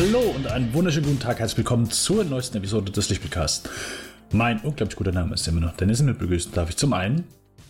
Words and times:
Hallo 0.00 0.20
und 0.34 0.46
einen 0.46 0.72
wunderschönen 0.72 1.04
guten 1.04 1.20
Tag. 1.20 1.40
Herzlich 1.40 1.58
willkommen 1.58 1.90
zur 1.90 2.24
neuesten 2.24 2.56
Episode 2.56 2.90
des 2.90 3.10
Lichtbildcasts. 3.10 3.68
Mein 4.32 4.58
unglaublich 4.60 4.96
guter 4.96 5.12
Name 5.12 5.34
ist 5.34 5.46
immer 5.46 5.60
noch 5.60 5.76
Dennis. 5.76 6.00
Mit 6.00 6.18
begrüßen 6.18 6.52
darf 6.52 6.70
ich 6.70 6.78
zum 6.78 6.94
einen 6.94 7.24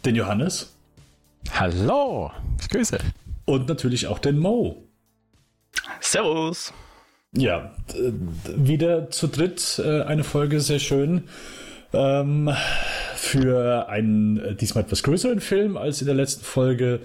den 0.04 0.14
Johannes. 0.14 0.72
Hallo, 1.50 2.30
ich 2.60 2.68
grüße. 2.68 2.98
Und 3.46 3.68
natürlich 3.68 4.06
auch 4.06 4.20
den 4.20 4.38
Mo. 4.38 4.84
Servus. 5.98 6.72
Ja, 7.32 7.74
wieder 8.56 9.10
zu 9.10 9.26
dritt 9.26 9.82
äh, 9.84 10.02
eine 10.02 10.22
Folge, 10.22 10.60
sehr 10.60 10.78
schön. 10.78 11.24
Ähm, 11.92 12.48
für 13.16 13.88
einen 13.88 14.38
äh, 14.38 14.54
diesmal 14.54 14.84
etwas 14.84 15.02
größeren 15.02 15.40
Film 15.40 15.76
als 15.76 16.00
in 16.00 16.06
der 16.06 16.14
letzten 16.14 16.44
Folge. 16.44 17.00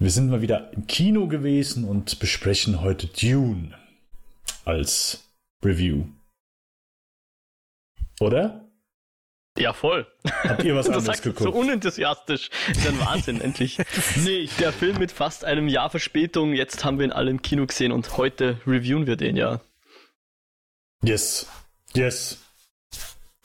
Wir 0.00 0.10
sind 0.10 0.30
mal 0.30 0.42
wieder 0.42 0.72
im 0.72 0.88
Kino 0.88 1.28
gewesen 1.28 1.84
und 1.84 2.18
besprechen 2.18 2.80
heute 2.80 3.06
Dune 3.06 3.72
als 4.66 5.24
Review. 5.64 6.04
Oder? 8.20 8.62
Ja, 9.58 9.72
voll. 9.72 10.06
Habt 10.44 10.64
ihr 10.64 10.74
was 10.74 10.88
anderes 10.90 11.22
geguckt? 11.22 11.42
So 11.42 11.58
unenthusiastisch. 11.58 12.50
Das 12.68 12.78
ist 12.78 12.88
ein 12.88 13.00
Wahnsinn, 13.00 13.40
endlich. 13.40 13.78
Nee, 14.16 14.48
der 14.58 14.72
Film 14.72 14.98
mit 14.98 15.12
fast 15.12 15.44
einem 15.44 15.68
Jahr 15.68 15.88
Verspätung. 15.88 16.52
Jetzt 16.52 16.84
haben 16.84 16.98
wir 16.98 17.06
ihn 17.06 17.12
alle 17.12 17.30
im 17.30 17.40
Kino 17.40 17.66
gesehen 17.66 17.92
und 17.92 18.16
heute 18.16 18.60
reviewen 18.66 19.06
wir 19.06 19.16
den 19.16 19.36
ja. 19.36 19.60
Yes. 21.02 21.46
Yes. 21.94 22.38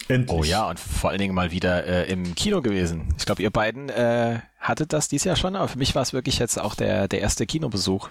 Endlich. 0.07 0.37
Oh 0.37 0.43
ja, 0.43 0.69
und 0.69 0.79
vor 0.79 1.11
allen 1.11 1.19
Dingen 1.19 1.35
mal 1.35 1.51
wieder 1.51 1.85
äh, 1.85 2.11
im 2.11 2.35
Kino 2.35 2.61
gewesen. 2.61 3.13
Ich 3.17 3.25
glaube, 3.25 3.41
ihr 3.41 3.51
beiden 3.51 3.89
äh, 3.89 4.39
hattet 4.59 4.91
das 4.91 5.07
dieses 5.07 5.25
Jahr 5.25 5.35
schon, 5.35 5.55
aber 5.55 5.67
für 5.67 5.77
mich 5.77 5.95
war 5.95 6.01
es 6.01 6.11
wirklich 6.11 6.39
jetzt 6.39 6.59
auch 6.59 6.75
der, 6.75 7.07
der 7.07 7.21
erste 7.21 7.45
Kinobesuch. 7.45 8.09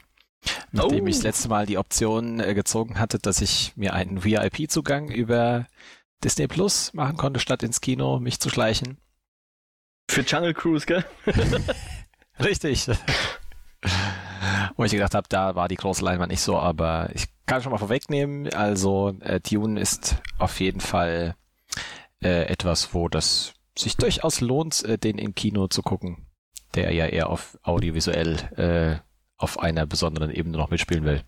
Nachdem 0.72 1.04
oh. 1.04 1.06
ich 1.08 1.16
das 1.16 1.24
letzte 1.24 1.48
Mal 1.48 1.66
die 1.66 1.78
Option 1.78 2.40
äh, 2.40 2.54
gezogen 2.54 2.98
hatte, 2.98 3.18
dass 3.18 3.40
ich 3.40 3.72
mir 3.76 3.92
einen 3.92 4.24
VIP-Zugang 4.24 5.10
über 5.10 5.66
Disney 6.22 6.46
Plus 6.46 6.92
machen 6.94 7.16
konnte, 7.16 7.40
statt 7.40 7.62
ins 7.62 7.80
Kino 7.80 8.20
mich 8.20 8.40
zu 8.40 8.50
schleichen. 8.50 8.98
Für 10.10 10.22
Jungle 10.22 10.54
Cruise, 10.54 10.86
gell? 10.86 11.04
Richtig. 12.38 12.88
Wo 14.76 14.84
ich 14.84 14.92
gedacht 14.92 15.14
habe, 15.14 15.26
da 15.28 15.54
war 15.54 15.68
die 15.68 15.76
große 15.76 16.04
Leinwand 16.04 16.30
nicht 16.30 16.40
so, 16.40 16.58
aber 16.58 17.10
ich 17.14 17.26
kann 17.46 17.62
schon 17.62 17.72
mal 17.72 17.78
vorwegnehmen, 17.78 18.52
also 18.52 19.14
äh, 19.20 19.40
Dune 19.40 19.80
ist 19.80 20.16
auf 20.38 20.60
jeden 20.60 20.80
Fall 20.80 21.34
äh, 22.22 22.44
etwas, 22.44 22.94
wo 22.94 23.08
das 23.08 23.54
sich 23.76 23.96
durchaus 23.96 24.40
lohnt, 24.40 24.84
äh, 24.84 24.98
den 24.98 25.18
im 25.18 25.34
Kino 25.34 25.66
zu 25.68 25.82
gucken, 25.82 26.26
der 26.74 26.92
ja 26.92 27.06
eher 27.06 27.28
auf 27.28 27.58
audiovisuell 27.62 28.36
äh, 28.56 29.09
auf 29.40 29.58
einer 29.58 29.86
besonderen 29.86 30.30
Ebene 30.30 30.56
noch 30.56 30.70
mitspielen 30.70 31.04
will. 31.04 31.22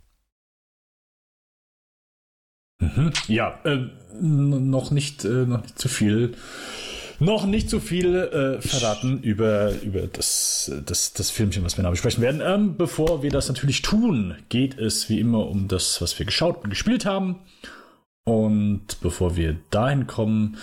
Mhm. 2.81 3.13
Ja, 3.29 3.59
äh, 3.65 3.89
noch 4.21 4.91
nicht, 4.91 5.25
äh, 5.25 5.47
noch 5.47 5.63
nicht 5.63 5.79
zu 5.79 5.89
viel, 5.89 6.35
noch 7.21 7.47
nicht 7.47 7.71
zu 7.71 7.81
viel 7.81 8.15
äh, 8.15 8.61
verraten 8.61 9.23
über 9.23 9.73
über 9.83 10.09
das 10.09 10.71
das 10.85 11.13
das 11.13 11.31
Filmchen, 11.31 11.65
was 11.65 11.77
wir 11.77 11.85
da 11.85 11.91
besprechen 11.91 12.23
werden. 12.23 12.43
Ähm, 12.45 12.77
bevor 12.77 13.23
wir 13.23 13.31
das 13.31 13.49
natürlich 13.49 13.83
tun, 13.83 14.37
geht 14.49 14.79
es 14.79 15.09
wie 15.09 15.21
immer 15.21 15.47
um 15.47 15.69
das, 15.69 16.03
was 16.03 16.19
wir 16.19 16.27
geschaut 16.27 16.65
und 16.65 16.71
gespielt 16.71 17.07
haben. 17.07 17.39
Und 18.25 19.01
bevor 19.01 19.37
wir 19.37 19.57
dahin 19.71 20.07
kommen, 20.07 20.57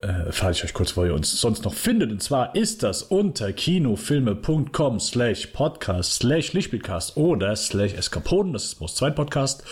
äh, 0.00 0.30
frage 0.30 0.52
ich 0.52 0.64
euch 0.64 0.74
kurz, 0.74 0.96
wo 0.96 1.04
ihr 1.04 1.14
uns 1.14 1.40
sonst 1.40 1.64
noch 1.64 1.74
findet. 1.74 2.10
Und 2.10 2.22
zwar 2.22 2.54
ist 2.54 2.82
das 2.82 3.02
unter 3.02 3.52
kinofilme.com 3.52 5.00
slash 5.00 5.46
podcast 5.48 6.14
slash 6.14 6.52
Lichtspielcast 6.52 7.16
oder 7.16 7.56
slash 7.56 7.94
Eskapoden. 7.94 8.52
Das 8.52 8.64
ist 8.64 8.80
Most 8.80 8.96
2 8.98 9.10
Podcast. 9.10 9.64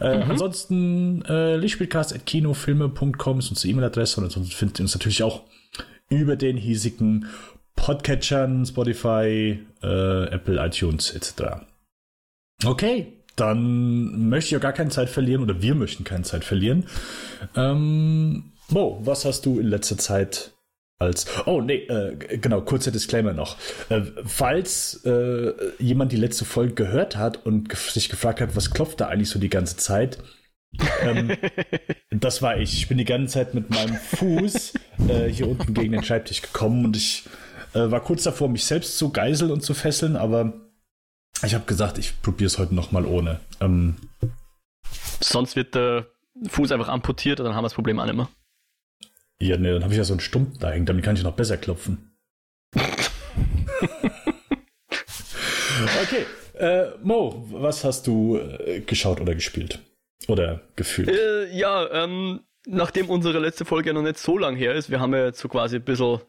Äh, 0.00 0.24
mhm. 0.24 0.30
Ansonsten 0.30 1.24
äh, 1.24 1.56
Lichtspielcast 1.56 2.14
at 2.14 2.26
kinofilme.com 2.26 3.38
ist 3.38 3.50
unsere 3.50 3.68
E-Mail-Adresse 3.68 4.20
und 4.20 4.24
ansonsten 4.24 4.54
findet 4.54 4.78
ihr 4.78 4.84
uns 4.84 4.94
natürlich 4.94 5.22
auch 5.22 5.42
über 6.08 6.36
den 6.36 6.56
hiesigen 6.56 7.26
Podcatchern, 7.74 8.64
Spotify, 8.64 9.58
äh, 9.82 10.24
Apple, 10.26 10.64
iTunes 10.64 11.10
etc. 11.10 11.66
Okay, 12.64 13.12
dann 13.34 14.28
möchte 14.28 14.50
ich 14.50 14.56
auch 14.56 14.62
gar 14.62 14.72
keine 14.72 14.90
Zeit 14.90 15.10
verlieren 15.10 15.42
oder 15.42 15.60
wir 15.60 15.74
möchten 15.74 16.04
keine 16.04 16.22
Zeit 16.22 16.44
verlieren. 16.44 16.86
Ähm, 17.54 18.52
Mo, 18.68 19.00
was 19.02 19.24
hast 19.24 19.46
du 19.46 19.58
in 19.60 19.66
letzter 19.66 19.98
Zeit 19.98 20.52
als. 20.98 21.26
Oh, 21.46 21.60
nee, 21.60 21.86
äh, 21.86 22.16
genau, 22.38 22.62
kurzer 22.62 22.90
Disclaimer 22.90 23.32
noch. 23.32 23.56
Äh, 23.90 24.02
falls 24.24 25.04
äh, 25.04 25.52
jemand 25.78 26.12
die 26.12 26.16
letzte 26.16 26.44
Folge 26.44 26.74
gehört 26.74 27.16
hat 27.16 27.44
und 27.46 27.72
sich 27.76 28.08
gefragt 28.08 28.40
hat, 28.40 28.56
was 28.56 28.70
klopft 28.70 29.00
da 29.00 29.08
eigentlich 29.08 29.30
so 29.30 29.38
die 29.38 29.50
ganze 29.50 29.76
Zeit, 29.76 30.18
ähm, 31.02 31.36
das 32.10 32.42
war 32.42 32.58
ich. 32.58 32.74
Ich 32.74 32.88
bin 32.88 32.98
die 32.98 33.04
ganze 33.04 33.34
Zeit 33.34 33.54
mit 33.54 33.70
meinem 33.70 33.96
Fuß 33.96 34.74
äh, 35.08 35.28
hier 35.28 35.48
unten 35.48 35.74
gegen 35.74 35.92
den 35.92 36.02
Schreibtisch 36.02 36.42
gekommen 36.42 36.84
und 36.84 36.96
ich 36.96 37.24
äh, 37.74 37.90
war 37.90 38.00
kurz 38.00 38.24
davor, 38.24 38.48
mich 38.48 38.64
selbst 38.64 38.98
zu 38.98 39.10
geiseln 39.10 39.50
und 39.50 39.62
zu 39.62 39.74
fesseln, 39.74 40.16
aber 40.16 40.52
ich 41.44 41.54
habe 41.54 41.66
gesagt, 41.66 41.98
ich 41.98 42.20
probiere 42.22 42.46
es 42.46 42.58
heute 42.58 42.74
nochmal 42.74 43.04
ohne. 43.04 43.40
Ähm, 43.60 43.96
Sonst 45.20 45.56
wird 45.56 45.74
der 45.74 46.06
Fuß 46.48 46.72
einfach 46.72 46.88
amputiert 46.88 47.40
und 47.40 47.46
dann 47.46 47.54
haben 47.54 47.62
wir 47.64 47.68
das 47.68 47.74
Problem 47.74 47.98
auch 48.00 48.06
nicht 48.06 48.16
mehr. 48.16 48.28
Ja, 49.40 49.56
ne, 49.58 49.74
dann 49.74 49.82
habe 49.82 49.92
ich 49.92 49.98
ja 49.98 50.04
so 50.04 50.14
einen 50.14 50.20
Stumpf 50.20 50.58
da 50.58 50.70
hängen, 50.70 50.86
damit 50.86 51.04
kann 51.04 51.16
ich 51.16 51.22
noch 51.22 51.34
besser 51.34 51.56
klopfen. 51.56 52.16
okay, 56.02 56.26
äh, 56.58 56.96
Mo, 57.02 57.46
was 57.50 57.84
hast 57.84 58.06
du 58.06 58.38
äh, 58.38 58.80
geschaut 58.80 59.20
oder 59.20 59.34
gespielt? 59.34 59.80
Oder 60.28 60.62
gefühlt? 60.74 61.08
Äh, 61.08 61.54
ja, 61.54 61.88
ähm, 61.92 62.40
nachdem 62.66 63.10
unsere 63.10 63.38
letzte 63.38 63.64
Folge 63.64 63.90
ja 63.90 63.92
noch 63.92 64.02
nicht 64.02 64.18
so 64.18 64.38
lang 64.38 64.56
her 64.56 64.74
ist, 64.74 64.90
wir 64.90 65.00
haben 65.00 65.12
ja 65.12 65.26
jetzt 65.26 65.40
so 65.40 65.48
quasi 65.48 65.76
ein 65.76 65.84
bisschen 65.84 66.20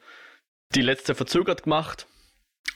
die 0.75 0.81
letzte 0.81 1.15
verzögert 1.15 1.63
gemacht, 1.63 2.07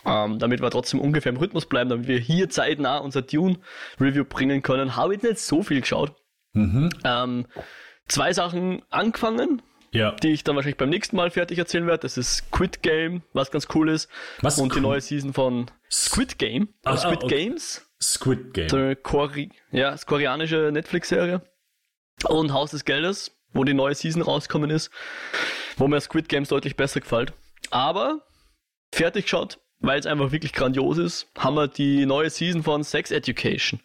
ähm, 0.06 0.40
damit 0.40 0.62
wir 0.62 0.72
trotzdem 0.72 1.02
ungefähr 1.02 1.32
im 1.32 1.38
Rhythmus 1.38 1.66
bleiben, 1.68 1.90
damit 1.90 2.08
wir 2.08 2.18
hier 2.20 2.50
zeitnah 2.50 3.00
unser 3.00 3.22
Dune-Review 3.22 4.24
bringen 4.24 4.62
können, 4.62 4.96
habe 4.96 5.16
ich 5.16 5.22
nicht 5.22 5.40
so 5.40 5.62
viel 5.62 5.82
geschaut. 5.82 6.16
Mhm. 6.54 6.90
Ähm, 7.04 7.46
zwei 8.08 8.32
Sachen 8.34 8.82
angefangen 8.90 9.62
ja. 9.92 10.12
die 10.12 10.32
ich 10.32 10.44
dann 10.44 10.56
wahrscheinlich 10.56 10.78
beim 10.78 10.90
nächsten 10.90 11.16
Mal 11.16 11.32
fertig 11.32 11.58
erzählen 11.58 11.88
werde. 11.88 12.02
Das 12.02 12.18
ist 12.18 12.38
Squid 12.38 12.82
Game, 12.82 13.24
was 13.34 13.52
ganz 13.52 13.68
cool 13.76 13.90
ist. 13.90 14.10
Was 14.42 14.58
und 14.58 14.72
cool. 14.72 14.76
die 14.76 14.82
neue 14.82 15.02
Season 15.02 15.34
von 15.34 15.70
Squid 15.90 16.38
Game. 16.38 16.70
Ah, 16.84 16.98
Squid 16.98 17.24
okay. 17.24 17.46
Games. 17.46 17.86
Squid 18.02 18.54
Game. 18.54 18.68
Der 18.70 18.96
Kori 18.96 19.52
ja, 19.72 19.92
das 19.92 20.06
koreanische 20.06 20.72
Netflix-Serie. 20.72 21.42
Und 22.28 22.54
Haus 22.54 22.72
des 22.72 22.86
Geldes, 22.86 23.38
wo 23.54 23.64
die 23.64 23.74
neue 23.74 23.96
Season 23.96 24.22
rausgekommen 24.22 24.70
ist, 24.70 24.92
wo 25.78 25.88
mir 25.88 26.00
Squid 26.00 26.30
Games 26.30 26.50
deutlich 26.50 26.76
besser 26.76 27.00
gefällt. 27.00 27.34
Aber 27.70 28.22
fertig 28.94 29.26
geschaut, 29.26 29.60
weil 29.80 30.00
es 30.00 30.06
einfach 30.06 30.32
wirklich 30.32 30.54
grandios 30.54 30.98
ist, 30.98 31.28
haben 31.38 31.56
wir 31.56 31.68
die 31.68 32.06
neue 32.06 32.30
Season 32.30 32.64
von 32.64 32.84
Sex 32.84 33.12
Education. 33.12 33.80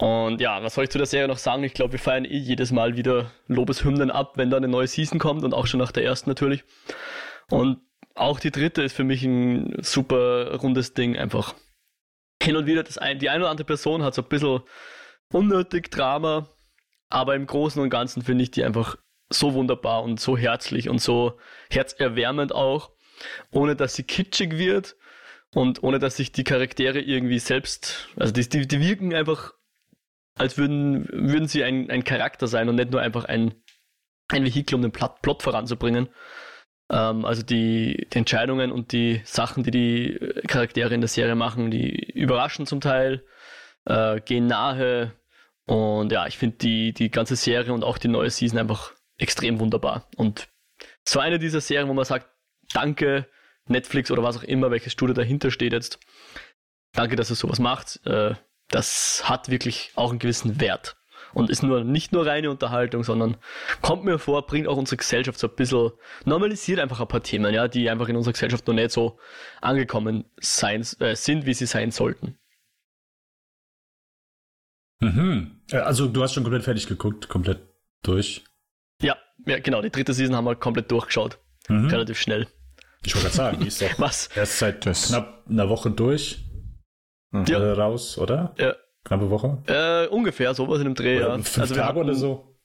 Und 0.00 0.40
ja, 0.40 0.62
was 0.62 0.74
soll 0.74 0.84
ich 0.84 0.90
zu 0.90 0.96
der 0.96 1.06
Serie 1.06 1.28
noch 1.28 1.36
sagen? 1.36 1.62
Ich 1.62 1.74
glaube, 1.74 1.92
wir 1.92 1.98
feiern 1.98 2.24
eh 2.24 2.38
jedes 2.38 2.72
Mal 2.72 2.96
wieder 2.96 3.30
Lobeshymnen 3.48 4.10
ab, 4.10 4.38
wenn 4.38 4.48
da 4.48 4.56
eine 4.56 4.68
neue 4.68 4.86
Season 4.86 5.18
kommt 5.18 5.44
und 5.44 5.52
auch 5.52 5.66
schon 5.66 5.78
nach 5.78 5.92
der 5.92 6.04
ersten 6.04 6.30
natürlich. 6.30 6.64
Und 7.50 7.80
auch 8.14 8.40
die 8.40 8.50
dritte 8.50 8.80
ist 8.80 8.96
für 8.96 9.04
mich 9.04 9.22
ein 9.24 9.76
super 9.82 10.56
rundes 10.56 10.94
Ding 10.94 11.18
einfach. 11.18 11.54
Hin 12.42 12.56
und 12.56 12.64
wieder 12.64 12.82
das 12.82 12.96
ein, 12.96 13.18
die 13.18 13.28
eine 13.28 13.40
oder 13.40 13.50
andere 13.50 13.66
Person 13.66 14.02
hat 14.02 14.14
so 14.14 14.22
ein 14.22 14.28
bisschen 14.28 14.60
unnötig 15.34 15.90
Drama, 15.90 16.48
aber 17.10 17.34
im 17.34 17.46
Großen 17.46 17.82
und 17.82 17.90
Ganzen 17.90 18.22
finde 18.22 18.44
ich 18.44 18.50
die 18.50 18.64
einfach 18.64 18.96
so 19.28 19.52
wunderbar 19.52 20.02
und 20.02 20.18
so 20.18 20.34
herzlich 20.38 20.88
und 20.88 21.02
so 21.02 21.38
herzerwärmend 21.70 22.54
auch, 22.54 22.90
ohne 23.50 23.76
dass 23.76 23.96
sie 23.96 24.04
kitschig 24.04 24.56
wird 24.56 24.96
und 25.54 25.82
ohne 25.82 25.98
dass 25.98 26.16
sich 26.16 26.32
die 26.32 26.44
Charaktere 26.44 27.00
irgendwie 27.00 27.38
selbst, 27.38 28.08
also 28.16 28.32
die, 28.32 28.48
die, 28.48 28.66
die 28.66 28.80
wirken 28.80 29.14
einfach 29.14 29.52
als 30.36 30.58
würden, 30.58 31.08
würden 31.10 31.48
sie 31.48 31.64
ein, 31.64 31.90
ein 31.90 32.04
Charakter 32.04 32.46
sein 32.46 32.68
und 32.68 32.76
nicht 32.76 32.90
nur 32.90 33.00
einfach 33.00 33.24
ein, 33.24 33.54
ein 34.28 34.44
Vehikel, 34.44 34.76
um 34.76 34.82
den 34.82 34.92
Plot, 34.92 35.22
Plot 35.22 35.42
voranzubringen. 35.42 36.08
Ähm, 36.90 37.24
also 37.24 37.42
die, 37.42 38.06
die, 38.12 38.18
Entscheidungen 38.18 38.72
und 38.72 38.92
die 38.92 39.20
Sachen, 39.24 39.62
die 39.62 39.70
die 39.70 40.42
Charaktere 40.46 40.94
in 40.94 41.00
der 41.00 41.08
Serie 41.08 41.34
machen, 41.34 41.70
die 41.70 42.10
überraschen 42.12 42.66
zum 42.66 42.80
Teil, 42.80 43.24
äh, 43.84 44.20
gehen 44.20 44.46
nahe. 44.46 45.12
Und 45.66 46.10
ja, 46.10 46.26
ich 46.26 46.38
finde 46.38 46.56
die, 46.58 46.92
die 46.92 47.10
ganze 47.10 47.36
Serie 47.36 47.72
und 47.72 47.84
auch 47.84 47.98
die 47.98 48.08
neue 48.08 48.30
Season 48.30 48.58
einfach 48.58 48.92
extrem 49.18 49.60
wunderbar. 49.60 50.08
Und 50.16 50.48
so 51.06 51.20
eine 51.20 51.38
dieser 51.38 51.60
Serien, 51.60 51.88
wo 51.88 51.94
man 51.94 52.04
sagt, 52.04 52.28
danke 52.72 53.26
Netflix 53.66 54.10
oder 54.10 54.22
was 54.22 54.38
auch 54.38 54.42
immer, 54.42 54.70
welches 54.70 54.92
Studio 54.92 55.14
dahinter 55.14 55.50
steht 55.50 55.72
jetzt. 55.72 56.00
Danke, 56.92 57.16
dass 57.16 57.30
ihr 57.30 57.36
sowas 57.36 57.58
macht. 57.58 58.04
Äh, 58.04 58.34
das 58.70 59.22
hat 59.28 59.48
wirklich 59.50 59.92
auch 59.96 60.10
einen 60.10 60.18
gewissen 60.18 60.60
Wert. 60.60 60.96
Und 61.32 61.48
ist 61.48 61.62
nur 61.62 61.84
nicht 61.84 62.10
nur 62.10 62.26
reine 62.26 62.50
Unterhaltung, 62.50 63.04
sondern 63.04 63.36
kommt 63.82 64.04
mir 64.04 64.18
vor, 64.18 64.46
bringt 64.46 64.66
auch 64.66 64.76
unsere 64.76 64.96
Gesellschaft 64.96 65.38
so 65.38 65.46
ein 65.46 65.54
bisschen, 65.54 65.92
normalisiert 66.24 66.80
einfach 66.80 66.98
ein 67.00 67.06
paar 67.06 67.22
Themen, 67.22 67.54
ja, 67.54 67.68
die 67.68 67.88
einfach 67.88 68.08
in 68.08 68.16
unserer 68.16 68.32
Gesellschaft 68.32 68.66
noch 68.66 68.74
nicht 68.74 68.90
so 68.90 69.16
angekommen 69.60 70.24
sein, 70.40 70.84
äh, 70.98 71.14
sind, 71.14 71.46
wie 71.46 71.54
sie 71.54 71.66
sein 71.66 71.92
sollten. 71.92 72.36
Mhm. 75.00 75.60
Äh, 75.70 75.76
Also 75.78 76.08
du 76.08 76.22
hast 76.22 76.34
schon 76.34 76.42
komplett 76.42 76.64
fertig 76.64 76.86
geguckt, 76.86 77.28
komplett 77.28 77.60
durch. 78.02 78.44
Ja, 79.00 79.16
ja, 79.46 79.58
genau. 79.60 79.82
Die 79.82 79.90
dritte 79.90 80.12
Season 80.14 80.34
haben 80.36 80.44
wir 80.44 80.56
komplett 80.56 80.90
durchgeschaut. 80.90 81.38
Mhm. 81.68 81.86
Relativ 81.88 82.18
schnell. 82.20 82.48
Ich 83.04 83.14
wollte 83.14 83.28
gerade 83.28 83.36
sagen, 83.36 83.60
die 83.60 83.68
ist 83.68 83.80
doch 83.80 83.88
Was? 83.98 84.26
erst 84.34 84.58
seit 84.58 84.84
Das- 84.84 85.08
knapp 85.08 85.44
einer 85.48 85.68
Woche 85.68 85.90
durch 85.90 86.40
Ja. 87.32 87.58
äh, 87.58 87.72
raus, 87.72 88.18
oder? 88.18 88.54
Ja. 88.58 88.74
Knappe 89.04 89.30
Woche? 89.30 89.62
Äh, 89.66 90.08
ungefähr 90.08 90.52
sowas 90.54 90.78
in 90.78 90.84
dem 90.84 90.94
Dreh, 90.94 91.18
Oder 91.18 91.28
ja. 91.28 91.34
fünf 91.34 91.58
Also 91.58 91.74
Tage 91.74 91.86
hatten, 91.88 91.98
oder 92.00 92.14
so? 92.14 92.56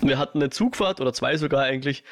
Wir 0.00 0.18
hatten 0.18 0.38
eine 0.38 0.50
Zugfahrt 0.50 1.00
oder 1.00 1.12
zwei 1.12 1.36
sogar 1.36 1.62
eigentlich. 1.64 2.04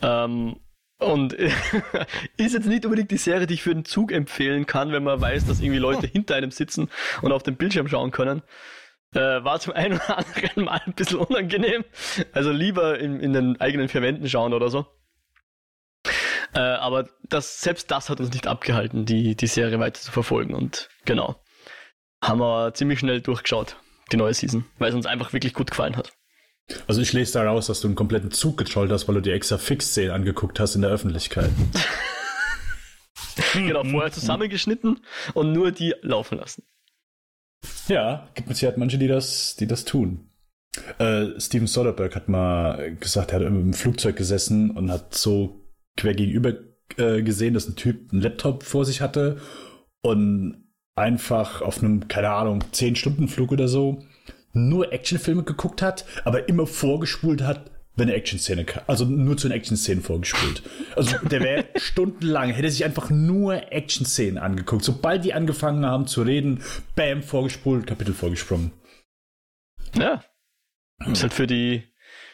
Ähm, 0.00 0.56
und 0.98 1.32
ist 2.36 2.54
jetzt 2.54 2.66
nicht 2.66 2.84
unbedingt 2.86 3.10
die 3.10 3.18
Serie, 3.18 3.46
die 3.46 3.54
ich 3.54 3.62
für 3.62 3.74
den 3.74 3.84
Zug 3.84 4.12
empfehlen 4.12 4.66
kann, 4.66 4.92
wenn 4.92 5.04
man 5.04 5.20
weiß, 5.20 5.46
dass 5.46 5.60
irgendwie 5.60 5.78
Leute 5.78 6.06
hinter 6.12 6.36
einem 6.36 6.50
sitzen 6.50 6.88
und 7.22 7.32
auf 7.32 7.42
den 7.42 7.56
Bildschirm 7.56 7.88
schauen 7.88 8.12
können. 8.12 8.42
Äh, 9.14 9.20
war 9.44 9.60
zum 9.60 9.72
einen 9.74 9.94
oder 9.94 10.18
anderen 10.18 10.64
Mal 10.64 10.80
ein 10.86 10.94
bisschen 10.94 11.18
unangenehm. 11.18 11.84
Also 12.32 12.50
lieber 12.50 12.98
in, 12.98 13.20
in 13.20 13.32
den 13.32 13.60
eigenen 13.60 13.88
vier 13.88 14.02
Wänden 14.02 14.28
schauen 14.28 14.54
oder 14.54 14.70
so. 14.70 14.86
Äh, 16.56 16.60
aber 16.60 17.06
das, 17.28 17.60
selbst 17.60 17.90
das 17.90 18.08
hat 18.08 18.18
uns 18.18 18.32
nicht 18.32 18.46
abgehalten, 18.46 19.04
die, 19.04 19.36
die 19.36 19.46
Serie 19.46 19.78
weiter 19.78 20.00
zu 20.00 20.10
verfolgen. 20.10 20.54
Und 20.54 20.88
genau, 21.04 21.36
haben 22.22 22.40
wir 22.40 22.72
ziemlich 22.72 22.98
schnell 22.98 23.20
durchgeschaut, 23.20 23.76
die 24.10 24.16
neue 24.16 24.32
Season, 24.32 24.64
weil 24.78 24.88
es 24.88 24.94
uns 24.94 25.04
einfach 25.04 25.34
wirklich 25.34 25.52
gut 25.52 25.70
gefallen 25.70 25.96
hat. 25.96 26.12
Also 26.88 27.02
ich 27.02 27.12
lese 27.12 27.34
daraus, 27.34 27.66
dass 27.66 27.80
du 27.80 27.88
einen 27.88 27.94
kompletten 27.94 28.30
Zug 28.30 28.56
getrollt 28.56 28.90
hast, 28.90 29.06
weil 29.06 29.16
du 29.16 29.20
die 29.20 29.30
extra 29.30 29.58
Fix-Szenen 29.58 30.10
angeguckt 30.10 30.58
hast 30.58 30.74
in 30.74 30.82
der 30.82 30.90
Öffentlichkeit. 30.90 31.50
Genau, 33.52 33.84
vorher 33.84 34.12
zusammengeschnitten 34.12 35.00
und 35.34 35.52
nur 35.52 35.70
die 35.70 35.94
laufen 36.00 36.38
lassen. 36.38 36.62
Ja, 37.88 38.28
gibt 38.34 38.48
mit 38.48 38.56
Sicherheit 38.56 38.78
manche, 38.78 38.98
die 38.98 39.08
das, 39.08 39.56
die 39.56 39.66
das 39.66 39.84
tun. 39.84 40.30
Äh, 40.98 41.38
Steven 41.38 41.66
Soderbergh 41.66 42.14
hat 42.14 42.28
mal 42.28 42.96
gesagt, 42.96 43.32
er 43.32 43.40
hat 43.40 43.46
im 43.46 43.72
Flugzeug 43.72 44.16
gesessen 44.16 44.70
und 44.70 44.90
hat 44.90 45.14
so 45.14 45.65
quer 45.96 46.14
gegenüber 46.14 46.54
äh, 46.96 47.22
gesehen, 47.22 47.54
dass 47.54 47.68
ein 47.68 47.76
Typ 47.76 48.12
einen 48.12 48.22
Laptop 48.22 48.62
vor 48.62 48.84
sich 48.84 49.00
hatte 49.00 49.40
und 50.02 50.66
einfach 50.94 51.62
auf 51.62 51.82
einem, 51.82 52.08
keine 52.08 52.30
Ahnung, 52.30 52.64
10-Stunden-Flug 52.72 53.52
oder 53.52 53.68
so 53.68 54.02
nur 54.52 54.92
Actionfilme 54.92 55.44
geguckt 55.44 55.82
hat, 55.82 56.06
aber 56.24 56.48
immer 56.48 56.66
vorgespult 56.66 57.42
hat, 57.42 57.70
wenn 57.94 58.08
eine 58.08 58.16
Action-Szene 58.16 58.64
kam. 58.64 58.82
Also 58.86 59.04
nur 59.04 59.36
zu 59.36 59.48
den 59.48 59.56
Action-Szenen 59.56 60.02
vorgespult. 60.02 60.62
Also 60.96 61.16
der 61.18 61.42
wäre 61.42 61.64
stundenlang, 61.76 62.50
hätte 62.50 62.70
sich 62.70 62.84
einfach 62.84 63.10
nur 63.10 63.72
Action-Szenen 63.72 64.38
angeguckt. 64.38 64.84
Sobald 64.84 65.24
die 65.24 65.34
angefangen 65.34 65.84
haben 65.84 66.06
zu 66.06 66.22
reden, 66.22 66.62
bam, 66.94 67.22
vorgespult, 67.22 67.86
Kapitel 67.86 68.14
vorgesprungen. 68.14 68.72
Ja. 69.94 70.22
Ist 71.06 71.22
halt 71.22 71.34
für 71.34 71.46
die 71.46 71.84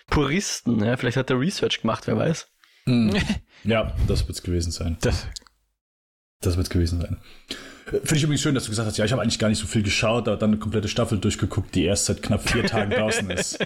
Puristen, 0.09 0.83
ja. 0.85 0.97
Vielleicht 0.97 1.17
hat 1.17 1.31
er 1.31 1.41
Research 1.41 1.81
gemacht, 1.81 2.07
wer 2.07 2.17
weiß. 2.17 2.52
Ja, 3.65 3.95
das 4.09 4.27
wird's 4.27 4.43
gewesen 4.43 4.73
sein. 4.73 4.97
Das, 5.03 5.27
Das 6.41 6.57
wird's 6.57 6.71
gewesen 6.71 7.01
sein. 7.01 7.19
Finde 7.87 8.17
ich 8.17 8.23
übrigens 8.25 8.41
schön, 8.43 8.55
dass 8.55 8.65
du 8.65 8.71
gesagt 8.71 8.89
hast, 8.89 8.97
ja, 8.97 9.05
ich 9.05 9.13
habe 9.13 9.23
eigentlich 9.23 9.39
gar 9.39 9.49
nicht 9.49 9.59
so 9.59 9.67
viel 9.67 9.83
geschaut, 9.83 10.27
aber 10.27 10.37
dann 10.37 10.51
eine 10.51 10.59
komplette 10.59 10.89
Staffel 10.89 11.19
durchgeguckt, 11.19 11.75
die 11.75 11.85
erst 11.85 12.07
seit 12.07 12.23
knapp 12.23 12.49
vier 12.49 12.65
Tagen 12.65 12.91
draußen 12.97 13.31
ist. 13.31 13.65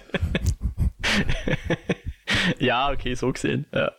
Ja, 2.59 2.91
okay, 2.91 3.15
so 3.15 3.33
gesehen. 3.33 3.67
Ja. 3.73 3.93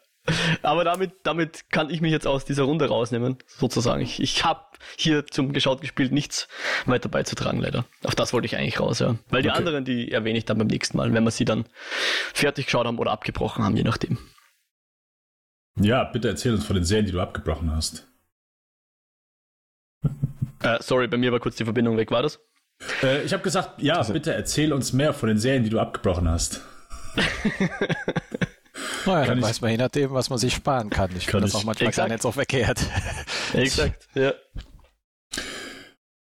Aber 0.61 0.83
damit, 0.83 1.13
damit 1.23 1.69
kann 1.71 1.89
ich 1.89 2.01
mich 2.01 2.11
jetzt 2.11 2.27
aus 2.27 2.43
dieser 2.43 2.63
Runde 2.63 2.87
rausnehmen, 2.89 3.37
sozusagen. 3.47 4.01
Ich, 4.01 4.21
ich 4.21 4.43
habe 4.43 4.61
hier 4.97 5.25
zum 5.25 5.53
geschaut 5.53 5.79
gespielt 5.81 6.11
nichts 6.11 6.47
weiter 6.85 7.07
beizutragen, 7.07 7.61
leider. 7.61 7.85
Auf 8.03 8.13
das 8.15 8.33
wollte 8.33 8.45
ich 8.45 8.57
eigentlich 8.57 8.79
raus, 8.79 8.99
ja. 8.99 9.15
Weil 9.29 9.41
die 9.41 9.49
Okay. 9.49 9.57
anderen, 9.57 9.85
die 9.85 10.11
erwähne 10.11 10.37
ich 10.37 10.45
dann 10.45 10.57
beim 10.57 10.67
nächsten 10.67 10.97
Mal, 10.97 11.13
wenn 11.13 11.23
wir 11.23 11.31
sie 11.31 11.45
dann 11.45 11.65
fertig 12.33 12.65
geschaut 12.65 12.85
haben 12.85 12.99
oder 12.99 13.11
abgebrochen 13.11 13.63
haben, 13.63 13.77
je 13.77 13.83
nachdem. 13.83 14.17
Ja, 15.79 16.03
bitte 16.05 16.27
erzähl 16.29 16.53
uns 16.53 16.65
von 16.65 16.75
den 16.75 16.85
Serien, 16.85 17.05
die 17.05 17.11
du 17.11 17.21
abgebrochen 17.21 17.71
hast. 17.75 18.07
Äh, 20.63 20.79
sorry, 20.81 21.07
bei 21.07 21.17
mir 21.17 21.31
war 21.31 21.39
kurz 21.39 21.55
die 21.55 21.65
Verbindung 21.65 21.97
weg, 21.97 22.09
war 22.09 22.23
das? 22.23 22.39
Äh, 23.03 23.21
ich 23.21 23.31
habe 23.31 23.43
gesagt, 23.43 23.79
ja, 23.79 24.01
bitte 24.01 24.33
erzähl 24.33 24.73
uns 24.73 24.91
mehr 24.91 25.13
von 25.13 25.29
den 25.29 25.37
Serien, 25.37 25.63
die 25.63 25.69
du 25.69 25.79
abgebrochen 25.79 26.27
hast. 26.27 26.61
naja, 29.05 29.25
dann 29.27 29.37
ich- 29.37 29.43
weiß 29.43 29.61
man 29.61 29.69
je 29.69 29.77
nachdem, 29.77 30.11
was 30.13 30.31
man 30.31 30.39
sich 30.39 30.55
sparen 30.55 30.89
kann. 30.89 31.11
Ich 31.15 31.27
Kann 31.27 31.41
finde 31.41 31.45
das 31.51 31.55
auch 31.55 31.63
manchmal 31.63 31.89
Exakt. 31.89 32.07
gar 32.07 32.13
nicht 32.13 32.23
so 32.23 32.31
verkehrt. 32.31 32.79
Exakt, 33.53 34.07
ja. 34.15 34.33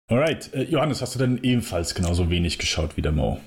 Alright, 0.08 0.54
äh, 0.54 0.64
Johannes, 0.66 1.02
hast 1.02 1.16
du 1.16 1.20
denn 1.20 1.40
ebenfalls 1.44 1.96
genauso 1.96 2.30
wenig 2.30 2.60
geschaut 2.60 2.98
wie 2.98 3.02
der 3.02 3.14
Mo? 3.14 3.42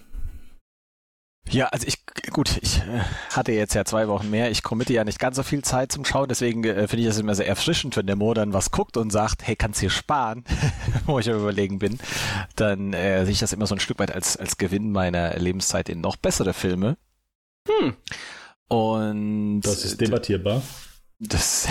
Ja, 1.50 1.66
also 1.66 1.86
ich, 1.86 2.04
gut, 2.32 2.58
ich 2.62 2.78
äh, 2.78 3.00
hatte 3.30 3.52
jetzt 3.52 3.74
ja 3.74 3.84
zwei 3.84 4.08
Wochen 4.08 4.30
mehr. 4.30 4.50
Ich 4.50 4.62
committe 4.62 4.92
ja 4.94 5.04
nicht 5.04 5.18
ganz 5.18 5.36
so 5.36 5.42
viel 5.42 5.62
Zeit 5.62 5.92
zum 5.92 6.04
Schauen, 6.04 6.28
deswegen 6.28 6.64
äh, 6.64 6.88
finde 6.88 7.02
ich 7.02 7.06
es 7.06 7.18
immer 7.18 7.34
sehr 7.34 7.46
erfrischend, 7.46 7.96
wenn 7.96 8.06
der 8.06 8.16
Mo 8.16 8.32
dann 8.34 8.52
was 8.52 8.70
guckt 8.70 8.96
und 8.96 9.10
sagt, 9.10 9.46
hey, 9.46 9.54
kannst 9.54 9.80
hier 9.80 9.90
sparen, 9.90 10.44
wo 11.06 11.18
ich 11.18 11.30
am 11.30 11.38
überlegen 11.38 11.78
bin. 11.78 11.98
Dann 12.56 12.92
äh, 12.94 13.24
sehe 13.24 13.32
ich 13.32 13.40
das 13.40 13.52
immer 13.52 13.66
so 13.66 13.74
ein 13.74 13.80
Stück 13.80 13.98
weit 13.98 14.12
als, 14.12 14.36
als 14.36 14.56
Gewinn 14.56 14.90
meiner 14.90 15.36
Lebenszeit 15.36 15.88
in 15.88 16.00
noch 16.00 16.16
bessere 16.16 16.54
Filme. 16.54 16.96
Hm. 17.68 17.94
Und 18.68 19.60
Das 19.60 19.84
ist 19.84 20.00
debattierbar. 20.00 20.62
das 21.18 21.68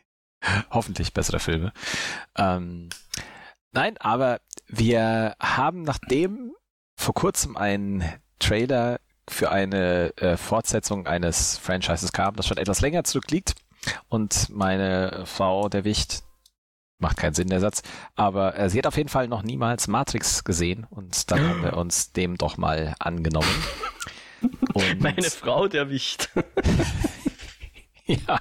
hoffentlich 0.70 1.14
bessere 1.14 1.38
Filme. 1.38 1.72
Ähm, 2.36 2.88
nein, 3.72 3.96
aber 3.98 4.40
wir 4.66 5.36
haben 5.40 5.82
nachdem 5.82 6.52
vor 6.96 7.14
kurzem 7.14 7.56
ein 7.56 8.04
Trailer 8.38 9.00
für 9.28 9.50
eine 9.50 10.16
äh, 10.16 10.36
Fortsetzung 10.36 11.06
eines 11.06 11.58
Franchises 11.58 12.12
kam, 12.12 12.36
das 12.36 12.46
schon 12.46 12.58
etwas 12.58 12.80
länger 12.80 13.04
zurückliegt 13.04 13.54
und 14.08 14.48
meine 14.50 15.24
Frau, 15.26 15.68
der 15.68 15.84
Wicht, 15.84 16.22
macht 16.98 17.18
keinen 17.18 17.34
Sinn 17.34 17.48
der 17.48 17.60
Satz, 17.60 17.82
aber 18.14 18.58
äh, 18.58 18.70
sie 18.70 18.78
hat 18.78 18.86
auf 18.86 18.96
jeden 18.96 19.08
Fall 19.08 19.28
noch 19.28 19.42
niemals 19.42 19.88
Matrix 19.88 20.44
gesehen 20.44 20.86
und 20.88 21.30
dann 21.30 21.48
haben 21.48 21.62
wir 21.62 21.76
uns 21.76 22.12
dem 22.12 22.38
doch 22.38 22.56
mal 22.56 22.94
angenommen. 22.98 23.48
Und 24.74 25.00
Meine 25.00 25.22
Frau, 25.22 25.66
der 25.66 25.88
Wicht. 25.88 26.28
ja, 28.06 28.38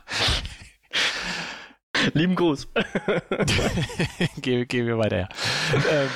Lieben 2.13 2.35
Gruß. 2.35 2.67
gehen 4.41 4.67
geh 4.67 4.85
wir 4.85 4.97
weiter 4.97 5.15
her. 5.15 5.29
ähm, 5.89 6.09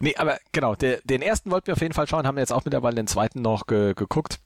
nee, 0.00 0.14
aber 0.16 0.38
genau, 0.52 0.74
der, 0.74 1.00
den 1.04 1.22
ersten 1.22 1.50
wollten 1.50 1.68
wir 1.68 1.74
auf 1.74 1.80
jeden 1.80 1.94
Fall 1.94 2.06
schauen, 2.06 2.26
haben 2.26 2.38
jetzt 2.38 2.52
auch 2.52 2.64
mittlerweile 2.64 2.96
den 2.96 3.06
zweiten 3.06 3.42
noch 3.42 3.66
ge, 3.66 3.94
geguckt. 3.94 4.40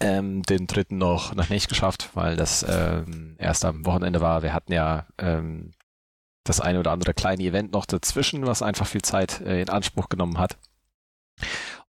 Ähm, 0.00 0.42
den 0.42 0.66
dritten 0.66 0.96
noch, 0.96 1.34
noch 1.34 1.50
nicht 1.50 1.68
geschafft, 1.68 2.10
weil 2.14 2.36
das 2.36 2.64
ähm, 2.66 3.36
erst 3.38 3.64
am 3.66 3.84
Wochenende 3.84 4.22
war. 4.22 4.42
Wir 4.42 4.54
hatten 4.54 4.72
ja 4.72 5.06
ähm, 5.18 5.72
das 6.44 6.60
eine 6.60 6.80
oder 6.80 6.92
andere 6.92 7.12
kleine 7.12 7.42
Event 7.42 7.72
noch 7.72 7.84
dazwischen, 7.84 8.46
was 8.46 8.62
einfach 8.62 8.86
viel 8.86 9.02
Zeit 9.02 9.40
äh, 9.42 9.60
in 9.60 9.68
Anspruch 9.68 10.08
genommen 10.08 10.38
hat. 10.38 10.56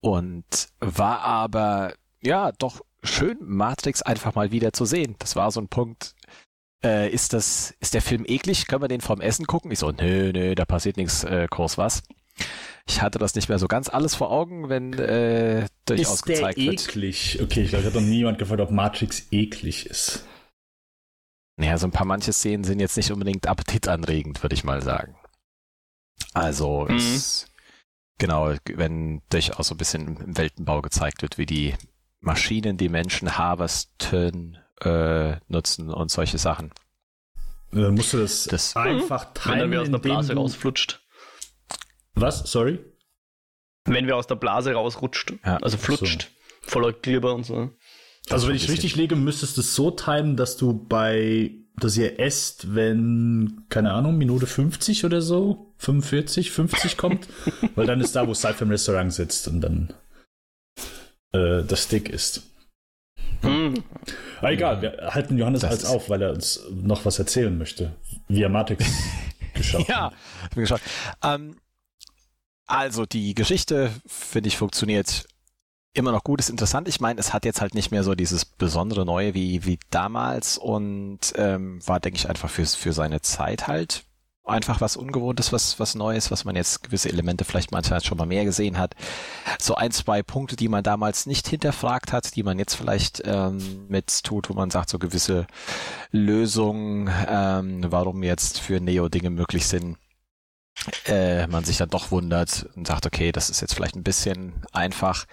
Und 0.02 0.70
war 0.80 1.22
aber, 1.22 1.94
ja, 2.22 2.52
doch 2.54 2.82
schön, 3.04 3.38
Matrix 3.42 4.02
einfach 4.02 4.34
mal 4.34 4.52
wieder 4.52 4.74
zu 4.74 4.86
sehen. 4.86 5.16
Das 5.20 5.36
war 5.36 5.52
so 5.52 5.62
ein 5.62 5.68
Punkt, 5.68 6.16
äh, 6.84 7.10
ist 7.10 7.34
das, 7.34 7.74
ist 7.80 7.94
der 7.94 8.02
Film 8.02 8.26
eklig? 8.26 8.68
Können 8.68 8.84
wir 8.84 8.88
den 8.88 9.02
vorm 9.02 9.22
Essen 9.22 9.46
gucken? 9.46 9.72
Ich 9.72 9.80
so, 9.80 9.92
nö, 9.92 10.32
nö, 10.34 10.56
da 10.56 10.66
passiert 10.66 10.98
nichts, 10.98 11.24
äh, 11.24 11.48
groß 11.50 11.78
was. 11.78 12.04
Ich 12.88 13.02
hatte 13.02 13.20
das 13.20 13.36
nicht 13.36 13.50
mehr 13.50 13.60
so 13.60 13.68
ganz 13.68 13.88
alles 13.90 14.16
vor 14.16 14.32
Augen, 14.32 14.68
wenn 14.70 14.94
äh, 14.94 15.68
durchaus 15.86 16.16
Ist 16.16 16.28
der 16.28 16.36
gezeigt 16.36 16.58
wird. 16.58 16.88
eklig? 16.88 17.40
Okay, 17.42 17.62
ich 17.64 17.70
glaube, 17.70 17.86
hat 17.86 17.94
noch 17.94 18.02
niemand 18.02 18.40
gefragt, 18.40 18.62
ob 18.62 18.72
Matrix 18.72 19.28
eklig 19.32 19.86
ist. 19.86 20.26
Naja, 21.58 21.78
so 21.78 21.88
ein 21.88 21.92
paar 21.92 22.06
manche 22.08 22.34
Szenen 22.34 22.64
sind 22.64 22.80
jetzt 22.80 22.98
nicht 22.98 23.12
unbedingt 23.12 23.48
appetitanregend, 23.48 24.42
würde 24.44 24.56
ich 24.56 24.64
mal 24.64 24.82
sagen. 24.82 25.16
Also, 26.34 26.86
Mhm. 26.90 26.96
es, 26.96 27.48
genau, 28.18 28.54
wenn 28.66 29.22
durchaus 29.30 29.68
so 29.68 29.76
ein 29.76 29.78
bisschen 29.78 30.18
im 30.18 30.38
Weltenbau 30.38 30.82
gezeigt 30.82 31.22
wird, 31.22 31.38
wie 31.38 31.46
die 31.46 31.76
Maschinen 32.22 32.78
die 32.78 32.90
Menschen 32.90 33.38
harvesten, 33.38 34.58
äh, 34.82 35.36
nutzen 35.48 35.90
und 35.92 36.10
solche 36.12 36.38
Sachen. 36.38 36.72
Dann 37.72 37.94
musst 37.94 38.14
du 38.14 38.18
das, 38.18 38.46
Das- 38.46 38.76
einfach 38.76 39.28
Wenn 39.46 39.60
er 39.60 39.68
mir 39.68 39.82
aus 39.82 39.88
der 39.88 39.96
indem 39.96 40.02
Blase 40.12 40.34
du... 40.34 40.40
rausflutscht. 40.42 41.02
Was? 42.22 42.40
Sorry? 42.52 42.80
Wenn 43.86 44.08
wir 44.08 44.16
aus 44.18 44.28
der 44.28 44.36
Blase 44.36 44.74
rausrutscht. 44.74 45.34
Ja, 45.46 45.58
also 45.58 45.78
flutscht. 45.78 46.30
Voller 46.62 46.94
Glibber 46.94 47.34
und 47.34 47.46
so. 47.46 47.72
Also 48.30 48.48
wenn 48.48 48.56
ich 48.56 48.66
ein 48.68 48.72
richtig 48.72 48.96
liege, 48.96 49.16
müsstest 49.16 49.58
du 49.58 49.62
es 49.62 49.74
so 49.76 49.90
timen, 49.92 50.36
dass 50.36 50.58
du 50.58 50.74
bei, 50.74 51.52
dass 51.78 51.98
ihr 51.98 52.20
esst, 52.20 52.76
wenn, 52.76 53.66
keine 53.70 53.94
Ahnung, 53.94 54.18
Minute 54.18 54.46
50 54.46 55.06
oder 55.06 55.22
so, 55.22 55.74
45, 55.78 56.52
50 56.52 56.98
kommt, 56.98 57.28
weil 57.76 57.88
dann 57.88 58.02
ist 58.02 58.16
da, 58.16 58.28
wo 58.28 58.34
Cypher 58.36 58.64
im 58.64 58.72
Restaurant 58.72 59.12
sitzt 59.14 59.48
und 59.48 59.62
dann 59.62 59.94
äh, 61.34 61.64
das 61.64 61.84
Steak 61.84 62.10
isst. 62.10 62.44
Hm. 63.42 63.84
Aber 64.40 64.52
egal, 64.52 64.82
wir 64.82 64.98
halten 65.14 65.38
Johannes 65.38 65.62
Das 65.62 65.72
als 65.72 65.84
ist- 65.84 65.90
auf, 65.90 66.10
weil 66.10 66.22
er 66.22 66.34
uns 66.34 66.62
noch 66.72 67.06
was 67.06 67.18
erzählen 67.18 67.58
möchte, 67.58 67.96
wie 68.28 68.44
er 68.44 68.50
Matrix 68.50 68.86
geschaut 69.56 69.88
Ja, 69.88 70.12
hat. 70.12 70.14
ich 70.44 70.50
bin 70.56 70.62
gespannt. 70.64 70.82
Ähm, 71.24 71.56
Also 72.70 73.08
die 73.08 73.34
Geschichte, 73.34 73.92
finde 74.06 74.48
ich, 74.48 74.58
funktioniert 74.58 75.26
immer 75.94 76.12
noch 76.12 76.24
gut, 76.24 76.40
ist 76.40 76.52
interessant. 76.52 76.88
Ich 76.88 77.02
meine, 77.02 77.20
es 77.20 77.34
hat 77.34 77.44
jetzt 77.44 77.62
halt 77.62 77.74
nicht 77.74 77.90
mehr 77.90 78.04
so 78.04 78.14
dieses 78.14 78.46
besondere 78.46 79.08
Neue 79.08 79.34
wie, 79.34 79.66
wie 79.66 79.80
damals 79.90 80.60
und 80.60 81.34
ähm, 81.36 81.80
war, 81.88 82.00
denke 82.00 82.18
ich, 82.18 82.30
einfach 82.30 82.48
für, 82.48 82.68
für 82.68 82.94
seine 82.94 83.22
Zeit 83.22 83.68
halt 83.68 84.04
einfach 84.46 84.82
was 84.82 84.98
Ungewohntes, 84.98 85.52
was, 85.52 85.80
was 85.80 85.96
Neues, 85.96 86.30
was 86.30 86.46
man 86.46 86.56
jetzt 86.56 86.84
gewisse 86.84 87.10
Elemente 87.10 87.44
vielleicht 87.44 87.72
manchmal 87.72 88.04
schon 88.04 88.20
mal 88.20 88.28
mehr 88.28 88.46
gesehen 88.46 88.78
hat. 88.78 88.94
So 89.60 89.74
ein, 89.74 89.90
zwei 89.90 90.22
Punkte, 90.22 90.56
die 90.56 90.68
man 90.68 90.84
damals 90.84 91.26
nicht 91.26 91.48
hinterfragt 91.48 92.14
hat, 92.14 92.36
die 92.36 92.44
man 92.44 92.60
jetzt 92.60 92.76
vielleicht 92.76 93.24
ähm, 93.26 93.88
mit 93.88 94.24
tut, 94.24 94.48
wo 94.48 94.54
man 94.54 94.70
sagt, 94.70 94.90
so 94.90 95.00
gewisse 95.00 95.48
Lösungen, 96.12 97.10
ähm, 97.28 97.84
warum 97.90 98.22
jetzt 98.22 98.60
für 98.60 98.80
Neo 98.80 99.10
Dinge 99.10 99.32
möglich 99.32 99.66
sind, 99.66 99.98
äh, 101.06 101.48
man 101.48 101.64
sich 101.64 101.78
dann 101.78 101.90
doch 101.90 102.12
wundert 102.12 102.68
und 102.76 102.88
sagt, 102.88 103.06
okay, 103.06 103.32
das 103.32 103.50
ist 103.50 103.62
jetzt 103.62 103.74
vielleicht 103.74 103.96
ein 103.96 104.04
bisschen 104.04 104.54
einfach. 104.72 105.26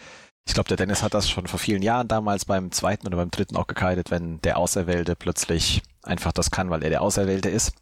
Ich 0.47 0.55
glaube, 0.55 0.69
der 0.69 0.77
Dennis 0.77 1.03
hat 1.03 1.15
das 1.15 1.29
schon 1.29 1.47
vor 1.47 1.59
vielen 1.59 1.83
Jahren 1.83 2.09
damals 2.09 2.45
beim 2.45 2.71
zweiten 2.71 3.07
oder 3.07 3.17
beim 3.17 3.31
dritten 3.31 3.57
auch 3.57 3.67
gekeidet, 3.67 4.11
wenn 4.11 4.41
der 4.43 4.59
Auserwählte 4.59 5.17
plötzlich 5.17 5.83
einfach 6.03 6.33
das 6.33 6.51
kann, 6.51 6.71
weil 6.71 6.85
er 6.85 6.91
der 6.91 7.03
Auserwählte 7.03 7.49
ist. 7.49 7.73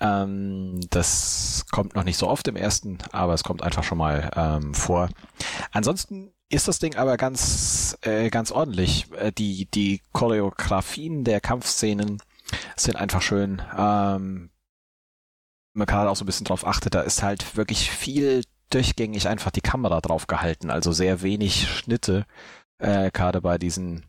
Ähm, 0.00 0.80
das 0.90 1.64
kommt 1.70 1.94
noch 1.94 2.04
nicht 2.04 2.18
so 2.18 2.28
oft 2.28 2.46
im 2.46 2.56
ersten, 2.56 2.98
aber 3.10 3.34
es 3.34 3.42
kommt 3.42 3.62
einfach 3.62 3.84
schon 3.84 3.98
mal 3.98 4.30
ähm, 4.36 4.74
vor. 4.74 5.08
Ansonsten 5.72 6.30
ist 6.50 6.68
das 6.68 6.78
Ding 6.78 6.96
aber 6.96 7.16
ganz, 7.16 7.96
äh, 8.02 8.30
ganz 8.30 8.50
ordentlich. 8.52 9.06
Äh, 9.12 9.32
die, 9.32 9.66
die 9.66 10.00
Choreografien 10.12 11.24
der 11.24 11.40
Kampfszenen 11.40 12.22
sind 12.76 12.96
einfach 12.96 13.22
schön. 13.22 13.60
Ähm, 13.76 14.50
halt 15.80 16.08
auch 16.08 16.16
so 16.16 16.24
ein 16.24 16.26
bisschen 16.26 16.46
drauf 16.46 16.66
achten, 16.66 16.90
da 16.90 17.00
ist 17.00 17.22
halt 17.22 17.56
wirklich 17.56 17.90
viel 17.90 18.42
durchgängig 18.70 19.28
einfach 19.28 19.50
die 19.50 19.60
Kamera 19.60 20.00
drauf 20.00 20.26
gehalten, 20.26 20.70
also 20.70 20.92
sehr 20.92 21.22
wenig 21.22 21.68
Schnitte, 21.68 22.26
äh, 22.78 23.10
gerade 23.10 23.40
bei 23.40 23.58
diesen 23.58 24.04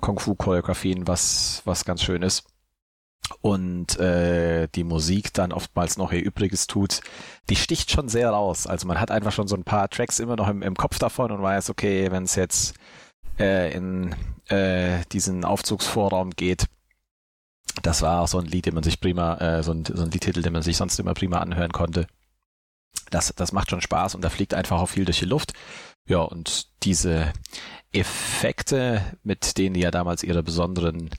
Kung-Fu-Choreografien, 0.00 1.06
was, 1.06 1.62
was 1.64 1.84
ganz 1.84 2.02
schön 2.02 2.22
ist. 2.22 2.44
Und 3.40 3.98
äh, 3.98 4.68
die 4.74 4.84
Musik 4.84 5.32
dann 5.32 5.52
oftmals 5.52 5.96
noch 5.96 6.12
ihr 6.12 6.22
Übriges 6.22 6.66
tut, 6.66 7.00
die 7.48 7.56
sticht 7.56 7.90
schon 7.90 8.08
sehr 8.08 8.30
raus. 8.30 8.66
Also 8.66 8.86
man 8.86 9.00
hat 9.00 9.10
einfach 9.10 9.32
schon 9.32 9.48
so 9.48 9.56
ein 9.56 9.64
paar 9.64 9.88
Tracks 9.88 10.18
immer 10.18 10.36
noch 10.36 10.48
im, 10.48 10.60
im 10.60 10.74
Kopf 10.74 10.98
davon 10.98 11.30
und 11.30 11.40
weiß, 11.40 11.70
okay, 11.70 12.10
wenn 12.10 12.24
es 12.24 12.34
jetzt 12.34 12.74
äh, 13.38 13.72
in 13.72 14.14
äh, 14.48 15.04
diesen 15.12 15.44
Aufzugsvorraum 15.44 16.30
geht, 16.30 16.66
das 17.82 18.02
war 18.02 18.20
auch 18.20 18.28
so 18.28 18.38
ein 18.38 18.46
Lied, 18.46 18.66
den 18.66 18.74
man 18.74 18.82
sich 18.82 19.00
prima, 19.00 19.36
äh, 19.38 19.62
so, 19.62 19.72
ein, 19.72 19.84
so 19.84 20.02
ein 20.02 20.10
Liedtitel, 20.10 20.42
den 20.42 20.52
man 20.52 20.62
sich 20.62 20.76
sonst 20.76 20.98
immer 20.98 21.14
prima 21.14 21.38
anhören 21.38 21.72
konnte 21.72 22.06
das, 23.10 23.32
das 23.36 23.52
macht 23.52 23.70
schon 23.70 23.80
Spaß 23.80 24.14
und 24.14 24.22
da 24.22 24.30
fliegt 24.30 24.54
einfach 24.54 24.80
auch 24.80 24.88
viel 24.88 25.04
durch 25.04 25.18
die 25.18 25.26
Luft. 25.26 25.52
Ja, 26.06 26.18
und 26.18 26.68
diese 26.82 27.32
Effekte, 27.92 29.02
mit 29.22 29.58
denen 29.58 29.74
die 29.74 29.80
ja 29.80 29.90
damals 29.90 30.22
ihre 30.22 30.42
besonderen 30.42 31.10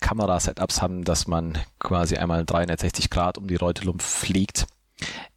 Kamerasetups 0.00 0.82
haben, 0.82 1.04
dass 1.04 1.26
man 1.26 1.58
quasi 1.78 2.16
einmal 2.16 2.44
360 2.44 3.08
Grad 3.08 3.38
um 3.38 3.46
die 3.46 3.56
Reutelump 3.56 4.02
fliegt, 4.02 4.66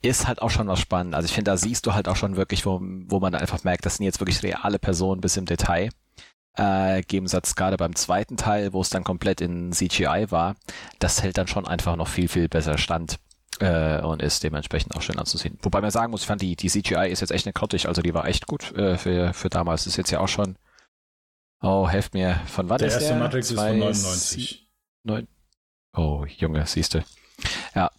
ist 0.02 0.28
halt 0.28 0.42
auch 0.42 0.50
schon 0.50 0.68
was 0.68 0.80
spannend. 0.80 1.16
Also 1.16 1.26
ich 1.26 1.34
finde, 1.34 1.52
da 1.52 1.58
siehst 1.58 1.86
du 1.86 1.94
halt 1.94 2.08
auch 2.08 2.16
schon 2.16 2.36
wirklich, 2.36 2.66
wo, 2.66 2.80
wo 2.82 3.20
man 3.20 3.36
einfach 3.36 3.64
merkt, 3.64 3.86
das 3.86 3.98
sind 3.98 4.06
jetzt 4.06 4.20
wirklich 4.20 4.44
reale 4.44 4.80
Personen 4.80 5.22
bis 5.22 5.38
im 5.38 5.46
Detail. 5.46 5.90
Äh, 6.58 7.04
Gegensatz 7.04 7.56
gerade 7.56 7.78
beim 7.78 7.96
zweiten 7.96 8.38
Teil, 8.38 8.74
wo 8.74 8.82
es 8.82 8.90
dann 8.90 9.04
komplett 9.04 9.42
in 9.42 9.72
CGI 9.72 10.26
war, 10.30 10.56
das 11.00 11.24
hält 11.24 11.38
dann 11.38 11.48
schon 11.48 11.68
einfach 11.68 11.96
noch 11.96 12.08
viel, 12.08 12.28
viel 12.28 12.50
besser 12.50 12.78
stand 12.78 13.20
äh, 13.60 14.02
und 14.02 14.22
ist 14.22 14.44
dementsprechend 14.44 14.96
auch 14.96 15.02
schön 15.02 15.20
anzusehen. 15.20 15.58
Wobei 15.62 15.82
man 15.82 15.92
sagen 15.92 16.12
muss, 16.12 16.22
ich 16.22 16.28
fand 16.28 16.42
die, 16.42 16.56
die 16.56 16.70
CGI 16.70 17.10
ist 17.10 17.22
jetzt 17.22 17.32
echt 17.32 17.46
nicht 17.46 17.56
grottig, 17.56 17.88
also 17.88 18.02
die 18.02 18.14
war 18.14 18.28
echt 18.28 18.48
gut 18.48 18.72
äh, 18.74 18.98
für, 18.98 19.34
für 19.34 19.50
damals. 19.50 19.84
Das 19.84 19.94
ist 19.94 19.98
jetzt 19.98 20.12
ja 20.12 20.20
auch 20.20 20.28
schon, 20.28 20.58
oh, 21.62 21.88
helft 21.88 22.14
mir, 22.14 22.42
von 22.48 22.70
wann 22.70 22.80
der 22.80 22.88
ist 22.88 22.96
der? 22.96 23.02
erste 23.04 23.20
Matrix 23.20 23.52
ist 23.52 23.60
von 23.60 23.80
99. 23.80 24.70
Neun, 25.04 25.28
oh, 25.96 26.26
Junge, 26.26 26.66
siehste. 26.66 27.06
Ja. 27.76 27.90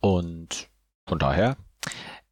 Und 0.00 0.68
von 1.08 1.18
daher 1.18 1.56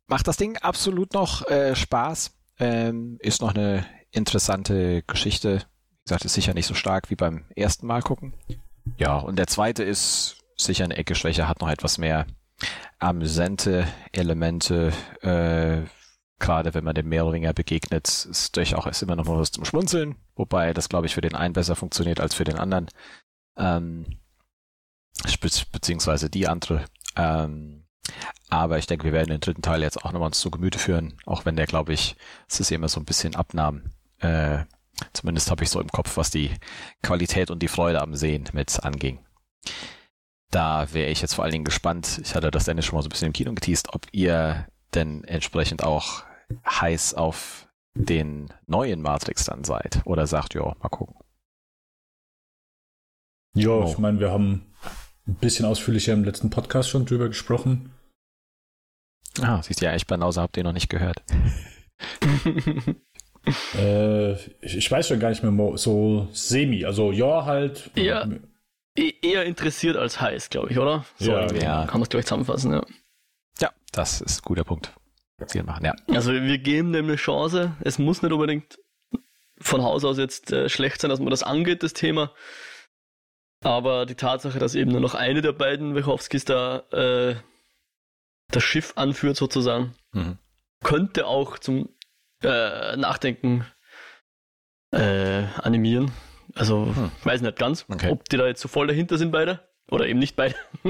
macht 0.06 0.28
das 0.28 0.36
Ding 0.36 0.58
absolut 0.58 1.14
noch 1.14 1.46
äh, 1.48 1.74
Spaß. 1.74 2.36
Ähm, 2.58 3.16
ist 3.20 3.40
noch 3.40 3.54
eine 3.54 3.84
interessante 4.12 5.02
Geschichte. 5.02 5.58
Wie 5.58 6.04
gesagt, 6.04 6.24
ist 6.24 6.34
sicher 6.34 6.54
nicht 6.54 6.66
so 6.66 6.74
stark 6.74 7.10
wie 7.10 7.16
beim 7.16 7.44
ersten 7.56 7.86
Mal 7.86 8.02
gucken. 8.02 8.34
Ja, 8.96 9.16
und 9.18 9.36
der 9.36 9.46
zweite 9.46 9.82
ist 9.82 10.36
sicher 10.56 10.84
eine 10.84 10.96
Ecke 10.96 11.14
schwächer, 11.14 11.48
hat 11.48 11.60
noch 11.60 11.70
etwas 11.70 11.98
mehr 11.98 12.26
amüsante 12.98 13.86
Elemente, 14.12 14.92
äh, 15.22 15.82
gerade 16.38 16.74
wenn 16.74 16.84
man 16.84 16.94
dem 16.94 17.08
Mehrwinger 17.08 17.52
begegnet, 17.52 18.08
ist 18.08 18.56
durchaus 18.56 19.02
immer 19.02 19.16
noch 19.16 19.26
mal 19.26 19.38
was 19.38 19.52
zum 19.52 19.64
Schmunzeln, 19.64 20.16
wobei 20.34 20.72
das, 20.72 20.88
glaube 20.88 21.06
ich, 21.06 21.14
für 21.14 21.20
den 21.20 21.34
einen 21.34 21.54
besser 21.54 21.76
funktioniert 21.76 22.20
als 22.20 22.34
für 22.34 22.44
den 22.44 22.58
anderen. 22.58 22.88
Ähm, 23.56 24.18
be 25.40 25.50
beziehungsweise 25.72 26.30
die 26.30 26.48
andere. 26.48 26.84
Ähm, 27.16 27.84
aber 28.48 28.78
ich 28.78 28.86
denke, 28.86 29.04
wir 29.04 29.12
werden 29.12 29.30
den 29.30 29.40
dritten 29.40 29.62
Teil 29.62 29.82
jetzt 29.82 30.04
auch 30.04 30.12
nochmal 30.12 30.26
uns 30.26 30.40
zu 30.40 30.50
Gemüte 30.50 30.78
führen, 30.78 31.14
auch 31.26 31.44
wenn 31.44 31.56
der, 31.56 31.66
glaube 31.66 31.92
ich, 31.92 32.16
es 32.48 32.60
ist 32.60 32.72
immer 32.72 32.88
so 32.88 33.00
ein 33.00 33.04
bisschen 33.04 33.36
abnahm. 33.36 33.90
Äh, 34.22 34.64
zumindest 35.12 35.50
habe 35.50 35.64
ich 35.64 35.70
so 35.70 35.80
im 35.80 35.88
Kopf, 35.88 36.16
was 36.16 36.30
die 36.30 36.50
Qualität 37.02 37.50
und 37.50 37.62
die 37.62 37.68
Freude 37.68 38.00
am 38.00 38.14
Sehen 38.14 38.48
mit 38.52 38.82
anging 38.82 39.18
da 40.52 40.92
wäre 40.92 41.10
ich 41.10 41.20
jetzt 41.20 41.34
vor 41.34 41.44
allen 41.44 41.52
Dingen 41.52 41.64
gespannt. 41.64 42.20
Ich 42.22 42.34
hatte 42.34 42.50
das 42.50 42.66
Dennis 42.66 42.84
schon 42.84 42.96
mal 42.96 43.02
so 43.02 43.08
ein 43.08 43.10
bisschen 43.10 43.26
im 43.26 43.32
Kino 43.32 43.52
geteased, 43.52 43.92
ob 43.94 44.06
ihr 44.12 44.68
denn 44.94 45.24
entsprechend 45.24 45.82
auch 45.82 46.24
heiß 46.66 47.14
auf 47.14 47.68
den 47.94 48.52
neuen 48.66 49.02
Matrix 49.02 49.44
dann 49.44 49.64
seid 49.64 50.02
oder 50.04 50.26
sagt, 50.26 50.54
ja, 50.54 50.76
mal 50.80 50.88
gucken. 50.88 51.16
Ja, 53.54 53.70
oh. 53.70 53.90
ich 53.90 53.98
meine, 53.98 54.20
wir 54.20 54.30
haben 54.30 54.74
ein 55.26 55.34
bisschen 55.34 55.66
ausführlicher 55.66 56.12
im 56.12 56.24
letzten 56.24 56.50
Podcast 56.50 56.90
schon 56.90 57.06
drüber 57.06 57.28
gesprochen. 57.28 57.92
Ah, 59.40 59.62
siehst 59.62 59.80
du 59.80 59.86
ja, 59.86 59.94
ich 59.94 60.06
Banause 60.06 60.40
habt 60.42 60.56
ihr 60.58 60.64
noch 60.64 60.72
nicht 60.72 60.90
gehört. 60.90 61.22
äh, 63.76 64.32
ich, 64.32 64.76
ich, 64.76 64.90
weiß 64.90 65.08
schon 65.08 65.20
gar 65.20 65.30
nicht 65.30 65.42
mehr 65.42 65.76
so 65.76 66.28
semi. 66.32 66.84
Also 66.84 67.12
ja, 67.12 67.44
halt. 67.44 67.90
Ja. 67.96 68.28
E-, 68.96 69.14
eher 69.22 69.44
interessiert 69.44 69.96
als 69.96 70.20
heiß, 70.20 70.50
glaube 70.50 70.70
ich, 70.70 70.78
oder? 70.78 71.04
So 71.18 71.32
ja, 71.32 71.52
ja. 71.52 71.86
Kann 71.86 72.00
man 72.00 72.02
es 72.02 72.08
gleich 72.08 72.26
zusammenfassen, 72.26 72.72
ja. 72.72 72.84
Ja, 73.60 73.70
das 73.92 74.20
ist 74.20 74.40
ein 74.40 74.44
guter 74.44 74.64
Punkt. 74.64 74.92
Machen, 75.64 75.84
ja. 75.84 75.94
Also 76.08 76.32
wir 76.32 76.58
geben 76.58 76.92
dem 76.92 77.06
eine 77.06 77.16
Chance. 77.16 77.74
Es 77.80 77.98
muss 77.98 78.22
nicht 78.22 78.32
unbedingt 78.32 78.78
von 79.58 79.82
Haus 79.82 80.04
aus 80.04 80.16
jetzt 80.16 80.52
äh, 80.52 80.68
schlecht 80.68 81.00
sein, 81.00 81.08
dass 81.08 81.18
man 81.18 81.30
das 81.30 81.42
angeht, 81.42 81.82
das 81.82 81.94
Thema. 81.94 82.32
Aber 83.64 84.06
die 84.06 84.14
Tatsache, 84.14 84.58
dass 84.58 84.74
eben 84.74 84.92
nur 84.92 85.00
noch 85.00 85.14
eine 85.14 85.40
der 85.40 85.52
beiden 85.52 85.96
Wachowskis 85.96 86.44
da 86.44 86.80
äh, 86.92 87.36
das 88.50 88.62
Schiff 88.62 88.92
anführt, 88.96 89.36
sozusagen, 89.36 89.94
mhm. 90.12 90.38
könnte 90.84 91.26
auch 91.26 91.58
zum 91.58 91.88
äh, 92.42 92.96
Nachdenken 92.96 93.66
äh, 94.92 95.44
animieren. 95.62 96.10
Also, 96.54 96.86
hm. 96.86 97.10
weiß 97.24 97.40
nicht 97.40 97.58
ganz, 97.58 97.86
okay. 97.88 98.10
ob 98.10 98.28
die 98.28 98.36
da 98.36 98.46
jetzt 98.46 98.60
so 98.60 98.68
voll 98.68 98.86
dahinter 98.86 99.18
sind 99.18 99.32
beide. 99.32 99.60
Oder 99.90 100.06
eben 100.06 100.18
nicht 100.18 100.36
beide. 100.36 100.54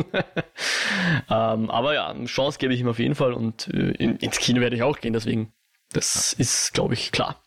ähm, 1.30 1.70
aber 1.70 1.94
ja, 1.94 2.08
eine 2.08 2.26
Chance 2.26 2.58
gebe 2.58 2.74
ich 2.74 2.80
ihm 2.80 2.88
auf 2.88 2.98
jeden 2.98 3.14
Fall 3.14 3.32
und 3.32 3.68
äh, 3.68 3.90
in, 3.92 4.16
ins 4.16 4.38
Kino 4.38 4.60
werde 4.60 4.76
ich 4.76 4.82
auch 4.82 4.98
gehen, 4.98 5.12
deswegen. 5.12 5.52
Das 5.92 6.32
ja. 6.32 6.42
ist, 6.42 6.72
glaube 6.72 6.94
ich, 6.94 7.10
klar. 7.10 7.42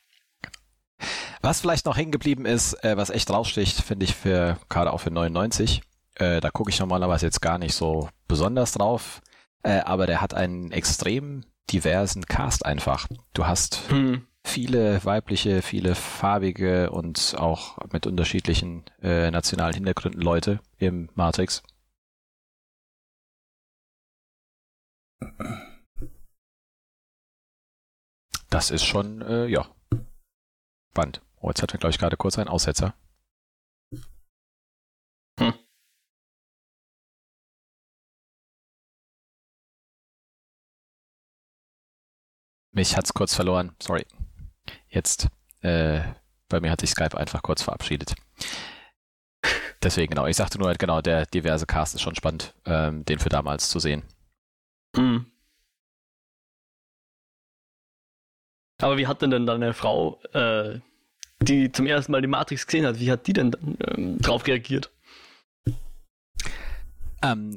Was 1.41 1.61
vielleicht 1.61 1.85
noch 1.85 1.97
hängen 1.97 2.11
geblieben 2.11 2.45
ist, 2.45 2.73
äh, 2.83 2.97
was 2.97 3.09
echt 3.09 3.29
raussticht, 3.29 3.81
finde 3.81 4.05
ich 4.05 4.15
für 4.15 4.57
gerade 4.69 4.91
auch 4.91 4.99
für 4.99 5.11
99. 5.11 5.81
Äh, 6.15 6.41
da 6.41 6.49
gucke 6.49 6.71
ich 6.71 6.79
normalerweise 6.79 7.25
jetzt 7.25 7.41
gar 7.41 7.57
nicht 7.57 7.75
so 7.75 8.09
besonders 8.27 8.71
drauf, 8.71 9.21
äh, 9.63 9.79
aber 9.79 10.07
der 10.07 10.21
hat 10.21 10.33
einen 10.33 10.71
extrem 10.71 11.43
diversen 11.71 12.25
Cast 12.25 12.65
einfach. 12.65 13.07
Du 13.33 13.45
hast 13.47 13.89
hm 13.89 14.27
viele 14.45 15.03
weibliche, 15.03 15.61
viele 15.61 15.95
farbige 15.95 16.91
und 16.91 17.35
auch 17.37 17.77
mit 17.91 18.07
unterschiedlichen 18.07 18.85
äh, 19.01 19.31
nationalen 19.31 19.73
Hintergründen 19.73 20.21
Leute 20.21 20.59
im 20.77 21.09
Matrix. 21.15 21.63
Das 28.49 28.71
ist 28.71 28.85
schon, 28.85 29.21
äh, 29.21 29.47
ja, 29.47 29.67
spannend. 30.91 31.21
Oh, 31.41 31.49
jetzt 31.49 31.61
hat 31.61 31.73
er, 31.73 31.79
glaube 31.79 31.91
ich, 31.91 31.97
gerade 31.97 32.15
kurz 32.15 32.37
einen 32.37 32.47
Aussetzer. 32.47 32.93
Hm. 35.39 35.53
Mich 42.75 42.97
hat's 42.97 43.13
kurz 43.13 43.33
verloren, 43.33 43.73
sorry. 43.81 44.05
Jetzt, 44.89 45.29
äh, 45.61 46.01
bei 46.49 46.59
mir 46.59 46.69
hat 46.69 46.81
sich 46.81 46.89
Skype 46.89 47.17
einfach 47.17 47.41
kurz 47.41 47.61
verabschiedet. 47.63 48.15
Deswegen, 49.81 50.09
genau. 50.09 50.27
Ich 50.27 50.35
sagte 50.35 50.57
nur 50.59 50.67
halt, 50.67 50.77
genau, 50.77 50.99
der 50.99 51.25
diverse 51.25 51.65
Cast 51.65 51.95
ist 51.95 52.01
schon 52.01 52.15
spannend, 52.15 52.53
ähm, 52.65 53.05
den 53.05 53.19
für 53.19 53.29
damals 53.29 53.69
zu 53.69 53.79
sehen. 53.79 54.03
Mhm. 54.93 55.25
Aber 58.81 58.97
wie 58.97 59.07
hat 59.07 59.21
denn 59.21 59.31
dann 59.31 59.45
deine 59.45 59.73
Frau, 59.73 60.21
äh, 60.33 60.81
die 61.39 61.71
zum 61.71 61.85
ersten 61.87 62.11
Mal 62.11 62.21
die 62.21 62.27
Matrix 62.27 62.67
gesehen 62.67 62.85
hat, 62.85 62.99
wie 62.99 63.09
hat 63.09 63.25
die 63.25 63.33
denn 63.33 63.55
ähm, 63.87 64.17
drauf 64.17 64.45
reagiert? 64.47 64.91
Ähm, 67.21 67.55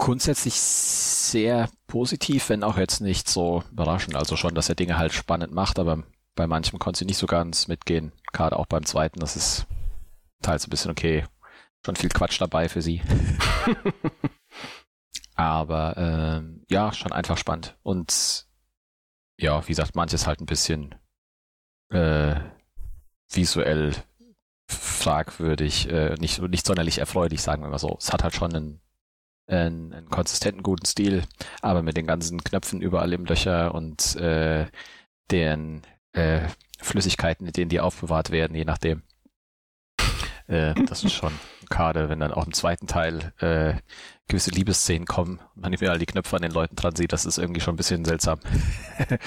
grundsätzlich 0.00 0.54
sehr 0.54 1.68
positiv, 1.86 2.48
wenn 2.48 2.64
auch 2.64 2.78
jetzt 2.78 3.00
nicht 3.00 3.28
so 3.28 3.62
überraschend. 3.70 4.16
Also 4.16 4.34
schon, 4.34 4.54
dass 4.54 4.68
er 4.68 4.74
Dinge 4.74 4.98
halt 4.98 5.12
spannend 5.12 5.52
macht, 5.52 5.78
aber 5.78 6.02
bei 6.34 6.46
manchem 6.46 6.78
konnte 6.78 6.98
sie 6.98 7.04
nicht 7.04 7.18
so 7.18 7.26
ganz 7.26 7.68
mitgehen. 7.68 8.12
Gerade 8.32 8.58
auch 8.58 8.66
beim 8.66 8.84
zweiten, 8.84 9.20
das 9.20 9.36
ist 9.36 9.66
teils 10.42 10.66
ein 10.66 10.70
bisschen 10.70 10.90
okay. 10.90 11.26
Schon 11.84 11.96
viel 11.96 12.08
Quatsch 12.08 12.40
dabei 12.40 12.68
für 12.68 12.82
sie. 12.82 13.02
aber 15.34 15.96
ähm, 15.96 16.64
ja, 16.70 16.92
schon 16.92 17.12
einfach 17.12 17.38
spannend. 17.38 17.76
Und 17.82 18.46
ja, 19.38 19.62
wie 19.66 19.72
gesagt, 19.72 19.96
manches 19.96 20.26
halt 20.26 20.40
ein 20.40 20.46
bisschen 20.46 20.94
äh, 21.90 22.36
visuell 23.30 23.94
fragwürdig, 24.66 25.90
äh, 25.90 26.14
nicht, 26.14 26.40
nicht 26.40 26.66
sonderlich 26.66 26.98
erfreulich, 26.98 27.42
sagen 27.42 27.62
wir 27.62 27.68
mal 27.68 27.78
so. 27.78 27.96
Es 27.98 28.12
hat 28.12 28.22
halt 28.22 28.34
schon 28.34 28.54
einen, 28.54 28.80
einen, 29.50 29.92
einen 29.92 30.08
konsistenten, 30.08 30.62
guten 30.62 30.86
Stil, 30.86 31.24
aber 31.62 31.82
mit 31.82 31.96
den 31.96 32.06
ganzen 32.06 32.42
Knöpfen 32.42 32.80
überall 32.80 33.12
im 33.12 33.24
Löcher 33.24 33.74
und 33.74 34.16
äh, 34.16 34.66
den 35.30 35.82
äh, 36.12 36.48
Flüssigkeiten, 36.80 37.46
in 37.46 37.52
denen 37.52 37.68
die 37.68 37.80
aufbewahrt 37.80 38.30
werden, 38.30 38.56
je 38.56 38.64
nachdem. 38.64 39.02
Äh, 40.46 40.74
das 40.86 41.04
ist 41.04 41.12
schon 41.12 41.32
gerade, 41.68 42.08
wenn 42.08 42.20
dann 42.20 42.32
auch 42.32 42.46
im 42.46 42.52
zweiten 42.52 42.86
Teil 42.86 43.32
äh, 43.38 43.74
gewisse 44.26 44.50
Liebesszenen 44.50 45.06
kommen 45.06 45.40
und 45.54 45.62
man 45.62 45.72
überall 45.72 45.98
die 45.98 46.06
Knöpfe 46.06 46.36
an 46.36 46.42
den 46.42 46.52
Leuten 46.52 46.76
dran 46.76 46.96
sieht, 46.96 47.12
das 47.12 47.26
ist 47.26 47.38
irgendwie 47.38 47.60
schon 47.60 47.74
ein 47.74 47.78
bisschen 47.78 48.04
seltsam. 48.04 48.40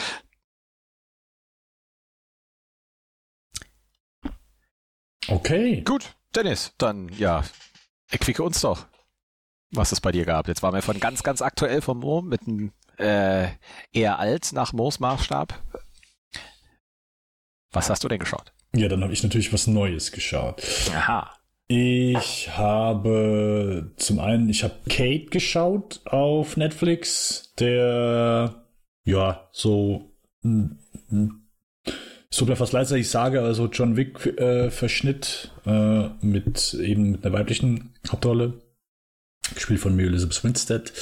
Okay. 5.30 5.82
Gut, 5.84 6.15
Dennis, 6.36 6.74
dann 6.77 7.08
ja, 7.10 7.44
erquicke 8.12 8.44
uns 8.44 8.60
doch, 8.60 8.86
was 9.74 9.92
es 9.92 10.01
bei 10.01 10.12
dir 10.12 10.25
gab. 10.25 10.48
Jetzt 10.48 10.63
waren 10.63 10.74
wir 10.74 10.82
von 10.82 11.00
ganz, 11.00 11.24
ganz 11.24 11.42
aktuell 11.42 11.82
vom 11.82 12.00
Mo 12.00 12.22
mit 12.22 12.42
einem 12.48 12.72
äh, 12.98 13.48
eher 13.92 14.20
alt 14.20 14.51
nach 14.53 14.74
Moos 14.74 15.00
Maßstab. 15.00 15.53
Was 17.72 17.89
hast 17.89 18.03
du 18.03 18.08
denn 18.08 18.20
geschaut? 18.20 18.53
Ja, 18.75 18.88
dann 18.88 19.03
habe 19.03 19.13
ich 19.13 19.24
natürlich 19.24 19.51
was 19.51 19.68
Neues 19.68 20.12
geschaut. 20.12 20.62
Aha. 20.96 21.32
Ich 21.68 22.56
habe 22.56 23.94
zum 23.98 24.20
einen, 24.20 24.50
ich 24.50 24.63
habe 24.63 24.75
Kate 24.89 25.25
geschaut 25.25 26.01
auf 26.06 26.58
Netflix, 26.58 27.53
der 27.58 28.65
ja 29.06 29.48
so 29.51 30.12
es 32.34 32.38
tut 32.38 32.50
mir 32.50 32.56
fast 32.56 32.74
leid, 32.74 32.86
dass 32.86 32.92
ich 32.94 33.10
sage, 33.10 33.42
also 33.42 33.68
John 33.68 33.96
Wick 33.96 34.25
äh, 34.25 34.72
Verschnitt 34.72 35.51
äh, 35.68 36.10
mit 36.22 36.74
eben 36.74 37.12
mit 37.12 37.24
einer 37.24 37.36
weiblichen 37.36 37.94
Hauptrolle, 38.10 38.62
gespielt 39.55 39.79
von 39.79 39.95
Mary 39.95 40.07
Elizabeth 40.07 40.43
Winstead. 40.43 40.93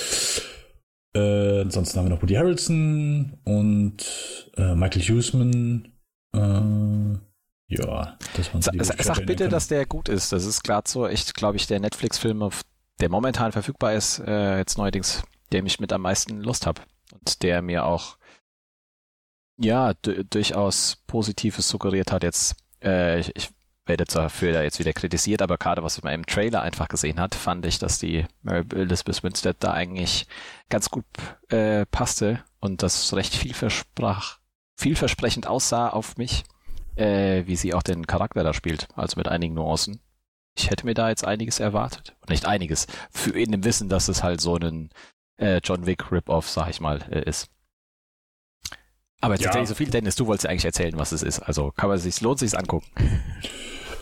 Äh, 1.13 1.61
ansonsten 1.61 1.97
haben 1.97 2.05
wir 2.05 2.15
noch 2.15 2.21
Woody 2.21 2.35
Harrelson 2.35 3.37
und 3.43 3.97
äh, 4.57 4.75
Michael 4.75 5.01
Huseman. 5.01 5.91
Äh, 6.33 7.17
ja, 7.73 8.17
das 8.35 8.53
waren 8.53 8.61
so 8.61 8.71
die, 8.71 8.83
Sag, 8.83 9.01
sag 9.01 9.25
bitte, 9.25 9.49
dass 9.49 9.67
der 9.67 9.85
gut 9.85 10.09
ist. 10.09 10.31
Das 10.31 10.45
ist 10.45 10.63
gerade 10.63 10.89
so 10.89 11.07
echt, 11.07 11.33
glaube 11.35 11.57
ich, 11.57 11.67
der 11.67 11.79
Netflix-Film, 11.79 12.49
der 12.99 13.09
momentan 13.09 13.51
verfügbar 13.51 13.93
ist, 13.93 14.19
äh, 14.19 14.57
jetzt 14.57 14.77
neuerdings, 14.77 15.23
der 15.51 15.63
mich 15.63 15.79
mit 15.79 15.91
am 15.93 16.01
meisten 16.01 16.41
Lust 16.41 16.65
habe 16.65 16.81
und 17.13 17.43
der 17.43 17.61
mir 17.61 17.85
auch 17.85 18.17
ja 19.57 19.93
durchaus 19.93 20.97
Positives 21.07 21.67
suggeriert 21.67 22.11
hat. 22.11 22.23
Jetzt, 22.23 22.55
äh, 22.83 23.19
ich, 23.19 23.35
ich 23.35 23.49
werde 23.91 24.05
dafür 24.05 24.63
jetzt 24.63 24.79
wieder 24.79 24.93
kritisiert, 24.93 25.41
aber 25.41 25.57
gerade 25.57 25.83
was 25.83 26.01
man 26.01 26.13
im 26.13 26.25
Trailer 26.25 26.61
einfach 26.61 26.87
gesehen 26.87 27.19
hat, 27.19 27.35
fand 27.35 27.65
ich, 27.65 27.77
dass 27.77 27.99
die 27.99 28.25
Mary 28.41 28.63
Elizabeth 28.73 29.21
Winstead 29.21 29.57
da 29.59 29.73
eigentlich 29.73 30.27
ganz 30.69 30.89
gut 30.89 31.03
äh, 31.49 31.85
passte 31.87 32.41
und 32.61 32.83
das 32.83 33.13
recht 33.13 33.35
viel 33.35 33.53
versprach, 33.53 34.39
vielversprechend 34.77 35.45
aussah 35.45 35.89
auf 35.89 36.15
mich, 36.15 36.45
äh, 36.95 37.43
wie 37.47 37.57
sie 37.57 37.73
auch 37.73 37.83
den 37.83 38.07
Charakter 38.07 38.43
da 38.43 38.53
spielt, 38.53 38.87
also 38.95 39.17
mit 39.17 39.27
einigen 39.27 39.55
Nuancen. 39.55 39.99
Ich 40.57 40.69
hätte 40.69 40.85
mir 40.85 40.93
da 40.93 41.09
jetzt 41.09 41.25
einiges 41.25 41.59
erwartet. 41.59 42.15
Nicht 42.29 42.45
einiges, 42.45 42.87
für 43.11 43.31
in 43.31 43.51
dem 43.51 43.65
Wissen, 43.65 43.89
dass 43.89 44.07
es 44.07 44.23
halt 44.23 44.39
so 44.39 44.55
ein 44.55 44.89
äh, 45.35 45.59
John 45.61 45.85
Wick 45.85 46.13
Rip-Off, 46.13 46.49
sag 46.49 46.69
ich 46.69 46.79
mal, 46.79 47.01
äh, 47.11 47.27
ist. 47.27 47.49
Aber 49.19 49.33
jetzt 49.33 49.43
ja. 49.43 49.47
erzähl 49.49 49.63
ich 49.63 49.69
so 49.69 49.75
viel, 49.75 49.89
Dennis, 49.89 50.15
du 50.15 50.27
wolltest 50.27 50.47
eigentlich 50.47 50.65
erzählen, 50.65 50.97
was 50.97 51.11
es 51.11 51.23
ist. 51.23 51.39
Also 51.39 51.71
kann 51.71 51.89
man 51.89 51.97
sich, 51.97 52.21
lohnt 52.21 52.39
sich 52.39 52.57
angucken. 52.57 52.87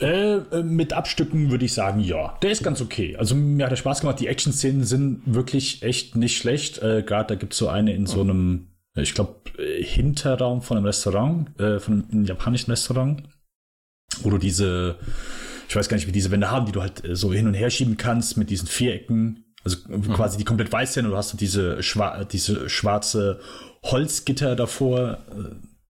Äh, 0.02 0.38
äh, 0.38 0.64
mit 0.64 0.94
Abstücken 0.94 1.52
würde 1.52 1.66
ich 1.66 1.74
sagen, 1.74 2.00
ja. 2.00 2.38
Der 2.42 2.52
ist 2.52 2.64
ganz 2.64 2.82
okay. 2.82 3.16
Also 3.18 3.36
mir 3.36 3.66
hat 3.66 3.72
er 3.72 3.78
Spaß 3.78 4.02
gemacht. 4.02 4.20
Die 4.20 4.28
Action-Szenen 4.28 4.84
sind 4.84 5.22
wirklich 5.26 5.84
echt 5.84 6.16
nicht 6.16 6.38
schlecht. 6.38 6.82
Äh, 6.82 7.04
Gerade 7.04 7.30
da 7.30 7.36
gibt 7.36 7.54
es 7.54 7.60
so 7.60 7.68
eine 7.68 7.94
in 7.94 8.06
so 8.06 8.22
einem, 8.22 8.68
ich 8.96 9.14
glaube, 9.14 9.36
äh, 9.58 9.84
Hinterraum 9.84 10.62
von 10.62 10.78
einem 10.78 10.86
Restaurant, 10.86 11.60
äh, 11.60 11.80
von 11.80 12.06
einem 12.12 12.26
japanischen 12.26 12.72
Restaurant, 12.72 13.24
wo 14.22 14.30
du 14.30 14.38
diese, 14.38 14.96
ich 15.68 15.76
weiß 15.76 15.90
gar 15.90 15.98
nicht, 15.98 16.08
wie 16.08 16.14
diese 16.14 16.32
Wände 16.32 16.50
haben, 16.50 16.66
die 16.66 16.72
du 16.72 16.82
halt 16.82 17.04
äh, 17.04 17.16
so 17.16 17.34
hin 17.34 17.48
und 17.48 17.54
her 17.54 17.70
schieben 17.70 17.98
kannst 17.98 18.38
mit 18.38 18.50
diesen 18.50 18.68
Vierecken. 18.68 19.46
Also 19.64 19.78
mhm. 19.90 20.14
quasi 20.14 20.38
die 20.38 20.46
komplett 20.46 20.72
weiß 20.72 20.94
sind 20.94 21.06
und 21.06 21.12
du 21.12 21.18
hast 21.18 21.40
diese, 21.42 21.84
schwa 21.84 22.24
diese 22.24 22.70
schwarze 22.70 23.40
Holzgitter 23.84 24.56
davor. 24.56 25.20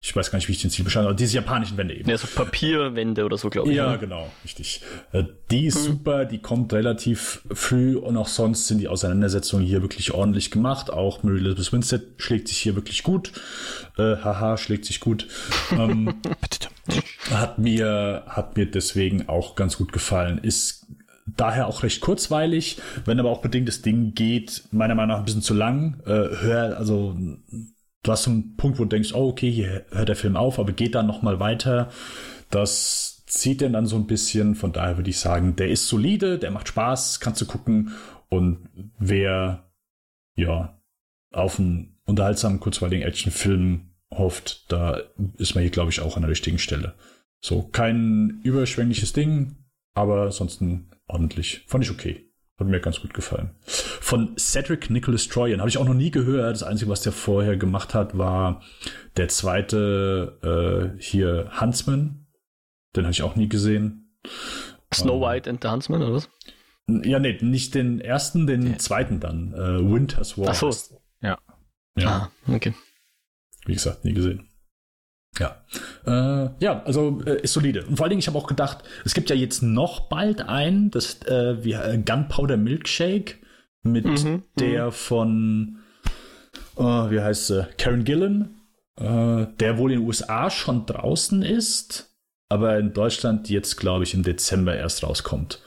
Ich 0.06 0.14
weiß 0.14 0.30
gar 0.30 0.38
nicht, 0.38 0.46
wie 0.46 0.52
ich 0.52 0.62
den 0.62 0.70
Ziel 0.70 0.84
beschreibe, 0.84 1.08
aber 1.08 1.16
diese 1.16 1.34
japanischen 1.34 1.76
Wände 1.76 1.92
eben. 1.92 2.08
Ja, 2.08 2.16
so 2.16 2.28
Papierwände 2.28 3.24
oder 3.24 3.36
so, 3.36 3.50
glaube 3.50 3.70
ich. 3.70 3.76
Ja, 3.76 3.90
ne? 3.90 3.98
genau, 3.98 4.30
richtig. 4.44 4.80
Äh, 5.10 5.24
die 5.50 5.66
ist 5.66 5.78
hm. 5.78 5.84
super, 5.84 6.24
die 6.24 6.38
kommt 6.38 6.72
relativ 6.72 7.42
früh 7.50 7.96
und 7.96 8.16
auch 8.16 8.28
sonst 8.28 8.68
sind 8.68 8.78
die 8.78 8.86
Auseinandersetzungen 8.86 9.66
hier 9.66 9.82
wirklich 9.82 10.14
ordentlich 10.14 10.52
gemacht. 10.52 10.92
Auch 10.92 11.24
Mary 11.24 11.38
Elizabeth 11.38 11.72
Winstead 11.72 12.02
schlägt 12.18 12.46
sich 12.46 12.58
hier 12.58 12.76
wirklich 12.76 13.02
gut. 13.02 13.32
Äh, 13.98 14.16
haha, 14.22 14.56
schlägt 14.58 14.84
sich 14.84 15.00
gut. 15.00 15.26
ähm, 15.72 16.14
hat 17.32 17.58
mir, 17.58 18.22
hat 18.28 18.56
mir 18.56 18.70
deswegen 18.70 19.28
auch 19.28 19.56
ganz 19.56 19.76
gut 19.76 19.92
gefallen. 19.92 20.38
Ist 20.38 20.86
daher 21.26 21.66
auch 21.66 21.82
recht 21.82 22.00
kurzweilig, 22.00 22.78
wenn 23.06 23.18
aber 23.18 23.30
auch 23.30 23.42
bedingt 23.42 23.66
das 23.66 23.82
Ding 23.82 24.14
geht, 24.14 24.62
meiner 24.70 24.94
Meinung 24.94 25.16
nach 25.16 25.18
ein 25.18 25.24
bisschen 25.24 25.42
zu 25.42 25.54
lang. 25.54 26.00
Äh, 26.06 26.10
hör, 26.10 26.76
also 26.78 27.16
du 28.06 28.12
hast 28.12 28.24
so 28.24 28.30
einen 28.30 28.56
Punkt, 28.56 28.78
wo 28.78 28.84
du 28.84 28.88
denkst, 28.88 29.12
oh, 29.12 29.28
okay, 29.28 29.50
hier 29.50 29.84
hört 29.90 30.08
der 30.08 30.16
Film 30.16 30.36
auf, 30.36 30.58
aber 30.58 30.72
geht 30.72 30.94
dann 30.94 31.06
nochmal 31.06 31.40
weiter. 31.40 31.90
Das 32.50 33.24
zieht 33.26 33.60
den 33.60 33.72
dann 33.72 33.86
so 33.86 33.96
ein 33.96 34.06
bisschen. 34.06 34.54
Von 34.54 34.72
daher 34.72 34.96
würde 34.96 35.10
ich 35.10 35.18
sagen, 35.18 35.56
der 35.56 35.68
ist 35.68 35.88
solide, 35.88 36.38
der 36.38 36.50
macht 36.50 36.68
Spaß, 36.68 37.20
kannst 37.20 37.40
du 37.40 37.46
gucken. 37.46 37.92
Und 38.28 38.68
wer, 38.98 39.70
ja, 40.36 40.80
auf 41.32 41.58
einen 41.58 41.98
unterhaltsamen, 42.06 42.60
kurzweiligen 42.60 43.06
Actionfilm 43.06 43.90
hofft, 44.12 44.70
da 44.70 45.00
ist 45.38 45.54
man 45.54 45.62
hier, 45.62 45.70
glaube 45.70 45.90
ich, 45.90 46.00
auch 46.00 46.16
an 46.16 46.22
der 46.22 46.30
richtigen 46.30 46.58
Stelle. 46.58 46.94
So, 47.40 47.62
kein 47.62 48.40
überschwängliches 48.44 49.12
Ding, 49.12 49.56
aber 49.94 50.22
ansonsten 50.22 50.90
ordentlich. 51.08 51.64
Fand 51.66 51.84
ich 51.84 51.90
okay. 51.90 52.25
Hat 52.58 52.66
mir 52.66 52.80
ganz 52.80 53.00
gut 53.00 53.12
gefallen. 53.12 53.50
Von 53.66 54.36
Cedric 54.38 54.88
Nicholas 54.88 55.28
Troyan 55.28 55.60
habe 55.60 55.68
ich 55.68 55.76
auch 55.76 55.84
noch 55.84 55.94
nie 55.94 56.10
gehört. 56.10 56.54
Das 56.54 56.62
Einzige, 56.62 56.90
was 56.90 57.02
der 57.02 57.12
vorher 57.12 57.58
gemacht 57.58 57.92
hat, 57.92 58.16
war 58.16 58.62
der 59.16 59.28
zweite 59.28 60.94
äh, 60.96 61.02
hier 61.02 61.50
Huntsman. 61.60 62.26
Den 62.96 63.04
habe 63.04 63.12
ich 63.12 63.22
auch 63.22 63.36
nie 63.36 63.48
gesehen. 63.48 64.18
Snow 64.94 65.16
ähm, 65.16 65.20
White 65.20 65.50
and 65.50 65.62
the 65.62 65.68
Huntsman, 65.68 66.02
oder 66.02 66.14
was? 66.14 66.30
Ja, 66.88 67.18
nee, 67.18 67.36
nicht 67.42 67.74
den 67.74 68.00
ersten, 68.00 68.46
den 68.46 68.66
ja. 68.66 68.78
zweiten 68.78 69.20
dann. 69.20 69.52
Äh, 69.52 69.92
Winter's 69.92 70.38
War. 70.38 70.48
Ach 70.48 70.54
so. 70.54 70.70
Ja. 71.20 71.38
Ja. 71.98 72.30
Ah, 72.48 72.54
okay. 72.54 72.74
Wie 73.66 73.74
gesagt, 73.74 74.04
nie 74.04 74.14
gesehen. 74.14 74.45
Ja. 75.38 75.56
Äh, 76.06 76.50
ja, 76.60 76.82
also 76.84 77.20
äh, 77.26 77.42
ist 77.42 77.52
solide. 77.52 77.84
Und 77.84 77.96
vor 77.96 78.04
allen 78.04 78.10
Dingen, 78.10 78.20
ich 78.20 78.28
habe 78.28 78.38
auch 78.38 78.46
gedacht, 78.46 78.78
es 79.04 79.14
gibt 79.14 79.28
ja 79.30 79.36
jetzt 79.36 79.62
noch 79.62 80.08
bald 80.08 80.42
ein, 80.48 80.90
das 80.90 81.22
äh, 81.26 81.62
wie 81.64 81.72
äh, 81.72 81.98
Gunpowder 81.98 82.56
Milkshake 82.56 83.36
mit 83.82 84.04
mhm, 84.04 84.30
mhm. 84.30 84.42
der 84.58 84.92
von 84.92 85.78
uh, 86.76 87.10
wie 87.10 87.20
heißt 87.20 87.48
sie? 87.48 87.66
Karen 87.78 88.04
Gillan, 88.04 88.60
äh, 88.98 89.46
der 89.58 89.78
wohl 89.78 89.92
in 89.92 90.00
den 90.00 90.06
USA 90.06 90.50
schon 90.50 90.86
draußen 90.86 91.42
ist, 91.42 92.14
aber 92.48 92.78
in 92.78 92.92
Deutschland 92.92 93.48
jetzt, 93.48 93.76
glaube 93.76 94.04
ich, 94.04 94.14
im 94.14 94.22
Dezember 94.22 94.74
erst 94.76 95.02
rauskommt. 95.02 95.60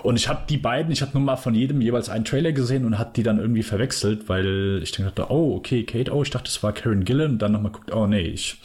Und 0.00 0.16
ich 0.16 0.28
habe 0.28 0.46
die 0.48 0.56
beiden, 0.56 0.90
ich 0.90 1.02
habe 1.02 1.12
nur 1.12 1.22
mal 1.22 1.36
von 1.36 1.54
jedem 1.54 1.82
jeweils 1.82 2.08
einen 2.08 2.24
Trailer 2.24 2.52
gesehen 2.52 2.86
und 2.86 2.98
hat 2.98 3.16
die 3.16 3.22
dann 3.22 3.38
irgendwie 3.38 3.62
verwechselt, 3.62 4.28
weil 4.28 4.80
ich 4.82 4.92
dachte, 4.92 5.30
oh, 5.30 5.54
okay, 5.56 5.84
Kate, 5.84 6.12
oh, 6.12 6.22
ich 6.22 6.30
dachte, 6.30 6.48
es 6.48 6.62
war 6.62 6.72
Karen 6.72 7.04
Gillan 7.04 7.32
und 7.32 7.38
dann 7.40 7.52
nochmal 7.52 7.72
guckt, 7.72 7.92
oh 7.92 8.06
nee, 8.06 8.22
ich, 8.22 8.58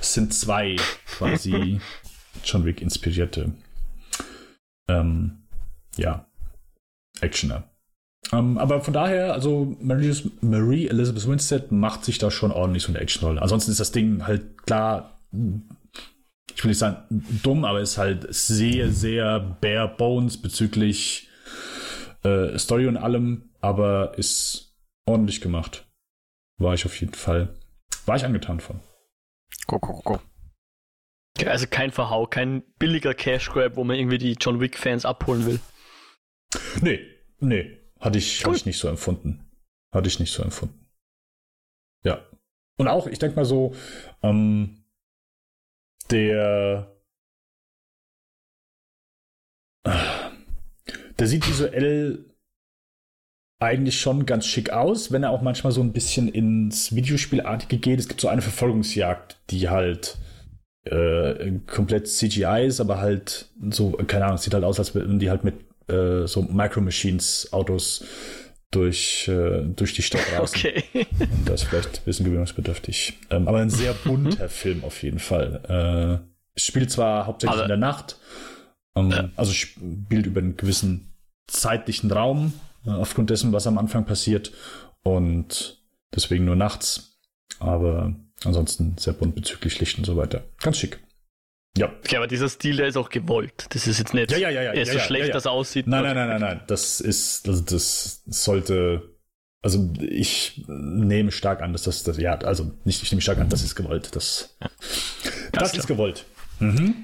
es 0.00 0.14
sind 0.14 0.32
zwei 0.32 0.76
quasi 1.06 1.80
John 2.44 2.64
Wick 2.64 2.80
inspirierte, 2.80 3.52
ähm, 4.88 5.38
ja, 5.96 6.26
Actioner. 7.20 7.64
Ähm, 8.32 8.56
aber 8.56 8.80
von 8.80 8.94
daher, 8.94 9.32
also 9.32 9.76
Marie, 9.80 10.14
Marie 10.40 10.86
Elizabeth 10.86 11.26
Winstead 11.26 11.72
macht 11.72 12.04
sich 12.04 12.18
da 12.18 12.30
schon 12.30 12.52
ordentlich 12.52 12.84
so 12.84 12.90
eine 12.92 13.00
Action-Rolle. 13.00 13.42
Ansonsten 13.42 13.72
ist 13.72 13.80
das 13.80 13.90
Ding 13.90 14.26
halt 14.26 14.64
klar, 14.64 15.18
ich 16.58 16.64
will 16.64 16.70
nicht 16.70 16.78
sagen 16.78 17.04
dumm, 17.44 17.64
aber 17.64 17.80
ist 17.80 17.98
halt 17.98 18.26
sehr, 18.34 18.90
sehr 18.90 19.38
bare 19.38 19.94
bones 19.96 20.42
bezüglich 20.42 21.28
äh, 22.24 22.58
Story 22.58 22.88
und 22.88 22.96
allem, 22.96 23.50
aber 23.60 24.18
ist 24.18 24.76
ordentlich 25.06 25.40
gemacht. 25.40 25.86
War 26.58 26.74
ich 26.74 26.84
auf 26.84 27.00
jeden 27.00 27.14
Fall, 27.14 27.54
war 28.06 28.16
ich 28.16 28.24
angetan 28.24 28.58
von. 28.58 28.80
Go, 29.68 29.78
go, 29.78 30.02
go. 30.02 30.20
Also 31.46 31.68
kein 31.70 31.92
Verhau, 31.92 32.26
kein 32.26 32.64
billiger 32.80 33.14
Cash 33.14 33.50
Grab, 33.50 33.76
wo 33.76 33.84
man 33.84 33.96
irgendwie 33.96 34.18
die 34.18 34.32
John 34.32 34.58
Wick 34.58 34.76
Fans 34.76 35.04
abholen 35.04 35.46
will. 35.46 35.60
Nee, 36.80 37.06
nee, 37.38 37.78
hatte 38.00 38.18
ich, 38.18 38.44
hatte 38.44 38.56
ich 38.56 38.66
nicht 38.66 38.80
so 38.80 38.88
empfunden. 38.88 39.48
Hatte 39.94 40.08
ich 40.08 40.18
nicht 40.18 40.32
so 40.32 40.42
empfunden. 40.42 40.88
Ja. 42.02 42.26
Und 42.78 42.88
auch, 42.88 43.06
ich 43.06 43.20
denke 43.20 43.36
mal 43.36 43.44
so, 43.44 43.76
ähm, 44.24 44.77
der, 46.10 46.94
der 51.18 51.26
sieht 51.26 51.48
visuell 51.48 52.24
eigentlich 53.60 54.00
schon 54.00 54.24
ganz 54.24 54.46
schick 54.46 54.70
aus, 54.70 55.10
wenn 55.10 55.24
er 55.24 55.30
auch 55.30 55.42
manchmal 55.42 55.72
so 55.72 55.80
ein 55.80 55.92
bisschen 55.92 56.28
ins 56.28 56.94
Videospielartige 56.94 57.78
geht. 57.78 57.98
Es 57.98 58.08
gibt 58.08 58.20
so 58.20 58.28
eine 58.28 58.42
Verfolgungsjagd, 58.42 59.36
die 59.50 59.68
halt 59.68 60.16
äh, 60.84 61.58
komplett 61.66 62.06
CGI 62.06 62.66
ist, 62.66 62.80
aber 62.80 62.98
halt 62.98 63.48
so, 63.70 63.92
keine 64.06 64.26
Ahnung, 64.26 64.38
sieht 64.38 64.54
halt 64.54 64.64
aus, 64.64 64.78
als 64.78 64.94
würden 64.94 65.18
die 65.18 65.28
halt 65.28 65.42
mit 65.42 65.56
äh, 65.88 66.26
so 66.26 66.42
Micro 66.42 66.80
Machines 66.80 67.52
Autos 67.52 68.04
durch, 68.70 69.28
äh, 69.28 69.62
durch 69.64 69.94
die 69.94 70.02
Stadt 70.02 70.20
raus. 70.36 70.52
Okay. 70.54 70.84
Und 71.18 71.48
das 71.48 71.62
ist 71.62 71.68
vielleicht 71.68 71.98
ein 71.98 72.04
bisschen 72.04 72.26
gewöhnungsbedürftig. 72.26 73.18
Ähm, 73.30 73.48
aber 73.48 73.58
ein 73.58 73.70
sehr 73.70 73.94
bunter 73.94 74.44
mhm. 74.44 74.50
Film 74.50 74.84
auf 74.84 75.02
jeden 75.02 75.18
Fall. 75.18 76.22
Äh, 76.56 76.60
spielt 76.60 76.90
zwar 76.90 77.26
hauptsächlich 77.26 77.54
aber, 77.54 77.64
in 77.64 77.68
der 77.68 77.76
Nacht, 77.78 78.18
ähm, 78.94 79.10
ja. 79.10 79.30
also 79.36 79.52
spielt 79.52 80.26
über 80.26 80.40
einen 80.40 80.56
gewissen 80.56 81.14
zeitlichen 81.46 82.10
Raum, 82.10 82.52
äh, 82.84 82.90
aufgrund 82.90 83.30
dessen, 83.30 83.52
was 83.52 83.66
am 83.66 83.78
Anfang 83.78 84.04
passiert. 84.04 84.52
Und 85.02 85.82
deswegen 86.14 86.44
nur 86.44 86.56
nachts. 86.56 87.18
Aber 87.60 88.14
ansonsten 88.44 88.96
sehr 88.98 89.14
bunt 89.14 89.34
bezüglich 89.34 89.80
Licht 89.80 89.98
und 89.98 90.04
so 90.04 90.16
weiter. 90.16 90.44
Ganz 90.60 90.78
schick. 90.78 91.00
Ja. 91.76 91.92
Okay, 92.04 92.16
aber 92.16 92.26
dieser 92.26 92.48
Stil, 92.48 92.76
der 92.76 92.88
ist 92.88 92.96
auch 92.96 93.08
gewollt. 93.08 93.66
Das 93.70 93.86
ist 93.86 93.98
jetzt 93.98 94.14
nicht 94.14 94.32
ja, 94.32 94.38
ja, 94.38 94.50
ja, 94.50 94.62
ja, 94.62 94.72
ist 94.72 94.88
ja, 94.88 94.94
so 94.94 95.00
schlecht, 95.00 95.22
ja, 95.22 95.28
ja. 95.28 95.34
dass 95.34 95.46
aussieht. 95.46 95.86
Nein, 95.86 96.02
nein, 96.02 96.14
nein, 96.14 96.28
nein, 96.28 96.40
nein. 96.40 96.60
Das 96.66 97.00
ist, 97.00 97.48
also 97.48 97.62
das 97.62 98.22
sollte, 98.26 99.16
also 99.62 99.92
ich 100.00 100.64
nehme 100.66 101.30
stark 101.30 101.62
an, 101.62 101.72
dass 101.72 101.82
das, 101.82 102.02
das 102.02 102.18
ja, 102.18 102.36
also 102.38 102.72
nicht, 102.84 103.02
ich 103.02 103.12
nehme 103.12 103.20
stark 103.20 103.38
an, 103.38 103.48
das 103.48 103.62
ist 103.62 103.76
gewollt. 103.76 104.16
Das, 104.16 104.56
ja. 104.60 104.70
das 105.52 105.74
ist 105.74 105.86
gewollt. 105.86 106.24
Mhm. 106.58 106.94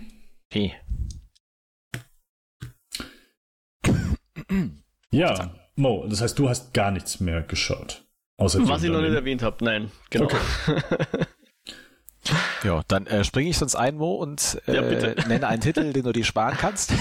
Okay. 0.50 0.74
Ja, 5.10 5.54
Mo, 5.76 6.06
das 6.08 6.20
heißt, 6.20 6.38
du 6.38 6.48
hast 6.48 6.74
gar 6.74 6.90
nichts 6.90 7.20
mehr 7.20 7.42
geschaut. 7.42 8.04
Außer 8.36 8.66
Was 8.66 8.82
ich 8.82 8.90
noch 8.90 9.00
nicht 9.00 9.14
erwähnt 9.14 9.42
habe, 9.42 9.64
nein, 9.64 9.92
genau. 10.10 10.24
Okay. 10.24 10.36
ja, 12.62 12.82
dann 12.88 13.06
äh, 13.06 13.24
springe 13.24 13.50
ich 13.50 13.58
sonst 13.58 13.74
ein, 13.74 13.96
Mo, 13.96 14.14
und 14.14 14.60
äh, 14.66 14.74
ja, 14.74 14.82
nenne 15.28 15.46
einen 15.46 15.60
Titel, 15.60 15.92
den 15.92 16.04
du 16.04 16.12
dir 16.12 16.24
sparen 16.24 16.56
kannst. 16.58 16.92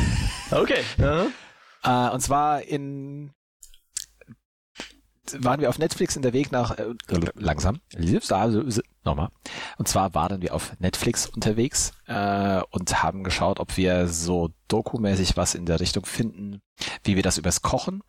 Okay. 0.51 0.83
Äh, 1.83 2.09
und 2.09 2.21
zwar 2.21 2.61
in 2.61 3.31
waren 5.39 5.61
wir 5.61 5.69
auf 5.69 5.79
Netflix 5.79 6.15
in 6.15 6.21
der 6.21 6.33
Weg 6.33 6.51
nach 6.51 6.77
äh, 6.77 6.93
langsam 7.35 7.79
nochmal 9.03 9.29
und 9.77 9.87
zwar 9.87 10.13
waren 10.13 10.41
wir 10.41 10.53
auf 10.53 10.77
Netflix 10.79 11.27
unterwegs 11.27 11.93
äh, 12.07 12.61
und 12.71 13.01
haben 13.01 13.23
geschaut, 13.23 13.59
ob 13.59 13.77
wir 13.77 14.07
so 14.07 14.49
dokumäßig 14.67 15.37
was 15.37 15.55
in 15.55 15.65
der 15.65 15.79
Richtung 15.79 16.05
finden, 16.05 16.61
wie 17.03 17.15
wir 17.15 17.23
das 17.23 17.37
übers 17.37 17.61
Kochen 17.61 18.03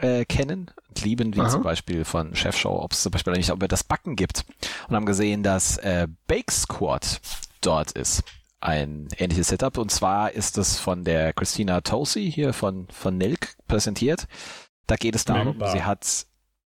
äh, 0.00 0.24
kennen 0.24 0.70
und 0.88 1.04
lieben, 1.04 1.34
wie 1.34 1.40
Aha. 1.40 1.48
zum 1.48 1.62
Beispiel 1.62 2.04
von 2.04 2.34
Chefshow, 2.34 2.82
ob 2.82 2.92
es 2.92 3.02
zum 3.02 3.12
Beispiel 3.12 3.32
nicht, 3.34 3.50
ob 3.50 3.66
das 3.68 3.84
Backen 3.84 4.16
gibt 4.16 4.44
und 4.88 4.96
haben 4.96 5.06
gesehen, 5.06 5.42
dass 5.42 5.76
äh, 5.78 6.08
Bake 6.26 6.50
Squad 6.50 7.20
dort 7.60 7.92
ist. 7.92 8.22
Ein 8.60 9.08
ähnliches 9.16 9.48
Setup 9.48 9.78
und 9.78 9.90
zwar 9.90 10.32
ist 10.32 10.58
es 10.58 10.78
von 10.78 11.04
der 11.04 11.32
Christina 11.32 11.80
Tosi 11.80 12.30
hier 12.30 12.52
von, 12.52 12.88
von 12.90 13.16
Nilk 13.16 13.56
präsentiert. 13.68 14.26
Da 14.86 14.96
geht 14.96 15.14
es 15.14 15.24
darum, 15.24 15.56
Milkbar. 15.56 15.72
sie 15.72 15.82
hat 15.82 16.26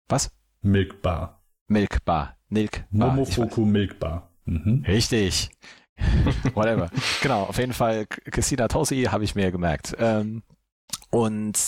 was? 0.09 0.31
Milkbar. 0.61 1.43
Milkbar. 1.67 2.37
Nilk. 2.49 2.85
Momofuku 2.91 3.65
Milkbar. 3.65 4.31
Mhm. 4.45 4.85
Richtig. 4.87 5.51
Whatever. 6.55 6.91
genau, 7.23 7.45
auf 7.45 7.59
jeden 7.59 7.73
Fall 7.73 8.07
Christina 8.07 8.69
Tosi 8.69 9.05
habe 9.05 9.25
ich 9.25 9.35
mir 9.35 9.51
gemerkt. 9.51 9.97
Ähm, 9.99 10.43
und 11.11 11.59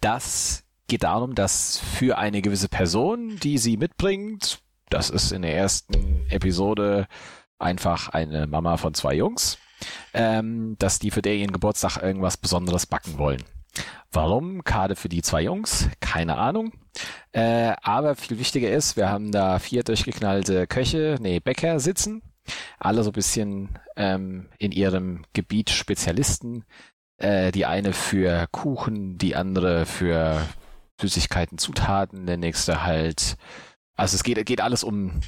das 0.00 0.64
geht 0.90 1.04
darum, 1.04 1.36
dass 1.36 1.78
für 1.78 2.18
eine 2.18 2.42
gewisse 2.42 2.68
Person, 2.68 3.38
die 3.38 3.58
sie 3.58 3.76
mitbringt, 3.76 4.60
das 4.90 5.08
ist 5.08 5.30
in 5.30 5.42
der 5.42 5.56
ersten 5.56 6.26
Episode 6.28 7.06
einfach 7.60 8.08
eine 8.08 8.48
Mama 8.48 8.76
von 8.76 8.92
zwei 8.92 9.14
Jungs, 9.14 9.56
ähm, 10.12 10.74
dass 10.80 10.98
die 10.98 11.12
für 11.12 11.22
der 11.22 11.36
ihren 11.36 11.52
Geburtstag 11.52 12.02
irgendwas 12.02 12.36
Besonderes 12.36 12.86
backen 12.86 13.18
wollen. 13.18 13.44
Warum? 14.10 14.64
Gerade 14.64 14.96
für 14.96 15.08
die 15.08 15.22
zwei 15.22 15.42
Jungs? 15.42 15.88
Keine 16.00 16.36
Ahnung. 16.36 16.72
Äh, 17.30 17.74
aber 17.82 18.16
viel 18.16 18.40
wichtiger 18.40 18.70
ist, 18.72 18.96
wir 18.96 19.08
haben 19.08 19.30
da 19.30 19.60
vier 19.60 19.84
durchgeknallte 19.84 20.66
Köche, 20.66 21.18
nee, 21.20 21.38
Bäcker 21.38 21.78
sitzen. 21.78 22.20
Alle 22.80 23.04
so 23.04 23.10
ein 23.10 23.14
bisschen 23.14 23.78
ähm, 23.94 24.48
in 24.58 24.72
ihrem 24.72 25.24
Gebiet 25.34 25.70
Spezialisten. 25.70 26.64
Äh, 27.18 27.52
die 27.52 27.66
eine 27.66 27.92
für 27.92 28.48
Kuchen, 28.50 29.18
die 29.18 29.36
andere 29.36 29.86
für 29.86 30.40
Süßigkeiten, 31.00 31.58
Zutaten, 31.58 32.26
der 32.26 32.36
nächste 32.36 32.84
halt, 32.84 33.36
also 33.96 34.14
es 34.14 34.22
geht, 34.22 34.44
geht 34.46 34.60
alles 34.60 34.84
um 34.84 35.20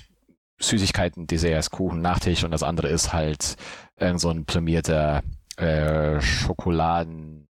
Süßigkeiten, 0.61 1.27
Desserts, 1.27 1.71
Kuchen, 1.71 2.01
Nachtisch 2.01 2.45
und 2.45 2.51
das 2.51 2.63
andere 2.63 2.89
ist 2.89 3.13
halt 3.13 3.57
irgend 3.97 4.21
so 4.21 4.31
ein 4.31 4.45
prämierter 4.45 5.23
äh, 5.57 6.21
Schokoladenmeister. 6.21 7.49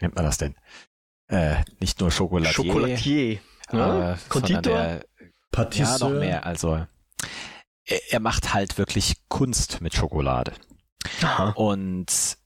Nennt 0.00 0.14
man 0.14 0.24
das 0.24 0.38
denn? 0.38 0.54
Äh, 1.28 1.56
nicht 1.80 2.00
nur 2.00 2.10
Schokoladier. 2.10 2.52
Schokoladier. 2.52 3.38
Ja, 3.72 4.12
äh, 4.12 4.16
Konditor? 4.28 4.60
Der, 4.62 5.04
ja, 5.72 5.98
noch 5.98 6.10
mehr. 6.10 6.46
Also 6.46 6.86
er, 7.84 8.00
er 8.10 8.20
macht 8.20 8.54
halt 8.54 8.78
wirklich 8.78 9.16
Kunst 9.28 9.80
mit 9.80 9.94
Schokolade. 9.94 10.52
Aha. 11.22 11.50
Und 11.50 12.37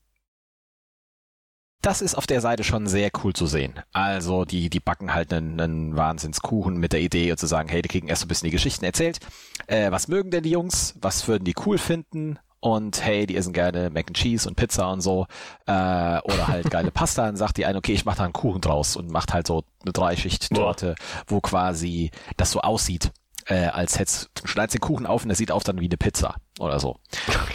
das 1.83 2.01
ist 2.01 2.15
auf 2.15 2.27
der 2.29 2.41
Seite 2.41 2.63
schon 2.63 2.87
sehr 2.87 3.11
cool 3.23 3.33
zu 3.33 3.47
sehen. 3.47 3.75
Also 3.93 4.45
die, 4.45 4.71
die 4.71 4.81
backen 4.81 5.13
halt 5.13 5.33
einen, 5.33 5.61
einen 5.61 5.97
Wahnsinnskuchen 5.97 6.77
mit 6.77 6.93
der 6.93 7.01
Idee 7.01 7.35
zu 7.37 7.47
sagen, 7.47 7.69
hey, 7.69 7.83
die 7.83 7.89
kriegen 7.89 8.07
erst 8.07 8.25
ein 8.25 8.29
bisschen 8.29 8.47
die 8.47 8.53
Geschichten 8.53 8.85
erzählt. 8.85 9.19
Äh, 9.67 9.91
was 9.91 10.07
mögen 10.07 10.31
denn 10.31 10.45
die 10.45 10.51
Jungs? 10.51 10.95
Was 11.01 11.27
würden 11.27 11.45
die 11.45 11.57
cool 11.67 11.79
finden? 11.79 12.39
Und 12.61 13.05
hey, 13.05 13.27
die 13.27 13.37
essen 13.37 13.53
gerne 13.53 13.91
Mac 13.91 14.07
and 14.07 14.17
Cheese 14.17 14.49
und 14.49 14.55
Pizza 14.55 14.93
und 14.93 15.01
so. 15.01 15.27
Äh, 15.67 15.73
oder 15.73 16.47
halt 16.47 16.71
geile 16.71 16.91
Pasta. 16.93 17.27
Dann 17.27 17.37
sagt 17.37 17.57
die 17.57 17.67
eine, 17.67 17.79
okay, 17.79 17.93
ich 17.95 18.05
mache 18.05 18.19
da 18.19 18.25
einen 18.25 18.33
Kuchen 18.33 18.61
draus 18.61 18.95
und 18.95 19.11
macht 19.11 19.35
halt 19.35 19.49
so 19.49 19.65
eine 19.83 19.93
Dreischicht-Torte, 19.93 20.95
wo 21.27 21.41
quasi 21.41 22.13
das 22.37 22.53
so 22.53 22.61
aussieht, 22.61 23.11
äh, 23.47 23.67
als 23.67 23.99
hättest 23.99 24.31
schneidest 24.45 24.75
den 24.75 24.81
Kuchen 24.81 25.07
auf 25.07 25.23
und 25.23 25.29
der 25.31 25.37
sieht 25.37 25.51
auf 25.51 25.65
dann 25.65 25.81
wie 25.81 25.87
eine 25.87 25.97
Pizza 25.97 26.37
oder 26.61 26.79
so. 26.79 27.01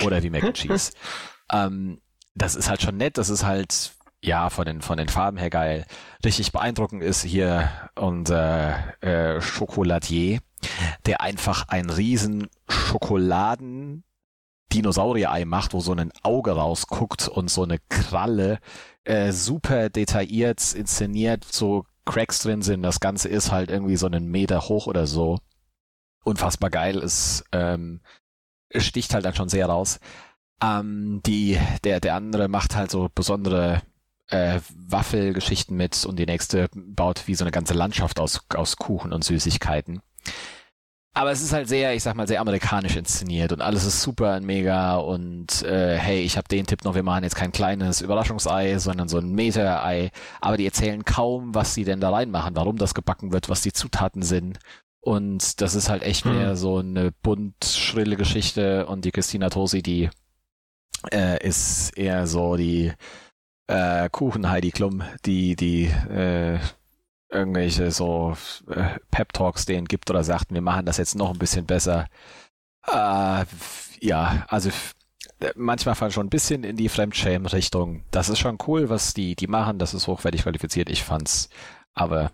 Oder 0.04 0.22
wie 0.22 0.30
Mac 0.30 0.44
and 0.44 0.54
Cheese. 0.58 0.92
ähm, 1.50 2.02
das 2.36 2.56
ist 2.56 2.70
halt 2.70 2.82
schon 2.82 2.98
nett, 2.98 3.18
das 3.18 3.30
ist 3.30 3.46
halt 3.46 3.94
ja, 4.28 4.50
von 4.50 4.66
den, 4.66 4.82
von 4.82 4.98
den 4.98 5.08
Farben 5.08 5.38
her 5.38 5.50
geil. 5.50 5.86
Richtig 6.24 6.52
beeindruckend 6.52 7.02
ist 7.02 7.24
hier 7.24 7.72
unser 7.96 9.02
äh, 9.02 9.42
Schokoladier, 9.42 10.40
der 11.06 11.22
einfach 11.22 11.70
ein 11.70 11.90
riesen 11.90 12.48
Schokoladen 12.68 14.04
Dinosaurier-Ei 14.74 15.46
macht, 15.46 15.74
wo 15.74 15.80
so 15.80 15.94
ein 15.94 16.12
Auge 16.24 16.52
rausguckt 16.52 17.30
und 17.30 17.50
so 17.50 17.64
eine 17.64 17.80
Kralle 17.88 18.60
äh, 19.06 19.32
super 19.32 19.90
detailliert 19.90 20.74
inszeniert, 20.74 21.46
so 21.46 21.86
Cracks 22.06 22.40
drin 22.40 22.62
sind. 22.62 22.84
Das 22.84 23.00
Ganze 23.00 23.30
ist 23.30 23.52
halt 23.52 23.72
irgendwie 23.72 23.96
so 23.96 24.08
einen 24.08 24.28
Meter 24.28 24.68
hoch 24.68 24.88
oder 24.88 25.08
so. 25.08 25.40
Unfassbar 26.26 26.70
geil. 26.70 26.98
Es 26.98 27.46
ähm, 27.54 28.02
sticht 28.76 29.14
halt 29.14 29.24
dann 29.24 29.36
schon 29.36 29.48
sehr 29.50 29.68
raus. 29.68 30.00
Ähm, 30.62 31.22
die, 31.26 31.58
der, 31.86 32.02
der 32.02 32.16
andere 32.16 32.50
macht 32.50 32.76
halt 32.76 32.92
so 32.92 33.10
besondere 33.14 33.82
äh, 34.30 34.60
Waffelgeschichten 34.88 35.76
mit 35.76 36.06
und 36.06 36.18
die 36.18 36.26
nächste 36.26 36.70
baut 36.74 37.28
wie 37.28 37.36
so 37.36 37.44
eine 37.44 37.52
ganze 37.52 37.74
Landschaft 37.74 38.20
aus, 38.20 38.42
aus 38.54 38.78
Kuchen 38.78 39.14
und 39.14 39.24
Süßigkeiten. 39.24 40.02
aber 41.14 41.32
es 41.32 41.42
ist 41.42 41.54
halt 41.54 41.68
sehr, 41.68 41.96
ich 41.96 42.04
sag 42.04 42.16
mal, 42.16 42.28
sehr 42.28 42.42
amerikanisch 42.42 42.96
inszeniert 42.96 43.52
und 43.52 43.62
alles 43.62 43.86
ist 43.86 44.04
super 44.04 44.36
und 44.36 44.46
mega 44.46 44.98
und 44.98 45.64
äh, 45.64 45.98
hey, 45.98 46.22
ich 46.22 46.38
habe 46.38 46.48
den 46.48 46.68
Tipp 46.68 46.84
noch, 46.84 46.94
wir 46.94 47.02
machen 47.02 47.24
jetzt 47.24 47.36
kein 47.36 47.52
kleines 47.52 48.02
Überraschungsei, 48.02 48.78
sondern 48.78 49.08
so 49.08 49.18
ein 49.18 49.32
Meter-Ei. 49.32 50.12
Aber 50.42 50.58
die 50.58 50.66
erzählen 50.66 51.04
kaum, 51.06 51.56
was 51.56 51.74
sie 51.74 51.86
denn 51.86 52.02
da 52.02 52.12
reinmachen, 52.12 52.56
warum 52.56 52.78
das 52.78 52.94
gebacken 52.94 53.32
wird, 53.32 53.50
was 53.50 53.62
die 53.62 53.74
Zutaten 53.74 54.22
sind. 54.22 54.60
Und 55.00 55.62
das 55.62 55.74
ist 55.74 55.90
halt 55.90 56.04
echt 56.04 56.26
hm. 56.26 56.36
mehr 56.36 56.56
so 56.56 56.80
eine 56.80 57.12
bunt 57.24 57.64
schrille 57.66 58.18
Geschichte 58.18 58.86
und 58.86 59.06
die 59.06 59.12
Christina 59.12 59.50
Tosi, 59.50 59.82
die 59.82 60.10
äh, 61.12 61.44
ist 61.44 61.98
eher 61.98 62.28
so 62.28 62.58
die 62.58 62.94
äh, 63.68 64.10
Kuchen 64.10 64.50
Heidi 64.50 64.72
Klum, 64.72 65.04
die 65.26 65.56
die 65.56 65.86
äh, 65.86 66.60
irgendwelche 67.30 67.92
so 67.92 68.36
äh, 68.70 69.00
Pep-Talks 69.12 69.66
denen 69.66 69.88
gibt 69.88 70.10
oder 70.10 70.24
sagt, 70.24 70.52
wir 70.52 70.62
machen 70.62 70.86
das 70.86 70.98
jetzt 70.98 71.16
noch 71.16 71.32
ein 71.32 71.40
bisschen 71.40 71.66
besser. 71.66 72.08
Äh, 72.88 73.46
ja, 74.00 74.46
also 74.48 74.70
manchmal 75.56 75.96
fallen 75.96 76.12
schon 76.12 76.28
ein 76.28 76.32
bisschen 76.32 76.64
in 76.64 76.78
die 76.78 76.90
Fremdschämen-Richtung. 76.90 78.04
Das 78.12 78.30
ist 78.30 78.40
schon 78.40 78.58
cool, 78.68 78.90
was 78.90 79.14
die, 79.14 79.36
die 79.36 79.48
machen, 79.48 79.80
das 79.80 79.94
ist 79.94 80.08
hochwertig 80.08 80.44
qualifiziert, 80.44 80.90
ich 80.90 81.04
fand's 81.04 81.50
aber 81.94 82.32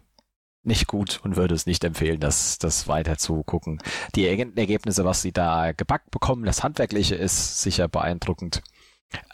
nicht 0.64 0.88
gut 0.88 1.20
und 1.24 1.36
würde 1.36 1.56
es 1.56 1.66
nicht 1.66 1.84
empfehlen, 1.84 2.20
das, 2.20 2.58
das 2.58 2.88
weiter 2.88 3.18
zu 3.18 3.44
gucken. 3.44 3.82
Die 4.16 4.28
Ergebnisse, 4.28 5.04
was 5.04 5.22
sie 5.22 5.34
da 5.34 5.74
gebackt 5.74 6.12
bekommen, 6.12 6.46
das 6.46 6.64
Handwerkliche 6.64 7.16
ist 7.16 7.62
sicher 7.62 7.90
beeindruckend. 7.90 8.62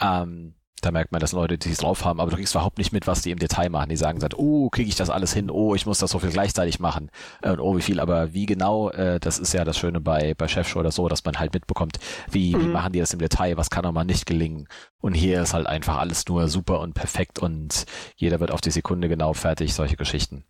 Ähm, 0.02 0.56
da 0.82 0.92
merkt 0.92 1.12
man, 1.12 1.20
dass 1.20 1.32
Leute, 1.32 1.58
die 1.58 1.72
es 1.72 1.80
drauf 1.80 2.06
haben, 2.06 2.20
aber 2.20 2.32
du 2.32 2.38
kriegst 2.38 2.54
überhaupt 2.54 2.78
nicht 2.78 2.92
mit, 2.92 3.08
was 3.08 3.22
die 3.22 3.32
im 3.32 3.40
Detail 3.40 3.70
machen. 3.70 3.90
Die 3.90 3.98
sagen 3.98 4.20
dann, 4.20 4.34
oh, 4.36 4.70
kriege 4.70 4.90
ich 4.90 4.96
das 4.96 5.10
alles 5.10 5.34
hin? 5.34 5.50
Oh, 5.50 5.76
ich 5.76 5.86
muss 5.86 6.00
das 6.00 6.12
so 6.12 6.20
viel 6.20 6.32
gleichzeitig 6.32 6.80
machen. 6.80 7.12
Äh, 7.42 7.52
und 7.52 7.60
oh, 7.60 7.78
wie 7.78 7.82
viel, 7.82 8.00
aber 8.00 8.34
wie 8.34 8.46
genau, 8.46 8.90
äh, 8.90 9.20
das 9.20 9.40
ist 9.40 9.54
ja 9.54 9.66
das 9.66 9.78
Schöne 9.78 10.00
bei, 10.00 10.34
bei 10.36 10.48
Chefshow 10.48 10.80
oder 10.80 10.92
so, 10.92 11.08
dass 11.10 11.26
man 11.26 11.40
halt 11.40 11.54
mitbekommt, 11.54 12.00
wie, 12.32 12.56
mhm. 12.56 12.62
wie 12.62 12.68
machen 12.68 12.94
die 12.94 13.00
das 13.00 13.14
im 13.14 13.20
Detail, 13.20 13.58
was 13.58 13.70
kann 13.70 13.86
auch 13.86 13.92
mal 13.92 14.06
nicht 14.06 14.26
gelingen. 14.26 14.68
Und 15.02 15.14
hier 15.14 15.42
ist 15.42 15.54
halt 15.54 15.68
einfach 15.68 15.98
alles 15.98 16.28
nur 16.28 16.48
super 16.48 16.80
und 16.80 16.94
perfekt 16.94 17.40
und 17.40 17.86
jeder 18.16 18.40
wird 18.40 18.52
auf 18.52 18.62
die 18.62 18.72
Sekunde 18.72 19.10
genau 19.10 19.34
fertig, 19.34 19.74
solche 19.74 19.98
Geschichten. 19.98 20.46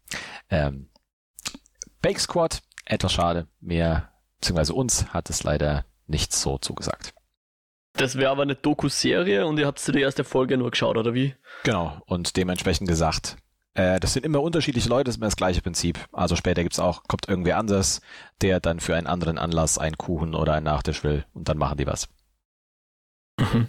Ähm, 0.50 0.90
Bake 2.02 2.20
Squad, 2.20 2.62
etwas 2.86 3.14
schade, 3.14 3.48
mehr, 3.60 4.10
beziehungsweise 4.40 4.74
uns 4.74 5.08
hat 5.14 5.30
es 5.30 5.44
leider 5.44 5.86
nicht 6.08 6.34
so 6.34 6.58
zugesagt. 6.58 7.14
Das 8.00 8.16
wäre 8.16 8.32
aber 8.32 8.44
eine 8.44 8.56
Doku-Serie 8.56 9.46
und 9.46 9.60
ihr 9.60 9.68
habt 9.68 9.86
die 9.86 10.00
erste 10.00 10.24
Folge 10.24 10.58
nur 10.58 10.72
geschaut, 10.72 10.96
oder 10.96 11.14
wie? 11.14 11.36
Genau, 11.64 12.02
und 12.06 12.38
dementsprechend 12.38 12.88
gesagt, 12.88 13.36
äh, 13.74 14.00
das 14.00 14.14
sind 14.14 14.26
immer 14.26 14.42
unterschiedliche 14.42 14.88
Leute, 14.88 15.06
das 15.06 15.16
ist 15.16 15.18
immer 15.18 15.28
das 15.28 15.36
gleiche 15.36 15.62
Prinzip. 15.62 16.00
Also 16.14 16.38
später 16.38 16.64
gibt's 16.64 16.80
auch, 16.80 17.04
kommt 17.10 17.28
irgendwer 17.28 17.58
anders, 17.58 18.00
der 18.42 18.62
dann 18.62 18.80
für 18.80 18.96
einen 18.96 19.06
anderen 19.06 19.38
Anlass 19.38 19.78
einen 19.78 19.98
Kuchen 19.98 20.34
oder 20.34 20.54
einen 20.54 20.64
Nachtisch 20.64 21.04
will 21.04 21.26
und 21.34 21.50
dann 21.50 21.58
machen 21.58 21.78
die 21.78 21.88
was. 21.88 22.08
Mhm. 23.38 23.68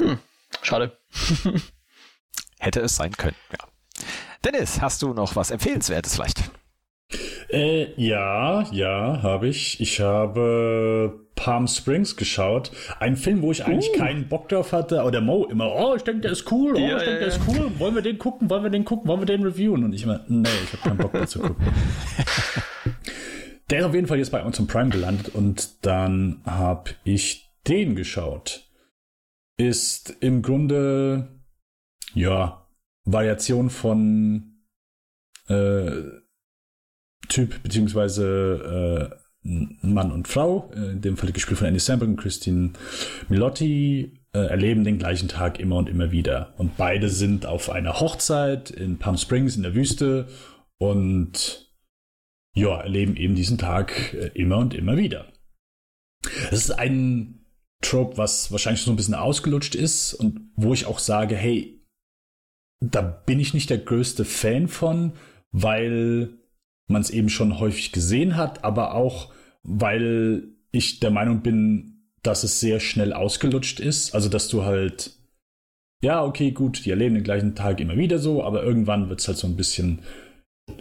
Hm, 0.00 0.18
schade. 0.62 0.98
Hätte 2.58 2.80
es 2.80 2.96
sein 2.96 3.12
können, 3.12 3.36
ja. 3.52 3.68
Dennis, 4.42 4.80
hast 4.80 5.02
du 5.02 5.12
noch 5.12 5.36
was 5.36 5.50
Empfehlenswertes 5.50 6.14
vielleicht? 6.14 6.50
Äh, 7.50 7.92
ja, 8.00 8.62
ja, 8.72 9.22
habe 9.22 9.48
ich. 9.48 9.80
Ich 9.80 10.00
habe 10.00 11.23
Palm 11.34 11.66
Springs 11.66 12.16
geschaut. 12.16 12.70
Ein 13.00 13.16
Film, 13.16 13.42
wo 13.42 13.52
ich 13.52 13.64
eigentlich 13.64 13.90
uh. 13.94 13.98
keinen 13.98 14.28
Bock 14.28 14.48
drauf 14.48 14.72
hatte, 14.72 15.00
aber 15.00 15.10
der 15.10 15.20
Mo 15.20 15.46
immer, 15.46 15.74
oh, 15.74 15.94
ich 15.94 16.02
denke, 16.02 16.22
der 16.22 16.32
ist 16.32 16.50
cool, 16.50 16.74
oh, 16.74 16.78
ja, 16.78 16.98
ich 16.98 17.04
denke, 17.04 17.18
der 17.18 17.28
ist 17.28 17.40
cool. 17.48 17.70
Wollen 17.78 17.94
wir 17.94 18.02
den 18.02 18.18
gucken? 18.18 18.48
Wollen 18.50 18.62
wir 18.62 18.70
den 18.70 18.84
gucken? 18.84 19.08
Wollen 19.08 19.20
wir 19.20 19.26
den 19.26 19.42
reviewen? 19.42 19.84
Und 19.84 19.92
ich 19.92 20.04
immer, 20.04 20.24
nee, 20.28 20.48
ich 20.64 20.72
habe 20.72 20.82
keinen 20.82 20.98
Bock 20.98 21.12
mehr 21.12 21.26
zu 21.26 21.40
gucken. 21.40 21.66
der 23.70 23.80
ist 23.80 23.84
auf 23.84 23.94
jeden 23.94 24.06
Fall 24.06 24.18
jetzt 24.18 24.30
bei 24.30 24.40
Amazon 24.40 24.66
Prime 24.66 24.90
gelandet 24.90 25.34
und 25.34 25.84
dann 25.84 26.40
habe 26.44 26.90
ich 27.04 27.50
den 27.66 27.96
geschaut. 27.96 28.68
Ist 29.56 30.16
im 30.20 30.42
Grunde, 30.42 31.40
ja, 32.14 32.66
Variation 33.04 33.70
von 33.70 34.60
äh, 35.48 36.02
Typ, 37.28 37.62
beziehungsweise 37.62 39.10
äh, 39.12 39.23
Mann 39.44 40.10
und 40.10 40.26
Frau, 40.26 40.70
äh, 40.74 40.92
in 40.92 41.00
dem 41.02 41.16
Fall 41.16 41.32
gespielt 41.32 41.58
von 41.58 41.68
Andy 41.68 41.80
Samberg 41.80 42.10
und 42.10 42.16
Christine 42.16 42.70
Milotti, 43.28 44.20
äh, 44.32 44.38
erleben 44.38 44.84
den 44.84 44.98
gleichen 44.98 45.28
Tag 45.28 45.60
immer 45.60 45.76
und 45.76 45.88
immer 45.88 46.10
wieder. 46.10 46.54
Und 46.56 46.76
beide 46.76 47.10
sind 47.10 47.46
auf 47.46 47.70
einer 47.70 48.00
Hochzeit 48.00 48.70
in 48.70 48.98
Palm 48.98 49.18
Springs 49.18 49.56
in 49.56 49.62
der 49.62 49.74
Wüste 49.74 50.28
und 50.78 51.70
ja, 52.56 52.80
erleben 52.80 53.16
eben 53.16 53.34
diesen 53.34 53.58
Tag 53.58 54.14
äh, 54.14 54.30
immer 54.34 54.58
und 54.58 54.74
immer 54.74 54.96
wieder. 54.96 55.26
Das 56.50 56.60
ist 56.60 56.70
ein 56.70 57.44
Trope, 57.82 58.16
was 58.16 58.50
wahrscheinlich 58.50 58.82
so 58.82 58.90
ein 58.90 58.96
bisschen 58.96 59.14
ausgelutscht 59.14 59.74
ist 59.74 60.14
und 60.14 60.40
wo 60.56 60.72
ich 60.72 60.86
auch 60.86 60.98
sage, 60.98 61.36
hey, 61.36 61.84
da 62.80 63.02
bin 63.02 63.40
ich 63.40 63.52
nicht 63.52 63.68
der 63.70 63.78
größte 63.78 64.24
Fan 64.24 64.68
von, 64.68 65.12
weil 65.52 66.38
man 66.86 67.02
es 67.02 67.10
eben 67.10 67.28
schon 67.28 67.58
häufig 67.58 67.92
gesehen 67.92 68.36
hat, 68.36 68.64
aber 68.64 68.94
auch, 68.94 69.32
weil 69.62 70.48
ich 70.70 71.00
der 71.00 71.10
Meinung 71.10 71.40
bin, 71.42 72.10
dass 72.22 72.44
es 72.44 72.60
sehr 72.60 72.80
schnell 72.80 73.12
ausgelutscht 73.12 73.80
ist. 73.80 74.14
Also, 74.14 74.28
dass 74.28 74.48
du 74.48 74.64
halt, 74.64 75.12
ja, 76.02 76.24
okay, 76.24 76.50
gut, 76.50 76.84
die 76.84 76.90
erleben 76.90 77.14
den 77.14 77.24
gleichen 77.24 77.54
Tag 77.54 77.80
immer 77.80 77.96
wieder 77.96 78.18
so, 78.18 78.42
aber 78.42 78.62
irgendwann 78.62 79.08
wird 79.08 79.20
es 79.20 79.28
halt 79.28 79.38
so 79.38 79.46
ein 79.46 79.56
bisschen 79.56 80.00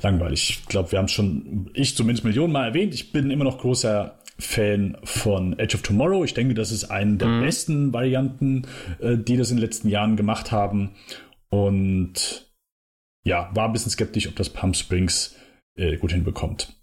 langweilig. 0.01 0.49
Ich 0.49 0.65
glaube, 0.67 0.91
wir 0.91 0.99
haben 0.99 1.05
es 1.05 1.11
schon, 1.11 1.69
ich 1.73 1.95
zumindest 1.95 2.25
Millionen 2.25 2.53
Mal 2.53 2.67
erwähnt, 2.67 2.93
ich 2.93 3.11
bin 3.11 3.31
immer 3.31 3.43
noch 3.43 3.59
großer 3.59 4.19
Fan 4.39 4.97
von 5.03 5.57
Edge 5.59 5.75
of 5.75 5.83
Tomorrow. 5.83 6.23
Ich 6.23 6.33
denke, 6.33 6.53
das 6.53 6.71
ist 6.71 6.85
eine 6.85 7.17
der 7.17 7.27
mhm. 7.27 7.41
besten 7.41 7.93
Varianten, 7.93 8.67
äh, 8.99 9.17
die 9.17 9.37
das 9.37 9.51
in 9.51 9.57
den 9.57 9.63
letzten 9.63 9.89
Jahren 9.89 10.17
gemacht 10.17 10.51
haben. 10.51 10.91
Und 11.49 12.51
ja, 13.23 13.51
war 13.53 13.67
ein 13.67 13.73
bisschen 13.73 13.91
skeptisch, 13.91 14.27
ob 14.27 14.35
das 14.35 14.49
Palm 14.49 14.73
Springs 14.73 15.35
äh, 15.75 15.97
gut 15.97 16.11
hinbekommt. 16.11 16.75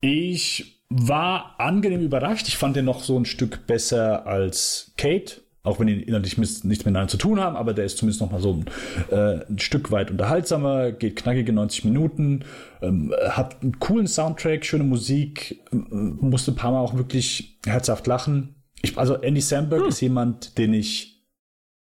Ich 0.00 0.82
war 0.88 1.58
angenehm 1.58 2.02
überrascht. 2.02 2.48
Ich 2.48 2.56
fand 2.56 2.76
den 2.76 2.84
noch 2.84 3.02
so 3.02 3.18
ein 3.18 3.24
Stück 3.24 3.66
besser 3.66 4.26
als 4.26 4.92
Kate, 4.96 5.40
auch 5.62 5.80
wenn 5.80 5.88
die 5.88 6.02
inhaltlich 6.02 6.38
nichts 6.38 6.62
miteinander 6.62 7.08
zu 7.08 7.16
tun 7.16 7.40
haben, 7.40 7.56
aber 7.56 7.74
der 7.74 7.84
ist 7.84 7.98
zumindest 7.98 8.20
noch 8.20 8.30
mal 8.30 8.40
so 8.40 8.52
ein, 8.52 8.64
äh, 9.10 9.44
ein 9.48 9.58
Stück 9.58 9.90
weit 9.90 10.10
unterhaltsamer, 10.10 10.92
geht 10.92 11.16
knackige 11.16 11.52
90 11.52 11.84
Minuten, 11.84 12.44
ähm, 12.82 13.12
hat 13.30 13.62
einen 13.62 13.78
coolen 13.80 14.06
Soundtrack, 14.06 14.64
schöne 14.64 14.84
Musik, 14.84 15.60
äh, 15.72 15.76
musste 15.76 16.52
ein 16.52 16.56
paar 16.56 16.70
Mal 16.70 16.80
auch 16.80 16.96
wirklich 16.96 17.58
herzhaft 17.66 18.06
lachen. 18.06 18.54
Ich, 18.82 18.96
also 18.96 19.14
Andy 19.14 19.40
Samberg 19.40 19.82
hm. 19.82 19.88
ist 19.88 20.00
jemand, 20.00 20.56
den 20.56 20.72
ich, 20.72 21.24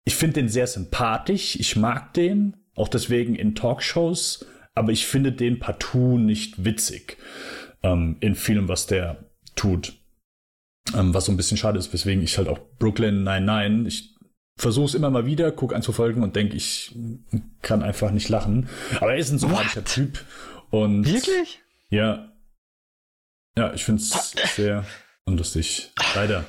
ich 0.05 0.15
finde 0.15 0.35
den 0.35 0.49
sehr 0.49 0.65
sympathisch, 0.65 1.55
ich 1.59 1.75
mag 1.75 2.15
den, 2.15 2.57
auch 2.75 2.87
deswegen 2.87 3.35
in 3.35 3.53
Talkshows 3.53 4.45
aber 4.77 4.91
ich 4.91 5.05
finde 5.05 5.31
den 5.31 5.59
partout 5.59 6.17
nicht 6.17 6.63
witzig 6.63 7.17
ähm, 7.83 8.17
in 8.19 8.35
vielem, 8.35 8.67
was 8.67 8.87
der 8.87 9.25
tut. 9.55 9.93
Ähm, 10.95 11.13
was 11.13 11.25
so 11.25 11.31
ein 11.31 11.37
bisschen 11.37 11.57
schade 11.57 11.79
ist, 11.79 11.91
weswegen 11.91 12.23
ich 12.23 12.37
halt 12.37 12.47
auch 12.47 12.59
Brooklyn 12.79 13.23
nein, 13.23 13.43
nein, 13.45 13.85
ich 13.85 14.15
versuche 14.57 14.85
es 14.85 14.95
immer 14.95 15.09
mal 15.09 15.25
wieder, 15.25 15.51
gucke 15.51 15.75
ein, 15.75 15.81
zwei 15.81 15.93
Folgen 15.93 16.23
und 16.23 16.35
denke, 16.35 16.55
ich 16.55 16.95
kann 17.61 17.83
einfach 17.83 18.11
nicht 18.11 18.29
lachen. 18.29 18.69
Aber 18.99 19.11
er 19.11 19.17
ist 19.17 19.31
ein 19.31 19.39
sympathischer 19.39 19.83
Typ. 19.83 20.23
Und 20.69 21.05
Wirklich? 21.05 21.59
Ja. 21.89 22.31
Ja, 23.57 23.73
ich 23.73 23.83
finde 23.83 24.01
es 24.01 24.33
sehr 24.55 24.85
unlustig. 25.25 25.91
Leider. 26.15 26.45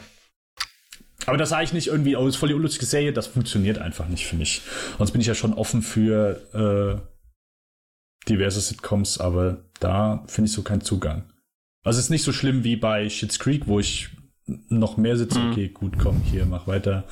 Aber 1.26 1.36
das 1.36 1.50
sage 1.50 1.64
ich 1.64 1.72
nicht 1.72 1.88
irgendwie, 1.88 2.16
oh, 2.16 2.26
ist 2.26 2.36
voll 2.36 2.48
die 2.48 2.54
unlustige 2.54 2.86
Serie, 2.86 3.12
das 3.12 3.26
funktioniert 3.26 3.78
einfach 3.78 4.08
nicht 4.08 4.26
für 4.26 4.36
mich. 4.36 4.62
Sonst 4.96 5.10
bin 5.10 5.20
ich 5.20 5.26
ja 5.26 5.34
schon 5.34 5.52
offen 5.52 5.82
für 5.82 7.02
äh, 7.02 7.17
diverse 8.28 8.60
Sitcoms, 8.60 9.18
aber 9.18 9.64
da 9.80 10.24
finde 10.26 10.48
ich 10.48 10.54
so 10.54 10.62
keinen 10.62 10.80
Zugang. 10.80 11.24
Also 11.84 11.98
es 11.98 12.06
ist 12.06 12.10
nicht 12.10 12.24
so 12.24 12.32
schlimm 12.32 12.64
wie 12.64 12.76
bei 12.76 13.08
Schitt's 13.08 13.38
Creek, 13.38 13.66
wo 13.66 13.80
ich 13.80 14.10
noch 14.68 14.96
mehr 14.96 15.16
sitze, 15.16 15.38
mhm. 15.38 15.50
okay, 15.50 15.68
gut, 15.68 15.98
komm, 15.98 16.22
hier, 16.22 16.46
mach 16.46 16.66
weiter. 16.66 17.04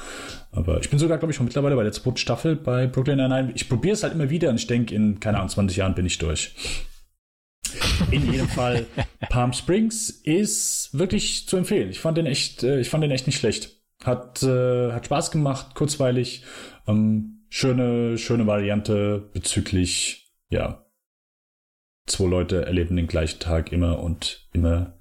Aber 0.52 0.80
ich 0.80 0.88
bin 0.88 0.98
sogar, 0.98 1.18
glaube 1.18 1.32
ich, 1.32 1.36
schon 1.36 1.46
mittlerweile 1.46 1.76
bei 1.76 1.82
der 1.82 1.92
zweiten 1.92 2.16
Staffel 2.16 2.56
bei 2.56 2.86
Brooklyn 2.86 3.18
Nine-Nine. 3.18 3.52
Ich 3.54 3.68
probiere 3.68 3.94
es 3.94 4.02
halt 4.02 4.14
immer 4.14 4.30
wieder 4.30 4.48
und 4.48 4.56
ich 4.56 4.66
denke, 4.66 4.94
in, 4.94 5.20
keine 5.20 5.38
Ahnung, 5.38 5.50
20 5.50 5.76
Jahren 5.76 5.94
bin 5.94 6.06
ich 6.06 6.18
durch. 6.18 6.54
In 8.10 8.30
jedem 8.30 8.48
Fall, 8.48 8.86
Palm 9.28 9.52
Springs 9.52 10.08
ist 10.10 10.90
wirklich 10.92 11.46
zu 11.46 11.56
empfehlen. 11.56 11.90
Ich 11.90 12.00
fand 12.00 12.16
den 12.16 12.26
echt, 12.26 12.62
äh, 12.62 12.80
ich 12.80 12.88
fand 12.88 13.04
den 13.04 13.10
echt 13.10 13.26
nicht 13.26 13.38
schlecht. 13.38 13.76
Hat, 14.02 14.42
äh, 14.42 14.92
hat 14.92 15.06
Spaß 15.06 15.30
gemacht, 15.30 15.74
kurzweilig. 15.74 16.44
Ähm, 16.86 17.46
schöne, 17.48 18.18
schöne 18.18 18.46
Variante 18.46 19.28
bezüglich, 19.32 20.32
ja, 20.50 20.85
zwei 22.06 22.26
Leute 22.26 22.64
erleben 22.64 22.96
den 22.96 23.06
gleichen 23.06 23.40
Tag 23.40 23.72
immer 23.72 23.98
und 24.00 24.48
immer 24.52 24.98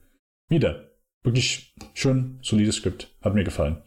wieder. 0.50 0.92
Wirklich 1.24 1.76
schön, 1.94 2.40
solides 2.42 2.78
Skript. 2.78 3.16
Hat 3.22 3.34
mir 3.34 3.44
gefallen. 3.44 3.82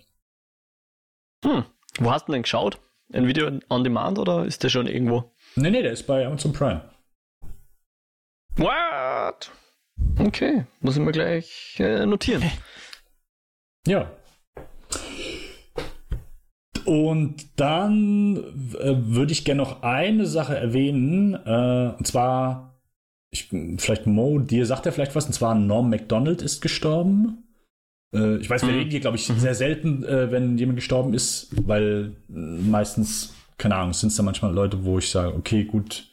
Hm. 1.45 1.65
Wo 1.99 2.11
hast 2.11 2.29
du 2.29 2.33
denn 2.33 2.43
geschaut? 2.43 2.81
Ein 3.13 3.27
Video 3.27 3.51
on 3.71 3.85
Demand 3.85 4.19
oder 4.19 4.45
ist 4.45 4.63
der 4.63 4.69
schon 4.69 4.87
irgendwo? 4.87 5.33
Nee, 5.57 5.71
nee, 5.71 5.83
der 5.83 5.93
ist 5.93 6.07
bei 6.07 6.27
Amazon 6.27 6.53
Prime. 6.53 6.83
What? 8.57 9.51
Okay, 10.19 10.65
muss 10.81 10.97
ich 10.97 11.03
mir 11.03 11.13
gleich 11.13 11.77
äh, 11.79 12.07
notieren. 12.07 12.43
Ja. 13.87 14.11
Und 16.85 17.59
dann 17.59 18.37
äh, 18.79 18.97
würde 18.97 19.33
ich 19.33 19.47
gerne 19.47 19.63
noch 19.63 19.83
eine 19.83 20.27
Sache 20.27 20.57
erwähnen, 20.57 21.33
äh, 21.35 21.95
und 21.97 22.07
zwar, 22.07 22.78
ich, 23.31 23.49
vielleicht 23.79 24.07
Mo, 24.07 24.39
dir 24.39 24.65
sagt 24.67 24.87
er 24.87 24.93
vielleicht 24.93 25.15
was, 25.15 25.27
und 25.27 25.33
zwar 25.33 25.55
Norm 25.55 25.91
MacDonald 25.91 26.43
ist 26.43 26.61
gestorben. 26.61 27.45
Äh, 28.15 28.37
ich 28.39 28.49
weiß, 28.49 28.63
wir 28.63 28.71
Mhm. 28.73 28.79
reden 28.79 28.91
hier, 28.91 29.01
glaube 29.01 29.17
ich, 29.17 29.27
sehr 29.27 29.55
selten, 29.55 30.03
äh, 30.05 30.31
wenn 30.31 30.57
jemand 30.59 30.77
gestorben 30.77 31.13
ist, 31.15 31.49
weil 31.67 32.17
äh, 32.31 32.33
meistens, 32.33 33.35
keine 33.59 33.77
Ahnung, 33.77 33.93
sind 33.93 34.09
es 34.11 34.17
da 34.17 34.23
manchmal 34.23 34.55
Leute, 34.55 34.85
wo 34.85 34.99
ich 34.99 35.11
sage, 35.11 35.35
okay, 35.37 35.65
gut, 35.65 36.11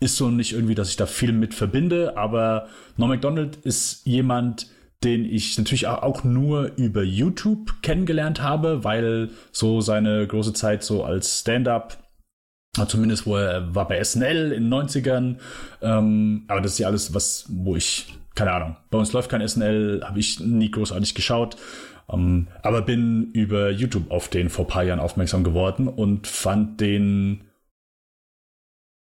ist 0.00 0.16
so 0.16 0.30
nicht 0.30 0.52
irgendwie, 0.52 0.74
dass 0.74 0.90
ich 0.90 0.96
da 0.96 1.06
viel 1.06 1.32
mit 1.32 1.54
verbinde, 1.54 2.16
aber 2.16 2.68
Norm 2.96 3.10
MacDonald 3.10 3.56
ist 3.56 4.06
jemand, 4.06 4.68
den 5.02 5.24
ich 5.24 5.56
natürlich 5.56 5.86
auch- 5.86 6.24
nur 6.24 6.72
über 6.76 7.02
YouTube 7.02 7.82
kennengelernt 7.82 8.42
habe, 8.42 8.84
weil 8.84 9.30
so 9.50 9.80
seine 9.80 10.26
große 10.26 10.52
Zeit 10.52 10.82
so 10.82 11.04
als 11.04 11.40
Stand-up, 11.40 11.92
äh, 11.94 12.09
zumindest 12.86 13.26
wo 13.26 13.36
er 13.36 13.74
war 13.74 13.88
bei 13.88 14.02
SNL 14.02 14.52
in 14.52 14.70
den 14.70 14.72
90ern, 14.72 15.36
ähm, 15.82 16.44
aber 16.48 16.60
das 16.60 16.72
ist 16.72 16.78
ja 16.78 16.86
alles, 16.88 17.14
was, 17.14 17.46
wo 17.48 17.76
ich, 17.76 18.14
keine 18.34 18.52
Ahnung, 18.52 18.76
bei 18.90 18.98
uns 18.98 19.12
läuft 19.12 19.30
kein 19.30 19.46
SNL, 19.46 20.02
habe 20.04 20.20
ich 20.20 20.40
nie 20.40 20.70
großartig 20.70 21.14
geschaut, 21.14 21.56
ähm, 22.12 22.48
aber 22.62 22.82
bin 22.82 23.30
über 23.32 23.70
YouTube 23.70 24.10
auf 24.10 24.28
den 24.28 24.48
vor 24.50 24.66
paar 24.66 24.84
Jahren 24.84 25.00
aufmerksam 25.00 25.44
geworden 25.44 25.88
und 25.88 26.26
fand 26.26 26.80
den 26.80 27.42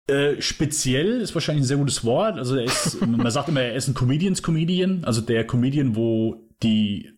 äh, 0.08 0.39
speziell 0.39 1.19
ist 1.21 1.34
wahrscheinlich 1.34 1.63
ein 1.63 1.67
sehr 1.67 1.78
gutes 1.78 2.04
Wort. 2.04 2.38
Also 2.38 2.58
er 2.58 2.65
ist, 2.65 3.01
man 3.08 3.32
sagt 3.32 3.49
immer, 3.49 3.62
er 3.62 3.75
ist 3.75 3.88
ein 3.88 3.95
Comedians 3.95 4.43
Comedian, 4.43 5.04
also 5.04 5.21
der 5.21 5.47
Comedian, 5.47 5.95
wo 5.95 6.47
die 6.62 7.12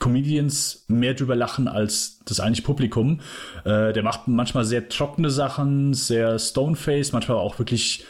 Comedians 0.00 0.84
mehr 0.88 1.14
drüber 1.14 1.36
lachen 1.36 1.68
als 1.68 2.18
das 2.24 2.40
eigentliche 2.40 2.66
Publikum. 2.66 3.20
Äh, 3.64 3.92
der 3.92 4.02
macht 4.02 4.26
manchmal 4.26 4.64
sehr 4.64 4.88
trockene 4.88 5.30
Sachen, 5.30 5.94
sehr 5.94 6.38
stoneface, 6.38 7.12
manchmal 7.12 7.38
auch 7.38 7.60
wirklich, 7.60 8.04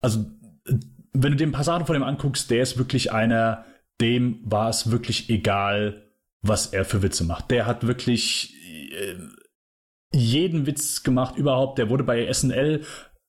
also 0.00 0.26
äh, 0.66 0.74
wenn 1.12 1.32
du 1.32 1.36
den 1.36 1.52
Passagen 1.52 1.86
von 1.86 1.94
ihm 1.94 2.02
anguckst, 2.02 2.50
der 2.50 2.62
ist 2.62 2.78
wirklich 2.78 3.12
einer, 3.12 3.64
dem 4.00 4.40
war 4.44 4.70
es 4.70 4.90
wirklich 4.90 5.30
egal, 5.30 6.02
was 6.42 6.68
er 6.68 6.84
für 6.84 7.02
Witze 7.02 7.24
macht. 7.24 7.50
Der 7.50 7.66
hat 7.66 7.86
wirklich 7.86 8.54
äh, 8.92 9.16
jeden 10.12 10.66
Witz 10.66 11.02
gemacht 11.02 11.36
überhaupt. 11.36 11.78
Der 11.78 11.90
wurde 11.90 12.04
bei 12.04 12.32
SNL 12.32 12.84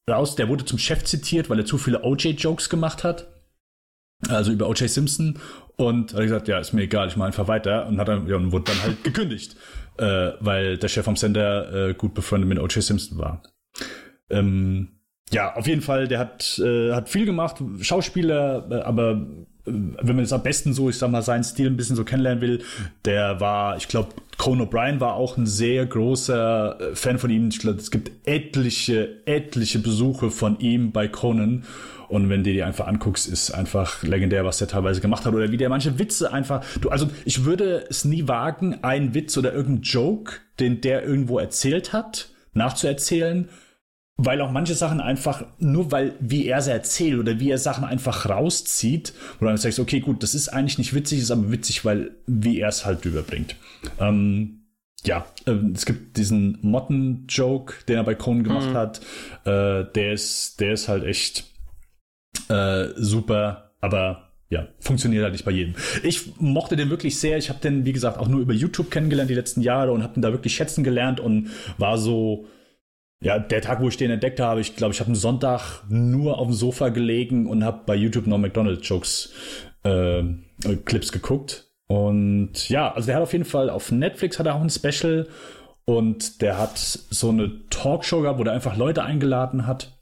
raus, 0.10 0.36
der 0.36 0.48
wurde 0.48 0.66
zum 0.66 0.80
Chef 0.80 1.04
zitiert, 1.04 1.50
weil 1.50 1.60
er 1.60 1.66
zu 1.66 1.78
viele 1.78 2.04
OJ-Jokes 2.04 2.70
gemacht 2.70 3.04
hat. 3.04 3.28
Also 4.28 4.52
über 4.52 4.68
OJ 4.68 4.88
Simpson. 4.88 5.40
Und 5.80 6.14
hat 6.14 6.24
gesagt, 6.24 6.50
ja, 6.50 6.60
ist 6.60 6.74
mir 6.74 6.82
egal, 6.82 7.08
ich 7.08 7.16
mache 7.16 7.28
einfach 7.28 7.48
weiter. 7.48 7.88
Und 7.88 8.00
hat 8.00 8.10
dann, 8.10 8.28
ja, 8.28 8.36
und 8.36 8.52
wurde 8.52 8.66
dann 8.66 8.84
halt 8.84 9.02
gekündigt. 9.06 9.56
Äh, 9.98 10.32
weil 10.42 10.78
der 10.78 10.90
Chef 10.90 11.06
vom 11.06 11.16
Sender 11.16 11.90
äh, 11.90 11.94
gut 11.94 12.14
befreundet 12.14 12.50
mit 12.50 12.60
OJ 12.60 12.82
Simpson 12.82 13.18
war. 13.18 13.44
Ähm, 14.30 14.99
ja, 15.32 15.56
auf 15.56 15.68
jeden 15.68 15.82
Fall, 15.82 16.08
der 16.08 16.20
hat, 16.20 16.60
äh, 16.64 16.94
hat 16.94 17.10
viel 17.10 17.26
gemacht, 17.26 17.58
Schauspieler, 17.82 18.68
äh, 18.70 18.76
aber 18.82 19.12
äh, 19.12 19.72
wenn 19.72 20.16
man 20.16 20.20
jetzt 20.20 20.34
am 20.34 20.44
besten 20.44 20.74
so, 20.74 20.90
ich 20.90 20.98
sag 20.98 21.12
mal, 21.12 21.22
seinen 21.22 21.44
Stil 21.44 21.68
ein 21.68 21.78
bisschen 21.78 21.96
so 21.96 22.04
kennenlernen 22.04 22.42
will, 22.42 22.64
der 23.06 23.40
war, 23.40 23.78
ich 23.78 23.88
glaube, 23.88 24.10
Conan 24.38 24.68
O'Brien 24.68 25.00
war 25.00 25.16
auch 25.16 25.38
ein 25.38 25.46
sehr 25.46 25.86
großer 25.86 26.80
äh, 26.80 26.96
Fan 26.96 27.20
von 27.20 27.30
ihm. 27.30 27.50
Ich 27.50 27.60
glaube, 27.60 27.78
es 27.78 27.92
gibt 27.92 28.12
etliche, 28.26 29.18
etliche 29.26 29.80
Besuche 29.80 30.32
von 30.32 30.60
ihm 30.60 30.92
bei 30.92 31.08
Conan. 31.08 31.66
Und 32.08 32.30
wenn 32.30 32.44
du 32.44 32.52
dir 32.52 32.66
einfach 32.66 32.88
anguckst, 32.88 33.28
ist 33.28 33.52
einfach 33.52 34.02
legendär, 34.02 34.44
was 34.44 34.58
der 34.58 34.68
teilweise 34.68 35.00
gemacht 35.00 35.26
hat. 35.26 35.34
Oder 35.34 35.52
wie 35.52 35.58
der 35.58 35.70
manche 35.70 36.00
Witze 36.00 36.34
einfach. 36.34 36.66
Du, 36.82 36.90
also 36.90 37.08
ich 37.24 37.46
würde 37.46 37.86
es 37.88 38.04
nie 38.04 38.28
wagen, 38.28 38.84
einen 38.84 39.14
Witz 39.14 39.38
oder 39.38 39.54
irgendeinen 39.54 39.84
Joke, 39.84 40.38
den 40.60 40.82
der 40.82 41.04
irgendwo 41.04 41.38
erzählt 41.38 41.94
hat, 41.94 42.30
nachzuerzählen, 42.54 43.50
weil 44.22 44.42
auch 44.42 44.52
manche 44.52 44.76
Sachen 44.76 45.00
einfach, 45.00 45.46
nur 45.60 45.94
weil, 45.94 46.14
wie 46.20 46.46
er 46.46 46.62
sie 46.62 46.72
erzählt 46.72 47.20
oder 47.20 47.40
wie 47.40 47.52
er 47.52 47.58
Sachen 47.58 47.86
einfach 47.86 48.28
rauszieht, 48.28 49.14
wo 49.36 49.46
du 49.46 49.46
dann 49.46 49.58
sagst, 49.58 49.80
okay, 49.80 50.02
gut, 50.02 50.24
das 50.24 50.36
ist 50.36 50.50
eigentlich 50.50 50.78
nicht 50.78 50.94
witzig, 50.94 51.20
ist 51.20 51.32
aber 51.32 51.52
witzig, 51.52 51.86
weil, 51.86 52.12
wie 52.28 52.60
er 52.60 52.68
es 52.68 52.86
halt 52.86 53.06
überbringt. 53.06 53.56
Ähm, 53.98 54.66
ja, 55.06 55.26
ähm, 55.48 55.72
es 55.74 55.86
gibt 55.86 56.18
diesen 56.18 56.60
Motten-Joke, 56.62 57.86
den 57.88 57.96
er 57.96 58.04
bei 58.04 58.16
Conan 58.16 58.44
gemacht 58.44 58.74
hat, 58.74 59.00
äh, 59.46 59.86
der 59.96 60.12
ist, 60.12 60.60
der 60.60 60.74
ist 60.74 60.90
halt 60.90 61.06
echt 61.06 61.46
äh, 62.50 62.90
super, 62.98 63.72
aber 63.80 64.34
ja, 64.50 64.68
funktioniert 64.82 65.24
halt 65.24 65.32
nicht 65.32 65.46
bei 65.46 65.52
jedem. 65.52 65.76
Ich 66.04 66.36
mochte 66.42 66.76
den 66.76 66.90
wirklich 66.90 67.20
sehr. 67.20 67.38
Ich 67.38 67.50
habe 67.50 67.60
den, 67.60 67.86
wie 67.86 67.94
gesagt, 67.94 68.18
auch 68.18 68.28
nur 68.28 68.42
über 68.42 68.54
YouTube 68.54 68.92
kennengelernt 68.92 69.30
die 69.30 69.36
letzten 69.36 69.62
Jahre 69.62 69.94
und 69.94 70.04
habe 70.04 70.16
den 70.16 70.24
da 70.24 70.32
wirklich 70.34 70.56
schätzen 70.56 70.84
gelernt 70.84 71.22
und 71.22 71.52
war 71.78 71.98
so, 71.98 72.48
ja, 73.22 73.38
der 73.38 73.62
Tag, 73.62 73.82
wo 73.82 73.90
ich 73.90 73.98
den 73.98 74.12
entdeckt 74.12 74.40
habe, 74.40 74.62
ich 74.62 74.76
glaube, 74.76 74.94
ich 74.94 75.00
habe 75.00 75.10
einen 75.10 75.16
Sonntag 75.16 75.84
nur 75.90 76.38
auf 76.38 76.48
dem 76.48 76.54
Sofa 76.54 76.90
gelegen 76.90 77.48
und 77.48 77.64
habe 77.64 77.82
bei 77.86 77.96
YouTube 77.96 78.28
noch 78.28 78.38
McDonald's 78.38 78.88
Jokes 78.88 79.34
äh, 79.84 80.24
Clips 80.86 81.12
geguckt. 81.12 81.70
Und 81.88 82.70
ja, 82.70 82.94
also 82.94 83.08
der 83.08 83.16
hat 83.16 83.24
auf 83.24 83.34
jeden 83.34 83.46
Fall 83.46 83.70
auf 83.70 83.92
Netflix 83.92 84.40
hat 84.40 84.46
er 84.46 84.56
auch 84.56 84.62
ein 84.62 84.70
Special 84.70 85.28
und 85.86 86.42
der 86.42 86.60
hat 86.60 86.78
so 86.78 87.30
eine 87.30 87.68
Talkshow 87.70 88.22
gehabt, 88.22 88.40
wo 88.40 88.44
der 88.44 88.54
einfach 88.54 88.78
Leute 88.78 89.04
eingeladen 89.04 89.66
hat. 89.66 90.00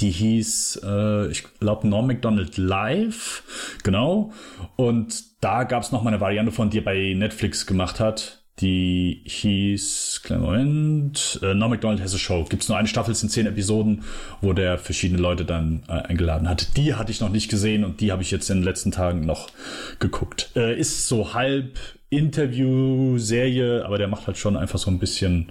Die 0.00 0.10
hieß, 0.10 0.80
äh, 0.84 1.28
ich 1.28 1.44
glaube, 1.60 1.86
Norm 1.86 2.08
MacDonald 2.08 2.56
Live, 2.56 3.78
genau. 3.84 4.32
Und 4.74 5.44
da 5.44 5.62
gab 5.64 5.82
es 5.82 5.92
noch 5.92 6.02
mal 6.02 6.10
eine 6.10 6.20
Variante 6.20 6.50
von, 6.50 6.70
die 6.70 6.78
er 6.78 6.84
bei 6.84 7.14
Netflix 7.14 7.66
gemacht 7.66 8.00
hat. 8.00 8.43
Die 8.60 9.24
hieß, 9.26 10.20
kleinen 10.22 10.42
Moment, 10.42 11.40
äh, 11.42 11.54
Norm 11.54 11.72
MacDonald 11.72 12.00
has 12.00 12.14
a 12.14 12.18
Show. 12.18 12.44
Gibt 12.44 12.62
es 12.62 12.68
nur 12.68 12.78
eine 12.78 12.86
Staffel, 12.86 13.12
sind 13.12 13.30
zehn 13.30 13.46
Episoden, 13.46 14.04
wo 14.42 14.52
der 14.52 14.78
verschiedene 14.78 15.20
Leute 15.20 15.44
dann 15.44 15.82
äh, 15.88 15.92
eingeladen 15.92 16.48
hat. 16.48 16.76
Die 16.76 16.94
hatte 16.94 17.10
ich 17.10 17.20
noch 17.20 17.30
nicht 17.30 17.50
gesehen 17.50 17.84
und 17.84 18.00
die 18.00 18.12
habe 18.12 18.22
ich 18.22 18.30
jetzt 18.30 18.48
in 18.50 18.58
den 18.58 18.64
letzten 18.64 18.92
Tagen 18.92 19.26
noch 19.26 19.50
geguckt. 19.98 20.52
Äh, 20.54 20.78
ist 20.78 21.08
so 21.08 21.34
halb 21.34 21.78
Interview-Serie, 22.10 23.84
aber 23.84 23.98
der 23.98 24.06
macht 24.06 24.28
halt 24.28 24.38
schon 24.38 24.56
einfach 24.56 24.78
so 24.78 24.88
ein 24.88 25.00
bisschen, 25.00 25.50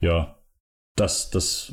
ja, 0.00 0.38
das, 0.94 1.30
das, 1.30 1.72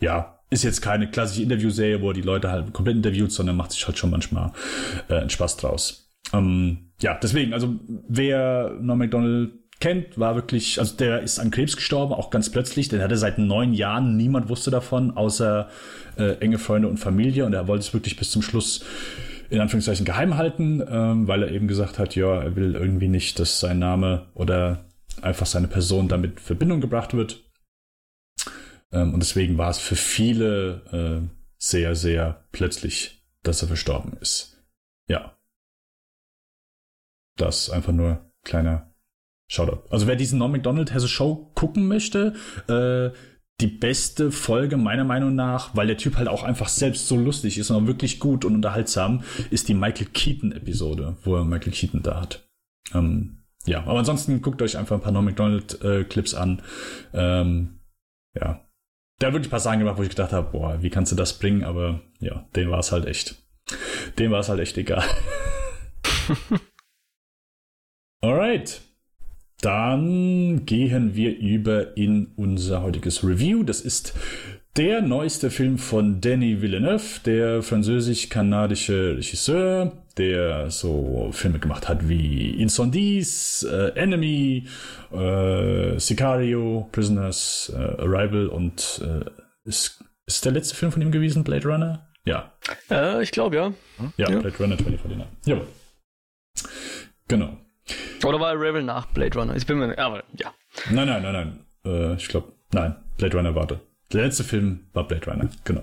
ja, 0.00 0.38
ist 0.50 0.62
jetzt 0.62 0.80
keine 0.80 1.10
klassische 1.10 1.42
Interviewserie, 1.42 2.02
wo 2.02 2.10
er 2.10 2.14
die 2.14 2.22
Leute 2.22 2.52
halt 2.52 2.72
komplett 2.72 2.96
interviewt, 2.96 3.32
sondern 3.32 3.56
macht 3.56 3.72
sich 3.72 3.84
halt 3.84 3.98
schon 3.98 4.10
manchmal 4.10 4.52
äh, 5.08 5.16
einen 5.16 5.30
Spaß 5.30 5.56
draus. 5.56 6.12
Ähm, 6.32 6.91
ja, 7.02 7.18
deswegen, 7.20 7.52
also 7.52 7.78
wer 8.08 8.76
Norm 8.80 8.98
MacDonald 8.98 9.52
kennt, 9.80 10.18
war 10.18 10.36
wirklich, 10.36 10.78
also 10.78 10.96
der 10.96 11.22
ist 11.22 11.40
an 11.40 11.50
Krebs 11.50 11.76
gestorben, 11.76 12.14
auch 12.14 12.30
ganz 12.30 12.50
plötzlich. 12.50 12.88
Den 12.88 13.02
hatte 13.02 13.16
seit 13.16 13.38
neun 13.38 13.74
Jahren, 13.74 14.16
niemand 14.16 14.48
wusste 14.48 14.70
davon, 14.70 15.10
außer 15.10 15.68
äh, 16.16 16.36
enge 16.38 16.58
Freunde 16.58 16.88
und 16.88 16.98
Familie. 16.98 17.44
Und 17.44 17.52
er 17.52 17.66
wollte 17.66 17.84
es 17.84 17.92
wirklich 17.92 18.16
bis 18.16 18.30
zum 18.30 18.42
Schluss 18.42 18.84
in 19.50 19.60
Anführungszeichen 19.60 20.06
geheim 20.06 20.36
halten, 20.36 20.82
ähm, 20.88 21.28
weil 21.28 21.42
er 21.42 21.50
eben 21.50 21.68
gesagt 21.68 21.98
hat, 21.98 22.14
ja, 22.14 22.42
er 22.42 22.56
will 22.56 22.74
irgendwie 22.74 23.08
nicht, 23.08 23.38
dass 23.38 23.60
sein 23.60 23.80
Name 23.80 24.26
oder 24.34 24.84
einfach 25.20 25.46
seine 25.46 25.68
Person 25.68 26.08
damit 26.08 26.32
in 26.32 26.38
Verbindung 26.38 26.80
gebracht 26.80 27.12
wird. 27.12 27.42
Ähm, 28.92 29.12
und 29.12 29.20
deswegen 29.20 29.58
war 29.58 29.70
es 29.70 29.78
für 29.78 29.96
viele 29.96 31.26
äh, 31.26 31.28
sehr, 31.58 31.96
sehr 31.96 32.44
plötzlich, 32.52 33.24
dass 33.42 33.62
er 33.62 33.68
verstorben 33.68 34.16
ist. 34.20 34.64
Ja. 35.08 35.36
Das 37.36 37.70
einfach 37.70 37.92
nur 37.92 38.30
kleiner 38.44 38.92
Shoutout. 39.48 39.82
Also 39.90 40.06
wer 40.06 40.16
diesen 40.16 40.38
Norm 40.38 40.52
MacDonald 40.52 40.94
Has 40.94 41.04
a 41.04 41.08
Show 41.08 41.50
gucken 41.54 41.86
möchte, 41.86 42.34
äh, 42.68 43.14
die 43.60 43.66
beste 43.66 44.32
Folge 44.32 44.76
meiner 44.76 45.04
Meinung 45.04 45.34
nach, 45.34 45.76
weil 45.76 45.86
der 45.86 45.98
Typ 45.98 46.16
halt 46.16 46.28
auch 46.28 46.42
einfach 46.42 46.68
selbst 46.68 47.06
so 47.06 47.16
lustig 47.16 47.58
ist 47.58 47.70
und 47.70 47.76
auch 47.76 47.86
wirklich 47.86 48.18
gut 48.18 48.44
und 48.44 48.54
unterhaltsam, 48.54 49.22
ist 49.50 49.68
die 49.68 49.74
Michael 49.74 50.06
Keaton 50.06 50.52
Episode, 50.52 51.16
wo 51.22 51.36
er 51.36 51.44
Michael 51.44 51.72
Keaton 51.72 52.02
da 52.02 52.20
hat. 52.20 52.48
Ähm, 52.94 53.44
ja, 53.66 53.84
aber 53.84 54.00
ansonsten 54.00 54.42
guckt 54.42 54.62
euch 54.62 54.76
einfach 54.76 54.96
ein 54.96 55.02
paar 55.02 55.12
Norm 55.12 55.26
MacDonald 55.26 55.82
äh, 55.84 56.04
Clips 56.04 56.34
an. 56.34 56.62
Ähm, 57.12 57.80
ja, 58.34 58.66
da 59.18 59.26
hat 59.26 59.34
wirklich 59.34 59.48
ein 59.48 59.50
paar 59.50 59.60
Sachen 59.60 59.78
gemacht, 59.78 59.98
wo 59.98 60.02
ich 60.02 60.08
gedacht 60.08 60.32
habe, 60.32 60.50
boah, 60.50 60.82
wie 60.82 60.90
kannst 60.90 61.12
du 61.12 61.16
das 61.16 61.38
bringen? 61.38 61.62
Aber 61.62 62.00
ja, 62.18 62.48
den 62.56 62.70
war 62.70 62.80
es 62.80 62.90
halt 62.90 63.06
echt. 63.06 63.36
Dem 64.18 64.32
war 64.32 64.40
es 64.40 64.48
halt 64.48 64.60
echt 64.60 64.76
egal. 64.78 65.04
Alright. 68.24 68.80
Dann 69.60 70.64
gehen 70.64 71.14
wir 71.16 71.36
über 71.36 71.96
in 71.96 72.32
unser 72.36 72.82
heutiges 72.82 73.24
Review. 73.24 73.64
Das 73.64 73.80
ist 73.80 74.14
der 74.76 75.02
neueste 75.02 75.50
Film 75.50 75.76
von 75.76 76.20
Denis 76.20 76.62
Villeneuve, 76.62 77.20
der 77.26 77.62
französisch-kanadische 77.62 79.16
Regisseur, 79.16 80.04
der 80.16 80.70
so 80.70 81.30
Filme 81.32 81.58
gemacht 81.58 81.88
hat 81.88 82.08
wie 82.08 82.50
Incendies, 82.50 83.64
äh, 83.64 83.88
Enemy, 83.96 84.68
äh, 85.12 85.98
Sicario, 85.98 86.88
Prisoners, 86.92 87.72
äh, 87.74 88.02
Arrival 88.02 88.46
und 88.46 89.00
äh, 89.04 89.24
Ist 89.64 90.00
der 90.44 90.52
letzte 90.52 90.76
Film 90.76 90.92
von 90.92 91.02
ihm 91.02 91.10
gewesen, 91.10 91.42
Blade 91.44 91.68
Runner? 91.68 92.08
Ja. 92.24 92.52
Äh, 92.88 93.22
ich 93.22 93.32
glaube, 93.32 93.56
ja. 93.56 93.72
Ja, 94.16 94.30
ja, 94.30 94.38
Blade 94.40 94.56
Runner 94.58 94.78
2049. 94.78 95.26
Jawohl. 95.44 95.66
Genau. 97.28 97.58
Oder 98.24 98.40
war 98.40 98.58
Rebel 98.58 98.82
nach 98.82 99.06
Blade 99.06 99.38
Runner? 99.38 99.56
Ich 99.56 99.66
bin 99.66 99.78
mir, 99.78 99.98
aber 99.98 100.22
ja. 100.38 100.52
Nein, 100.90 101.08
nein, 101.08 101.22
nein, 101.22 101.32
nein. 101.32 101.58
Äh, 101.84 102.14
ich 102.14 102.28
glaube, 102.28 102.52
nein. 102.72 102.96
Blade 103.18 103.36
Runner 103.36 103.54
warte. 103.54 103.80
Der 104.12 104.24
letzte 104.24 104.44
Film 104.44 104.80
war 104.92 105.06
Blade 105.06 105.30
Runner, 105.30 105.48
genau. 105.64 105.82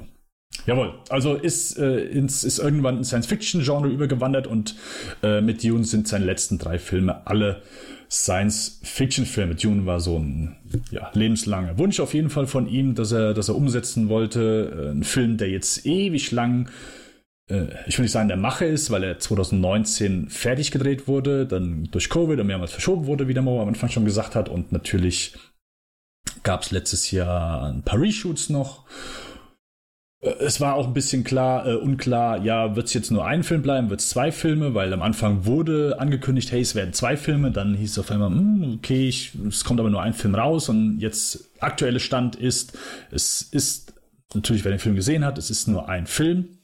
Jawohl, 0.65 0.93
also 1.09 1.35
ist, 1.35 1.77
äh, 1.77 2.01
ins, 2.05 2.43
ist 2.43 2.59
irgendwann 2.59 2.97
ins 2.97 3.07
Science-Fiction-Genre 3.07 3.87
übergewandert 3.87 4.45
und 4.47 4.75
äh, 5.23 5.41
mit 5.41 5.63
Dune 5.63 5.83
sind 5.83 6.07
seine 6.07 6.25
letzten 6.25 6.57
drei 6.57 6.77
Filme 6.79 7.25
alle 7.27 7.61
Science-Fiction-Filme. 8.09 9.55
Dune 9.55 9.85
war 9.85 9.99
so 9.99 10.17
ein 10.17 10.57
ja, 10.91 11.11
lebenslanger 11.13 11.77
Wunsch 11.77 11.99
auf 11.99 12.13
jeden 12.13 12.29
Fall 12.29 12.47
von 12.47 12.67
ihm, 12.67 12.95
dass 12.95 13.11
er, 13.11 13.33
dass 13.33 13.49
er 13.49 13.55
umsetzen 13.55 14.09
wollte. 14.09 14.89
Äh, 14.89 14.91
ein 14.91 15.03
Film, 15.03 15.37
der 15.37 15.49
jetzt 15.49 15.85
ewig 15.85 16.31
lang, 16.31 16.69
ich 17.87 17.97
will 17.97 18.03
nicht 18.03 18.11
sagen, 18.11 18.27
der 18.27 18.37
Mache 18.37 18.65
ist, 18.65 18.91
weil 18.91 19.03
er 19.03 19.17
2019 19.17 20.29
fertig 20.29 20.69
gedreht 20.69 21.07
wurde, 21.07 21.47
dann 21.47 21.85
durch 21.91 22.09
Covid 22.09 22.39
und 22.39 22.47
mehrmals 22.47 22.71
verschoben 22.71 23.07
wurde, 23.07 23.27
wie 23.27 23.33
der 23.33 23.41
Mo 23.41 23.61
am 23.61 23.69
Anfang 23.69 23.89
schon 23.89 24.05
gesagt 24.05 24.35
hat. 24.35 24.49
Und 24.49 24.71
natürlich 24.71 25.33
gab 26.43 26.61
es 26.61 26.71
letztes 26.71 27.11
Jahr 27.11 27.71
ein 27.71 27.83
paar 27.83 27.99
Reshoots 27.99 28.49
noch. 28.49 28.85
Äh, 30.21 30.29
es 30.39 30.61
war 30.61 30.75
auch 30.75 30.87
ein 30.87 30.93
bisschen 30.93 31.23
klar, 31.23 31.65
äh, 31.67 31.75
unklar, 31.75 32.43
ja, 32.43 32.75
wird 32.75 32.87
es 32.87 32.93
jetzt 32.93 33.11
nur 33.11 33.25
ein 33.25 33.43
Film 33.43 33.61
bleiben, 33.61 33.89
wird 33.89 34.01
es 34.01 34.09
zwei 34.09 34.31
Filme, 34.31 34.73
weil 34.73 34.93
am 34.93 35.01
Anfang 35.01 35.45
wurde 35.45 35.97
angekündigt, 35.99 36.51
hey, 36.51 36.61
es 36.61 36.75
werden 36.75 36.93
zwei 36.93 37.17
Filme, 37.17 37.51
dann 37.51 37.75
hieß 37.75 37.91
es 37.91 37.99
auf 37.99 38.11
einmal, 38.11 38.29
hm, 38.29 38.75
okay, 38.77 39.07
ich, 39.07 39.33
es 39.47 39.63
kommt 39.63 39.79
aber 39.79 39.89
nur 39.89 40.01
ein 40.01 40.13
Film 40.13 40.35
raus 40.35 40.69
und 40.69 40.99
jetzt 40.99 41.49
aktuelle 41.59 41.99
Stand 41.99 42.35
ist, 42.35 42.77
es 43.11 43.41
ist, 43.41 43.93
natürlich, 44.33 44.63
wer 44.63 44.71
den 44.71 44.79
Film 44.79 44.95
gesehen 44.95 45.25
hat, 45.25 45.37
es 45.37 45.49
ist 45.49 45.67
nur 45.67 45.89
ein 45.89 46.05
Film. 46.05 46.58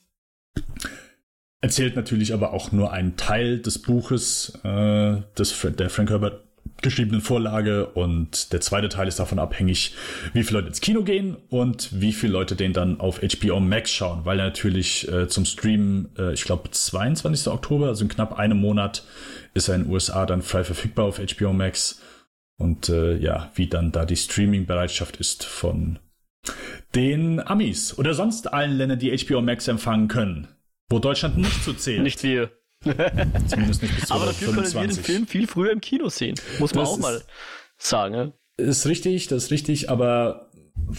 Erzählt 1.62 1.96
natürlich 1.96 2.34
aber 2.34 2.54
auch 2.54 2.72
nur 2.72 2.92
einen 2.92 3.18
Teil 3.18 3.60
des 3.60 3.82
Buches, 3.82 4.54
äh, 4.64 5.22
des, 5.38 5.68
der 5.78 5.90
Frank 5.90 6.12
Herbert 6.12 6.46
geschriebenen 6.82 7.22
Vorlage 7.22 7.88
und 7.88 8.52
der 8.54 8.62
zweite 8.62 8.90
Teil 8.90 9.08
ist 9.08 9.20
davon 9.20 9.40
abhängig, 9.40 9.96
wie 10.34 10.44
viele 10.44 10.60
Leute 10.60 10.68
ins 10.70 10.82
Kino 10.82 11.04
gehen 11.04 11.38
und 11.50 11.90
wie 12.00 12.14
viele 12.14 12.34
Leute 12.34 12.56
den 12.56 12.74
dann 12.74 13.00
auf 13.00 13.22
HBO 13.22 13.60
Max 13.60 13.92
schauen, 13.92 14.26
weil 14.26 14.40
er 14.40 14.46
natürlich 14.46 15.12
äh, 15.12 15.28
zum 15.28 15.46
Stream, 15.46 16.10
äh, 16.18 16.34
ich 16.34 16.44
glaube 16.44 16.70
22. 16.70 17.52
Oktober, 17.52 17.88
also 17.88 18.04
in 18.04 18.10
knapp 18.10 18.38
einem 18.38 18.58
Monat, 18.58 19.04
ist 19.54 19.70
er 19.70 19.76
in 19.76 19.84
den 19.84 19.92
USA 19.92 20.26
dann 20.26 20.42
frei 20.42 20.64
verfügbar 20.64 21.06
auf 21.06 21.20
HBO 21.20 21.54
Max 21.54 22.02
und 22.58 22.90
äh, 22.90 23.18
ja, 23.18 23.52
wie 23.56 23.68
dann 23.68 23.92
da 23.92 24.06
die 24.06 24.18
Streaming-Bereitschaft 24.18 25.18
ist 25.18 25.46
von 25.46 26.00
den 26.94 27.46
Amis 27.46 27.98
oder 27.98 28.14
sonst 28.14 28.52
allen 28.54 28.78
Ländern, 28.78 29.00
die 29.00 29.16
HBO 29.16 29.42
Max 29.42 29.68
empfangen 29.68 30.08
können, 30.08 30.48
wo 30.90 31.00
Deutschland 31.00 31.38
nicht 31.38 31.64
zu 31.64 31.74
zählen. 31.74 32.04
Nicht 32.04 32.24
wir. 32.24 32.52
Zumindest 33.48 33.82
nicht 33.82 33.96
bis 33.96 34.12
Aber 34.12 34.28
dafür 34.28 34.54
können 34.54 34.74
wir 34.74 34.82
den 34.82 34.92
Film 34.92 35.28
viel 35.28 35.48
früher 35.48 35.72
im 35.72 35.82
Kino 35.82 36.10
sehen. 36.10 36.36
Muss 36.60 36.74
man 36.74 36.84
das 36.84 36.94
auch 36.94 37.00
mal 37.00 37.22
sagen. 37.78 38.14
Ja? 38.14 38.32
Ist 38.58 38.86
richtig, 38.86 39.28
das 39.28 39.46
ist 39.46 39.52
richtig, 39.52 39.90
aber 39.90 40.45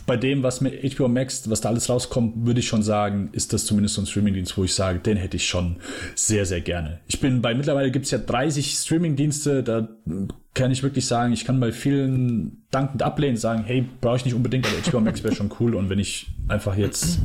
bei 0.06 0.16
dem, 0.16 0.42
was 0.42 0.60
mit 0.60 0.96
HBO 0.96 1.08
Max, 1.08 1.48
was 1.48 1.60
da 1.60 1.68
alles 1.68 1.88
rauskommt, 1.88 2.46
würde 2.46 2.60
ich 2.60 2.68
schon 2.68 2.82
sagen, 2.82 3.28
ist 3.32 3.52
das 3.52 3.66
zumindest 3.66 3.94
so 3.94 4.02
ein 4.02 4.06
Streamingdienst, 4.06 4.56
wo 4.56 4.64
ich 4.64 4.74
sage, 4.74 4.98
den 4.98 5.16
hätte 5.16 5.36
ich 5.36 5.46
schon 5.46 5.76
sehr, 6.14 6.44
sehr 6.46 6.60
gerne. 6.60 7.00
Ich 7.06 7.20
bin 7.20 7.42
bei, 7.42 7.54
mittlerweile 7.54 7.90
gibt 7.90 8.06
es 8.06 8.10
ja 8.10 8.18
30 8.18 8.72
Streamingdienste, 8.72 9.62
da 9.62 9.88
kann 10.54 10.70
ich 10.70 10.82
wirklich 10.82 11.06
sagen, 11.06 11.32
ich 11.32 11.44
kann 11.44 11.60
bei 11.60 11.72
vielen 11.72 12.66
dankend 12.70 13.02
ablehnen, 13.02 13.36
sagen, 13.36 13.64
hey, 13.64 13.86
brauche 14.00 14.16
ich 14.16 14.24
nicht 14.24 14.34
unbedingt, 14.34 14.66
aber 14.66 14.76
HBO 14.76 15.00
Max 15.00 15.22
wäre 15.22 15.34
schon 15.34 15.52
cool 15.60 15.74
und 15.74 15.88
wenn 15.88 15.98
ich 15.98 16.28
einfach 16.48 16.76
jetzt, 16.76 17.20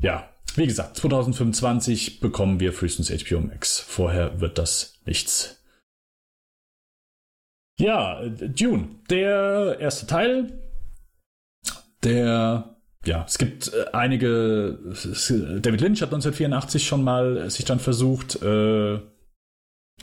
ja, 0.00 0.28
wie 0.54 0.66
gesagt, 0.66 0.96
2025 0.96 2.20
bekommen 2.20 2.60
wir 2.60 2.72
frühestens 2.72 3.10
HBO 3.10 3.40
Max. 3.40 3.78
Vorher 3.78 4.40
wird 4.40 4.58
das 4.58 4.94
nichts. 5.04 5.62
Ja, 7.78 8.20
Dune, 8.26 8.88
der 9.08 9.76
erste 9.78 10.06
Teil. 10.06 10.67
Der, 12.04 12.76
ja, 13.04 13.24
es 13.26 13.38
gibt 13.38 13.72
äh, 13.72 13.86
einige. 13.92 14.78
David 14.92 15.80
Lynch 15.80 16.02
hat 16.02 16.12
1984 16.12 16.86
schon 16.86 17.02
mal 17.02 17.50
sich 17.50 17.64
dann 17.64 17.80
versucht, 17.80 18.40
äh, 18.42 18.98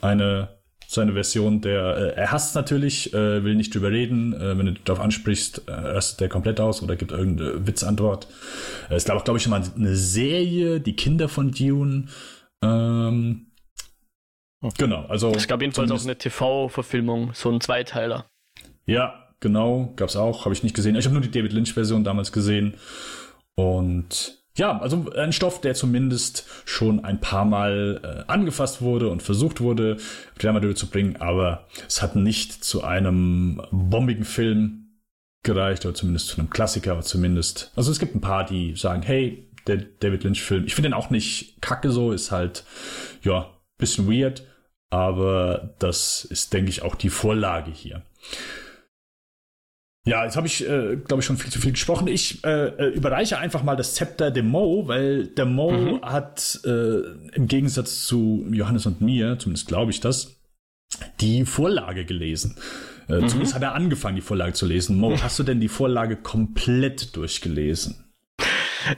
eine 0.01 0.55
seine 0.87 1.13
Version 1.13 1.61
der, 1.61 1.97
äh, 1.97 2.15
er 2.15 2.31
hasst 2.31 2.55
natürlich, 2.55 3.13
äh, 3.13 3.43
will 3.43 3.55
nicht 3.55 3.73
drüber 3.73 3.91
reden, 3.91 4.33
äh, 4.33 4.57
wenn 4.57 4.67
du 4.67 4.73
darauf 4.73 5.03
ansprichst, 5.03 5.67
äh, 5.67 5.71
rastet 5.71 6.21
der 6.21 6.29
komplett 6.29 6.59
aus 6.59 6.81
oder 6.81 6.95
gibt 6.95 7.11
irgendeine 7.11 7.65
Witzantwort. 7.67 8.27
Äh, 8.89 8.95
es 8.95 9.05
gab 9.05 9.17
auch, 9.17 9.23
glaube 9.23 9.37
ich, 9.37 9.43
schon 9.43 9.51
mal 9.51 9.63
eine 9.75 9.95
Serie, 9.95 10.79
die 10.79 10.95
Kinder 10.95 11.29
von 11.29 11.51
Dune. 11.51 12.07
Ähm, 12.63 13.47
okay. 14.61 14.75
Genau, 14.77 15.05
also. 15.05 15.31
Es 15.31 15.47
gab 15.47 15.61
jedenfalls 15.61 15.91
auch 15.91 16.03
eine 16.03 16.17
TV-Verfilmung, 16.17 17.33
so 17.33 17.49
ein 17.49 17.61
Zweiteiler. 17.61 18.27
Ja, 18.85 19.24
genau, 19.45 19.93
gab 19.95 20.09
es 20.09 20.15
auch, 20.15 20.45
habe 20.45 20.55
ich 20.55 20.63
nicht 20.63 20.75
gesehen. 20.75 20.95
Ich 20.95 21.05
habe 21.05 21.13
nur 21.13 21.21
die 21.21 21.29
David 21.29 21.53
Lynch-Version 21.53 22.03
damals 22.03 22.31
gesehen. 22.31 22.73
Und 23.53 24.39
ja, 24.57 24.79
also 24.79 25.11
ein 25.11 25.33
Stoff, 25.33 25.61
der 25.61 25.75
zumindest 25.75 26.47
schon 26.65 27.05
ein 27.05 27.21
paar 27.21 27.45
Mal 27.45 28.01
äh, 28.03 28.31
angefasst 28.31 28.81
wurde 28.81 29.09
und 29.09 29.21
versucht 29.21 29.61
wurde, 29.61 29.97
auf 30.33 30.75
zu 30.75 30.89
bringen, 30.89 31.17
aber 31.17 31.67
es 31.87 32.01
hat 32.01 32.15
nicht 32.15 32.63
zu 32.63 32.83
einem 32.83 33.61
bombigen 33.69 34.25
Film 34.25 35.01
gereicht, 35.43 35.85
oder 35.85 35.93
zumindest 35.93 36.29
zu 36.29 36.39
einem 36.39 36.49
Klassiker, 36.49 36.93
aber 36.93 37.03
zumindest. 37.03 37.71
Also 37.75 37.91
es 37.91 37.99
gibt 37.99 38.15
ein 38.15 38.21
paar, 38.21 38.47
die 38.47 38.75
sagen, 38.75 39.03
hey, 39.03 39.47
der 39.67 39.77
David 39.77 40.23
Lynch-Film, 40.23 40.65
ich 40.65 40.73
finde 40.73 40.89
den 40.89 40.95
auch 40.95 41.11
nicht 41.11 41.61
kacke 41.61 41.91
so, 41.91 42.11
ist 42.11 42.31
halt, 42.31 42.63
ja, 43.21 43.51
bisschen 43.77 44.07
weird, 44.11 44.41
aber 44.89 45.75
das 45.77 46.25
ist, 46.25 46.51
denke 46.53 46.71
ich, 46.71 46.81
auch 46.81 46.95
die 46.95 47.09
Vorlage 47.09 47.69
hier. 47.69 48.01
Ja, 50.07 50.23
jetzt 50.23 50.37
habe 50.37 50.45
ich, 50.45 50.61
äh, 50.69 50.97
glaube 50.97 51.21
ich, 51.21 51.25
schon 51.25 51.37
viel 51.37 51.51
zu 51.51 51.59
viel 51.59 51.71
gesprochen. 51.71 52.07
Ich 52.07 52.43
äh, 52.45 52.67
äh, 52.67 52.89
überreiche 52.89 53.39
einfach 53.39 53.63
mal 53.63 53.75
das 53.75 53.95
Zepter 53.95 54.29
dem 54.29 54.47
Mo, 54.47 54.87
weil 54.87 55.25
der 55.27 55.45
Mo 55.45 55.71
mhm. 55.71 56.01
hat 56.03 56.59
äh, 56.63 56.99
im 57.33 57.47
Gegensatz 57.47 58.05
zu 58.05 58.45
Johannes 58.51 58.85
und 58.85 59.01
mir, 59.01 59.39
zumindest 59.39 59.67
glaube 59.67 59.91
ich 59.91 60.01
das, 60.01 60.39
die 61.21 61.43
Vorlage 61.45 62.05
gelesen. 62.05 62.55
Äh, 63.09 63.13
mhm. 63.13 63.29
Zumindest 63.29 63.55
hat 63.55 63.63
er 63.63 63.73
angefangen, 63.73 64.15
die 64.15 64.21
Vorlage 64.21 64.53
zu 64.53 64.67
lesen. 64.67 64.97
Mo, 64.97 65.19
hast 65.21 65.39
du 65.39 65.43
denn 65.43 65.59
die 65.59 65.69
Vorlage 65.69 66.17
komplett 66.17 67.15
durchgelesen? 67.15 68.05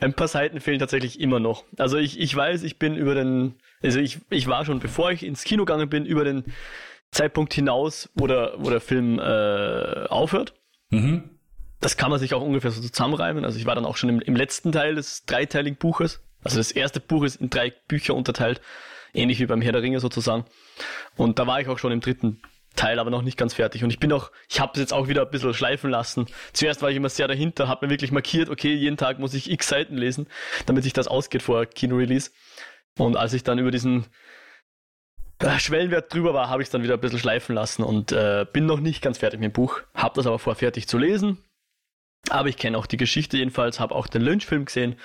Ein 0.02 0.14
paar 0.14 0.28
Seiten 0.28 0.60
fehlen 0.60 0.80
tatsächlich 0.80 1.22
immer 1.22 1.40
noch. 1.40 1.64
Also 1.78 1.98
ich, 1.98 2.20
ich 2.20 2.36
weiß, 2.36 2.64
ich 2.64 2.80
bin 2.80 2.96
über 2.96 3.16
den, 3.16 3.56
also 3.82 4.00
ich, 4.00 4.20
ich 4.30 4.48
war 4.48 4.66
schon, 4.66 4.80
bevor 4.80 5.12
ich 5.12 5.24
ins 5.24 5.46
Kino 5.46 5.64
gegangen 5.64 5.88
bin, 5.88 6.06
über 6.06 6.26
den 6.26 6.44
Zeitpunkt 7.12 7.54
hinaus, 7.54 8.10
wo 8.14 8.28
der, 8.28 8.56
wo 8.58 8.70
der 8.70 8.82
Film 8.82 9.20
äh, 9.20 10.08
aufhört. 10.10 10.54
Mhm. 10.90 11.30
Das 11.80 11.98
kann 11.98 12.10
man 12.10 12.20
sich 12.20 12.34
auch 12.34 12.42
ungefähr 12.42 12.72
so 12.72 12.82
zusammenreimen. 12.82 13.46
Also 13.46 13.60
ich 13.60 13.66
war 13.66 13.76
dann 13.76 13.86
auch 13.86 13.98
schon 13.98 14.10
im, 14.10 14.20
im 14.20 14.36
letzten 14.36 14.72
Teil 14.72 14.96
des 14.96 15.26
dreiteiligen 15.26 15.78
Buches. 15.78 16.22
Also 16.44 16.58
das 16.58 16.72
erste 16.72 17.00
Buch 17.00 17.24
ist 17.24 17.36
in 17.36 17.50
drei 17.50 17.72
Bücher 17.88 18.16
unterteilt, 18.16 18.62
ähnlich 19.14 19.40
wie 19.40 19.46
beim 19.46 19.62
Herr 19.62 19.74
der 19.74 19.82
Ringe 19.82 20.00
sozusagen. 20.00 20.46
Und 21.16 21.40
da 21.40 21.48
war 21.48 21.62
ich 21.62 21.68
auch 21.68 21.78
schon 21.78 21.92
im 21.92 22.00
dritten 22.00 22.42
Teil, 22.76 23.00
aber 23.00 23.10
noch 23.10 23.22
nicht 23.22 23.38
ganz 23.38 23.56
fertig. 23.56 23.84
Und 23.84 23.90
ich 23.90 24.00
bin 24.00 24.14
auch, 24.14 24.32
ich 24.50 24.60
habe 24.60 24.72
es 24.76 24.80
jetzt 24.80 24.94
auch 24.94 25.08
wieder 25.08 25.24
ein 25.24 25.32
bisschen 25.32 25.54
schleifen 25.54 25.90
lassen. 25.90 26.28
Zuerst 26.54 26.82
war 26.82 26.90
ich 26.90 26.96
immer 26.96 27.10
sehr 27.10 27.28
dahinter, 27.28 27.68
habe 27.68 27.86
mir 27.86 27.90
wirklich 27.92 28.12
markiert, 28.12 28.50
okay, 28.50 28.74
jeden 28.74 28.98
Tag 28.98 29.20
muss 29.20 29.34
ich 29.34 29.52
x 29.52 29.68
Seiten 29.68 29.98
lesen, 29.98 30.28
damit 30.66 30.84
sich 30.84 30.94
das 30.94 31.08
ausgeht 31.08 31.42
vor 31.42 31.66
Kino-Release. 31.66 32.32
Und 32.98 33.18
als 33.18 33.34
ich 33.34 33.44
dann 33.44 33.60
über 33.60 33.72
diesen 33.72 34.06
Schwellenwert 35.60 36.14
drüber 36.14 36.34
war, 36.34 36.50
habe 36.50 36.62
ich 36.62 36.68
es 36.68 36.72
dann 36.72 36.84
wieder 36.84 36.96
ein 36.96 37.00
bisschen 37.00 37.20
schleifen 37.20 37.54
lassen 37.54 37.84
und 37.84 38.12
äh, 38.12 38.46
bin 38.52 38.66
noch 38.66 38.80
nicht 38.80 39.02
ganz 39.02 39.20
fertig 39.20 39.40
mit 39.40 39.52
dem 39.52 39.54
Buch. 39.54 39.82
Habe 39.94 40.16
das 40.16 40.28
aber 40.28 40.40
vor, 40.40 40.56
fertig 40.56 40.88
zu 40.88 40.98
lesen. 40.98 41.44
Aber 42.30 42.50
ich 42.50 42.58
kenne 42.58 42.78
auch 42.78 42.88
die 42.88 42.98
Geschichte 42.98 43.38
jedenfalls, 43.38 43.80
habe 43.80 43.96
auch 43.96 44.08
den 44.08 44.22
Lynch-Film 44.22 44.66
gesehen 44.66 44.96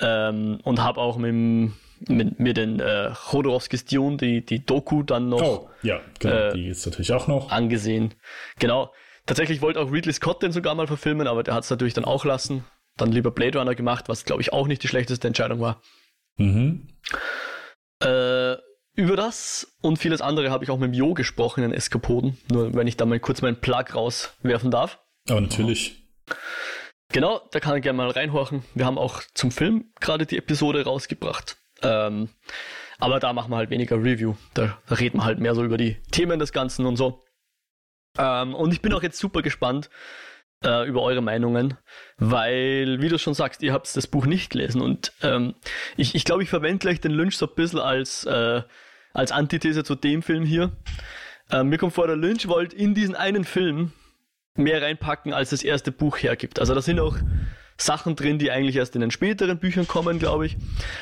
ähm, 0.00 0.60
und 0.62 0.82
habe 0.82 1.00
auch 1.00 1.16
mit, 1.16 1.72
mit, 2.08 2.40
mit 2.40 2.56
den 2.56 2.80
äh, 2.80 3.10
Chodorowskis 3.12 3.84
Dune, 3.84 4.16
die, 4.16 4.44
die 4.44 4.64
Doku 4.64 5.02
dann 5.02 5.28
noch. 5.28 5.42
Oh, 5.42 5.70
ja, 5.82 6.00
genau, 6.18 6.34
äh, 6.34 6.52
die 6.52 6.68
ist 6.68 6.86
natürlich 6.86 7.12
auch 7.12 7.26
noch. 7.26 7.50
Angesehen. 7.50 8.14
Genau. 8.58 8.92
Tatsächlich 9.26 9.62
wollte 9.62 9.80
auch 9.80 9.92
Ridley 9.92 10.12
Scott 10.12 10.42
den 10.42 10.52
sogar 10.52 10.74
mal 10.74 10.86
verfilmen, 10.86 11.26
aber 11.26 11.42
der 11.42 11.54
hat 11.54 11.64
es 11.64 11.70
natürlich 11.70 11.94
dann 11.94 12.04
auch 12.04 12.24
lassen. 12.24 12.64
Dann 12.96 13.12
lieber 13.12 13.30
Blade 13.30 13.58
Runner 13.58 13.74
gemacht, 13.74 14.08
was 14.08 14.24
glaube 14.24 14.42
ich 14.42 14.52
auch 14.52 14.66
nicht 14.66 14.82
die 14.82 14.88
schlechteste 14.88 15.26
Entscheidung 15.28 15.60
war. 15.60 15.80
Mhm. 16.36 16.88
Äh, 18.00 18.56
über 18.94 19.16
das 19.16 19.76
und 19.80 19.98
vieles 19.98 20.20
andere 20.20 20.50
habe 20.50 20.64
ich 20.64 20.70
auch 20.70 20.78
mit 20.78 20.92
dem 20.92 20.94
Jo 20.94 21.14
gesprochen 21.14 21.64
in 21.64 21.72
Eskapoden. 21.72 22.36
Nur 22.50 22.74
wenn 22.74 22.86
ich 22.86 22.96
da 22.96 23.06
mal 23.06 23.20
kurz 23.20 23.42
meinen 23.42 23.60
Plug 23.60 23.84
rauswerfen 23.94 24.70
darf. 24.70 24.98
Aber 25.28 25.40
natürlich. 25.40 26.04
Genau, 27.12 27.40
da 27.50 27.60
kann 27.60 27.76
ich 27.76 27.82
gerne 27.82 27.96
mal 27.96 28.10
reinhorchen. 28.10 28.64
Wir 28.74 28.86
haben 28.86 28.98
auch 28.98 29.22
zum 29.34 29.50
Film 29.50 29.92
gerade 30.00 30.26
die 30.26 30.38
Episode 30.38 30.84
rausgebracht. 30.84 31.56
Ähm, 31.82 32.30
aber 32.98 33.20
da 33.20 33.32
machen 33.32 33.50
wir 33.50 33.56
halt 33.56 33.70
weniger 33.70 33.96
Review. 33.96 34.34
Da, 34.54 34.78
da 34.86 34.94
reden 34.94 35.18
wir 35.18 35.24
halt 35.24 35.40
mehr 35.40 35.54
so 35.54 35.64
über 35.64 35.76
die 35.76 35.96
Themen 36.10 36.38
des 36.38 36.52
Ganzen 36.52 36.86
und 36.86 36.96
so. 36.96 37.24
Ähm, 38.18 38.54
und 38.54 38.72
ich 38.72 38.80
bin 38.80 38.92
auch 38.92 39.02
jetzt 39.02 39.18
super 39.18 39.42
gespannt, 39.42 39.90
äh, 40.64 40.86
über 40.86 41.02
eure 41.02 41.22
Meinungen, 41.22 41.76
weil, 42.18 43.00
wie 43.00 43.08
du 43.08 43.18
schon 43.18 43.34
sagst, 43.34 43.62
ihr 43.62 43.72
habt 43.72 43.94
das 43.96 44.06
Buch 44.06 44.26
nicht 44.26 44.50
gelesen 44.50 44.80
und 44.80 45.12
ähm, 45.22 45.54
ich, 45.96 46.14
ich 46.14 46.24
glaube, 46.24 46.42
ich 46.42 46.48
verwende 46.48 46.78
gleich 46.78 47.00
den 47.00 47.12
Lynch 47.12 47.36
so 47.36 47.46
ein 47.46 47.54
bisschen 47.54 47.80
als, 47.80 48.24
äh, 48.24 48.62
als 49.12 49.32
Antithese 49.32 49.84
zu 49.84 49.94
dem 49.94 50.22
Film 50.22 50.44
hier. 50.44 50.72
Äh, 51.50 51.64
mir 51.64 51.78
kommt 51.78 51.92
vor, 51.92 52.06
der 52.06 52.16
Lynch 52.16 52.48
wollte 52.48 52.76
in 52.76 52.94
diesen 52.94 53.14
einen 53.14 53.44
Film 53.44 53.92
mehr 54.54 54.82
reinpacken, 54.82 55.32
als 55.32 55.50
das 55.50 55.62
erste 55.62 55.92
Buch 55.92 56.18
hergibt. 56.18 56.60
Also 56.60 56.74
da 56.74 56.82
sind 56.82 57.00
auch 57.00 57.16
Sachen 57.78 58.16
drin, 58.16 58.38
die 58.38 58.50
eigentlich 58.50 58.76
erst 58.76 58.94
in 58.94 59.00
den 59.00 59.10
späteren 59.10 59.58
Büchern 59.58 59.88
kommen, 59.88 60.18
glaube 60.18 60.46
ich, 60.46 60.56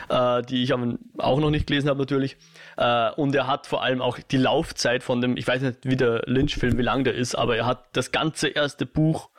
äh, 0.09 0.43
die 0.43 0.63
ich 0.63 0.73
auch 0.73 1.41
noch 1.41 1.51
nicht 1.51 1.67
gelesen 1.67 1.89
habe 1.89 2.01
natürlich. 2.01 2.37
Äh, 2.77 3.11
und 3.13 3.35
er 3.35 3.47
hat 3.47 3.67
vor 3.67 3.83
allem 3.83 4.01
auch 4.01 4.19
die 4.19 4.37
Laufzeit 4.37 5.03
von 5.03 5.21
dem, 5.21 5.37
ich 5.37 5.47
weiß 5.47 5.63
nicht, 5.63 5.79
wie 5.83 5.97
der 5.97 6.23
Lynch-Film, 6.27 6.79
wie 6.79 6.83
lang 6.83 7.05
der 7.05 7.15
ist, 7.15 7.35
aber 7.35 7.57
er 7.57 7.67
hat 7.67 7.89
das 7.93 8.13
ganze 8.13 8.49
erste 8.49 8.87
Buch 8.87 9.31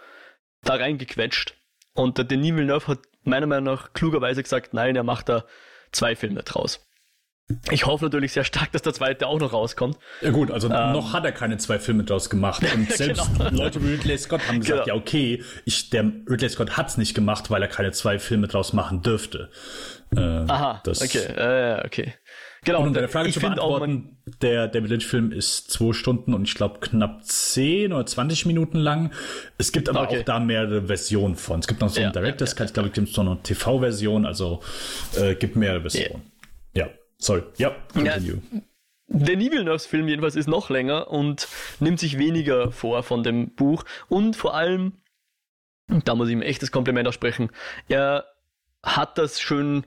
da 0.63 0.75
reingequetscht. 0.75 1.55
Und 1.93 2.17
der 2.17 2.25
Denis 2.25 2.55
Villeneuve 2.55 2.87
hat 2.87 2.99
meiner 3.23 3.47
Meinung 3.47 3.75
nach 3.75 3.93
klugerweise 3.93 4.43
gesagt, 4.43 4.73
nein, 4.73 4.95
er 4.95 5.03
macht 5.03 5.29
da 5.29 5.45
zwei 5.91 6.15
Filme 6.15 6.43
draus. 6.43 6.87
Ich 7.69 7.85
hoffe 7.85 8.05
natürlich 8.05 8.31
sehr 8.31 8.43
stark, 8.43 8.71
dass 8.71 8.81
der 8.81 8.93
zweite 8.93 9.27
auch 9.27 9.39
noch 9.39 9.51
rauskommt. 9.51 9.97
Ja 10.21 10.31
gut, 10.31 10.51
also 10.51 10.69
ähm, 10.69 10.93
noch 10.93 11.11
hat 11.11 11.25
er 11.25 11.31
keine 11.31 11.57
zwei 11.57 11.79
Filme 11.79 12.03
draus 12.03 12.29
gemacht. 12.29 12.63
Und 12.73 12.91
selbst 12.91 13.29
genau. 13.37 13.49
Leute 13.49 13.83
wie 13.83 13.93
Ridley 13.93 14.17
Scott 14.17 14.47
haben 14.47 14.61
gesagt, 14.61 14.85
genau. 14.85 14.95
ja 14.95 15.01
okay, 15.01 15.43
ich, 15.65 15.89
der 15.89 16.03
Ridley 16.29 16.49
Scott 16.49 16.77
hat's 16.77 16.97
nicht 16.97 17.13
gemacht, 17.13 17.49
weil 17.49 17.61
er 17.61 17.67
keine 17.67 17.91
zwei 17.91 18.19
Filme 18.19 18.47
draus 18.47 18.73
machen 18.73 19.01
dürfte. 19.01 19.49
Äh, 20.15 20.19
Aha, 20.19 20.81
das, 20.83 21.01
okay, 21.01 21.19
äh, 21.19 21.85
okay. 21.85 22.13
Genau. 22.63 22.81
Und 22.81 22.89
um 22.89 22.93
deine 22.93 23.07
Frage 23.07 23.29
ich 23.29 23.33
zu 23.33 23.39
beantworten, 23.39 24.17
der 24.43 24.67
David 24.67 24.91
Lynch-Film 24.91 25.31
ist 25.31 25.71
zwei 25.71 25.93
Stunden 25.93 26.35
und 26.35 26.43
ich 26.43 26.53
glaube 26.53 26.79
knapp 26.79 27.25
zehn 27.25 27.91
oder 27.91 28.05
20 28.05 28.45
Minuten 28.45 28.77
lang. 28.77 29.11
Es 29.57 29.71
gibt 29.71 29.89
aber 29.89 30.03
okay. 30.03 30.19
auch 30.19 30.25
da 30.25 30.39
mehrere 30.39 30.85
Versionen 30.85 31.35
von. 31.35 31.59
Es 31.59 31.67
gibt 31.67 31.81
noch 31.81 31.89
so 31.89 31.99
ja, 31.99 32.11
Director's 32.11 32.51
ja, 32.51 32.59
ja, 32.59 32.65
ich 32.65 32.73
glaube, 32.73 32.89
es 32.89 32.93
gibt 32.93 33.07
so 33.07 33.21
eine 33.21 33.41
TV-Version, 33.41 34.27
also 34.27 34.61
äh, 35.17 35.33
gibt 35.33 35.55
mehrere 35.55 35.81
Versionen. 35.81 36.31
Ja. 36.75 36.85
ja. 36.85 36.91
Sorry. 37.17 37.41
Ja, 37.57 37.75
continue. 37.93 38.41
Ja, 38.51 38.61
Denis 39.07 39.51
Villeneuves 39.51 39.85
Film 39.87 40.07
jedenfalls 40.07 40.35
ist 40.35 40.47
noch 40.47 40.69
länger 40.69 41.09
und 41.09 41.47
nimmt 41.79 41.99
sich 41.99 42.19
weniger 42.19 42.71
vor 42.71 43.01
von 43.01 43.23
dem 43.23 43.55
Buch 43.55 43.85
und 44.07 44.35
vor 44.35 44.53
allem, 44.53 44.93
da 46.05 46.13
muss 46.13 46.27
ich 46.27 46.33
ihm 46.33 46.43
echtes 46.43 46.71
Kompliment 46.71 47.07
aussprechen, 47.07 47.49
er 47.89 48.25
hat 48.83 49.17
das 49.17 49.41
schön 49.41 49.83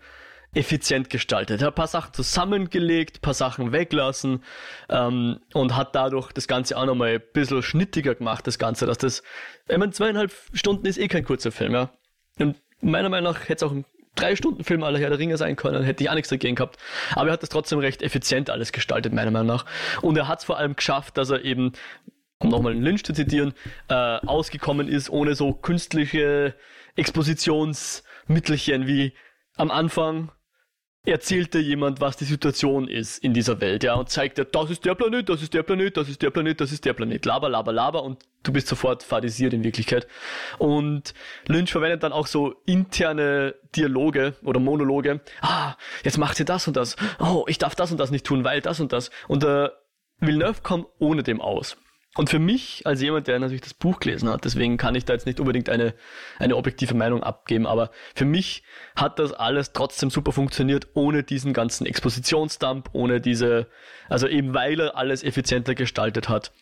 effizient 0.55 1.11
gestaltet. 1.11 1.61
Er 1.61 1.67
hat 1.67 1.75
ein 1.75 1.77
paar 1.77 1.87
Sachen 1.87 2.13
zusammengelegt, 2.15 3.19
ein 3.19 3.21
paar 3.21 3.35
Sachen 3.35 3.73
weglassen 3.73 4.43
ähm, 4.89 5.41
und 5.53 5.77
hat 5.77 5.95
dadurch 5.95 6.33
das 6.33 6.49
Ganze 6.49 6.77
auch 6.77 6.87
nochmal 6.87 7.15
ein 7.15 7.23
bisschen 7.33 7.63
schnittiger 7.63 8.15
gemacht, 8.15 8.47
das 8.47 8.59
Ganze, 8.59 8.87
dass 8.87 8.99
das, 8.99 9.23
ich 9.69 9.77
meine, 9.77 9.93
zweieinhalb 9.93 10.33
Stunden 10.53 10.87
ist 10.87 10.99
eh 10.99 11.09
kein 11.09 11.25
kurzer 11.25 11.53
Film, 11.53 11.73
ja. 11.73 11.91
Und 12.39 12.57
meiner 12.81 13.09
Meinung 13.09 13.33
nach 13.33 13.43
hätte 13.49 13.65
es 13.65 13.71
auch 13.71 13.73
ein 13.73 13.85
drei 14.15 14.37
Stunden 14.37 14.65
Film 14.65 14.83
aller 14.85 14.99
Herr 14.99 15.11
der 15.11 15.19
Ringe 15.19 15.37
sein 15.37 15.57
können, 15.57 15.83
hätte 15.83 16.05
ich 16.05 16.11
auch 16.11 16.15
nichts 16.15 16.31
dagegen 16.31 16.55
gehabt. 16.55 16.79
Aber 17.15 17.29
er 17.29 17.33
hat 17.33 17.43
das 17.43 17.49
trotzdem 17.49 17.79
recht 17.79 18.03
effizient 18.03 18.51
alles 18.51 18.73
gestaltet, 18.73 19.13
meiner 19.13 19.31
Meinung 19.31 19.49
nach. 19.49 19.67
Und 20.03 20.17
er 20.17 20.29
hat 20.29 20.41
es 20.41 20.45
vor 20.45 20.59
allem 20.59 20.77
geschafft, 20.77 21.17
dass 21.17 21.31
er 21.31 21.45
eben, 21.45 21.73
um 22.39 22.51
nochmal 22.51 22.75
Lynch 22.75 23.05
zu 23.05 23.13
zitieren, 23.13 23.55
äh, 23.89 23.95
ausgekommen 23.95 24.89
ist, 24.89 25.11
ohne 25.11 25.35
so 25.35 25.53
künstliche 25.53 26.55
Expositionsmittelchen 26.97 28.87
wie 28.87 29.15
am 29.57 29.71
Anfang 29.71 30.31
erzählte 31.05 31.59
jemand, 31.59 32.01
was 32.01 32.17
die 32.17 32.25
Situation 32.25 32.89
ist 32.89 33.23
in 33.23 33.35
dieser 33.35 33.61
Welt, 33.61 33.85
ja, 33.85 33.95
und 33.95 34.09
zeigt 34.09 34.39
dir, 34.39 34.45
das 34.45 34.71
ist 34.71 34.85
der 34.85 34.95
Planet, 34.95 35.29
das 35.29 35.43
ist 35.43 35.53
der 35.53 35.63
Planet, 35.63 35.97
das 35.97 36.09
ist 36.09 36.23
der 36.23 36.31
Planet, 36.31 36.61
das 36.61 36.73
ist 36.73 36.85
der 36.85 36.95
Planet, 36.95 37.25
laber, 37.27 37.49
laber, 37.49 37.73
laber, 37.73 38.03
und 38.03 38.25
du 38.43 38.53
bist 38.53 38.69
sofort 38.69 39.03
fadisiert 39.03 39.53
in 39.53 39.65
Wirklichkeit. 39.65 40.07
Und 40.59 41.15
Lynch 41.47 41.73
verwendet 41.73 42.03
dann 42.03 42.13
auch 42.13 42.27
so 42.27 42.55
interne 42.65 43.55
Dialoge 43.77 44.35
oder 44.43 44.61
Monologe. 44.61 45.21
Ah, 45.43 45.75
jetzt 46.05 46.19
macht 46.19 46.37
sie 46.37 46.45
das 46.45 46.67
und 46.67 46.77
das. 46.77 46.97
Oh, 47.19 47.45
ich 47.49 47.59
darf 47.59 47.75
das 47.75 47.91
und 47.91 47.99
das 47.99 48.11
nicht 48.11 48.25
tun, 48.25 48.45
weil 48.45 48.61
das 48.61 48.81
und 48.81 48.93
das. 48.93 49.11
Und 49.29 49.43
der 49.43 49.73
Villeneuve 50.21 50.63
kommt 50.63 50.87
ohne 50.99 51.23
dem 51.23 51.41
aus. 51.41 51.77
Und 52.17 52.31
für 52.31 52.39
mich, 52.39 52.87
als 52.87 53.03
jemand, 53.03 53.27
der 53.27 53.41
natürlich 53.41 53.63
das 53.63 53.75
Buch 53.75 53.99
gelesen 53.99 54.29
hat, 54.29 54.45
deswegen 54.45 54.77
kann 54.77 54.95
ich 54.95 55.05
da 55.05 55.13
jetzt 55.13 55.27
nicht 55.27 55.41
unbedingt 55.41 55.69
eine, 55.69 55.95
eine 56.39 56.57
objektive 56.57 56.95
Meinung 56.95 57.25
abgeben, 57.25 57.67
aber 57.67 57.91
für 58.15 58.25
mich 58.25 58.63
hat 58.95 59.19
das 59.19 59.33
alles 59.33 59.73
trotzdem 59.73 60.11
super 60.11 60.31
funktioniert, 60.31 60.87
ohne 60.95 61.25
diesen 61.25 61.53
ganzen 61.53 61.87
Expositionsdump, 61.87 62.91
ohne 62.93 63.21
diese, 63.21 63.67
also 64.09 64.29
eben 64.29 64.55
weil 64.55 64.79
er 64.79 64.97
alles 64.97 65.25
effizienter 65.25 65.75
gestaltet 65.75 66.29
hat. 66.29 66.53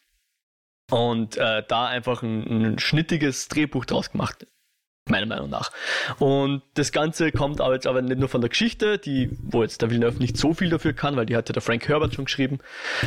Und 0.91 1.37
äh, 1.37 1.63
da 1.69 1.87
einfach 1.87 2.23
ein, 2.23 2.75
ein 2.75 2.79
schnittiges 2.79 3.49
Drehbuch 3.49 3.85
draus 3.85 4.11
gemacht 4.11 4.47
meiner 5.09 5.27
Meinung 5.27 5.51
nach. 5.51 5.71
Und 6.19 6.63
das 6.75 6.93
Ganze 6.93 7.33
kommt 7.33 7.61
aber 7.61 7.75
jetzt 7.75 7.87
aber 7.87 8.03
nicht 8.03 8.19
nur 8.19 8.29
von 8.29 8.41
der 8.41 8.51
Geschichte, 8.51 8.99
die, 8.99 9.31
wo 9.43 9.63
jetzt 9.63 9.83
der 9.83 9.91
Villeneuve 9.91 10.19
nicht 10.19 10.37
so 10.37 10.55
viel 10.55 10.71
dafür 10.71 10.93
kann, 10.93 11.17
weil 11.17 11.27
die 11.27 11.37
hat 11.37 11.49
ja 11.49 11.53
der 11.53 11.63
Frank 11.63 11.89
Herbert 11.89 12.15
schon 12.15 12.27
geschrieben. 12.27 12.61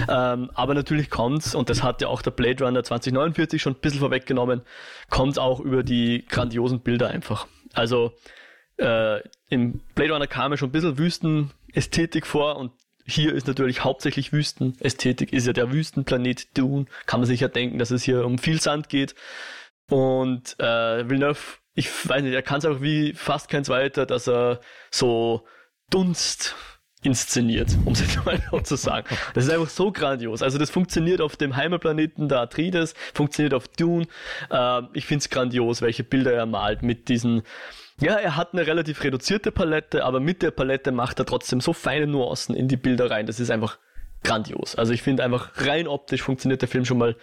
Ähm, 0.10 0.52
aber 0.54 0.74
natürlich 0.74 1.10
kommt's, 1.10 1.56
und 1.56 1.70
das 1.70 1.84
hat 1.84 2.02
ja 2.02 2.10
auch 2.10 2.22
der 2.22 2.32
Blade 2.32 2.64
Runner 2.64 2.84
2049 2.84 3.62
schon 3.62 3.74
ein 3.74 3.80
bisschen 3.80 4.02
vorweggenommen, 4.02 4.62
kommt 5.10 5.40
auch 5.40 5.60
über 5.60 5.84
die 5.84 6.26
grandiosen 6.28 6.82
Bilder 6.82 7.10
einfach. 7.10 7.48
Also 7.74 8.14
äh, 8.78 9.22
im 9.50 9.80
Blade 9.96 10.14
Runner 10.14 10.28
kam 10.28 10.52
ja 10.52 10.58
schon 10.58 10.70
ein 10.70 10.74
bisschen 10.74 10.98
Wüstenästhetik 10.98 12.28
vor 12.28 12.58
und 12.58 12.72
hier 13.08 13.34
ist 13.34 13.48
natürlich 13.48 13.84
hauptsächlich 13.84 14.34
Wüstenästhetik, 14.34 15.32
ist 15.32 15.46
ja 15.46 15.54
der 15.54 15.72
Wüstenplanet 15.72 16.58
Dune. 16.58 16.88
Kann 17.06 17.20
man 17.20 17.28
sich 17.28 17.40
ja 17.40 17.48
denken, 17.48 17.78
dass 17.78 17.92
es 17.92 18.04
hier 18.04 18.26
um 18.26 18.40
viel 18.40 18.60
Sand 18.60 18.90
geht. 18.90 19.14
Und 19.90 20.60
äh, 20.60 21.08
Villeneuve 21.08 21.60
ich 21.76 22.10
weiß 22.10 22.24
nicht, 22.24 22.34
er 22.34 22.42
kann 22.42 22.60
es 22.60 22.66
auch 22.66 22.82
wie 22.82 23.14
fast 23.14 23.50
kein 23.50 23.64
zweiter, 23.64 24.06
dass 24.06 24.28
er 24.28 24.62
so 24.92 25.46
Dunst 25.92 26.56
inszeniert, 27.04 27.70
um 27.86 27.94
es 27.94 28.00
jetzt 28.00 28.26
mal 28.26 28.42
so 28.50 28.60
zu 28.62 28.76
sagen. 28.76 29.08
Das 29.34 29.46
ist 29.46 29.52
einfach 29.52 29.70
so 29.70 29.92
grandios. 29.92 30.42
Also 30.42 30.58
das 30.58 30.70
funktioniert 30.70 31.22
auf 31.22 31.36
dem 31.36 31.56
Heimatplaneten 31.56 32.30
der 32.30 32.40
Atreides, 32.40 32.96
funktioniert 33.14 33.54
auf 33.54 33.68
Dune. 33.68 34.08
Äh, 34.50 34.82
ich 34.94 35.06
finde 35.06 35.20
es 35.20 35.30
grandios, 35.30 35.82
welche 35.82 36.04
Bilder 36.04 36.34
er 36.34 36.46
malt 36.46 36.82
mit 36.82 37.10
diesen 37.10 37.44
ja, 38.02 38.16
er 38.16 38.36
hat 38.36 38.52
eine 38.52 38.68
relativ 38.68 39.04
reduzierte 39.04 39.54
Palette, 39.54 40.04
aber 40.04 40.20
mit 40.20 40.42
der 40.42 40.52
Palette 40.52 40.92
macht 40.92 41.20
er 41.20 41.26
trotzdem 41.26 41.62
so 41.62 41.72
feine 41.72 42.08
Nuancen 42.08 42.54
in 42.54 42.68
die 42.68 42.76
Bilder 42.76 43.10
rein. 43.10 43.26
Das 43.26 43.40
ist 43.40 43.50
einfach 43.50 43.80
grandios. 44.22 44.76
Also 44.76 44.92
ich 44.92 45.02
finde 45.02 45.24
einfach 45.24 45.52
rein 45.56 45.88
optisch 45.88 46.22
funktioniert 46.22 46.62
der 46.62 46.68
Film 46.68 46.84
schon 46.84 46.98
mal 46.98 47.16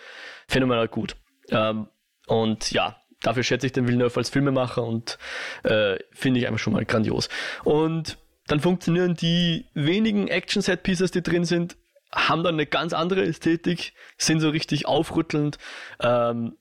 phänomenal 0.48 0.88
gut. 0.88 1.16
Ähm, 1.50 1.88
und 2.26 2.70
ja, 2.70 2.96
dafür 3.23 3.43
schätze 3.43 3.66
ich 3.66 3.73
den 3.73 3.87
Villeneuve 3.87 4.16
als 4.16 4.31
Filmemacher 4.31 4.83
und 4.83 5.18
äh, 5.64 5.97
finde 6.12 6.41
ich 6.41 6.47
einfach 6.47 6.59
schon 6.59 6.73
mal 6.73 6.85
grandios. 6.85 7.29
Und 7.64 8.18
dann 8.47 8.61
funktionieren 8.61 9.14
die 9.14 9.66
wenigen 9.75 10.29
Action-Set-Pieces, 10.29 11.11
die 11.12 11.23
drin 11.23 11.45
sind, 11.45 11.77
haben 12.14 12.43
dann 12.43 12.55
eine 12.55 12.66
ganz 12.66 12.93
andere 12.93 13.23
Ästhetik, 13.23 13.95
sind 14.18 14.41
so 14.41 14.51
richtig 14.51 14.87
aufrüttelnd, 14.87 15.59
ähm, 16.01 16.57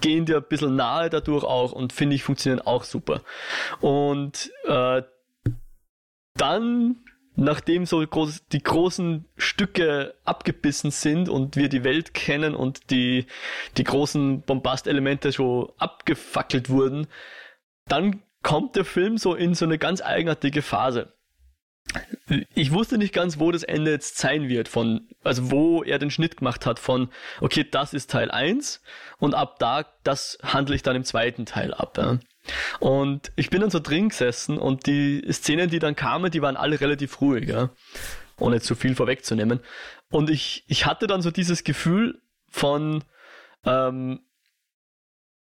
gehen 0.00 0.26
dir 0.26 0.38
ein 0.38 0.48
bisschen 0.48 0.76
nahe 0.76 1.10
dadurch 1.10 1.44
auch 1.44 1.72
und 1.72 1.92
finde 1.92 2.16
ich 2.16 2.22
funktionieren 2.22 2.64
auch 2.64 2.84
super. 2.84 3.22
Und 3.80 4.50
äh, 4.64 5.02
dann 6.34 6.96
nachdem 7.34 7.86
so 7.86 8.06
groß, 8.06 8.46
die 8.48 8.62
großen 8.62 9.24
Stücke 9.36 10.14
abgebissen 10.24 10.90
sind 10.90 11.28
und 11.28 11.56
wir 11.56 11.68
die 11.68 11.84
Welt 11.84 12.14
kennen 12.14 12.54
und 12.54 12.90
die, 12.90 13.26
die 13.76 13.84
großen 13.84 14.42
Bombastelemente 14.42 15.32
schon 15.32 15.70
abgefackelt 15.78 16.68
wurden, 16.68 17.06
dann 17.86 18.22
kommt 18.42 18.76
der 18.76 18.84
Film 18.84 19.18
so 19.18 19.34
in 19.34 19.54
so 19.54 19.64
eine 19.64 19.78
ganz 19.78 20.02
eigenartige 20.02 20.62
Phase. 20.62 21.12
Ich 22.54 22.72
wusste 22.72 22.96
nicht 22.96 23.12
ganz, 23.12 23.38
wo 23.38 23.50
das 23.50 23.64
Ende 23.64 23.90
jetzt 23.90 24.16
sein 24.16 24.48
wird, 24.48 24.68
von, 24.68 25.08
also 25.24 25.50
wo 25.50 25.82
er 25.82 25.98
den 25.98 26.10
Schnitt 26.10 26.38
gemacht 26.38 26.64
hat 26.64 26.78
von, 26.78 27.10
okay, 27.40 27.66
das 27.68 27.92
ist 27.92 28.10
Teil 28.10 28.30
1 28.30 28.82
und 29.18 29.34
ab 29.34 29.58
da, 29.58 29.84
das 30.04 30.38
handle 30.42 30.74
ich 30.74 30.82
dann 30.82 30.96
im 30.96 31.04
zweiten 31.04 31.44
Teil 31.44 31.74
ab. 31.74 31.98
Ja. 31.98 32.18
Und 32.80 33.32
ich 33.36 33.50
bin 33.50 33.60
dann 33.60 33.70
so 33.70 33.78
drin 33.78 34.08
gesessen 34.08 34.58
und 34.58 34.86
die 34.86 35.24
Szenen, 35.30 35.70
die 35.70 35.78
dann 35.78 35.96
kamen, 35.96 36.30
die 36.30 36.42
waren 36.42 36.56
alle 36.56 36.80
relativ 36.80 37.20
ruhig, 37.20 37.48
ja? 37.48 37.70
ohne 38.38 38.60
zu 38.60 38.74
viel 38.74 38.94
vorwegzunehmen. 38.94 39.60
Und 40.10 40.30
ich, 40.30 40.64
ich 40.66 40.86
hatte 40.86 41.06
dann 41.06 41.22
so 41.22 41.30
dieses 41.30 41.64
Gefühl 41.64 42.20
von, 42.48 43.04
ähm, 43.64 44.20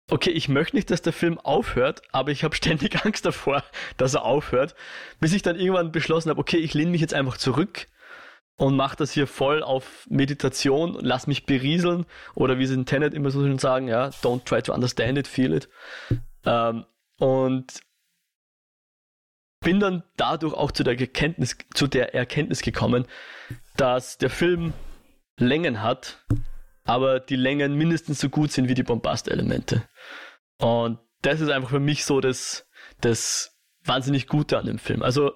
okay, 0.09 0.31
ich 0.31 0.49
möchte 0.49 0.75
nicht, 0.75 0.91
dass 0.91 1.01
der 1.01 1.13
Film 1.13 1.39
aufhört, 1.39 2.01
aber 2.11 2.31
ich 2.31 2.43
habe 2.43 2.55
ständig 2.55 2.95
Angst 3.05 3.25
davor, 3.25 3.63
dass 3.97 4.13
er 4.13 4.23
aufhört, 4.23 4.75
bis 5.19 5.33
ich 5.33 5.41
dann 5.41 5.59
irgendwann 5.59 5.91
beschlossen 5.91 6.29
habe, 6.29 6.39
okay, 6.39 6.57
ich 6.57 6.73
lehne 6.73 6.91
mich 6.91 7.01
jetzt 7.01 7.13
einfach 7.13 7.37
zurück 7.37 7.87
und 8.57 8.75
mache 8.75 8.97
das 8.97 9.11
hier 9.11 9.27
voll 9.27 9.63
auf 9.63 10.05
Meditation, 10.09 10.97
lass 11.01 11.27
mich 11.27 11.45
berieseln 11.45 12.05
oder 12.35 12.59
wie 12.59 12.67
sie 12.67 12.75
in 12.75 12.85
Tenet 12.85 13.13
immer 13.13 13.31
so 13.31 13.41
schön 13.41 13.57
sagen, 13.57 13.87
ja, 13.87 14.09
don't 14.21 14.45
try 14.45 14.61
to 14.61 14.73
understand 14.73 15.17
it, 15.17 15.27
feel 15.27 15.53
it. 15.53 15.67
Ähm, 16.45 16.85
und 17.19 17.81
bin 19.61 19.79
dann 19.79 20.03
dadurch 20.17 20.53
auch 20.53 20.71
zu 20.71 20.83
der, 20.83 20.99
Erkenntnis, 20.99 21.57
zu 21.73 21.87
der 21.87 22.13
Erkenntnis 22.13 22.61
gekommen, 22.61 23.07
dass 23.77 24.17
der 24.17 24.29
Film 24.29 24.73
Längen 25.37 25.81
hat, 25.81 26.23
aber 26.83 27.19
die 27.19 27.35
Längen 27.35 27.75
mindestens 27.75 28.19
so 28.19 28.29
gut 28.29 28.51
sind 28.51 28.67
wie 28.67 28.75
die 28.75 28.83
Bombastelemente. 28.83 29.87
Und 30.59 30.99
das 31.21 31.41
ist 31.41 31.49
einfach 31.49 31.69
für 31.69 31.79
mich 31.79 32.05
so 32.05 32.21
das, 32.21 32.67
das 33.01 33.57
wahnsinnig 33.83 34.27
Gute 34.27 34.57
an 34.57 34.65
dem 34.65 34.79
Film. 34.79 35.01
Also, 35.01 35.31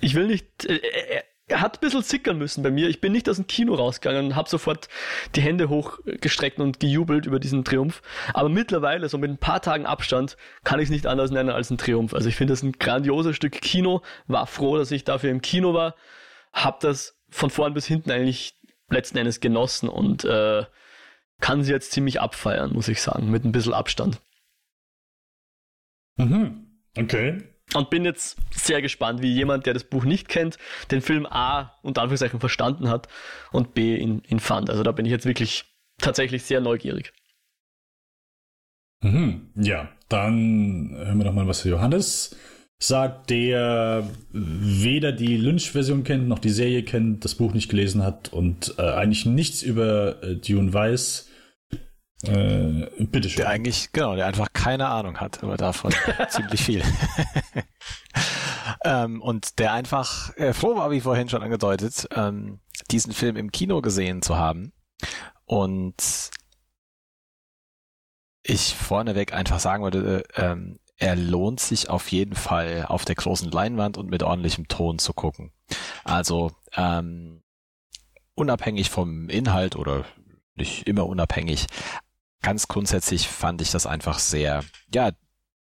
ich 0.00 0.14
will 0.14 0.26
nicht, 0.26 0.64
äh, 0.64 0.76
äh, 0.76 1.16
er 1.16 1.24
hat 1.52 1.76
ein 1.76 1.80
bisschen 1.80 2.02
zickern 2.02 2.38
müssen 2.38 2.62
bei 2.62 2.70
mir. 2.70 2.88
Ich 2.88 3.00
bin 3.00 3.12
nicht 3.12 3.28
aus 3.28 3.36
dem 3.36 3.46
Kino 3.46 3.74
rausgegangen 3.74 4.26
und 4.26 4.36
habe 4.36 4.48
sofort 4.48 4.88
die 5.34 5.42
Hände 5.42 5.68
hochgestreckt 5.68 6.58
und 6.58 6.80
gejubelt 6.80 7.26
über 7.26 7.38
diesen 7.38 7.64
Triumph. 7.64 8.00
Aber 8.32 8.48
mittlerweile, 8.48 9.08
so 9.08 9.18
mit 9.18 9.30
ein 9.30 9.38
paar 9.38 9.60
Tagen 9.60 9.84
Abstand, 9.84 10.36
kann 10.64 10.80
ich 10.80 10.84
es 10.84 10.90
nicht 10.90 11.06
anders 11.06 11.30
nennen 11.30 11.50
als 11.50 11.70
ein 11.70 11.76
Triumph. 11.76 12.14
Also 12.14 12.28
ich 12.28 12.36
finde 12.36 12.52
das 12.52 12.62
ein 12.62 12.72
grandioses 12.72 13.36
Stück 13.36 13.52
Kino. 13.60 14.00
War 14.26 14.46
froh, 14.46 14.78
dass 14.78 14.90
ich 14.90 15.04
dafür 15.04 15.30
im 15.30 15.42
Kino 15.42 15.74
war. 15.74 15.96
Hab 16.52 16.80
das 16.80 17.20
von 17.28 17.50
vorn 17.50 17.74
bis 17.74 17.86
hinten 17.86 18.10
eigentlich 18.10 18.54
letzten 18.88 19.18
Endes 19.18 19.40
genossen 19.40 19.88
und 19.88 20.24
äh, 20.24 20.64
kann 21.40 21.62
sie 21.62 21.72
jetzt 21.72 21.92
ziemlich 21.92 22.20
abfeiern, 22.20 22.72
muss 22.72 22.88
ich 22.88 23.02
sagen, 23.02 23.30
mit 23.30 23.44
ein 23.44 23.52
bisschen 23.52 23.74
Abstand. 23.74 24.20
Mhm. 26.16 26.80
Okay. 26.96 27.53
Und 27.72 27.90
bin 27.90 28.04
jetzt 28.04 28.36
sehr 28.52 28.82
gespannt, 28.82 29.22
wie 29.22 29.32
jemand, 29.32 29.66
der 29.66 29.74
das 29.74 29.84
Buch 29.84 30.04
nicht 30.04 30.28
kennt, 30.28 30.58
den 30.90 31.00
Film 31.00 31.26
A 31.26 31.78
unter 31.82 32.02
Anführungszeichen 32.02 32.38
verstanden 32.38 32.88
hat 32.88 33.08
und 33.50 33.74
B 33.74 33.96
ihn, 33.96 34.22
ihn 34.28 34.38
fand. 34.38 34.70
Also 34.70 34.82
da 34.82 34.92
bin 34.92 35.06
ich 35.06 35.12
jetzt 35.12 35.26
wirklich 35.26 35.64
tatsächlich 35.98 36.44
sehr 36.44 36.60
neugierig. 36.60 37.12
Mhm. 39.02 39.50
Ja, 39.56 39.88
dann 40.08 40.94
hören 40.94 41.18
wir 41.18 41.24
doch 41.24 41.32
mal, 41.32 41.48
was 41.48 41.64
Johannes 41.64 42.36
sagt, 42.78 43.30
der 43.30 44.08
weder 44.30 45.12
die 45.12 45.36
Lynch-Version 45.36 46.04
kennt, 46.04 46.28
noch 46.28 46.38
die 46.38 46.50
Serie 46.50 46.82
kennt, 46.82 47.24
das 47.24 47.34
Buch 47.34 47.54
nicht 47.54 47.68
gelesen 47.68 48.02
hat 48.02 48.32
und 48.32 48.74
äh, 48.78 48.82
eigentlich 48.82 49.26
nichts 49.26 49.62
über 49.62 50.22
äh, 50.22 50.36
Dune 50.36 50.72
weiß. 50.72 51.30
Äh, 52.26 53.04
bitteschön. 53.04 53.38
Der 53.38 53.48
eigentlich, 53.48 53.92
genau, 53.92 54.16
der 54.16 54.26
einfach 54.26 54.48
keine 54.52 54.88
Ahnung 54.88 55.18
hat, 55.18 55.42
aber 55.42 55.56
davon 55.56 55.92
ziemlich 56.28 56.62
viel. 56.62 56.82
ähm, 58.84 59.20
und 59.20 59.58
der 59.58 59.72
einfach 59.72 60.36
äh, 60.36 60.52
froh 60.52 60.76
war, 60.76 60.90
wie 60.90 61.00
vorhin 61.00 61.28
schon 61.28 61.42
angedeutet, 61.42 62.08
ähm, 62.14 62.60
diesen 62.90 63.12
Film 63.12 63.36
im 63.36 63.52
Kino 63.52 63.82
gesehen 63.82 64.22
zu 64.22 64.36
haben. 64.36 64.72
Und 65.44 66.30
ich 68.42 68.74
vorneweg 68.74 69.32
einfach 69.32 69.58
sagen 69.58 69.82
würde, 69.82 70.24
ähm, 70.36 70.78
er 70.96 71.16
lohnt 71.16 71.60
sich 71.60 71.90
auf 71.90 72.10
jeden 72.12 72.34
Fall 72.34 72.86
auf 72.86 73.04
der 73.04 73.16
großen 73.16 73.50
Leinwand 73.50 73.98
und 73.98 74.10
mit 74.10 74.22
ordentlichem 74.22 74.68
Ton 74.68 74.98
zu 74.98 75.12
gucken. 75.12 75.52
Also 76.04 76.52
ähm, 76.76 77.42
unabhängig 78.34 78.90
vom 78.90 79.28
Inhalt 79.28 79.76
oder 79.76 80.04
nicht 80.56 80.86
immer 80.86 81.06
unabhängig, 81.06 81.66
ganz 82.44 82.68
grundsätzlich 82.68 83.26
fand 83.26 83.62
ich 83.62 83.70
das 83.70 83.86
einfach 83.86 84.18
sehr, 84.18 84.62
ja, 84.92 85.10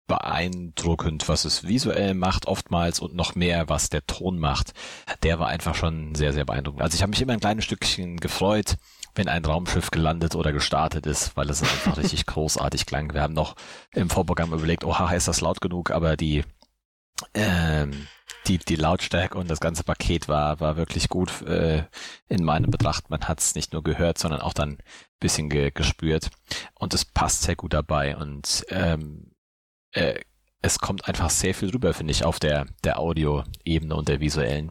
beeindruckend, 0.08 1.28
was 1.28 1.44
es 1.44 1.66
visuell 1.66 2.14
macht 2.14 2.46
oftmals 2.46 2.98
und 2.98 3.14
noch 3.14 3.34
mehr, 3.34 3.68
was 3.68 3.88
der 3.88 4.04
Ton 4.06 4.38
macht. 4.38 4.72
Der 5.22 5.38
war 5.38 5.48
einfach 5.48 5.74
schon 5.74 6.14
sehr, 6.14 6.32
sehr 6.32 6.44
beeindruckend. 6.44 6.82
Also 6.82 6.96
ich 6.96 7.02
habe 7.02 7.10
mich 7.10 7.22
immer 7.22 7.34
ein 7.34 7.40
kleines 7.40 7.64
Stückchen 7.64 8.18
gefreut, 8.18 8.76
wenn 9.14 9.28
ein 9.28 9.44
Raumschiff 9.44 9.90
gelandet 9.90 10.34
oder 10.34 10.52
gestartet 10.52 11.06
ist, 11.06 11.36
weil 11.36 11.48
es 11.50 11.62
einfach 11.62 11.96
richtig 11.98 12.26
großartig 12.26 12.86
klang. 12.86 13.14
Wir 13.14 13.22
haben 13.22 13.34
noch 13.34 13.54
im 13.92 14.10
Vorprogramm 14.10 14.52
überlegt, 14.52 14.84
oha, 14.84 15.12
ist 15.12 15.28
das 15.28 15.40
laut 15.40 15.60
genug, 15.60 15.90
aber 15.90 16.16
die, 16.16 16.44
ähm, 17.34 18.08
die, 18.48 18.58
die 18.58 18.76
Lautstärke 18.76 19.38
und 19.38 19.50
das 19.50 19.60
ganze 19.60 19.84
Paket 19.84 20.28
war, 20.28 20.60
war 20.60 20.76
wirklich 20.76 21.08
gut 21.08 21.42
äh, 21.42 21.84
in 22.28 22.44
meinem 22.44 22.70
Betracht. 22.70 23.08
Man 23.08 23.22
hat 23.22 23.40
es 23.40 23.54
nicht 23.54 23.72
nur 23.72 23.82
gehört, 23.82 24.18
sondern 24.18 24.40
auch 24.40 24.52
dann 24.52 24.78
bisschen 25.22 25.48
ge 25.48 25.70
gespürt. 25.70 26.30
Und 26.74 26.94
es 26.94 27.04
passt 27.04 27.42
sehr 27.42 27.56
gut 27.56 27.72
dabei 27.72 28.16
und 28.16 28.66
ähm, 28.68 29.32
äh, 29.92 30.20
es 30.62 30.78
kommt 30.78 31.08
einfach 31.08 31.28
sehr 31.28 31.54
viel 31.54 31.70
rüber, 31.70 31.92
finde 31.92 32.12
ich, 32.12 32.24
auf 32.24 32.38
der, 32.38 32.66
der 32.84 32.98
Audio-Ebene 33.00 33.94
und 33.96 34.08
der 34.08 34.20
visuellen. 34.20 34.70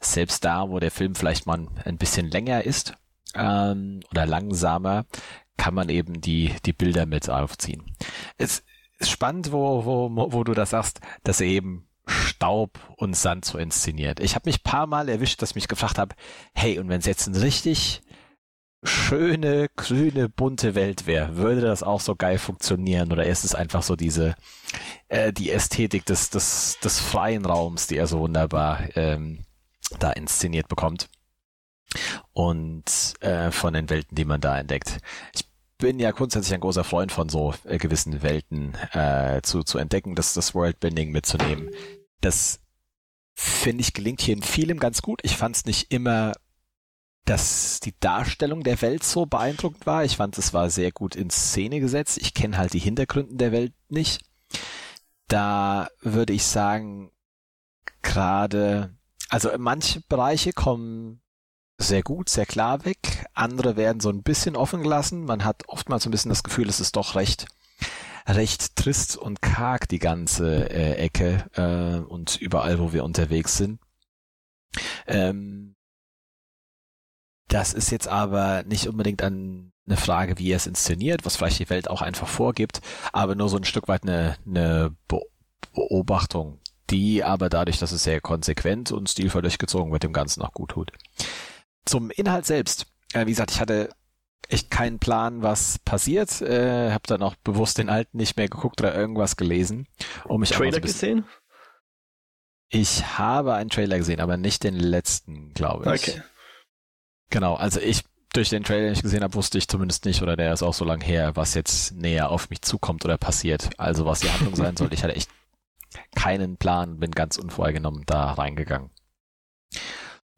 Selbst 0.00 0.44
da, 0.44 0.68
wo 0.68 0.80
der 0.80 0.90
Film 0.90 1.14
vielleicht 1.14 1.46
mal 1.46 1.68
ein 1.84 1.98
bisschen 1.98 2.28
länger 2.28 2.64
ist 2.64 2.94
ähm, 3.34 4.00
oder 4.10 4.26
langsamer, 4.26 5.06
kann 5.56 5.74
man 5.74 5.88
eben 5.88 6.20
die, 6.20 6.54
die 6.64 6.72
Bilder 6.72 7.06
mit 7.06 7.30
aufziehen. 7.30 7.96
Es 8.38 8.64
ist 8.98 9.10
spannend, 9.10 9.52
wo, 9.52 9.84
wo, 9.84 10.32
wo 10.32 10.42
du 10.42 10.52
das 10.52 10.70
sagst, 10.70 11.00
dass 11.22 11.40
er 11.40 11.46
eben 11.46 11.86
Staub 12.06 12.80
und 12.96 13.14
Sand 13.14 13.44
so 13.44 13.56
inszeniert. 13.56 14.18
Ich 14.18 14.34
habe 14.34 14.48
mich 14.48 14.64
paar 14.64 14.86
Mal 14.86 15.08
erwischt, 15.08 15.40
dass 15.42 15.50
ich 15.50 15.56
mich 15.56 15.68
gefragt 15.68 15.98
habe, 15.98 16.16
hey, 16.54 16.78
und 16.78 16.88
wenn 16.88 16.98
es 16.98 17.06
jetzt 17.06 17.28
ein 17.28 17.36
richtig 17.36 18.02
schöne, 18.82 19.68
grüne, 19.76 20.28
bunte 20.28 20.74
Welt 20.74 21.06
wäre, 21.06 21.36
würde 21.36 21.60
das 21.60 21.82
auch 21.82 22.00
so 22.00 22.16
geil 22.16 22.38
funktionieren? 22.38 23.12
Oder 23.12 23.26
ist 23.26 23.44
es 23.44 23.54
einfach 23.54 23.82
so 23.82 23.96
diese, 23.96 24.34
äh, 25.08 25.32
die 25.32 25.50
Ästhetik 25.50 26.06
des, 26.06 26.30
des, 26.30 26.78
des 26.82 27.00
freien 27.00 27.44
Raums, 27.44 27.86
die 27.86 27.96
er 27.96 28.06
so 28.06 28.20
wunderbar 28.20 28.80
ähm, 28.96 29.40
da 29.98 30.12
inszeniert 30.12 30.68
bekommt? 30.68 31.08
Und 32.32 33.14
äh, 33.20 33.50
von 33.50 33.74
den 33.74 33.90
Welten, 33.90 34.14
die 34.14 34.24
man 34.24 34.40
da 34.40 34.58
entdeckt. 34.58 34.98
Ich 35.34 35.44
bin 35.78 35.98
ja 35.98 36.12
grundsätzlich 36.12 36.54
ein 36.54 36.60
großer 36.60 36.84
Freund 36.84 37.10
von 37.10 37.28
so 37.28 37.54
äh, 37.64 37.78
gewissen 37.78 38.22
Welten 38.22 38.74
äh, 38.92 39.40
zu, 39.42 39.62
zu 39.62 39.78
entdecken, 39.78 40.14
das, 40.14 40.34
das 40.34 40.54
Worldbending 40.54 41.10
mitzunehmen. 41.10 41.70
Das 42.20 42.60
finde 43.34 43.82
ich 43.82 43.92
gelingt 43.92 44.20
hier 44.20 44.34
in 44.36 44.42
vielem 44.42 44.78
ganz 44.78 45.02
gut. 45.02 45.20
Ich 45.24 45.36
fand 45.36 45.56
es 45.56 45.64
nicht 45.64 45.92
immer 45.92 46.32
dass 47.30 47.78
die 47.78 47.94
Darstellung 48.00 48.64
der 48.64 48.82
Welt 48.82 49.04
so 49.04 49.24
beeindruckend 49.24 49.86
war. 49.86 50.04
Ich 50.04 50.16
fand, 50.16 50.36
es 50.36 50.52
war 50.52 50.68
sehr 50.68 50.90
gut 50.90 51.14
in 51.14 51.30
Szene 51.30 51.78
gesetzt. 51.78 52.18
Ich 52.20 52.34
kenne 52.34 52.58
halt 52.58 52.72
die 52.72 52.80
Hintergründe 52.80 53.36
der 53.36 53.52
Welt 53.52 53.72
nicht. 53.88 54.24
Da 55.28 55.86
würde 56.00 56.32
ich 56.32 56.42
sagen, 56.42 57.12
gerade, 58.02 58.96
also 59.28 59.48
manche 59.58 60.00
Bereiche 60.08 60.52
kommen 60.52 61.20
sehr 61.78 62.02
gut, 62.02 62.28
sehr 62.28 62.46
klar 62.46 62.84
weg. 62.84 63.24
Andere 63.32 63.76
werden 63.76 64.00
so 64.00 64.10
ein 64.10 64.24
bisschen 64.24 64.56
offen 64.56 64.82
gelassen. 64.82 65.24
Man 65.24 65.44
hat 65.44 65.68
oftmals 65.68 66.02
so 66.02 66.08
ein 66.08 66.10
bisschen 66.10 66.30
das 66.30 66.42
Gefühl, 66.42 66.68
es 66.68 66.80
ist 66.80 66.96
doch 66.96 67.14
recht, 67.14 67.46
recht 68.26 68.74
trist 68.74 69.16
und 69.16 69.40
karg, 69.40 69.88
die 69.88 70.00
ganze 70.00 70.68
äh, 70.68 70.94
Ecke 70.96 71.46
äh, 71.54 72.04
und 72.04 72.40
überall, 72.40 72.80
wo 72.80 72.92
wir 72.92 73.04
unterwegs 73.04 73.56
sind. 73.56 73.78
Ähm, 75.06 75.76
das 77.50 77.74
ist 77.74 77.90
jetzt 77.90 78.08
aber 78.08 78.62
nicht 78.62 78.88
unbedingt 78.88 79.22
an 79.22 79.72
eine 79.86 79.96
Frage, 79.96 80.38
wie 80.38 80.52
er 80.52 80.56
es 80.56 80.66
inszeniert, 80.66 81.26
was 81.26 81.36
vielleicht 81.36 81.58
die 81.58 81.68
Welt 81.68 81.90
auch 81.90 82.00
einfach 82.00 82.28
vorgibt, 82.28 82.80
aber 83.12 83.34
nur 83.34 83.48
so 83.48 83.56
ein 83.56 83.64
Stück 83.64 83.88
weit 83.88 84.04
eine, 84.04 84.36
eine 84.46 84.94
Beobachtung, 85.72 86.60
die 86.90 87.24
aber 87.24 87.48
dadurch, 87.48 87.78
dass 87.78 87.90
es 87.90 88.04
sehr 88.04 88.20
konsequent 88.20 88.92
und 88.92 89.10
stilvoll 89.10 89.42
durchgezogen 89.42 89.92
wird, 89.92 90.04
dem 90.04 90.12
Ganzen 90.12 90.42
auch 90.42 90.52
gut 90.52 90.70
tut. 90.70 90.92
Zum 91.84 92.10
Inhalt 92.10 92.46
selbst. 92.46 92.86
Äh, 93.12 93.26
wie 93.26 93.30
gesagt, 93.30 93.50
ich 93.50 93.60
hatte 93.60 93.90
echt 94.48 94.70
keinen 94.70 95.00
Plan, 95.00 95.42
was 95.42 95.80
passiert. 95.80 96.40
Äh, 96.42 96.92
habe 96.92 97.06
dann 97.06 97.22
auch 97.22 97.34
bewusst 97.36 97.78
den 97.78 97.88
alten 97.88 98.16
nicht 98.16 98.36
mehr 98.36 98.48
geguckt 98.48 98.80
oder 98.80 98.94
irgendwas 98.94 99.36
gelesen. 99.36 99.88
Um 100.24 100.40
mich 100.40 100.50
Trailer 100.50 100.74
so 100.74 100.80
gesehen? 100.80 101.24
Ich 102.68 103.18
habe 103.18 103.54
einen 103.54 103.70
Trailer 103.70 103.98
gesehen, 103.98 104.20
aber 104.20 104.36
nicht 104.36 104.62
den 104.62 104.76
letzten, 104.76 105.52
glaube 105.54 105.92
ich. 105.92 106.08
Okay. 106.08 106.22
Genau, 107.30 107.54
also 107.54 107.80
ich 107.80 108.02
durch 108.32 108.48
den 108.48 108.62
Trailer, 108.62 108.84
den 108.84 108.92
ich 108.92 109.02
gesehen 109.02 109.22
habe, 109.22 109.34
wusste 109.34 109.58
ich 109.58 109.68
zumindest 109.68 110.04
nicht, 110.04 110.22
oder 110.22 110.36
der 110.36 110.52
ist 110.52 110.62
auch 110.62 110.74
so 110.74 110.84
lang 110.84 111.00
her, 111.00 111.34
was 111.34 111.54
jetzt 111.54 111.92
näher 111.92 112.30
auf 112.30 112.50
mich 112.50 112.62
zukommt 112.62 113.04
oder 113.04 113.18
passiert. 113.18 113.70
Also 113.78 114.06
was 114.06 114.20
die 114.20 114.30
Handlung 114.30 114.54
sein 114.54 114.76
soll. 114.76 114.92
Ich 114.92 115.02
hatte 115.02 115.16
echt 115.16 115.30
keinen 116.14 116.56
Plan, 116.56 117.00
bin 117.00 117.10
ganz 117.10 117.38
unvorgenommen 117.38 118.04
da 118.06 118.32
reingegangen. 118.32 118.90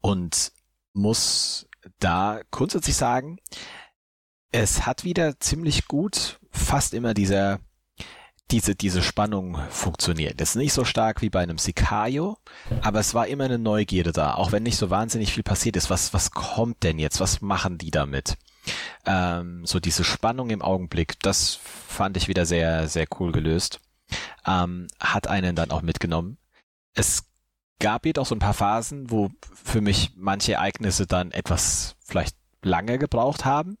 Und 0.01 0.51
muss 0.93 1.67
da 1.99 2.41
grundsätzlich 2.51 2.95
sagen, 2.95 3.37
es 4.51 4.85
hat 4.85 5.03
wieder 5.03 5.39
ziemlich 5.39 5.87
gut 5.87 6.39
fast 6.51 6.93
immer 6.93 7.13
dieser 7.13 7.59
diese, 8.53 8.75
diese 8.75 9.01
Spannung 9.01 9.57
funktioniert. 9.71 10.39
Ist 10.39 10.55
nicht 10.55 10.73
so 10.73 10.85
stark 10.85 11.23
wie 11.23 11.31
bei 11.31 11.41
einem 11.41 11.57
Sicario, 11.57 12.37
aber 12.81 12.99
es 12.99 13.15
war 13.15 13.25
immer 13.27 13.45
eine 13.45 13.57
Neugierde 13.57 14.11
da, 14.11 14.35
auch 14.35 14.51
wenn 14.51 14.61
nicht 14.61 14.77
so 14.77 14.91
wahnsinnig 14.91 15.33
viel 15.33 15.41
passiert 15.41 15.75
ist. 15.75 15.89
Was, 15.89 16.13
was 16.13 16.31
kommt 16.31 16.83
denn 16.83 16.99
jetzt? 16.99 17.19
Was 17.19 17.41
machen 17.41 17.79
die 17.79 17.89
damit? 17.89 18.37
Ähm, 19.07 19.65
so 19.65 19.79
diese 19.79 20.03
Spannung 20.03 20.51
im 20.51 20.61
Augenblick, 20.61 21.19
das 21.21 21.55
fand 21.55 22.15
ich 22.15 22.27
wieder 22.27 22.45
sehr, 22.45 22.87
sehr 22.87 23.07
cool 23.19 23.31
gelöst. 23.31 23.81
Ähm, 24.45 24.87
hat 24.99 25.27
einen 25.27 25.55
dann 25.55 25.71
auch 25.71 25.81
mitgenommen. 25.81 26.37
Es 26.93 27.23
gab 27.79 28.05
jedoch 28.05 28.27
so 28.27 28.35
ein 28.35 28.39
paar 28.39 28.53
Phasen, 28.53 29.09
wo 29.09 29.31
für 29.51 29.81
mich 29.81 30.11
manche 30.15 30.53
Ereignisse 30.53 31.07
dann 31.07 31.31
etwas 31.31 31.95
vielleicht 32.05 32.37
lange 32.61 32.99
gebraucht 32.99 33.45
haben. 33.45 33.79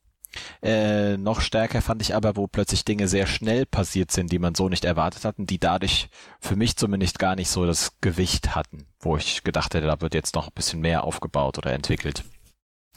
Äh, 0.61 1.17
noch 1.17 1.41
stärker 1.41 1.81
fand 1.81 2.01
ich 2.01 2.15
aber, 2.15 2.35
wo 2.35 2.47
plötzlich 2.47 2.85
Dinge 2.85 3.07
sehr 3.07 3.27
schnell 3.27 3.65
passiert 3.65 4.11
sind, 4.11 4.31
die 4.31 4.39
man 4.39 4.55
so 4.55 4.69
nicht 4.69 4.85
erwartet 4.85 5.25
hatten, 5.25 5.45
die 5.45 5.59
dadurch 5.59 6.09
für 6.39 6.55
mich 6.55 6.75
zumindest 6.75 7.19
gar 7.19 7.35
nicht 7.35 7.49
so 7.49 7.65
das 7.65 7.99
Gewicht 8.01 8.55
hatten, 8.55 8.87
wo 8.99 9.17
ich 9.17 9.43
gedacht 9.43 9.73
hätte, 9.73 9.87
da 9.87 10.01
wird 10.01 10.13
jetzt 10.13 10.35
noch 10.35 10.47
ein 10.47 10.53
bisschen 10.55 10.81
mehr 10.81 11.03
aufgebaut 11.03 11.57
oder 11.57 11.73
entwickelt, 11.73 12.23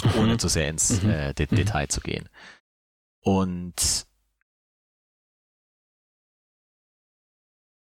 mhm. 0.05 0.20
ohne 0.20 0.37
zu 0.39 0.49
sehr 0.49 0.68
ins 0.68 1.03
mhm. 1.03 1.11
äh, 1.11 1.34
De 1.34 1.47
mhm. 1.51 1.57
Detail 1.57 1.89
zu 1.89 2.01
gehen. 2.01 2.28
Und 3.20 4.07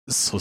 so 0.05 0.37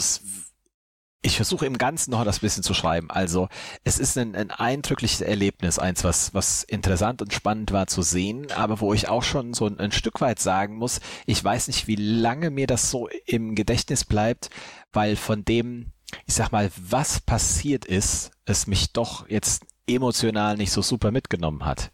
ich 1.21 1.35
versuche 1.35 1.65
im 1.65 1.77
Ganzen 1.77 2.11
noch 2.11 2.23
das 2.23 2.39
bisschen 2.39 2.63
zu 2.63 2.73
schreiben. 2.73 3.11
Also 3.11 3.49
es 3.83 3.99
ist 3.99 4.17
ein, 4.17 4.35
ein 4.35 4.51
eindrückliches 4.51 5.21
Erlebnis, 5.21 5.77
eins, 5.77 6.03
was, 6.03 6.33
was 6.33 6.63
interessant 6.63 7.21
und 7.21 7.33
spannend 7.33 7.71
war 7.71 7.87
zu 7.87 8.01
sehen, 8.01 8.51
aber 8.51 8.79
wo 8.79 8.93
ich 8.93 9.09
auch 9.09 9.23
schon 9.23 9.53
so 9.53 9.67
ein, 9.67 9.79
ein 9.79 9.91
Stück 9.91 10.21
weit 10.21 10.39
sagen 10.39 10.77
muss, 10.77 11.01
ich 11.25 11.43
weiß 11.43 11.67
nicht, 11.67 11.87
wie 11.87 11.97
lange 11.97 12.51
mir 12.51 12.67
das 12.67 12.89
so 12.89 13.09
im 13.25 13.55
Gedächtnis 13.55 14.05
bleibt, 14.05 14.49
weil 14.93 15.17
von 15.17 15.43
dem, 15.43 15.91
ich 16.25 16.35
sag 16.35 16.53
mal, 16.53 16.71
was 16.77 17.19
passiert 17.19 17.85
ist, 17.85 18.31
es 18.45 18.65
mich 18.65 18.93
doch 18.93 19.29
jetzt 19.29 19.65
emotional 19.87 20.55
nicht 20.55 20.71
so 20.71 20.81
super 20.81 21.11
mitgenommen 21.11 21.65
hat. 21.65 21.91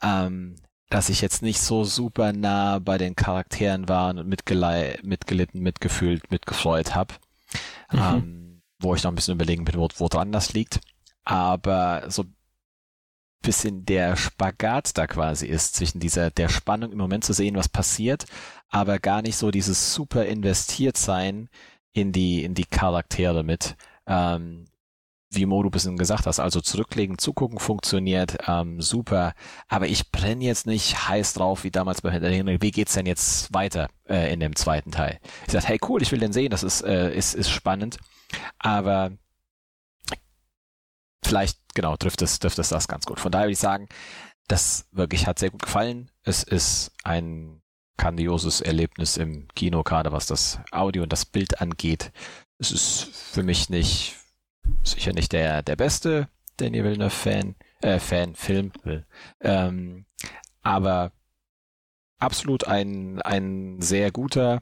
Ähm, 0.00 0.56
dass 0.90 1.08
ich 1.08 1.20
jetzt 1.22 1.42
nicht 1.42 1.60
so 1.60 1.82
super 1.82 2.32
nah 2.32 2.78
bei 2.78 2.98
den 2.98 3.16
Charakteren 3.16 3.88
war 3.88 4.10
und 4.10 4.28
mitgelitten, 4.28 5.60
mitgefühlt, 5.60 6.30
mitgefreut 6.30 6.94
habe. 6.94 7.14
Mhm. 7.90 7.98
Ähm, 7.98 8.43
wo 8.84 8.94
ich 8.94 9.02
noch 9.02 9.10
ein 9.10 9.16
bisschen 9.16 9.34
überlegen 9.34 9.64
bin, 9.64 9.76
wo, 9.76 9.88
wo 9.96 10.08
dran 10.08 10.30
das 10.30 10.52
liegt. 10.52 10.80
Aber 11.24 12.04
so 12.08 12.24
bisschen 13.44 13.84
der 13.84 14.16
Spagat 14.16 14.96
da 14.96 15.06
quasi 15.06 15.46
ist, 15.46 15.74
zwischen 15.76 16.00
dieser, 16.00 16.30
der 16.30 16.48
Spannung 16.48 16.92
im 16.92 16.98
Moment 16.98 17.24
zu 17.24 17.32
sehen, 17.32 17.56
was 17.56 17.68
passiert, 17.68 18.24
aber 18.70 18.98
gar 18.98 19.22
nicht 19.22 19.36
so 19.36 19.50
dieses 19.50 19.94
super 19.94 20.24
investiert 20.24 20.96
sein 20.96 21.48
in 21.92 22.10
die, 22.10 22.42
in 22.42 22.54
die 22.54 22.64
Charaktere 22.64 23.44
mit. 23.44 23.76
Ähm, 24.06 24.64
wie 25.34 25.46
Mo 25.46 25.62
du 25.62 25.70
bisschen 25.70 25.96
gesagt 25.96 26.26
hast, 26.26 26.40
also 26.40 26.60
zurücklegen, 26.60 27.18
zugucken 27.18 27.58
funktioniert 27.58 28.36
ähm, 28.46 28.80
super, 28.80 29.34
aber 29.68 29.86
ich 29.86 30.10
brenne 30.10 30.44
jetzt 30.44 30.66
nicht 30.66 31.08
heiß 31.08 31.34
drauf 31.34 31.64
wie 31.64 31.70
damals 31.70 32.02
bei 32.02 32.10
Hinterher. 32.10 32.60
Wie 32.60 32.70
geht's 32.70 32.94
denn 32.94 33.06
jetzt 33.06 33.52
weiter 33.52 33.88
äh, 34.08 34.32
in 34.32 34.40
dem 34.40 34.56
zweiten 34.56 34.90
Teil? 34.90 35.18
Ich 35.46 35.52
sage, 35.52 35.66
hey 35.66 35.80
cool, 35.88 36.02
ich 36.02 36.12
will 36.12 36.20
den 36.20 36.32
sehen, 36.32 36.50
das 36.50 36.62
ist 36.62 36.82
äh, 36.82 37.14
ist 37.14 37.34
ist 37.34 37.50
spannend, 37.50 37.98
aber 38.58 39.12
vielleicht 41.24 41.58
genau 41.74 41.96
trifft 41.96 42.22
es 42.22 42.38
trifft 42.38 42.58
es 42.58 42.68
das 42.68 42.88
ganz 42.88 43.06
gut. 43.06 43.20
Von 43.20 43.32
daher 43.32 43.46
würde 43.46 43.52
ich 43.52 43.58
sagen, 43.58 43.88
das 44.48 44.86
wirklich 44.92 45.26
hat 45.26 45.38
sehr 45.38 45.50
gut 45.50 45.62
gefallen. 45.62 46.10
Es 46.22 46.42
ist 46.42 46.92
ein 47.02 47.62
grandioses 47.96 48.60
Erlebnis 48.60 49.16
im 49.16 49.48
Kino, 49.54 49.82
gerade 49.82 50.12
was 50.12 50.26
das 50.26 50.58
Audio 50.70 51.02
und 51.02 51.12
das 51.12 51.24
Bild 51.24 51.60
angeht. 51.60 52.12
Es 52.58 52.70
ist 52.70 53.02
für 53.32 53.42
mich 53.42 53.70
nicht 53.70 54.16
sicher 54.82 55.12
nicht 55.12 55.32
der, 55.32 55.62
der 55.62 55.76
beste 55.76 56.28
Danny 56.56 56.84
Villeneuve-Fan, 56.84 57.54
äh, 57.82 57.98
Fan, 57.98 58.34
Film, 58.34 58.72
ähm, 59.40 60.06
aber 60.62 61.12
absolut 62.18 62.66
ein, 62.66 63.20
ein 63.22 63.80
sehr 63.80 64.10
guter. 64.10 64.60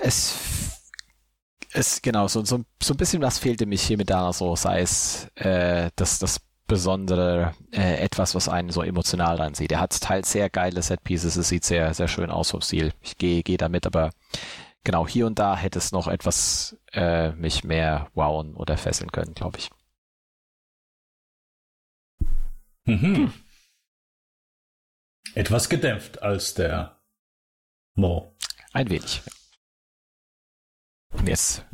Es, 0.00 0.80
es, 1.72 2.02
genau, 2.02 2.28
so, 2.28 2.44
so, 2.44 2.64
so 2.82 2.94
ein 2.94 2.96
bisschen 2.96 3.22
was 3.22 3.38
fehlte 3.38 3.66
mich 3.66 3.82
hier 3.82 3.96
mit 3.96 4.10
da, 4.10 4.32
so 4.32 4.54
sei 4.56 4.80
es, 4.80 5.28
äh, 5.36 5.90
das, 5.96 6.18
das 6.18 6.40
besondere, 6.66 7.54
äh, 7.72 7.96
etwas, 8.02 8.34
was 8.34 8.48
einen 8.48 8.70
so 8.70 8.82
emotional 8.82 9.40
ansieht. 9.40 9.72
Er 9.72 9.80
hat 9.80 10.00
teils 10.00 10.32
sehr 10.32 10.48
geile 10.48 10.82
Setpieces, 10.82 11.36
es 11.36 11.48
sieht 11.48 11.64
sehr, 11.64 11.92
sehr 11.94 12.08
schön 12.08 12.30
aus 12.30 12.50
vom 12.50 12.60
Stil. 12.62 12.92
Ich 13.02 13.18
gehe, 13.18 13.42
gehe 13.42 13.58
damit, 13.58 13.86
aber 13.86 14.10
genau, 14.84 15.08
hier 15.08 15.26
und 15.26 15.38
da 15.38 15.56
hätte 15.56 15.78
es 15.78 15.92
noch 15.92 16.08
etwas 16.08 16.76
äh, 16.92 17.32
mich 17.32 17.64
mehr 17.64 18.10
wowen 18.14 18.54
oder 18.54 18.76
fesseln 18.76 19.10
können, 19.10 19.34
glaube 19.34 19.58
ich. 19.58 19.70
Mhm. 22.86 23.32
Etwas 25.34 25.68
gedämpft 25.68 26.22
als 26.22 26.54
der 26.54 27.00
Mo. 27.96 28.36
Ein 28.72 28.90
wenig. 28.90 29.22
Und 31.12 31.28
jetzt. 31.28 31.64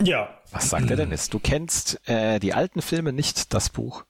Ja. 0.00 0.40
Was 0.50 0.70
sagt 0.70 0.90
er 0.90 0.96
denn 0.96 1.10
jetzt? 1.10 1.34
Du 1.34 1.40
kennst 1.40 2.00
äh, 2.08 2.38
die 2.38 2.54
alten 2.54 2.80
Filme, 2.82 3.12
nicht 3.12 3.52
das 3.52 3.70
Buch. 3.70 4.04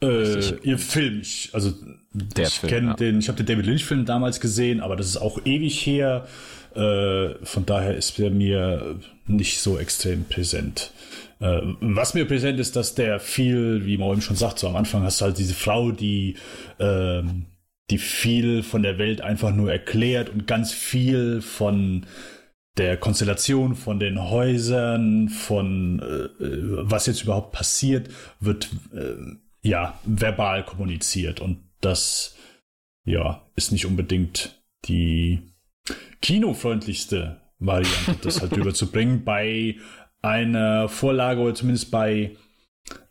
Äh, 0.00 0.54
ihr 0.62 0.78
Film, 0.78 1.20
ich, 1.20 1.50
also 1.52 1.72
der 2.12 2.46
ich 2.46 2.62
kenne 2.62 2.88
ja. 2.88 2.94
den, 2.94 3.18
ich 3.18 3.28
habe 3.28 3.36
den 3.36 3.46
David 3.46 3.66
Lynch 3.66 3.84
Film 3.84 4.04
damals 4.04 4.40
gesehen, 4.40 4.80
aber 4.80 4.96
das 4.96 5.06
ist 5.06 5.16
auch 5.16 5.44
ewig 5.44 5.84
her. 5.86 6.26
Äh, 6.74 7.34
von 7.44 7.66
daher 7.66 7.96
ist 7.96 8.18
er 8.20 8.30
mir 8.30 9.00
nicht 9.26 9.60
so 9.60 9.78
extrem 9.78 10.24
präsent. 10.24 10.92
Äh, 11.40 11.60
was 11.80 12.14
mir 12.14 12.26
präsent 12.26 12.60
ist, 12.60 12.76
dass 12.76 12.94
der 12.94 13.18
viel, 13.20 13.86
wie 13.86 13.98
man 13.98 14.12
eben 14.12 14.22
schon 14.22 14.36
sagt, 14.36 14.58
so 14.58 14.68
am 14.68 14.76
Anfang 14.76 15.02
hast 15.02 15.20
du 15.20 15.26
halt 15.26 15.38
diese 15.38 15.54
Frau, 15.54 15.90
die 15.90 16.36
äh, 16.78 17.22
die 17.90 17.98
viel 17.98 18.62
von 18.62 18.82
der 18.82 18.98
Welt 18.98 19.20
einfach 19.20 19.54
nur 19.54 19.72
erklärt 19.72 20.28
und 20.30 20.46
ganz 20.46 20.72
viel 20.72 21.40
von 21.40 22.06
der 22.76 22.96
Konstellation 22.96 23.74
von 23.74 23.98
den 23.98 24.30
Häusern, 24.30 25.28
von 25.28 26.00
äh, 26.00 26.28
was 26.38 27.06
jetzt 27.06 27.24
überhaupt 27.24 27.52
passiert, 27.52 28.08
wird 28.40 28.68
äh, 28.94 29.14
ja, 29.68 30.00
verbal 30.04 30.64
kommuniziert. 30.64 31.40
Und 31.40 31.62
das, 31.80 32.36
ja, 33.04 33.46
ist 33.54 33.70
nicht 33.70 33.84
unbedingt 33.84 34.62
die 34.86 35.42
kinofreundlichste 36.22 37.40
Variante, 37.58 38.16
das 38.22 38.40
halt 38.40 38.52
rüberzubringen. 38.56 39.24
Bei 39.24 39.76
einer 40.22 40.88
Vorlage 40.88 41.40
oder 41.40 41.54
zumindest 41.54 41.90
bei 41.90 42.34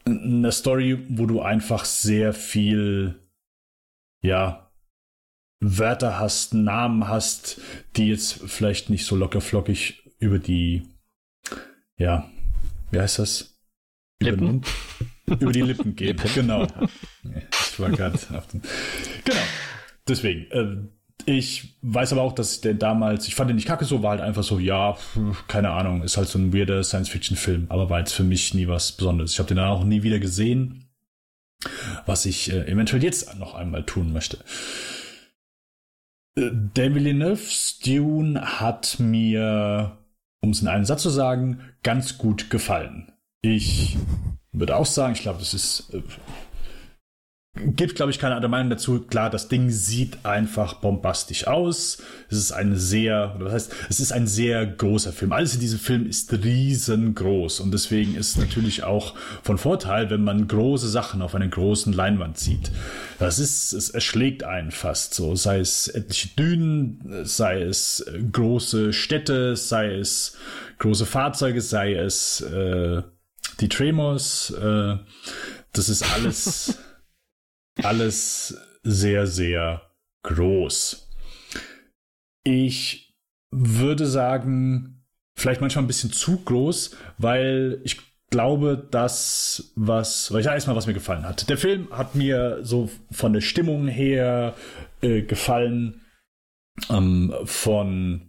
einer 0.06 0.52
Story, 0.52 1.06
wo 1.10 1.28
du 1.28 1.42
einfach 1.42 1.86
sehr 1.86 2.34
viel, 2.34 3.20
ja, 4.22 4.72
Wörter 5.60 6.20
hast, 6.20 6.54
Namen 6.54 7.08
hast, 7.08 7.62
die 7.96 8.08
jetzt 8.08 8.44
vielleicht 8.46 8.90
nicht 8.90 9.06
so 9.06 9.16
lockerflockig 9.16 10.04
über 10.20 10.40
die, 10.40 10.84
ja, 11.98 12.30
wie 12.92 13.00
heißt 13.00 13.20
das? 13.20 13.60
Lippen? 14.20 14.64
über 15.00 15.08
die 15.28 15.62
Lippen 15.62 15.96
gehen. 15.96 16.18
Lippen. 16.18 16.32
Genau. 16.34 16.68
Ich 17.52 17.80
war 17.80 17.90
gerade 17.90 18.18
auf 18.36 18.48
den. 18.48 18.62
Genau. 19.24 19.42
Deswegen. 20.08 20.52
Äh, 20.52 20.88
ich 21.26 21.78
weiß 21.82 22.14
aber 22.14 22.22
auch, 22.22 22.34
dass 22.34 22.56
ich 22.56 22.62
den 22.62 22.80
damals, 22.80 23.28
ich 23.28 23.36
fand 23.36 23.50
den 23.50 23.56
nicht 23.56 23.68
kacke 23.68 23.84
so, 23.84 24.02
war 24.02 24.12
halt 24.12 24.22
einfach 24.22 24.44
so, 24.44 24.60
ja, 24.60 24.98
keine 25.48 25.72
Ahnung, 25.72 26.04
ist 26.04 26.16
halt 26.16 26.30
so 26.30 26.40
ein 26.40 26.54
weirder 26.54 26.84
Science-Fiction-Film, 26.84 27.66
aber 27.70 27.90
war 27.90 28.00
jetzt 28.00 28.14
für 28.14 28.24
mich 28.24 28.54
nie 28.54 28.68
was 28.68 28.94
Besonderes. 28.94 29.34
Ich 29.34 29.40
habe 29.40 29.48
den 29.48 29.58
dann 29.58 29.68
auch 29.68 29.84
nie 29.84 30.04
wieder 30.04 30.20
gesehen, 30.20 30.86
was 32.06 32.26
ich 32.26 32.52
äh, 32.54 32.72
eventuell 32.72 33.04
jetzt 33.04 33.38
noch 33.38 33.56
einmal 33.56 33.84
tun 33.84 34.14
möchte. 34.14 34.38
Äh, 36.38 36.52
David 36.74 36.96
Villeneuve's 36.96 37.80
Dune 37.80 38.60
hat 38.60 38.98
mir, 39.00 39.98
um 40.42 40.52
es 40.52 40.62
in 40.62 40.68
einem 40.70 40.86
Satz 40.86 41.02
zu 41.02 41.10
sagen, 41.10 41.60
ganz 41.84 42.18
gut 42.18 42.50
gefallen. 42.50 43.12
Ich 43.42 43.98
würde 44.60 44.76
auch 44.76 44.86
sagen, 44.86 45.14
ich 45.14 45.22
glaube, 45.22 45.40
das 45.40 45.54
ist 45.54 45.94
äh, 45.94 46.02
gibt, 47.66 47.96
glaube 47.96 48.12
ich, 48.12 48.20
keine 48.20 48.36
andere 48.36 48.50
Meinung 48.50 48.70
dazu. 48.70 49.02
Klar, 49.02 49.30
das 49.30 49.48
Ding 49.48 49.70
sieht 49.70 50.26
einfach 50.26 50.76
bombastisch 50.76 51.48
aus. 51.48 52.00
Es 52.30 52.38
ist 52.38 52.52
ein 52.52 52.76
sehr, 52.76 53.34
oder 53.36 53.46
was 53.46 53.54
heißt, 53.54 53.76
es 53.90 54.00
ist 54.00 54.12
ein 54.12 54.28
sehr 54.28 54.66
großer 54.66 55.12
Film. 55.12 55.32
Alles 55.32 55.56
in 55.56 55.60
diesem 55.60 55.80
Film 55.80 56.08
ist 56.08 56.32
riesengroß 56.32 57.60
und 57.60 57.72
deswegen 57.72 58.16
ist 58.16 58.38
natürlich 58.38 58.84
auch 58.84 59.16
von 59.44 59.58
Vorteil, 59.58 60.10
wenn 60.10 60.24
man 60.24 60.48
große 60.48 60.90
Sachen 60.90 61.22
auf 61.22 61.36
einer 61.36 61.48
großen 61.48 61.94
Leinwand 61.94 62.38
sieht. 62.38 62.72
Das 63.20 63.40
ist, 63.40 63.74
es 63.74 63.90
erschlägt 63.90 64.44
einen 64.44 64.72
fast 64.72 65.14
so. 65.14 65.36
Sei 65.36 65.60
es 65.60 65.88
etliche 65.88 66.30
Dünen, 66.30 67.24
sei 67.24 67.62
es 67.62 68.06
große 68.32 68.94
Städte, 68.94 69.56
sei 69.56 69.96
es 69.96 70.38
große 70.80 71.06
Fahrzeuge, 71.06 71.62
sei 71.62 71.96
es 71.96 72.42
äh, 72.42 73.02
die 73.60 73.70
Tremors, 73.70 74.52
äh, 74.52 74.98
das 75.74 75.90
ist 75.90 76.04
alles, 76.14 76.78
alles 77.84 78.58
sehr, 78.84 79.28
sehr 79.28 79.82
groß. 80.24 81.10
Ich 82.44 83.16
würde 83.52 84.06
sagen, 84.06 85.06
vielleicht 85.36 85.62
manchmal 85.62 85.84
ein 85.84 85.88
bisschen 85.88 86.12
zu 86.12 86.38
groß, 86.44 86.96
weil 87.18 87.82
ich 87.84 87.98
glaube, 88.30 88.88
das, 88.92 89.72
was, 89.76 90.32
weil 90.32 90.42
ich 90.42 90.48
erstmal, 90.48 90.76
was 90.76 90.88
mir 90.88 90.94
gefallen 90.94 91.26
hat. 91.26 91.50
Der 91.50 91.58
Film 91.58 91.88
hat 91.92 92.16
mir 92.16 92.60
so 92.64 92.90
von 93.12 93.34
der 93.34 93.42
Stimmung 93.42 93.88
her 93.88 94.56
äh, 95.02 95.22
gefallen, 95.22 96.02
ähm, 96.90 97.34
von 97.46 98.27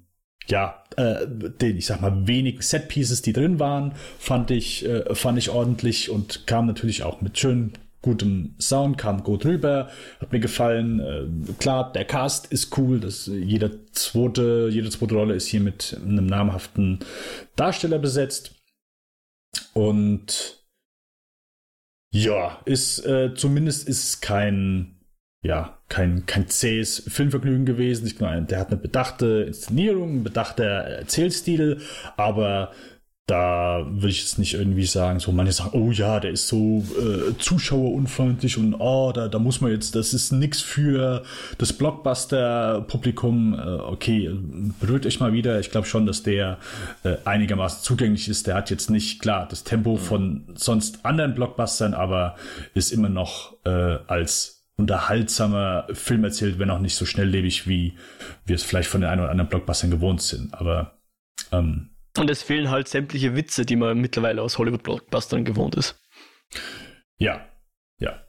ja, 0.49 0.83
äh, 0.97 1.27
den, 1.27 1.77
ich 1.77 1.87
sag 1.87 2.01
mal, 2.01 2.27
wenigen 2.27 2.63
Set-Pieces, 2.63 3.23
die 3.23 3.33
drin 3.33 3.59
waren, 3.59 3.93
fand 4.19 4.51
ich, 4.51 4.85
äh, 4.87 5.15
fand 5.15 5.39
ich 5.39 5.51
ordentlich 5.51 6.11
und 6.11 6.47
kam 6.47 6.67
natürlich 6.67 7.03
auch 7.03 7.21
mit 7.21 7.39
schön 7.39 7.73
gutem 8.01 8.55
Sound, 8.61 8.97
kam 8.97 9.23
gut 9.23 9.45
rüber, 9.45 9.91
hat 10.21 10.33
mir 10.33 10.41
gefallen. 10.41 11.01
Äh, 11.01 11.53
klar, 11.59 11.93
der 11.93 12.05
Cast 12.05 12.47
ist 12.47 12.77
cool, 12.79 13.01
dass 13.01 13.27
jeder 13.27 13.71
zweite, 13.93 14.69
jede 14.71 14.91
zweite 14.91 15.15
Rolle 15.15 15.35
ist 15.35 15.49
hier 15.49 15.61
mit 15.61 15.97
einem 16.03 16.27
namhaften 16.27 17.01
Darsteller 17.57 17.99
besetzt. 17.99 18.55
Und 19.75 20.65
ja, 22.11 22.59
ist 22.65 23.05
äh, 23.05 23.35
zumindest 23.35 23.87
ist 23.87 24.23
kein 24.23 24.98
ja, 25.43 25.79
kein, 25.89 26.27
kein 26.27 26.49
zähes 26.49 27.03
Filmvergnügen 27.09 27.65
gewesen. 27.65 28.07
Ich 28.07 28.21
meine, 28.21 28.47
der 28.47 28.59
hat 28.59 28.69
eine 28.69 28.77
bedachte 28.77 29.45
Inszenierung, 29.47 30.17
ein 30.17 30.25
bedachter 30.25 30.65
Erzählstil, 30.65 31.81
aber 32.17 32.73
da 33.29 33.87
würde 33.87 34.09
ich 34.09 34.21
jetzt 34.21 34.39
nicht 34.39 34.55
irgendwie 34.55 34.87
sagen, 34.87 35.21
so 35.21 35.33
manche 35.33 35.53
sagen, 35.53 35.79
oh 35.79 35.91
ja, 35.93 36.19
der 36.19 36.31
ist 36.31 36.49
so 36.49 36.83
äh, 36.99 37.37
zuschauerunfreundlich 37.39 38.57
und 38.57 38.75
oh, 38.75 39.13
da, 39.15 39.29
da 39.29 39.39
muss 39.39 39.61
man 39.61 39.71
jetzt, 39.71 39.95
das 39.95 40.15
ist 40.15 40.33
nix 40.33 40.63
für 40.63 41.25
das 41.59 41.75
Blockbuster-Publikum. 41.75 43.53
Äh, 43.53 43.81
okay, 43.83 44.35
berührt 44.81 45.05
euch 45.05 45.21
mal 45.21 45.35
wieder. 45.35 45.61
Ich 45.61 45.71
glaube 45.71 45.87
schon, 45.87 46.07
dass 46.07 46.23
der 46.23 46.57
äh, 47.05 47.17
einigermaßen 47.27 47.83
zugänglich 47.83 48.31
ist. 48.31 48.47
Der 48.47 48.55
hat 48.55 48.71
jetzt 48.71 48.89
nicht, 48.89 49.21
klar, 49.21 49.47
das 49.47 49.63
Tempo 49.63 49.97
von 49.97 50.45
sonst 50.55 51.05
anderen 51.05 51.35
Blockbustern, 51.35 51.93
aber 51.93 52.35
ist 52.73 52.93
immer 52.93 53.11
noch 53.11 53.57
äh, 53.67 53.99
als 54.07 54.58
unterhaltsamer 54.79 55.87
Film 55.93 56.25
erzählt, 56.25 56.59
wenn 56.59 56.71
auch 56.71 56.79
nicht 56.79 56.95
so 56.95 57.05
schnelllebig, 57.05 57.67
wie 57.67 57.99
wir 58.47 58.57
es 58.57 58.63
vielleicht 58.63 58.89
von 58.89 59.01
den 59.01 59.11
ein 59.11 59.21
oder 59.21 59.31
anderen 59.31 59.49
Blockbustern 59.49 59.91
gewohnt 59.91 60.23
sind. 60.23 60.55
Aber 60.55 60.99
ähm, 61.53 61.91
und 62.17 62.31
es 62.31 62.43
fehlen 62.43 62.71
halt 62.71 62.89
sämtliche 62.89 63.37
Witze, 63.37 63.65
die 63.65 63.77
man 63.77 63.99
mittlerweile 64.01 64.43
aus 64.43 64.59
Hollywood-Blockbustern 64.59 65.45
gewohnt 65.45 65.77
ist. 65.77 66.01
Ja, 67.19 67.47
ja. 68.01 68.25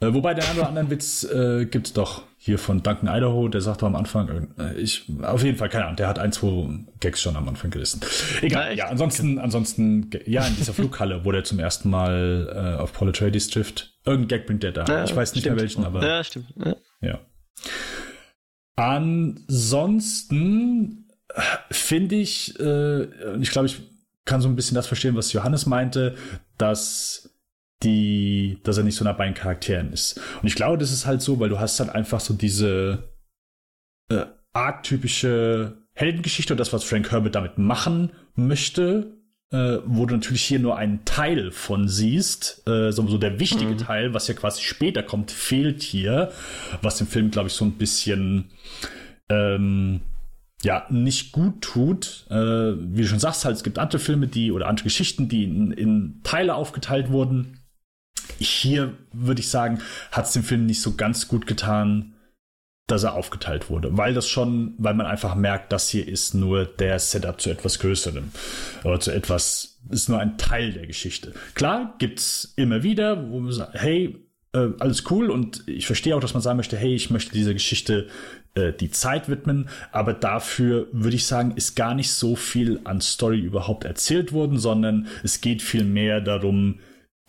Äh, 0.00 0.12
wobei 0.14 0.34
den 0.34 0.44
einen 0.44 0.58
oder 0.58 0.68
anderen 0.68 0.90
Witz 0.90 1.24
äh, 1.24 1.66
gibt 1.66 1.88
es 1.88 1.92
doch 1.92 2.24
hier 2.36 2.58
von 2.58 2.82
Duncan 2.82 3.14
Idaho, 3.14 3.48
der 3.48 3.60
sagt 3.60 3.82
am 3.82 3.94
Anfang, 3.96 4.54
äh, 4.58 4.74
ich, 4.74 5.10
auf 5.22 5.42
jeden 5.42 5.58
Fall, 5.58 5.68
keine 5.68 5.84
Ahnung, 5.84 5.96
der 5.96 6.08
hat 6.08 6.18
ein, 6.18 6.32
zwei 6.32 6.68
Gags 7.00 7.20
schon 7.20 7.36
am 7.36 7.48
Anfang 7.48 7.70
gerissen. 7.70 8.00
Egal, 8.40 8.70
ja, 8.70 8.86
ja 8.86 8.86
ansonsten, 8.86 9.38
ansonsten, 9.38 10.10
ja, 10.26 10.46
in 10.46 10.56
dieser 10.56 10.72
Flughalle, 10.74 11.24
wo 11.24 11.32
der 11.32 11.44
zum 11.44 11.58
ersten 11.58 11.90
Mal 11.90 12.76
äh, 12.78 12.80
auf 12.80 12.92
Paul 12.92 13.10
Atreides 13.10 13.48
trifft. 13.48 13.89
Irgendein 14.04 14.28
Gag 14.28 14.46
bringt 14.46 14.62
der 14.62 14.72
da. 14.72 14.84
Ja, 14.86 15.04
ich 15.04 15.14
weiß 15.14 15.34
nicht 15.34 15.42
stimmt. 15.42 15.56
mehr 15.56 15.62
welchen, 15.62 15.84
aber. 15.84 16.02
Ja, 16.06 16.24
stimmt. 16.24 16.46
Ja. 16.56 16.76
ja. 17.00 17.20
Ansonsten 18.76 20.30
finde 21.70 22.16
ich, 22.16 22.58
äh, 22.58 23.36
ich 23.40 23.50
glaube, 23.50 23.66
ich 23.66 23.82
kann 24.24 24.40
so 24.40 24.48
ein 24.48 24.56
bisschen 24.56 24.74
das 24.74 24.86
verstehen, 24.86 25.16
was 25.16 25.32
Johannes 25.32 25.66
meinte, 25.66 26.16
dass 26.56 27.30
die, 27.82 28.58
dass 28.62 28.78
er 28.78 28.84
nicht 28.84 28.96
so 28.96 29.04
nah 29.04 29.12
bei 29.12 29.24
den 29.24 29.34
Charakteren 29.34 29.92
ist. 29.92 30.20
Und 30.40 30.48
ich 30.48 30.54
glaube, 30.54 30.78
das 30.78 30.92
ist 30.92 31.06
halt 31.06 31.22
so, 31.22 31.40
weil 31.40 31.48
du 31.48 31.58
hast 31.58 31.80
halt 31.80 31.90
einfach 31.90 32.20
so 32.20 32.34
diese 32.34 33.10
äh, 34.10 34.26
arttypische 34.52 35.78
Heldengeschichte 35.94 36.52
und 36.54 36.58
das, 36.58 36.72
was 36.72 36.84
Frank 36.84 37.10
Herbert 37.10 37.34
damit 37.34 37.58
machen 37.58 38.12
möchte, 38.34 39.19
äh, 39.52 39.78
wo 39.84 40.06
du 40.06 40.14
natürlich 40.14 40.44
hier 40.44 40.60
nur 40.60 40.76
einen 40.76 41.04
Teil 41.04 41.50
von 41.50 41.88
siehst, 41.88 42.62
äh, 42.68 42.92
so, 42.92 43.06
so 43.08 43.18
der 43.18 43.40
wichtige 43.40 43.72
mhm. 43.72 43.78
Teil, 43.78 44.14
was 44.14 44.28
ja 44.28 44.34
quasi 44.34 44.62
später 44.62 45.02
kommt, 45.02 45.30
fehlt 45.30 45.82
hier, 45.82 46.30
was 46.82 46.98
dem 46.98 47.06
Film, 47.06 47.30
glaube 47.30 47.48
ich, 47.48 47.54
so 47.54 47.64
ein 47.64 47.72
bisschen 47.72 48.50
ähm, 49.28 50.02
ja, 50.62 50.86
nicht 50.90 51.32
gut 51.32 51.62
tut. 51.62 52.26
Äh, 52.30 52.34
wie 52.34 53.02
du 53.02 53.08
schon 53.08 53.18
sagst, 53.18 53.44
halt, 53.44 53.56
es 53.56 53.62
gibt 53.62 53.78
andere 53.78 53.98
Filme, 53.98 54.26
die 54.26 54.52
oder 54.52 54.68
andere 54.68 54.84
Geschichten, 54.84 55.28
die 55.28 55.44
in, 55.44 55.72
in 55.72 56.20
Teile 56.22 56.54
aufgeteilt 56.54 57.10
wurden. 57.10 57.58
Hier 58.38 58.94
würde 59.12 59.40
ich 59.40 59.48
sagen, 59.48 59.80
hat 60.12 60.26
es 60.26 60.32
dem 60.32 60.44
Film 60.44 60.66
nicht 60.66 60.82
so 60.82 60.94
ganz 60.94 61.28
gut 61.28 61.46
getan, 61.46 62.14
dass 62.90 63.04
er 63.04 63.14
aufgeteilt 63.14 63.70
wurde, 63.70 63.96
weil 63.96 64.14
das 64.14 64.28
schon, 64.28 64.74
weil 64.78 64.94
man 64.94 65.06
einfach 65.06 65.34
merkt, 65.34 65.72
das 65.72 65.88
hier 65.88 66.06
ist 66.06 66.34
nur 66.34 66.64
der 66.64 66.98
Setup 66.98 67.40
zu 67.40 67.50
etwas 67.50 67.78
Größerem 67.78 68.30
oder 68.84 69.00
zu 69.00 69.12
etwas, 69.12 69.78
ist 69.90 70.08
nur 70.08 70.18
ein 70.18 70.38
Teil 70.38 70.72
der 70.72 70.86
Geschichte. 70.86 71.32
Klar, 71.54 71.94
gibt's 71.98 72.52
immer 72.56 72.82
wieder, 72.82 73.30
wo 73.30 73.40
man 73.40 73.52
sagt, 73.52 73.74
hey, 73.74 74.16
äh, 74.52 74.68
alles 74.78 75.10
cool 75.10 75.30
und 75.30 75.66
ich 75.68 75.86
verstehe 75.86 76.16
auch, 76.16 76.20
dass 76.20 76.34
man 76.34 76.42
sagen 76.42 76.56
möchte, 76.56 76.76
hey, 76.76 76.94
ich 76.94 77.10
möchte 77.10 77.32
dieser 77.32 77.52
Geschichte 77.52 78.08
äh, 78.54 78.72
die 78.72 78.90
Zeit 78.90 79.28
widmen, 79.28 79.68
aber 79.92 80.12
dafür 80.12 80.88
würde 80.92 81.16
ich 81.16 81.26
sagen, 81.26 81.52
ist 81.56 81.76
gar 81.76 81.94
nicht 81.94 82.12
so 82.12 82.34
viel 82.34 82.80
an 82.84 83.00
Story 83.00 83.38
überhaupt 83.38 83.84
erzählt 83.84 84.32
worden, 84.32 84.58
sondern 84.58 85.06
es 85.22 85.40
geht 85.40 85.62
viel 85.62 85.84
mehr 85.84 86.20
darum, 86.20 86.80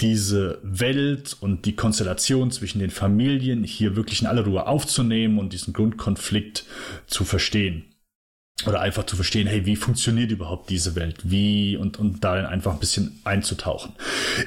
diese 0.01 0.59
Welt 0.63 1.37
und 1.39 1.65
die 1.65 1.75
Konstellation 1.75 2.51
zwischen 2.51 2.79
den 2.79 2.89
Familien 2.89 3.63
hier 3.63 3.95
wirklich 3.95 4.21
in 4.21 4.27
aller 4.27 4.43
Ruhe 4.43 4.65
aufzunehmen 4.67 5.37
und 5.37 5.53
diesen 5.53 5.73
Grundkonflikt 5.73 6.65
zu 7.07 7.23
verstehen. 7.23 7.85
Oder 8.67 8.81
einfach 8.81 9.05
zu 9.05 9.15
verstehen, 9.15 9.47
hey, 9.47 9.65
wie 9.65 9.75
funktioniert 9.75 10.31
überhaupt 10.31 10.69
diese 10.69 10.95
Welt? 10.95 11.19
Wie 11.23 11.77
und, 11.77 11.97
und 11.97 12.23
darin 12.23 12.45
einfach 12.45 12.73
ein 12.73 12.79
bisschen 12.79 13.19
einzutauchen. 13.23 13.93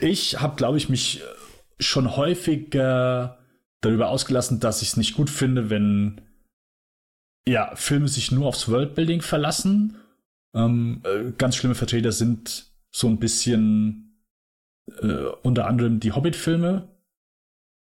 Ich 0.01 0.41
habe, 0.41 0.57
glaube 0.57 0.79
ich, 0.79 0.89
mich 0.89 1.23
schon 1.81 2.17
häufiger 2.17 3.39
darüber 3.81 4.09
ausgelassen, 4.09 4.61
dass 4.61 4.83
ich 4.83 4.89
es 4.89 4.97
nicht 4.97 5.15
gut 5.15 5.31
finde, 5.31 5.71
wenn 5.71 6.21
ja, 7.47 7.75
Filme 7.75 8.09
sich 8.09 8.31
nur 8.31 8.47
aufs 8.47 8.69
Worldbuilding 8.69 9.21
verlassen. 9.21 9.97
Ähm, 10.55 11.03
äh, 11.05 11.33
ganz 11.37 11.57
schlimme 11.57 11.75
Vertreter 11.75 12.13
sind 12.13 12.67
so 12.91 13.09
ein 13.09 13.19
bisschen 13.19 14.04
äh, 15.01 15.27
unter 15.43 15.67
anderem 15.67 16.01
die 16.01 16.13
Hobbit-Filme, 16.13 16.89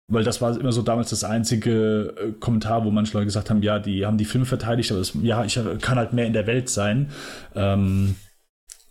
weil 0.09 0.24
das 0.24 0.40
war 0.40 0.59
immer 0.59 0.72
so 0.72 0.82
damals 0.82 1.11
das 1.11 1.24
einzige 1.24 2.14
äh, 2.18 2.32
Kommentar, 2.32 2.84
wo 2.84 2.90
manche 2.90 3.14
Leute 3.14 3.26
gesagt 3.26 3.51
haben, 3.51 3.62
ja, 3.62 3.78
die 3.78 4.05
haben 4.05 4.18
die 4.18 4.24
Filme 4.24 4.47
verteidigt, 4.47 4.90
aber 4.90 5.01
das, 5.01 5.12
ja, 5.22 5.45
ich 5.45 5.59
kann 5.80 5.99
halt 5.99 6.12
mehr 6.12 6.26
in 6.26 6.32
der 6.32 6.47
Welt 6.47 6.68
sein. 6.68 7.11
Ähm, 7.55 8.16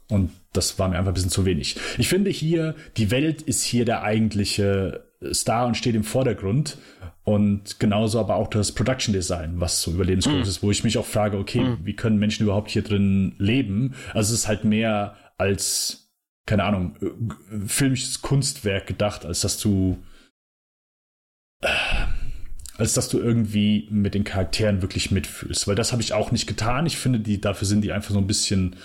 und 0.09 0.31
das 0.53 0.77
war 0.79 0.89
mir 0.89 0.97
einfach 0.97 1.11
ein 1.11 1.15
bisschen 1.15 1.29
zu 1.29 1.45
wenig. 1.45 1.77
Ich 1.97 2.07
finde 2.07 2.29
hier, 2.29 2.75
die 2.97 3.09
Welt 3.09 3.41
ist 3.41 3.63
hier 3.63 3.85
der 3.85 4.03
eigentliche 4.03 5.03
Star 5.31 5.67
und 5.67 5.77
steht 5.77 5.95
im 5.95 6.03
Vordergrund. 6.03 6.77
Und 7.23 7.79
genauso 7.79 8.19
aber 8.19 8.35
auch 8.35 8.49
das 8.49 8.73
Production 8.73 9.13
Design, 9.13 9.53
was 9.55 9.81
so 9.81 9.91
überlebensgroß 9.91 10.45
mm. 10.45 10.49
ist, 10.49 10.61
wo 10.61 10.71
ich 10.71 10.83
mich 10.83 10.97
auch 10.97 11.05
frage, 11.05 11.37
okay, 11.37 11.61
mm. 11.61 11.77
wie 11.83 11.95
können 11.95 12.17
Menschen 12.19 12.43
überhaupt 12.43 12.69
hier 12.69 12.81
drin 12.81 13.35
leben? 13.37 13.93
Also 14.13 14.33
es 14.33 14.41
ist 14.41 14.47
halt 14.49 14.65
mehr 14.65 15.15
als, 15.37 16.02
keine 16.45 16.63
Ahnung, 16.63 16.95
äh, 17.01 17.67
filmisches 17.67 18.21
Kunstwerk 18.21 18.87
gedacht, 18.87 19.25
als 19.25 19.41
dass 19.41 19.57
du, 19.59 19.97
äh, 21.61 21.67
als 22.77 22.93
dass 22.93 23.09
du 23.09 23.19
irgendwie 23.19 23.87
mit 23.91 24.13
den 24.13 24.23
Charakteren 24.23 24.81
wirklich 24.81 25.11
mitfühlst. 25.11 25.67
Weil 25.67 25.75
das 25.75 25.91
habe 25.91 26.01
ich 26.01 26.13
auch 26.13 26.31
nicht 26.31 26.47
getan. 26.47 26.85
Ich 26.85 26.97
finde, 26.97 27.19
die, 27.19 27.39
dafür 27.39 27.67
sind 27.67 27.81
die 27.81 27.91
einfach 27.91 28.11
so 28.11 28.19
ein 28.19 28.27
bisschen, 28.27 28.75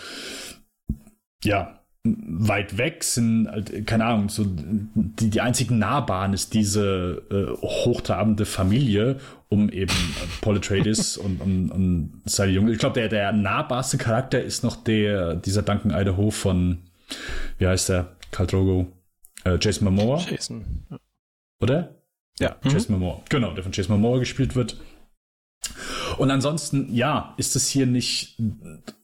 ja, 1.43 1.79
weit 2.05 2.79
weg 2.79 3.05
sind, 3.05 3.49
halt, 3.49 3.87
keine 3.87 4.05
Ahnung, 4.05 4.29
so 4.29 4.45
die, 4.47 5.31
die 5.31 5.41
einzigen 5.41 5.79
Nahbahn 5.79 6.33
ist 6.33 6.55
diese 6.55 7.23
äh, 7.31 7.61
hochtrabende 7.61 8.47
Familie 8.47 9.19
um 9.49 9.69
eben 9.71 9.93
äh, 9.93 10.27
Paul 10.41 10.57
Atreides 10.57 11.17
und, 11.17 11.41
und, 11.41 11.71
und 11.71 12.23
seine 12.25 12.53
Junge. 12.53 12.73
Ich 12.73 12.79
glaube, 12.79 12.95
der, 12.95 13.09
der 13.09 13.33
nahbarste 13.33 13.99
Charakter 13.99 14.43
ist 14.43 14.63
noch 14.63 14.77
der, 14.77 15.35
dieser 15.35 15.63
Duncan 15.63 15.91
Idaho 15.91 16.31
von, 16.31 16.79
wie 17.59 17.67
heißt 17.67 17.89
der? 17.89 18.17
Karl 18.31 18.47
Drogo. 18.47 18.93
Äh, 19.45 19.59
Jason 19.61 19.85
Momoa. 19.85 20.25
Jason. 20.29 20.65
Oder? 21.61 21.95
Ja, 22.39 22.57
mhm. 22.63 22.71
Jason 22.71 22.99
Momoa. 22.99 23.23
Genau, 23.29 23.53
der 23.53 23.63
von 23.63 23.73
Jason 23.73 24.01
Momoa 24.01 24.19
gespielt 24.19 24.55
wird. 24.55 24.77
Und 26.19 26.31
ansonsten, 26.31 26.93
ja, 26.95 27.35
ist 27.37 27.57
es 27.57 27.69
hier 27.69 27.87
nicht 27.87 28.41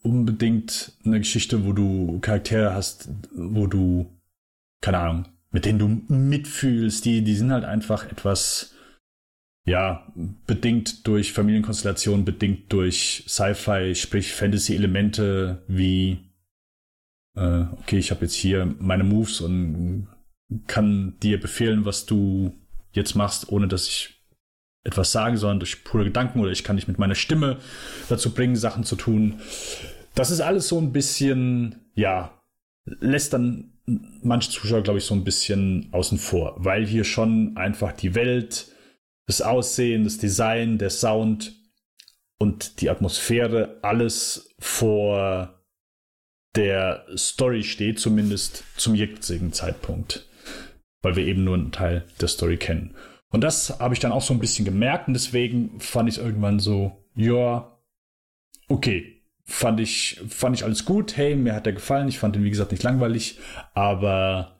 unbedingt 0.01 0.93
eine 1.05 1.19
Geschichte, 1.19 1.65
wo 1.65 1.73
du 1.73 2.19
Charaktere 2.19 2.73
hast, 2.73 3.09
wo 3.33 3.67
du, 3.67 4.11
keine 4.81 4.99
Ahnung, 4.99 5.25
mit 5.51 5.65
denen 5.65 5.79
du 5.79 5.87
mitfühlst. 6.13 7.05
Die, 7.05 7.23
die 7.23 7.35
sind 7.35 7.51
halt 7.51 7.65
einfach 7.65 8.09
etwas, 8.11 8.75
ja, 9.65 10.11
bedingt 10.45 11.07
durch 11.07 11.33
Familienkonstellationen, 11.33 12.25
bedingt 12.25 12.71
durch 12.71 13.25
Sci-Fi, 13.27 13.95
sprich 13.95 14.33
Fantasy-Elemente 14.33 15.63
wie, 15.67 16.24
äh, 17.35 17.65
okay, 17.79 17.97
ich 17.97 18.11
habe 18.11 18.21
jetzt 18.21 18.35
hier 18.35 18.73
meine 18.79 19.03
Moves 19.03 19.41
und 19.41 20.07
kann 20.67 21.15
dir 21.21 21.39
befehlen, 21.39 21.85
was 21.85 22.05
du 22.05 22.53
jetzt 22.91 23.15
machst, 23.15 23.49
ohne 23.51 23.67
dass 23.67 23.87
ich 23.87 24.21
etwas 24.83 25.11
sagen, 25.11 25.37
sondern 25.37 25.59
durch 25.59 25.83
pure 25.83 26.05
Gedanken 26.05 26.39
oder 26.39 26.51
ich 26.51 26.63
kann 26.63 26.75
dich 26.75 26.87
mit 26.87 26.99
meiner 26.99 27.15
Stimme 27.15 27.57
dazu 28.07 28.33
bringen, 28.33 28.55
Sachen 28.55 28.83
zu 28.83 28.95
tun. 28.95 29.39
Das 30.13 30.31
ist 30.31 30.41
alles 30.41 30.67
so 30.67 30.79
ein 30.79 30.91
bisschen, 30.91 31.89
ja, 31.95 32.39
lässt 32.85 33.33
dann 33.33 33.73
manche 33.85 34.51
Zuschauer, 34.51 34.81
glaube 34.81 34.99
ich, 34.99 35.05
so 35.05 35.15
ein 35.15 35.23
bisschen 35.23 35.89
außen 35.91 36.17
vor, 36.17 36.55
weil 36.57 36.85
hier 36.85 37.03
schon 37.03 37.57
einfach 37.57 37.91
die 37.91 38.15
Welt, 38.15 38.71
das 39.27 39.41
Aussehen, 39.41 40.03
das 40.03 40.19
Design, 40.19 40.77
der 40.77 40.91
Sound 40.91 41.53
und 42.37 42.81
die 42.81 42.89
Atmosphäre 42.89 43.79
alles 43.81 44.55
vor 44.59 45.54
der 46.55 47.05
Story 47.15 47.63
steht, 47.63 47.99
zumindest 47.99 48.63
zum 48.77 48.95
jetzigen 48.95 49.53
Zeitpunkt, 49.53 50.27
weil 51.01 51.15
wir 51.15 51.25
eben 51.25 51.43
nur 51.43 51.55
einen 51.55 51.71
Teil 51.71 52.05
der 52.21 52.27
Story 52.27 52.57
kennen. 52.57 52.95
Und 53.29 53.41
das 53.41 53.79
habe 53.79 53.93
ich 53.93 53.99
dann 53.99 54.11
auch 54.11 54.21
so 54.21 54.33
ein 54.33 54.39
bisschen 54.39 54.65
gemerkt 54.65 55.07
und 55.07 55.13
deswegen 55.13 55.79
fand 55.79 56.07
ich 56.07 56.17
es 56.17 56.23
irgendwann 56.23 56.59
so, 56.59 57.05
ja, 57.15 57.77
okay, 58.69 59.21
fand 59.43 59.79
ich, 59.79 60.21
fand 60.27 60.55
ich 60.55 60.63
alles 60.63 60.85
gut. 60.85 61.17
Hey, 61.17 61.35
mir 61.35 61.53
hat 61.53 61.65
der 61.65 61.73
gefallen. 61.73 62.07
Ich 62.07 62.19
fand 62.19 62.35
ihn, 62.35 62.43
wie 62.43 62.49
gesagt, 62.49 62.71
nicht 62.71 62.83
langweilig, 62.83 63.39
aber 63.73 64.57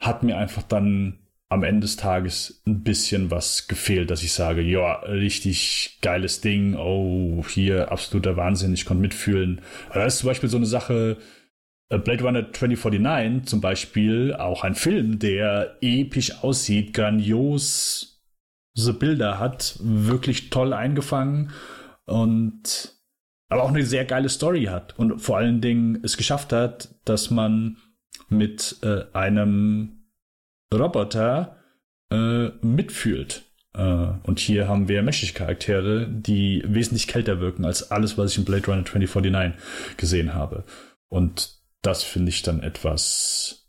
hat 0.00 0.22
mir 0.22 0.36
einfach 0.38 0.62
dann 0.62 1.18
am 1.50 1.62
Ende 1.62 1.80
des 1.80 1.96
Tages 1.96 2.62
ein 2.66 2.82
bisschen 2.82 3.30
was 3.30 3.68
gefehlt, 3.68 4.10
dass 4.10 4.22
ich 4.22 4.32
sage, 4.32 4.60
ja, 4.60 4.96
richtig 5.00 5.98
geiles 6.02 6.40
Ding, 6.40 6.74
oh, 6.76 7.42
hier 7.48 7.90
absoluter 7.90 8.36
Wahnsinn, 8.36 8.74
ich 8.74 8.84
konnte 8.84 9.00
mitfühlen. 9.00 9.62
Aber 9.88 10.04
das 10.04 10.14
ist 10.14 10.20
zum 10.20 10.28
Beispiel 10.28 10.50
so 10.50 10.58
eine 10.58 10.66
Sache, 10.66 11.16
äh, 11.88 11.98
Blade 11.98 12.22
Runner 12.22 12.52
2049 12.52 13.48
zum 13.48 13.60
Beispiel, 13.62 14.34
auch 14.34 14.62
ein 14.62 14.74
Film, 14.74 15.18
der 15.18 15.76
episch 15.80 16.42
aussieht, 16.42 16.92
grandiose 16.92 18.08
Bilder 18.98 19.38
hat, 19.38 19.76
wirklich 19.80 20.50
toll 20.50 20.72
eingefangen 20.72 21.50
und 22.04 22.94
aber 23.50 23.62
auch 23.62 23.70
eine 23.70 23.84
sehr 23.84 24.04
geile 24.04 24.28
Story 24.28 24.64
hat 24.64 24.98
und 24.98 25.20
vor 25.20 25.38
allen 25.38 25.62
Dingen 25.62 26.00
es 26.04 26.18
geschafft 26.18 26.52
hat, 26.52 26.94
dass 27.06 27.30
man 27.30 27.78
mit 28.28 28.76
äh, 28.82 29.04
einem 29.14 29.97
Roboter 30.72 31.56
äh, 32.10 32.48
mitfühlt. 32.62 33.44
Äh, 33.74 33.80
und 34.22 34.38
hier 34.38 34.68
haben 34.68 34.88
wir 34.88 35.02
menschliche 35.02 35.34
Charaktere, 35.34 36.06
die 36.08 36.62
wesentlich 36.66 37.06
kälter 37.06 37.40
wirken 37.40 37.64
als 37.64 37.90
alles, 37.90 38.18
was 38.18 38.32
ich 38.32 38.38
in 38.38 38.44
Blade 38.44 38.66
Runner 38.66 38.84
2049 38.84 39.96
gesehen 39.96 40.34
habe. 40.34 40.64
Und 41.08 41.58
das 41.82 42.02
finde 42.02 42.30
ich 42.30 42.42
dann 42.42 42.62
etwas 42.62 43.68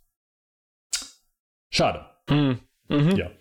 schade. 1.69 2.05
Mhm. 2.29 2.59
Mhm. 2.87 3.15
Ja. 3.15 3.31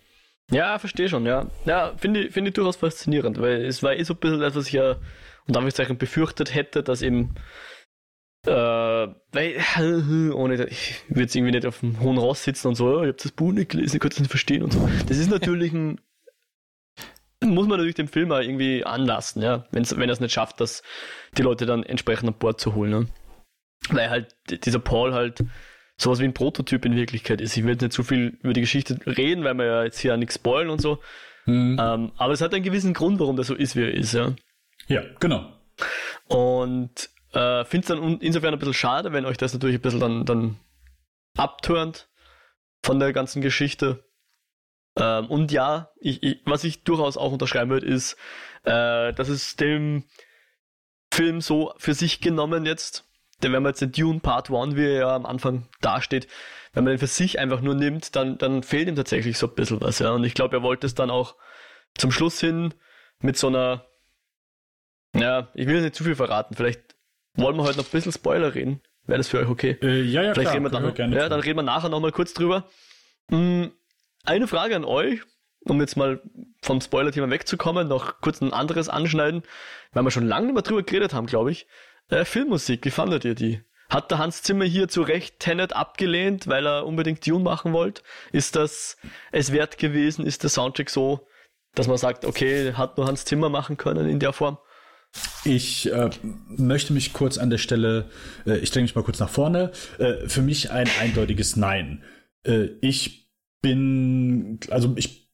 Ja, 0.51 0.79
verstehe 0.79 1.09
schon, 1.09 1.27
ja. 1.27 1.47
Ja, 1.67 1.95
finde 1.99 2.25
ich, 2.25 2.33
find 2.33 2.49
ich 2.49 2.55
durchaus 2.55 2.77
faszinierend, 2.77 3.41
weil 3.41 3.67
es 3.67 3.83
war 3.83 3.95
eh 3.95 4.03
so 4.03 4.15
ein 4.15 4.21
bisschen 4.21 4.41
das, 4.41 4.55
was 4.55 4.67
ich 4.67 4.73
ja 4.73 4.97
unter 5.47 5.61
Anführungszeichen 5.61 5.99
befürchtet 5.99 6.55
hätte, 6.55 6.83
dass 6.83 7.03
eben 7.03 7.35
äh, 8.49 9.15
weil, 9.33 10.33
ohne, 10.35 10.67
ich 10.67 11.03
würde 11.09 11.23
jetzt 11.23 11.37
irgendwie 11.37 11.53
nicht 11.53 11.67
auf 11.67 11.81
dem 11.81 12.01
hohen 12.01 12.19
Ross 12.19 12.45
sitzen 12.45 12.69
und 12.69 12.75
so, 12.75 12.87
oh, 12.87 13.03
ich 13.03 13.09
habe 13.09 13.13
das 13.15 13.33
Buch 13.33 13.53
nicht 13.53 13.71
gelesen, 13.71 13.97
ich 13.97 14.01
konnte 14.01 14.15
es 14.15 14.21
nicht 14.21 14.31
verstehen 14.31 14.63
und 14.63 14.73
so. 14.73 14.89
Das 15.09 15.19
ist 15.19 15.31
natürlich 15.31 15.73
ein, 15.73 16.01
muss 17.45 17.67
man 17.67 17.79
natürlich 17.79 17.95
dem 17.95 18.09
Film 18.09 18.33
auch 18.33 18.41
irgendwie 18.41 18.85
anlassen, 18.85 19.43
ja, 19.43 19.65
Wenn's, 19.71 19.97
wenn 19.97 20.09
er 20.09 20.13
es 20.13 20.21
nicht 20.21 20.33
schafft, 20.33 20.61
dass 20.61 20.83
die 21.37 21.43
Leute 21.43 21.67
dann 21.67 21.83
entsprechend 21.83 22.29
an 22.29 22.39
Bord 22.39 22.61
zu 22.61 22.75
holen, 22.75 22.91
ne? 22.91 23.07
Weil 23.91 24.11
halt 24.11 24.37
dieser 24.65 24.81
Paul 24.81 25.15
halt 25.15 25.45
sowas 25.97 26.21
wie 26.21 26.25
ein 26.25 26.35
Prototyp 26.35 26.85
in 26.85 26.97
Wirklichkeit 26.97 27.41
ist. 27.41 27.57
Ich 27.57 27.65
will 27.65 27.77
nicht 27.77 27.93
zu 27.93 28.03
viel 28.03 28.39
über 28.43 28.53
die 28.53 28.61
Geschichte 28.61 28.99
reden, 29.07 29.45
weil 29.45 29.55
wir 29.55 29.67
ja 29.67 29.85
jetzt 29.85 29.99
hier 29.99 30.17
nichts 30.17 30.35
spoilen 30.37 30.71
und 30.71 30.81
so. 30.81 30.99
Mhm. 31.47 31.77
Ähm, 31.81 32.13
aber 32.17 32.33
es 32.33 32.41
hat 32.41 32.55
einen 32.55 32.65
gewissen 32.65 32.93
Grund, 32.93 33.21
warum 33.21 33.37
der 33.37 33.45
so 33.45 33.55
ist, 33.55 33.77
wie 33.77 33.83
er 33.83 33.95
ist, 33.95 34.13
ja. 34.13 34.35
Ja, 34.89 35.03
genau. 35.21 35.53
Und 36.29 37.11
äh, 37.39 37.65
Finde 37.65 37.85
es 37.85 37.89
dann 37.89 38.21
insofern 38.21 38.53
ein 38.53 38.59
bisschen 38.59 38.75
schade, 38.75 39.13
wenn 39.13 39.25
euch 39.25 39.37
das 39.37 39.53
natürlich 39.53 39.77
ein 39.77 39.83
bisschen 39.83 40.01
dann, 40.01 40.25
dann 40.25 40.61
abturnt 41.37 42.09
von 42.83 42.99
der 42.99 43.13
ganzen 43.13 43.43
Geschichte. 43.43 44.05
Ähm, 44.97 45.27
und 45.27 45.53
ja, 45.53 45.91
ich, 46.01 46.23
ich, 46.25 46.41
was 46.47 46.65
ich 46.65 46.83
durchaus 46.83 47.17
auch 47.17 47.31
unterschreiben 47.31 47.71
würde, 47.71 47.87
ist, 47.87 48.17
äh, 48.65 49.13
dass 49.13 49.29
es 49.29 49.55
dem 49.55 50.05
Film 51.13 51.41
so 51.41 51.73
für 51.77 51.95
sich 51.95 52.21
genommen 52.21 52.67
jetzt, 52.67 53.09
denn 53.43 53.53
wenn 53.53 53.63
man 53.63 53.71
jetzt 53.71 53.83
den 53.83 53.93
Dune 53.93 54.19
Part 54.19 54.51
1, 54.51 54.75
wie 54.75 54.85
er 54.85 54.99
ja 54.99 55.15
am 55.15 55.25
Anfang 55.25 55.69
dasteht, 55.81 56.27
wenn 56.73 56.83
man 56.83 56.95
den 56.95 56.99
für 56.99 57.07
sich 57.07 57.39
einfach 57.39 57.61
nur 57.61 57.77
nimmt, 57.77 58.17
dann, 58.17 58.37
dann 58.39 58.65
fehlt 58.65 58.89
ihm 58.89 58.97
tatsächlich 58.97 59.39
so 59.39 59.47
ein 59.47 59.55
bisschen 59.55 59.81
was, 59.81 60.01
ja. 60.01 60.11
Und 60.11 60.25
ich 60.25 60.35
glaube, 60.35 60.57
er 60.57 60.63
wollte 60.63 60.89
es 60.89 60.95
dann 60.97 61.11
auch 61.11 61.37
zum 61.97 62.11
Schluss 62.11 62.41
hin 62.41 62.75
mit 63.21 63.37
so 63.37 63.47
einer, 63.47 63.87
ja, 65.15 65.51
ich 65.55 65.69
will 65.69 65.81
nicht 65.83 65.95
zu 65.95 66.03
viel 66.03 66.17
verraten, 66.17 66.57
vielleicht 66.57 66.98
wollen 67.39 67.57
wir 67.57 67.65
heute 67.65 67.79
noch 67.79 67.87
ein 67.87 67.91
bisschen 67.91 68.13
Spoiler 68.13 68.55
reden? 68.55 68.81
Wäre 69.07 69.19
das 69.19 69.29
für 69.29 69.39
euch 69.39 69.49
okay? 69.49 69.79
Äh, 69.83 70.03
ja, 70.03 70.23
ja, 70.23 70.35
Vielleicht 70.35 70.51
klar. 70.51 70.55
Reden 70.55 70.65
wir 70.65 70.71
dann, 70.71 70.95
gerne 70.95 71.17
ja, 71.17 71.29
dann 71.29 71.41
reden 71.41 71.57
wir 71.57 71.63
nachher 71.63 71.89
nochmal 71.89 72.13
kurz 72.13 72.35
drüber. 72.35 72.69
Hm, 73.31 73.73
eine 74.25 74.47
Frage 74.47 74.77
an 74.77 74.85
euch, 74.85 75.21
um 75.61 75.81
jetzt 75.81 75.97
mal 75.97 76.21
vom 76.63 76.81
Spoiler-Thema 76.81 77.31
wegzukommen, 77.31 77.89
noch 77.89 78.21
kurz 78.21 78.41
ein 78.43 78.53
anderes 78.53 78.89
anschneiden, 78.89 79.43
weil 79.93 80.03
wir 80.05 80.11
schon 80.11 80.27
lange 80.27 80.47
nicht 80.47 80.55
mehr 80.55 80.63
drüber 80.63 80.83
geredet 80.83 81.15
haben, 81.15 81.27
glaube 81.27 81.51
ich. 81.51 81.67
Äh, 82.11 82.25
Filmmusik, 82.25 82.85
wie 82.85 82.91
fandet 82.91 83.25
ihr 83.25 83.35
die? 83.35 83.63
Hat 83.89 84.11
der 84.11 84.19
Hans 84.19 84.43
Zimmer 84.43 84.67
hier 84.67 84.89
zu 84.89 85.01
Recht 85.01 85.41
Tenet 85.41 85.75
abgelehnt, 85.75 86.47
weil 86.47 86.67
er 86.67 86.87
unbedingt 86.87 87.27
Dune 87.27 87.43
machen 87.43 87.73
wollte? 87.73 88.03
Ist 88.33 88.55
das 88.57 88.99
es 89.33 89.53
wert 89.53 89.79
gewesen? 89.79 90.27
Ist 90.27 90.43
der 90.43 90.51
Soundtrack 90.51 90.91
so, 90.91 91.27
dass 91.75 91.89
man 91.89 91.97
sagt, 91.97 92.27
okay, 92.27 92.75
hat 92.75 92.99
nur 92.99 93.07
Hans 93.07 93.25
Zimmer 93.25 93.49
machen 93.49 93.79
können 93.79 94.09
in 94.09 94.19
der 94.19 94.35
Form? 94.35 94.59
Ich 95.45 95.91
äh, 95.91 96.11
möchte 96.49 96.93
mich 96.93 97.13
kurz 97.13 97.39
an 97.39 97.51
der 97.51 97.59
Stelle, 97.59 98.11
äh, 98.47 98.59
ich 98.59 98.71
dränge 98.71 98.85
mich 98.85 98.95
mal 98.95 99.05
kurz 99.05 99.19
nach 99.19 99.31
vorne. 99.31 99.73
Äh, 99.99 100.29
für 100.29 100.43
mich 100.43 100.71
ein 100.71 100.89
eindeutiges 101.01 101.57
Nein. 101.57 102.03
Äh, 102.45 102.69
ich 102.81 103.31
bin, 103.63 104.61
also 104.71 104.95
ich, 104.97 105.31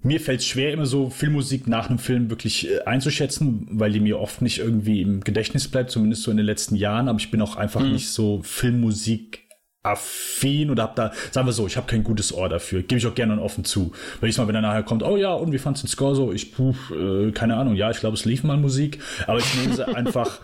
mir 0.00 0.20
fällt 0.20 0.40
es 0.40 0.46
schwer, 0.46 0.72
immer 0.72 0.86
so 0.86 1.10
Filmmusik 1.10 1.66
nach 1.66 1.88
einem 1.88 1.98
Film 1.98 2.30
wirklich 2.30 2.70
äh, 2.70 2.80
einzuschätzen, 2.80 3.66
weil 3.70 3.92
die 3.92 4.00
mir 4.00 4.20
oft 4.20 4.42
nicht 4.42 4.58
irgendwie 4.58 5.02
im 5.02 5.20
Gedächtnis 5.22 5.68
bleibt, 5.68 5.90
zumindest 5.90 6.22
so 6.22 6.30
in 6.30 6.36
den 6.36 6.46
letzten 6.46 6.76
Jahren. 6.76 7.08
Aber 7.08 7.18
ich 7.18 7.30
bin 7.30 7.42
auch 7.42 7.56
einfach 7.56 7.82
mhm. 7.82 7.92
nicht 7.92 8.10
so 8.10 8.42
Filmmusik 8.42 9.47
affin 9.92 10.70
oder 10.70 10.84
hab 10.84 10.96
da, 10.96 11.12
sagen 11.30 11.46
wir 11.46 11.52
so, 11.52 11.66
ich 11.66 11.76
habe 11.76 11.86
kein 11.86 12.04
gutes 12.04 12.32
Ohr 12.32 12.48
dafür. 12.48 12.82
Gebe 12.82 12.98
ich 12.98 13.06
auch 13.06 13.14
gerne 13.14 13.32
und 13.34 13.38
offen 13.38 13.64
zu. 13.64 13.92
Weil 14.20 14.30
ich 14.30 14.38
mal, 14.38 14.48
wenn 14.48 14.54
er 14.54 14.62
nachher 14.62 14.82
kommt, 14.82 15.02
oh 15.02 15.16
ja, 15.16 15.32
und 15.32 15.52
wie 15.52 15.58
fandst 15.58 15.82
du 15.82 15.86
den 15.86 15.90
Score 15.90 16.14
so? 16.14 16.32
Ich, 16.32 16.52
puh, 16.52 16.74
äh, 16.92 17.32
keine 17.32 17.56
Ahnung, 17.56 17.74
ja, 17.74 17.90
ich 17.90 18.00
glaube, 18.00 18.14
es 18.14 18.24
lief 18.24 18.44
mal 18.44 18.56
Musik, 18.56 18.98
aber 19.26 19.38
ich 19.38 19.54
nehme 19.56 19.74
sie 19.74 19.86
einfach 19.94 20.40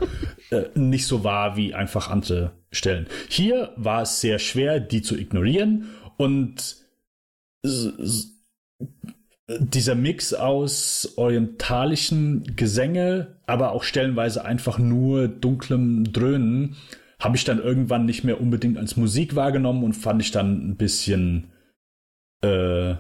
äh, 0.51 0.65
nicht 0.75 1.07
so 1.07 1.25
wahr 1.25 1.57
wie 1.57 1.75
einfach 1.75 2.11
andere 2.11 2.53
Stellen. 2.71 3.07
Hier 3.29 3.73
war 3.77 4.03
es 4.03 4.21
sehr 4.21 4.39
schwer, 4.39 4.81
die 4.81 5.03
zu 5.03 5.17
ignorieren 5.17 5.91
und 6.17 6.77
dieser 9.49 9.95
Mix 9.95 10.33
aus 10.33 11.15
orientalischen 11.17 12.57
Gesänge, 12.57 13.37
aber 13.47 13.73
auch 13.73 13.83
stellenweise 13.83 14.45
einfach 14.45 14.79
nur 14.79 15.29
dunklem 15.29 16.13
Dröhnen, 16.13 16.77
habe 17.25 17.37
ich 17.37 17.45
dann 17.45 17.59
irgendwann 17.59 18.05
nicht 18.05 18.23
mehr 18.23 18.41
unbedingt 18.41 18.77
als 18.77 18.97
Musik 18.97 19.35
wahrgenommen 19.35 19.83
und 19.83 19.95
fand 19.95 20.21
ich 20.21 20.31
dann 20.31 20.69
ein 20.69 20.77
bisschen 20.77 21.51
äh, 22.43 22.95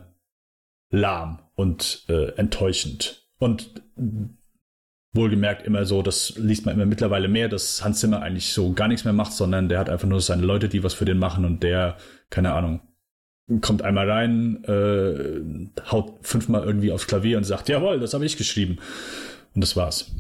lahm 0.90 1.40
und 1.54 2.06
äh, 2.08 2.30
enttäuschend. 2.36 3.28
Und 3.38 3.82
wohlgemerkt 5.12 5.66
immer 5.66 5.84
so, 5.84 6.02
das 6.02 6.34
liest 6.36 6.64
man 6.64 6.74
immer 6.74 6.86
mittlerweile 6.86 7.28
mehr, 7.28 7.48
dass 7.48 7.84
Hans 7.84 8.00
Zimmer 8.00 8.22
eigentlich 8.22 8.52
so 8.52 8.72
gar 8.72 8.88
nichts 8.88 9.04
mehr 9.04 9.12
macht, 9.12 9.32
sondern 9.32 9.68
der 9.68 9.78
hat 9.78 9.90
einfach 9.90 10.08
nur 10.08 10.20
seine 10.20 10.42
Leute, 10.42 10.68
die 10.68 10.82
was 10.82 10.94
für 10.94 11.04
den 11.04 11.18
machen 11.18 11.44
und 11.44 11.62
der, 11.62 11.98
keine 12.30 12.52
Ahnung, 12.52 12.80
kommt 13.60 13.82
einmal 13.82 14.10
rein, 14.10 14.64
äh, 14.64 15.82
haut 15.90 16.26
fünfmal 16.26 16.64
irgendwie 16.64 16.92
aufs 16.92 17.06
Klavier 17.06 17.36
und 17.36 17.44
sagt, 17.44 17.68
jawohl, 17.68 18.00
das 18.00 18.14
habe 18.14 18.24
ich 18.24 18.38
geschrieben. 18.38 18.78
Und 19.54 19.60
das 19.60 19.76
war's. 19.76 20.10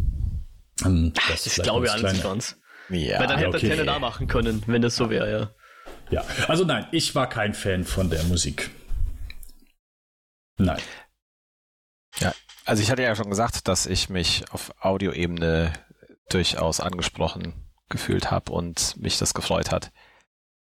Und 0.84 1.14
das, 1.28 1.44
das 1.44 1.56
glaube 1.62 1.86
ich 1.86 1.92
alles 1.92 2.22
ganz. 2.22 2.58
Ja, 2.90 3.18
Weil 3.18 3.26
dann 3.26 3.38
hätte 3.38 3.56
okay. 3.56 3.66
er 3.66 3.70
Tenet 3.72 3.88
da 3.88 3.98
machen 3.98 4.26
können, 4.26 4.62
wenn 4.66 4.82
das 4.82 4.96
so 4.96 5.10
wäre, 5.10 5.30
ja. 5.30 5.50
Ja, 6.10 6.24
also 6.48 6.64
nein, 6.64 6.86
ich 6.92 7.14
war 7.14 7.28
kein 7.28 7.54
Fan 7.54 7.84
von 7.84 8.10
der 8.10 8.22
Musik. 8.24 8.70
Nein. 10.58 10.80
Ja, 12.20 12.32
also 12.64 12.82
ich 12.82 12.90
hatte 12.90 13.02
ja 13.02 13.16
schon 13.16 13.30
gesagt, 13.30 13.66
dass 13.68 13.86
ich 13.86 14.08
mich 14.08 14.44
auf 14.52 14.72
Audioebene 14.80 15.72
durchaus 16.28 16.80
angesprochen 16.80 17.54
gefühlt 17.88 18.30
habe 18.30 18.52
und 18.52 18.96
mich 18.98 19.18
das 19.18 19.34
gefreut 19.34 19.70
hat. 19.70 19.92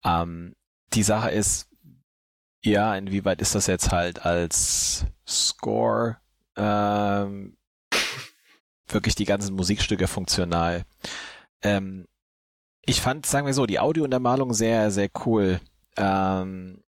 Ähm, 0.03 0.55
die 0.93 1.03
Sache 1.03 1.31
ist, 1.31 1.69
ja, 2.63 2.95
inwieweit 2.95 3.41
ist 3.41 3.55
das 3.55 3.67
jetzt 3.67 3.91
halt 3.91 4.25
als 4.25 5.05
Score 5.27 6.17
ähm, 6.55 7.57
wirklich 8.87 9.15
die 9.15 9.25
ganzen 9.25 9.55
Musikstücke 9.55 10.07
funktional? 10.07 10.85
Ähm, 11.63 12.05
ich 12.85 13.01
fand, 13.01 13.25
sagen 13.25 13.45
wir 13.45 13.53
so, 13.53 13.65
die 13.65 13.79
Audiountermalung 13.79 14.53
sehr, 14.53 14.91
sehr 14.91 15.09
cool. 15.25 15.59
Ähm, 15.97 16.83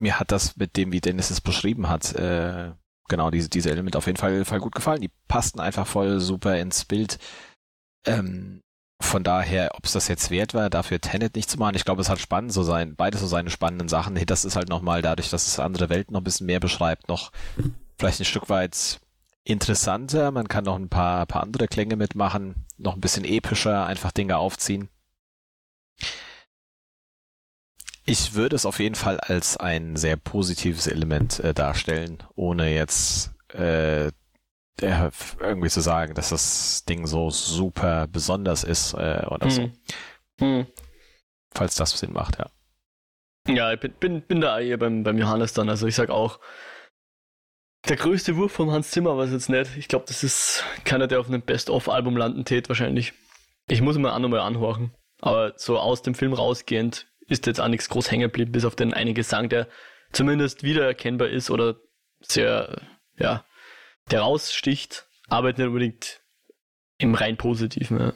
mir 0.00 0.18
hat 0.18 0.32
das 0.32 0.56
mit 0.56 0.76
dem, 0.76 0.92
wie 0.92 1.00
Dennis 1.00 1.30
es 1.30 1.40
beschrieben 1.40 1.88
hat, 1.88 2.14
äh, 2.14 2.72
genau, 3.08 3.30
diese, 3.30 3.48
diese 3.48 3.70
Elemente 3.70 3.98
auf 3.98 4.06
jeden 4.06 4.18
Fall, 4.18 4.44
Fall 4.44 4.60
gut 4.60 4.74
gefallen. 4.74 5.00
Die 5.00 5.10
passten 5.28 5.60
einfach 5.60 5.86
voll 5.86 6.20
super 6.20 6.58
ins 6.58 6.84
Bild. 6.84 7.18
Ähm, 8.06 8.60
von 9.00 9.22
daher, 9.22 9.70
ob 9.74 9.84
es 9.84 9.92
das 9.92 10.08
jetzt 10.08 10.30
wert 10.30 10.54
war, 10.54 10.70
dafür 10.70 11.00
Tenet 11.00 11.36
nicht 11.36 11.48
zu 11.48 11.58
machen, 11.58 11.76
ich 11.76 11.84
glaube, 11.84 12.02
es 12.02 12.08
hat 12.08 12.18
spannend 12.18 12.52
so 12.52 12.64
sein, 12.64 12.96
beides 12.96 13.20
so 13.20 13.26
seine 13.26 13.50
spannenden 13.50 13.88
Sachen. 13.88 14.14
Das 14.26 14.44
ist 14.44 14.56
halt 14.56 14.68
nochmal 14.68 15.02
dadurch, 15.02 15.30
dass 15.30 15.46
es 15.46 15.60
andere 15.60 15.88
Welten 15.88 16.12
noch 16.12 16.20
ein 16.20 16.24
bisschen 16.24 16.46
mehr 16.46 16.60
beschreibt, 16.60 17.08
noch 17.08 17.30
vielleicht 17.98 18.20
ein 18.20 18.24
Stück 18.24 18.48
weit 18.48 19.00
interessanter. 19.48 20.30
Man 20.30 20.48
kann 20.48 20.64
noch 20.64 20.76
ein 20.76 20.88
paar, 20.88 21.26
paar 21.26 21.42
andere 21.42 21.68
Klänge 21.68 21.96
mitmachen, 21.96 22.66
noch 22.76 22.94
ein 22.94 23.00
bisschen 23.00 23.24
epischer, 23.24 23.86
einfach 23.86 24.12
Dinge 24.12 24.36
aufziehen. 24.36 24.88
Ich 28.04 28.34
würde 28.34 28.56
es 28.56 28.64
auf 28.64 28.78
jeden 28.78 28.94
Fall 28.94 29.20
als 29.20 29.56
ein 29.56 29.96
sehr 29.96 30.16
positives 30.16 30.86
Element 30.86 31.40
äh, 31.40 31.52
darstellen, 31.52 32.22
ohne 32.34 32.74
jetzt 32.74 33.32
äh, 33.52 34.10
irgendwie 34.80 35.68
zu 35.68 35.80
sagen, 35.80 36.14
dass 36.14 36.28
das 36.28 36.84
Ding 36.84 37.06
so 37.06 37.30
super 37.30 38.06
besonders 38.06 38.64
ist 38.64 38.94
äh, 38.94 39.26
oder 39.28 39.46
hm. 39.46 39.50
so. 39.50 39.70
Hm. 40.40 40.66
Falls 41.52 41.74
das 41.74 41.98
Sinn 41.98 42.12
macht, 42.12 42.38
ja. 42.38 42.46
Ja, 43.48 43.72
ich 43.72 43.80
bin, 43.80 43.92
bin, 43.92 44.22
bin 44.22 44.40
da 44.40 44.60
eher 44.60 44.76
beim, 44.76 45.02
beim 45.02 45.18
Johannes 45.18 45.54
dann. 45.54 45.68
Also 45.68 45.86
ich 45.86 45.94
sag 45.94 46.10
auch, 46.10 46.38
der 47.86 47.96
größte 47.96 48.36
Wurf 48.36 48.52
von 48.52 48.70
Hans 48.70 48.90
Zimmer 48.90 49.16
war 49.16 49.24
es 49.24 49.32
jetzt 49.32 49.48
nicht. 49.48 49.76
Ich 49.76 49.88
glaube, 49.88 50.04
das 50.08 50.24
ist 50.24 50.64
keiner, 50.84 51.06
der 51.06 51.20
auf 51.20 51.28
einem 51.28 51.42
Best-of-Album 51.42 52.16
landen 52.16 52.44
tät, 52.44 52.68
wahrscheinlich. 52.68 53.12
Ich 53.68 53.80
muss 53.80 53.98
mir 53.98 54.12
auch 54.12 54.18
nochmal 54.18 54.40
anhorchen. 54.40 54.94
Aber 55.20 55.52
so 55.56 55.78
aus 55.78 56.02
dem 56.02 56.14
Film 56.14 56.32
rausgehend 56.32 57.06
ist 57.26 57.46
jetzt 57.46 57.60
auch 57.60 57.68
nichts 57.68 57.88
groß 57.88 58.10
hängen 58.10 58.22
geblieben, 58.22 58.52
bis 58.52 58.64
auf 58.64 58.76
den 58.76 58.94
einen 58.94 59.14
Gesang, 59.14 59.48
der 59.48 59.68
zumindest 60.12 60.62
wiedererkennbar 60.62 61.28
ist 61.28 61.50
oder 61.50 61.76
sehr, 62.20 62.82
ja, 63.18 63.44
der 64.10 64.20
raussticht, 64.20 65.06
aber 65.28 65.48
nicht 65.48 65.60
unbedingt 65.60 66.22
im 66.98 67.14
rein 67.14 67.36
Positiven. 67.36 68.00
Ja. 68.00 68.12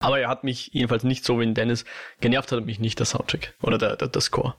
Aber 0.00 0.18
er 0.18 0.28
hat 0.28 0.42
mich 0.42 0.70
jedenfalls 0.72 1.04
nicht 1.04 1.24
so 1.24 1.38
wie 1.38 1.44
in 1.44 1.54
Dennis 1.54 1.84
genervt, 2.20 2.50
hat 2.50 2.64
mich 2.64 2.80
nicht 2.80 2.98
der 2.98 3.06
Soundtrack 3.06 3.54
oder 3.62 3.78
der, 3.78 3.96
der, 3.96 4.08
der 4.08 4.20
Score. 4.20 4.56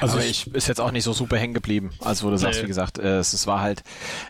Also 0.00 0.18
ich, 0.18 0.46
ist 0.54 0.68
jetzt 0.68 0.80
auch 0.80 0.90
nicht 0.90 1.04
so 1.04 1.12
super 1.12 1.36
hängen 1.38 1.54
geblieben. 1.54 1.90
Also 2.00 2.26
wo 2.26 2.30
du 2.30 2.38
sagst, 2.38 2.58
nee. 2.58 2.64
wie 2.64 2.68
gesagt, 2.68 2.98
es, 2.98 3.32
es 3.32 3.46
war 3.46 3.60
halt, 3.60 3.82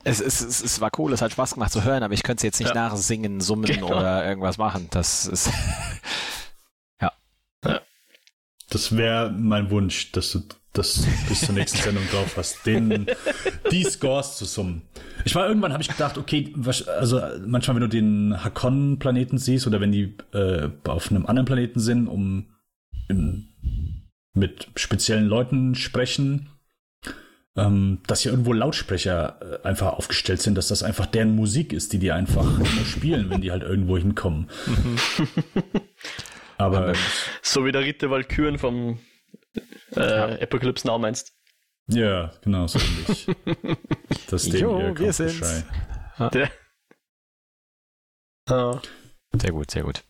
es, 0.04 0.20
es, 0.20 0.40
es, 0.40 0.62
es 0.62 0.80
war 0.80 0.90
cool, 0.98 1.12
es 1.12 1.22
hat 1.22 1.32
Spaß 1.32 1.54
gemacht 1.54 1.72
zu 1.72 1.84
hören, 1.84 2.02
aber 2.02 2.14
ich 2.14 2.22
könnte 2.22 2.38
es 2.38 2.42
jetzt 2.44 2.60
nicht 2.60 2.74
ja. 2.74 2.88
nachsingen, 2.88 3.40
summen 3.40 3.66
genau. 3.66 3.88
oder 3.88 4.26
irgendwas 4.26 4.58
machen. 4.58 4.88
Das 4.90 5.26
ist 5.26 5.50
ja. 7.00 7.12
ja. 7.64 7.80
Das 8.70 8.96
wäre 8.96 9.30
mein 9.30 9.70
Wunsch, 9.70 10.12
dass 10.12 10.32
du 10.32 10.42
das 10.72 11.04
bis 11.28 11.40
zur 11.40 11.54
nächsten 11.54 11.78
Sendung 11.82 12.04
drauf 12.10 12.36
hast, 12.36 12.64
den, 12.66 13.06
die 13.70 13.84
Scores 13.84 14.36
zu 14.36 14.44
summen. 14.44 14.82
Ich 15.24 15.34
war 15.34 15.48
irgendwann, 15.48 15.72
habe 15.72 15.82
ich 15.82 15.88
gedacht, 15.88 16.16
okay, 16.18 16.52
was, 16.54 16.86
also 16.86 17.20
manchmal, 17.46 17.76
wenn 17.76 17.82
du 17.82 17.88
den 17.88 18.44
Hakon-Planeten 18.44 19.38
siehst 19.38 19.66
oder 19.66 19.80
wenn 19.80 19.92
die 19.92 20.14
äh, 20.32 20.68
auf 20.86 21.10
einem 21.10 21.26
anderen 21.26 21.46
Planeten 21.46 21.80
sind, 21.80 22.06
um 22.06 22.46
in, 23.08 23.48
mit 24.38 24.68
speziellen 24.76 25.26
Leuten 25.26 25.74
sprechen, 25.74 26.50
ähm, 27.56 28.00
dass 28.06 28.22
hier 28.22 28.32
irgendwo 28.32 28.52
Lautsprecher 28.52 29.60
äh, 29.64 29.66
einfach 29.66 29.94
aufgestellt 29.94 30.40
sind, 30.40 30.54
dass 30.54 30.68
das 30.68 30.82
einfach 30.82 31.06
deren 31.06 31.34
Musik 31.34 31.72
ist, 31.72 31.92
die 31.92 31.98
die 31.98 32.12
einfach 32.12 32.46
spielen, 32.86 33.30
wenn 33.30 33.40
die 33.40 33.50
halt 33.50 33.62
irgendwo 33.62 33.98
hinkommen. 33.98 34.48
Aber 36.58 36.94
so 37.42 37.64
wie 37.64 37.72
der 37.72 37.82
Ritter 37.82 38.10
Valkyren 38.10 38.58
vom 38.58 38.98
äh, 39.96 40.00
ja. 40.00 40.26
Apocalypse 40.40 40.86
Now 40.86 40.98
meinst. 40.98 41.32
Ja, 41.88 42.32
genau, 42.42 42.66
so 42.66 42.78
ähnlich. 42.78 43.26
das 44.30 44.44
Ding 44.44 44.60
jo, 44.60 44.78
hier, 44.78 44.98
wir 44.98 45.12
sind's. 45.12 45.64
Der. 46.32 46.50
Ah. 48.46 48.80
Sehr 49.34 49.52
gut, 49.52 49.70
sehr 49.70 49.84
gut. 49.84 50.04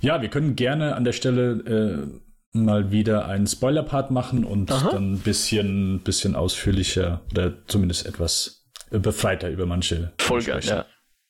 Ja, 0.00 0.20
wir 0.20 0.28
können 0.28 0.56
gerne 0.56 0.96
an 0.96 1.04
der 1.04 1.12
Stelle 1.12 2.12
äh, 2.12 2.20
mal 2.54 2.90
wieder 2.90 3.26
einen 3.26 3.46
Spoiler-Part 3.46 4.10
machen 4.10 4.44
und 4.44 4.70
Aha. 4.70 4.92
dann 4.92 5.14
ein 5.14 5.18
bisschen, 5.18 6.00
bisschen 6.00 6.36
ausführlicher 6.36 7.22
oder 7.32 7.66
zumindest 7.66 8.06
etwas 8.06 8.64
befreiter 8.90 9.50
über 9.50 9.66
manche. 9.66 10.12
Folge, 10.18 10.58
ja. 10.62 10.86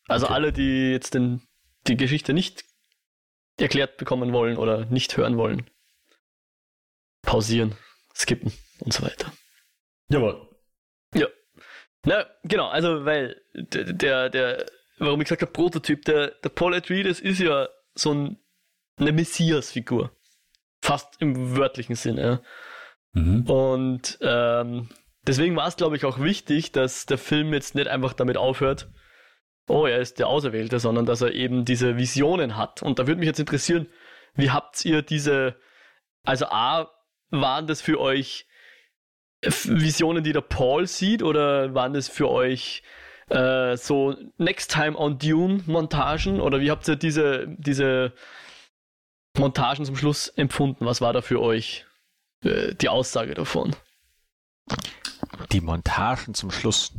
Also 0.07 0.27
okay. 0.27 0.35
alle, 0.35 0.53
die 0.53 0.93
jetzt 0.93 1.15
den, 1.15 1.43
die 1.87 1.97
Geschichte 1.97 2.35
nicht 2.35 2.65
erklärt 3.57 3.97
bekommen 3.97 4.33
wollen 4.33 4.59
oder 4.59 4.85
nicht 4.87 5.17
hören 5.17 5.37
wollen, 5.39 5.69
pausieren, 7.23 7.75
skippen 8.15 8.53
und 8.81 8.93
so 8.93 9.03
weiter. 9.03 9.33
Jawohl. 10.09 10.49
Ja. 11.15 11.27
Na, 12.05 12.27
genau, 12.43 12.69
also 12.69 13.07
weil 13.07 13.41
der, 13.55 14.29
der, 14.29 14.67
warum 14.99 15.21
ich 15.21 15.27
gesagt 15.27 15.41
habe, 15.41 15.53
Prototyp, 15.53 16.05
der, 16.05 16.33
der 16.33 16.51
Paul 16.51 16.75
Atreides 16.75 17.21
ist 17.21 17.41
ja 17.41 17.69
so 17.95 18.13
ein, 18.13 18.39
eine 18.97 19.13
Messias-Figur. 19.13 20.15
Fast 20.85 21.17
im 21.21 21.57
wörtlichen 21.57 21.97
Sinne. 21.97 22.43
Mhm. 23.15 23.49
Und 23.49 24.19
ähm, 24.21 24.91
deswegen 25.27 25.57
war 25.57 25.67
es, 25.67 25.77
glaube 25.77 25.97
ich, 25.97 26.05
auch 26.05 26.21
wichtig, 26.21 26.73
dass 26.73 27.07
der 27.07 27.17
Film 27.17 27.55
jetzt 27.55 27.75
nicht 27.75 27.89
einfach 27.89 28.13
damit 28.13 28.37
aufhört, 28.37 28.91
oh, 29.67 29.87
er 29.87 30.01
ist 30.01 30.19
der 30.19 30.29
Auserwählte, 30.29 30.79
sondern 30.79 31.07
dass 31.07 31.23
er 31.23 31.33
eben 31.33 31.65
diese 31.65 31.97
Visionen 31.97 32.59
hat. 32.59 32.83
Und 32.83 32.99
da 32.99 33.07
würde 33.07 33.19
mich 33.19 33.29
jetzt 33.29 33.41
interessieren, 33.41 33.89
wie 34.35 34.51
habt 34.51 34.85
ihr 34.85 35.01
diese, 35.01 35.57
also 36.23 36.49
A, 36.51 36.91
waren 37.31 37.67
das 37.67 37.81
für 37.81 37.99
euch 37.99 38.47
Visionen, 39.41 40.23
die 40.23 40.35
der 40.35 40.43
Paul 40.43 40.87
sieht, 40.87 41.23
oder 41.23 41.75
waren 41.75 41.95
das 41.95 42.09
für 42.09 42.31
euch 42.31 42.83
äh, 43.31 43.79
so 43.79 44.15
Next 44.37 44.71
Time 44.71 44.99
on 44.99 45.19
Dune 45.19 45.63
Montagen? 45.65 46.43
Oder 46.43 46.61
wie 46.61 46.71
habt 46.71 46.87
ihr 46.89 46.97
diese, 46.97 47.47
diese 47.57 48.13
Montagen 49.37 49.85
zum 49.85 49.97
Schluss 49.97 50.29
empfunden? 50.29 50.87
Was 50.87 51.01
war 51.01 51.13
da 51.13 51.23
für 51.23 51.41
euch 51.41 51.85
äh, 52.43 52.75
die 52.75 52.89
Aussage 52.89 53.35
davon? 53.35 53.75
Die 55.53 55.61
Montagen 55.61 56.35
zum 56.35 56.51
Schluss. 56.51 56.93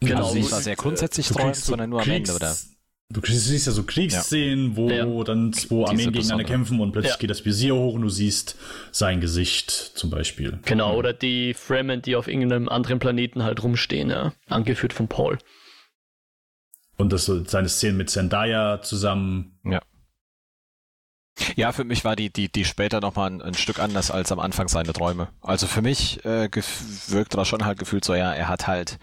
Genau. 0.00 0.24
Also 0.24 0.34
nicht 0.34 0.52
war 0.52 0.60
sehr 0.60 0.76
grundsätzlich 0.76 1.28
träumen, 1.28 1.54
sondern 1.54 1.90
nur 1.90 2.02
am 2.02 2.10
Ende, 2.10 2.34
oder? 2.34 2.56
Du 3.12 3.20
siehst 3.26 3.66
ja 3.66 3.72
so 3.72 3.82
Kriegsszenen, 3.82 4.76
wo 4.76 4.88
ja. 4.88 5.04
dann 5.24 5.52
zwei 5.52 5.84
Armeen 5.84 6.12
gegeneinander 6.12 6.44
kämpfen 6.44 6.78
und 6.78 6.92
plötzlich 6.92 7.14
ja. 7.14 7.18
geht 7.18 7.30
das 7.30 7.44
Visier 7.44 7.74
hoch 7.74 7.94
und 7.94 8.02
du 8.02 8.08
siehst 8.08 8.56
sein 8.92 9.20
Gesicht 9.20 9.70
zum 9.70 10.10
Beispiel. 10.10 10.60
Genau, 10.64 10.94
oder 10.96 11.12
die 11.12 11.54
Fremen, 11.54 12.02
die 12.02 12.14
auf 12.14 12.28
irgendeinem 12.28 12.68
anderen 12.68 13.00
Planeten 13.00 13.42
halt 13.42 13.64
rumstehen, 13.64 14.10
ja. 14.10 14.32
Angeführt 14.46 14.92
von 14.92 15.08
Paul. 15.08 15.38
Und 16.98 17.12
das 17.12 17.24
so 17.24 17.42
seine 17.44 17.68
Szenen 17.68 17.96
mit 17.96 18.10
Zendaya 18.10 18.80
zusammen. 18.80 19.58
Ja. 19.64 19.80
Ja, 21.56 21.72
für 21.72 21.84
mich 21.84 22.04
war 22.04 22.16
die, 22.16 22.30
die, 22.30 22.50
die 22.50 22.64
später 22.64 23.00
nochmal 23.00 23.30
ein, 23.30 23.42
ein 23.42 23.54
Stück 23.54 23.78
anders 23.78 24.10
als 24.10 24.32
am 24.32 24.40
Anfang 24.40 24.68
seine 24.68 24.92
Träume. 24.92 25.28
Also 25.40 25.66
für 25.66 25.82
mich 25.82 26.24
äh, 26.24 26.48
wirkte 27.08 27.36
das 27.36 27.48
schon 27.48 27.64
halt 27.64 27.78
gefühlt 27.78 28.04
so, 28.04 28.14
ja, 28.14 28.32
er 28.32 28.48
hat 28.48 28.66
halt 28.66 28.98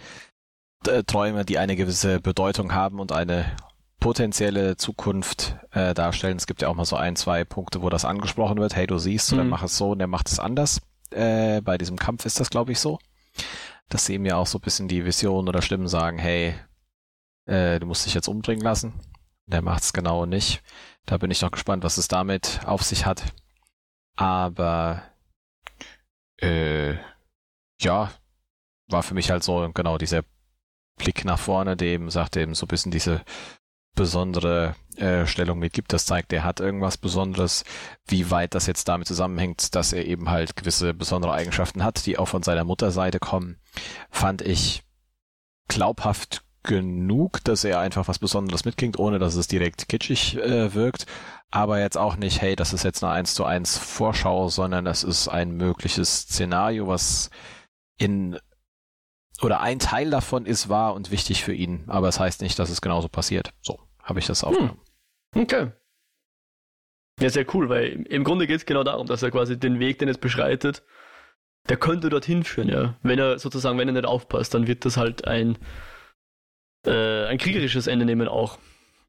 äh, 0.87 1.03
Träume, 1.03 1.45
die 1.45 1.57
eine 1.57 1.75
gewisse 1.75 2.19
Bedeutung 2.19 2.73
haben 2.73 2.99
und 2.99 3.11
eine 3.11 3.55
potenzielle 3.99 4.77
Zukunft 4.77 5.57
äh, 5.71 5.93
darstellen. 5.93 6.37
Es 6.37 6.47
gibt 6.47 6.61
ja 6.61 6.67
auch 6.67 6.75
mal 6.75 6.85
so 6.85 6.95
ein, 6.95 7.15
zwei 7.15 7.43
Punkte, 7.43 7.81
wo 7.81 7.89
das 7.89 8.05
angesprochen 8.05 8.57
wird. 8.57 8.75
Hey, 8.75 8.87
du 8.87 8.97
siehst, 8.97 9.31
mhm. 9.31 9.39
oder 9.39 9.47
mach 9.47 9.63
es 9.63 9.77
so 9.77 9.91
und 9.91 9.99
der 9.99 10.07
macht 10.07 10.29
es 10.29 10.39
anders. 10.39 10.81
Äh, 11.09 11.61
bei 11.61 11.77
diesem 11.77 11.97
Kampf 11.97 12.25
ist 12.25 12.39
das, 12.39 12.49
glaube 12.49 12.71
ich, 12.71 12.79
so. 12.79 12.99
Dass 13.89 14.05
sie 14.05 14.15
ihm 14.15 14.25
ja 14.25 14.35
auch 14.35 14.47
so 14.47 14.59
ein 14.59 14.61
bisschen 14.61 14.87
die 14.87 15.05
Vision 15.05 15.47
oder 15.47 15.61
Stimmen 15.61 15.87
sagen, 15.87 16.17
hey, 16.17 16.55
äh, 17.45 17.79
du 17.79 17.87
musst 17.87 18.05
dich 18.05 18.13
jetzt 18.13 18.27
umbringen 18.27 18.63
lassen. 18.63 18.93
Der 19.47 19.61
macht 19.61 19.83
es 19.83 19.93
genau 19.93 20.25
nicht. 20.25 20.61
Da 21.05 21.17
bin 21.17 21.31
ich 21.31 21.41
noch 21.41 21.51
gespannt, 21.51 21.83
was 21.83 21.97
es 21.97 22.07
damit 22.07 22.59
auf 22.65 22.83
sich 22.83 23.05
hat. 23.05 23.33
Aber 24.15 25.03
äh, 26.41 26.95
ja, 27.79 28.11
war 28.87 29.03
für 29.03 29.13
mich 29.13 29.31
halt 29.31 29.43
so 29.43 29.69
genau 29.73 29.97
dieser 29.97 30.23
Blick 30.97 31.25
nach 31.25 31.39
vorne, 31.39 31.77
dem 31.77 32.09
sagt 32.09 32.35
eben 32.37 32.55
so 32.55 32.65
ein 32.65 32.69
bisschen 32.69 32.91
diese 32.91 33.23
besondere 33.95 34.75
äh, 34.95 35.25
Stellung 35.25 35.59
mitgibt. 35.59 35.93
Das 35.93 36.05
zeigt, 36.05 36.33
er 36.33 36.43
hat 36.43 36.59
irgendwas 36.59 36.97
Besonderes. 36.97 37.63
Wie 38.05 38.29
weit 38.31 38.53
das 38.53 38.67
jetzt 38.67 38.87
damit 38.87 39.07
zusammenhängt, 39.07 39.75
dass 39.75 39.93
er 39.93 40.05
eben 40.05 40.29
halt 40.29 40.55
gewisse 40.55 40.93
besondere 40.93 41.33
Eigenschaften 41.33 41.83
hat, 41.83 42.05
die 42.05 42.17
auch 42.17 42.27
von 42.27 42.43
seiner 42.43 42.63
Mutterseite 42.63 43.19
kommen, 43.19 43.59
fand 44.09 44.41
ich 44.41 44.83
glaubhaft 45.67 46.43
genug, 46.67 47.43
dass 47.43 47.63
er 47.63 47.79
einfach 47.79 48.07
was 48.07 48.19
Besonderes 48.19 48.65
mitkriegt, 48.65 48.99
ohne 48.99 49.17
dass 49.17 49.35
es 49.35 49.47
direkt 49.47 49.89
kitschig 49.89 50.37
äh, 50.37 50.73
wirkt. 50.75 51.07
Aber 51.49 51.79
jetzt 51.79 51.97
auch 51.97 52.17
nicht, 52.17 52.41
hey, 52.41 52.55
das 52.55 52.73
ist 52.73 52.83
jetzt 52.83 53.03
eine 53.03 53.13
1 53.13 53.33
zu 53.33 53.45
1 53.45 53.77
Vorschau, 53.77 54.49
sondern 54.49 54.85
das 54.85 55.03
ist 55.03 55.27
ein 55.29 55.51
mögliches 55.51 56.21
Szenario, 56.21 56.87
was 56.87 57.31
in 57.97 58.37
oder 59.41 59.61
ein 59.61 59.79
Teil 59.79 60.09
davon 60.09 60.45
ist 60.45 60.67
wahr 60.67 60.93
und 60.93 61.11
wichtig 61.11 61.43
für 61.43 61.53
ihn, 61.53 61.83
aber 61.87 62.07
es 62.07 62.15
das 62.15 62.21
heißt 62.21 62.41
nicht, 62.41 62.57
dass 62.59 62.69
es 62.69 62.81
genauso 62.81 63.07
passiert. 63.07 63.53
So 63.61 63.79
habe 64.01 64.19
ich 64.19 64.25
das 64.25 64.43
aufgenommen. 64.43 64.79
Hm. 65.33 65.43
Okay. 65.43 65.71
Ja, 67.19 67.29
sehr 67.29 67.45
cool, 67.53 67.69
weil 67.69 68.05
im 68.09 68.23
Grunde 68.23 68.47
geht 68.47 68.57
es 68.57 68.65
genau 68.65 68.83
darum, 68.83 69.07
dass 69.07 69.23
er 69.23 69.31
quasi 69.31 69.59
den 69.59 69.79
Weg, 69.79 69.99
den 69.99 70.07
er 70.07 70.13
jetzt 70.13 70.21
beschreitet, 70.21 70.83
der 71.69 71.77
könnte 71.77 72.09
dorthin 72.09 72.43
führen, 72.43 72.69
ja. 72.69 72.95
Wenn 73.01 73.19
er 73.19 73.39
sozusagen, 73.39 73.77
wenn 73.77 73.89
er 73.89 73.93
nicht 73.93 74.05
aufpasst, 74.05 74.53
dann 74.53 74.67
wird 74.67 74.85
das 74.85 74.97
halt 74.97 75.27
ein, 75.27 75.57
äh, 76.85 77.25
ein 77.25 77.37
kriegerisches 77.37 77.87
Ende 77.87 78.05
nehmen 78.05 78.27
auch. 78.27 78.59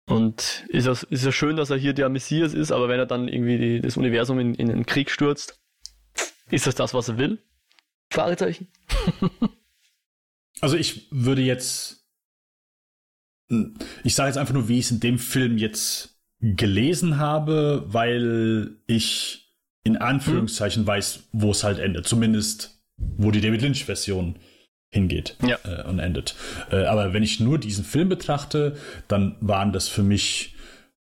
Und 0.07 0.65
ist 0.69 0.86
ja 0.86 0.93
ist 0.93 1.24
ja 1.24 1.32
schön, 1.32 1.57
dass 1.57 1.70
er 1.70 1.77
hier 1.77 1.93
der 1.93 2.09
Messias 2.09 2.55
ist, 2.55 2.73
aber 2.73 2.89
wenn 2.89 2.99
er 2.99 3.07
dann 3.07 3.28
irgendwie 3.28 3.59
die, 3.59 3.81
das 3.81 3.97
Universum 3.97 4.39
in, 4.39 4.55
in 4.55 4.69
den 4.69 4.86
Krieg 4.86 5.11
stürzt, 5.11 5.61
ist 6.51 6.66
das 6.66 6.74
das, 6.74 6.95
was 6.95 7.09
er 7.09 7.19
will? 7.19 7.43
Fragezeichen. 8.11 8.69
also 10.61 10.77
ich 10.77 11.09
würde 11.11 11.43
jetzt 11.43 11.99
ich 14.05 14.15
sage 14.15 14.28
jetzt 14.28 14.36
einfach 14.36 14.55
nur, 14.55 14.69
wie 14.69 14.78
ich 14.78 14.86
es 14.86 14.90
in 14.90 15.01
dem 15.01 15.19
Film 15.19 15.59
jetzt 15.59 16.19
gelesen 16.40 17.19
habe, 17.19 17.85
weil 17.86 18.77
ich 18.86 19.55
in 19.85 19.97
Anführungszeichen 19.97 20.82
hm. 20.82 20.86
weiß, 20.86 21.28
wo 21.32 21.51
es 21.51 21.65
halt 21.65 21.78
endet. 21.78 22.07
Zumindest, 22.07 22.82
wo 22.97 23.31
die 23.31 23.40
David 23.40 23.62
Lynch-Version 23.62 24.39
hingeht 24.90 25.36
ja. 25.43 25.59
äh, 25.65 25.85
und 25.86 25.98
endet. 25.98 26.35
Äh, 26.70 26.85
aber 26.85 27.12
wenn 27.12 27.23
ich 27.23 27.40
nur 27.40 27.59
diesen 27.59 27.85
Film 27.85 28.09
betrachte, 28.09 28.77
dann 29.06 29.36
waren 29.40 29.73
das 29.73 29.89
für 29.89 30.02
mich 30.02 30.56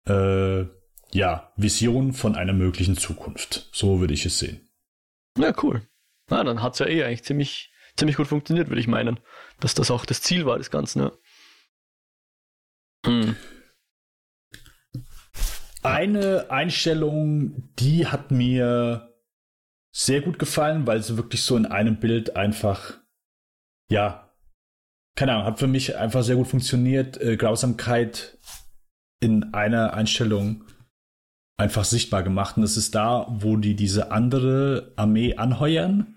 äh, 0.07 0.65
ja, 1.11 1.53
Vision 1.55 2.13
von 2.13 2.35
einer 2.35 2.53
möglichen 2.53 2.97
Zukunft. 2.97 3.69
So 3.71 3.99
würde 3.99 4.13
ich 4.13 4.25
es 4.25 4.39
sehen. 4.39 4.67
Ja, 5.37 5.53
cool. 5.63 5.81
Na, 6.29 6.43
dann 6.43 6.61
hat 6.61 6.73
es 6.73 6.79
ja 6.79 6.87
eh 6.87 7.03
eigentlich 7.03 7.23
ziemlich, 7.23 7.71
ziemlich 7.95 8.17
gut 8.17 8.27
funktioniert, 8.27 8.69
würde 8.69 8.81
ich 8.81 8.87
meinen. 8.87 9.19
Dass 9.59 9.73
das 9.75 9.91
auch 9.91 10.05
das 10.05 10.21
Ziel 10.21 10.45
war 10.45 10.57
des 10.57 10.71
Ganzen, 10.71 11.01
ja. 11.01 11.11
Hm. 13.05 13.35
Eine 15.83 16.49
Einstellung, 16.49 17.69
die 17.77 18.07
hat 18.07 18.31
mir 18.31 19.13
sehr 19.91 20.21
gut 20.21 20.39
gefallen, 20.39 20.87
weil 20.87 21.03
sie 21.03 21.15
wirklich 21.15 21.43
so 21.43 21.55
in 21.55 21.67
einem 21.67 21.99
Bild 21.99 22.35
einfach, 22.35 22.99
ja, 23.89 24.29
keine 25.15 25.33
Ahnung, 25.33 25.45
hat 25.45 25.59
für 25.59 25.67
mich 25.67 25.95
einfach 25.95 26.23
sehr 26.23 26.35
gut 26.35 26.47
funktioniert. 26.47 27.19
Äh, 27.21 27.37
Grausamkeit 27.37 28.37
in 29.21 29.53
einer 29.53 29.93
Einstellung 29.93 30.65
einfach 31.57 31.85
sichtbar 31.85 32.23
gemacht. 32.23 32.57
Und 32.57 32.63
das 32.63 32.77
ist 32.77 32.95
da, 32.95 33.27
wo 33.29 33.55
die 33.57 33.75
diese 33.75 34.11
andere 34.11 34.91
Armee 34.97 35.35
anheuern 35.35 36.15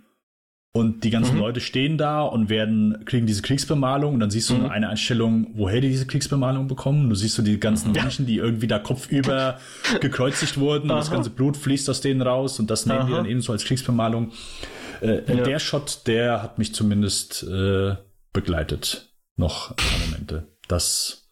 und 0.73 1.05
die 1.05 1.11
ganzen 1.11 1.35
mhm. 1.35 1.41
Leute 1.41 1.61
stehen 1.61 1.97
da 1.97 2.23
und 2.23 2.51
werden, 2.51 3.05
kriegen 3.05 3.27
diese 3.27 3.43
Kriegsbemalung 3.43 4.15
und 4.15 4.21
dann 4.21 4.31
siehst 4.31 4.51
du 4.51 4.55
mhm. 4.55 4.67
eine 4.67 4.89
Einstellung, 4.89 5.49
woher 5.55 5.81
die 5.81 5.89
diese 5.89 6.07
Kriegsbemalung 6.07 6.69
bekommen. 6.69 7.09
Du 7.09 7.15
siehst 7.15 7.37
so 7.37 7.43
die 7.43 7.59
ganzen 7.59 7.95
ja. 7.95 8.03
Menschen, 8.03 8.27
die 8.27 8.37
irgendwie 8.37 8.67
da 8.67 8.79
kopfüber 8.79 9.59
gekreuzigt 10.01 10.59
wurden 10.59 10.91
und 10.91 10.97
das 10.97 11.11
ganze 11.11 11.31
Blut 11.31 11.57
fließt 11.57 11.89
aus 11.89 12.01
denen 12.01 12.23
raus 12.23 12.61
und 12.61 12.71
das 12.71 12.87
nehmen 12.87 13.01
Aha. 13.01 13.07
die 13.07 13.13
dann 13.13 13.27
eben 13.27 13.41
so 13.41 13.53
als 13.53 13.65
Kriegsbemalung. 13.65 14.33
Äh, 15.01 15.37
ja. 15.37 15.45
Der 15.45 15.59
Shot, 15.59 16.07
der 16.07 16.43
hat 16.43 16.59
mich 16.59 16.75
zumindest 16.75 17.43
äh, 17.45 17.97
begleitet. 18.33 19.13
Noch 19.37 19.71
ein 19.71 20.11
Momente. 20.11 20.49
Das, 20.67 21.31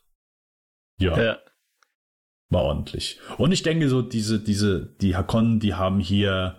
ja, 0.99 1.21
ja, 1.21 1.39
war 2.49 2.63
ordentlich. 2.63 3.21
Und 3.39 3.53
ich 3.53 3.63
denke 3.63 3.89
so, 3.89 4.03
diese, 4.03 4.39
diese, 4.39 4.87
die 5.01 5.17
Hakon, 5.17 5.59
die 5.59 5.75
haben 5.75 6.01
hier 6.01 6.57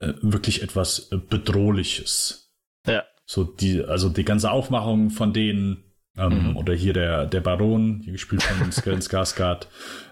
äh, 0.00 0.14
wirklich 0.22 0.62
etwas 0.62 1.10
äh, 1.12 1.18
Bedrohliches. 1.18 2.52
Ja. 2.86 3.04
So 3.26 3.44
die, 3.44 3.82
also 3.84 4.08
die 4.08 4.24
ganze 4.24 4.50
Aufmachung 4.50 5.10
von 5.10 5.32
denen, 5.32 5.84
ähm, 6.16 6.50
mhm. 6.50 6.56
oder 6.56 6.74
hier 6.74 6.92
der, 6.92 7.26
der 7.26 7.40
Baron, 7.40 8.00
hier 8.02 8.12
gespielt 8.12 8.42
von 8.42 8.72
Skellen 8.72 9.00
Skarsgård, 9.02 9.66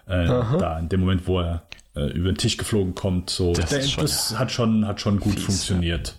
äh, 0.07 0.27
da 0.27 0.79
in 0.79 0.89
dem 0.89 1.01
Moment, 1.01 1.27
wo 1.27 1.41
er 1.41 1.67
äh, 1.95 2.07
über 2.13 2.31
den 2.31 2.39
Tisch 2.39 2.57
geflogen 2.57 2.95
kommt, 2.95 3.31
so, 3.31 3.53
das, 3.53 3.71
der, 3.71 3.83
schon, 3.83 4.03
das 4.03 4.33
ja. 4.33 4.39
hat 4.39 4.53
schon, 4.53 4.87
hat 4.87 5.01
schon 5.01 5.21
gut 5.21 5.35
fies, 5.35 5.45
funktioniert. 5.45 6.17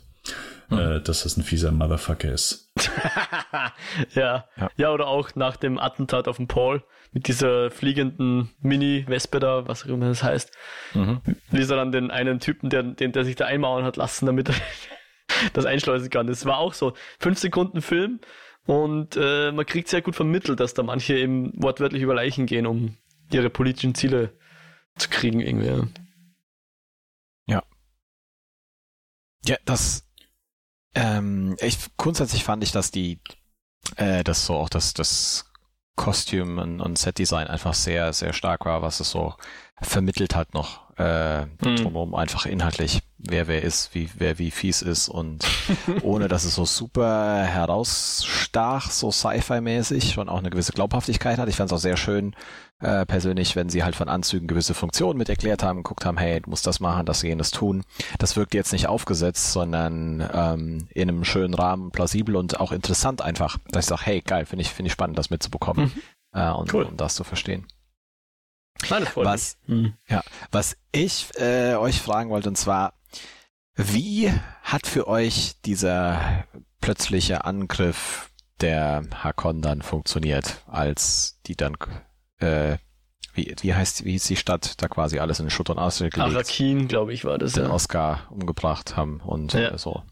Ja. 0.70 0.96
Äh, 0.96 1.02
dass 1.02 1.24
das 1.24 1.38
ein 1.38 1.44
fieser 1.44 1.72
Motherfucker 1.72 2.32
ist. 2.32 2.72
ja. 4.16 4.46
ja. 4.58 4.70
Ja, 4.76 4.92
oder 4.92 5.08
auch 5.08 5.36
nach 5.36 5.58
dem 5.58 5.78
Attentat 5.78 6.28
auf 6.28 6.38
den 6.38 6.48
Paul, 6.48 6.84
mit 7.12 7.28
dieser 7.28 7.70
fliegenden 7.70 8.50
Mini-Wespe 8.62 9.40
da, 9.40 9.68
was 9.68 9.84
auch 9.84 9.90
immer 9.90 10.08
das 10.08 10.24
heißt, 10.24 10.52
mhm. 10.96 11.22
ließ 11.52 11.70
er 11.70 11.78
dann 11.78 11.92
den 11.92 12.12
einen 12.12 12.40
Typen, 12.40 12.70
der, 12.70 12.84
den, 12.84 13.12
der 13.12 13.24
sich 13.24 13.36
da 13.36 13.46
einmauern 13.46 13.86
hat 13.86 13.98
lassen, 13.98 14.26
damit 14.26 14.50
er 14.50 14.56
das 15.54 15.66
einschleusen 15.66 16.10
kann. 16.10 16.28
Das 16.28 16.46
war 16.46 16.58
auch 16.58 16.74
so. 16.74 16.94
Fünf 17.20 17.38
Sekunden 17.38 17.82
Film 17.82 18.20
und 18.66 19.16
äh, 19.16 19.52
man 19.52 19.66
kriegt 19.66 19.90
sehr 19.90 20.02
gut 20.02 20.16
vermittelt, 20.16 20.60
dass 20.60 20.74
da 20.74 20.84
manche 20.84 21.18
eben 21.18 21.52
wortwörtlich 21.62 22.02
über 22.02 22.16
Leichen 22.16 22.46
gehen, 22.46 22.66
um 22.66 22.98
ihre 23.32 23.50
politischen 23.50 23.94
Ziele 23.94 24.34
zu 24.98 25.10
kriegen 25.10 25.40
irgendwie. 25.40 25.92
Ja. 27.48 27.64
Ja, 29.46 29.58
das 29.66 30.06
ähm, 30.96 31.56
ich 31.60 31.78
grundsätzlich 31.98 32.44
fand 32.44 32.64
ich, 32.64 32.72
dass 32.72 32.92
die 32.92 33.20
äh, 33.96 34.24
das 34.24 34.46
so 34.46 34.56
auch 34.56 34.70
das 34.70 34.94
das 34.94 35.46
Kostüm 35.96 36.58
und, 36.58 36.82
und 36.82 36.98
Set-Design 36.98 37.48
einfach 37.48 37.76
sehr, 37.76 38.14
sehr 38.14 38.34
stark 38.34 38.66
war, 38.66 38.82
was 38.82 39.00
es 39.00 39.12
so 39.12 39.36
vermittelt 39.80 40.36
hat 40.36 40.54
noch 40.54 40.84
äh, 40.98 41.46
mhm. 41.46 41.76
drumherum 41.76 42.16
einfach 42.16 42.46
inhaltlich, 42.46 43.02
wer 43.18 43.48
wer 43.48 43.64
ist, 43.64 43.94
wie 43.96 44.10
wer 44.16 44.38
wie 44.40 44.52
fies 44.52 44.82
ist 44.82 45.10
und 45.10 45.46
ohne 46.02 46.28
dass 46.28 46.46
es 46.46 46.56
so 46.56 46.66
super 46.66 47.44
herausstach, 47.44 48.92
so 48.92 49.12
Sci-Fi-mäßig 49.12 50.14
schon 50.14 50.30
auch 50.30 50.38
eine 50.38 50.50
gewisse 50.50 50.74
Glaubhaftigkeit 50.74 51.38
hat. 51.38 51.50
Ich 51.50 51.56
fand 51.56 51.72
es 51.72 51.76
auch 51.76 51.82
sehr 51.82 51.98
schön 51.98 52.36
äh, 52.80 53.06
persönlich, 53.06 53.56
wenn 53.56 53.70
sie 53.70 53.84
halt 53.84 53.96
von 53.96 54.10
Anzügen 54.10 54.48
gewisse 54.48 54.74
Funktionen 54.74 55.18
mit 55.18 55.30
erklärt 55.30 55.64
haben, 55.64 55.78
geguckt 55.78 56.06
haben, 56.06 56.18
hey, 56.18 56.42
du 56.42 56.50
musst 56.50 56.68
das 56.68 56.80
machen, 56.80 57.06
das 57.06 57.22
jenes 57.22 57.52
tun. 57.52 57.84
Das 58.20 58.36
wirkt 58.36 58.54
jetzt 58.54 58.74
nicht 58.74 58.88
aufgesetzt, 58.88 59.54
sondern 59.54 60.28
ähm, 60.34 60.88
in 60.94 61.10
einem 61.10 61.24
schönen 61.24 61.54
Rahmen, 61.54 61.92
plausibel 61.92 62.36
und 62.36 62.60
auch 62.60 62.72
interessant 62.72 63.22
einfach, 63.22 63.58
dass 63.70 63.86
ich 63.86 63.90
sage, 63.90 64.02
hey, 64.04 64.22
geil, 64.22 64.46
finde 64.46 64.64
ich 64.64 64.70
finde 64.70 64.88
ich 64.88 64.94
spannend, 64.94 65.18
das 65.18 65.30
mitzubekommen 65.30 65.86
mhm. 65.86 66.40
äh, 66.40 66.52
und, 66.52 66.74
cool. 66.74 66.84
und 66.84 67.00
das 67.00 67.16
zu 67.16 67.24
verstehen. 67.24 67.66
Was, 69.26 69.58
mhm. 69.68 69.94
ja, 70.10 70.22
was 70.52 70.76
ich 70.92 71.30
äh, 71.38 71.76
euch 71.76 72.02
fragen 72.02 72.30
wollte, 72.30 72.50
und 72.50 72.58
zwar, 72.58 72.94
wie 73.76 74.32
hat 74.62 74.88
für 74.88 75.08
euch 75.08 75.54
dieser 75.66 76.46
plötzliche 76.82 77.46
Angriff 77.46 78.30
der 78.62 79.04
Hakon 79.24 79.62
dann 79.62 79.82
funktioniert, 79.82 80.62
als 80.68 81.40
die 81.46 81.56
dann, 81.56 81.78
äh, 82.40 82.78
wie, 83.34 83.56
wie 83.62 83.74
heißt, 83.74 84.06
wie 84.06 84.12
hieß 84.12 84.26
die 84.26 84.36
Stadt, 84.36 84.82
da 84.82 84.88
quasi 84.88 85.20
alles 85.20 85.40
in 85.40 85.50
Schutt 85.50 85.70
und 85.70 85.80
Asche 85.80 86.10
gelegt? 86.10 86.36
Arakin, 86.36 86.88
glaube 86.88 87.14
ich, 87.14 87.26
war 87.26 87.38
das. 87.38 87.54
Den 87.54 87.66
ja. 87.66 87.72
Oscar 87.72 88.28
umgebracht 88.30 88.96
haben 88.96 89.22
und 89.22 89.54
ja. 89.54 89.78
so. 89.78 90.04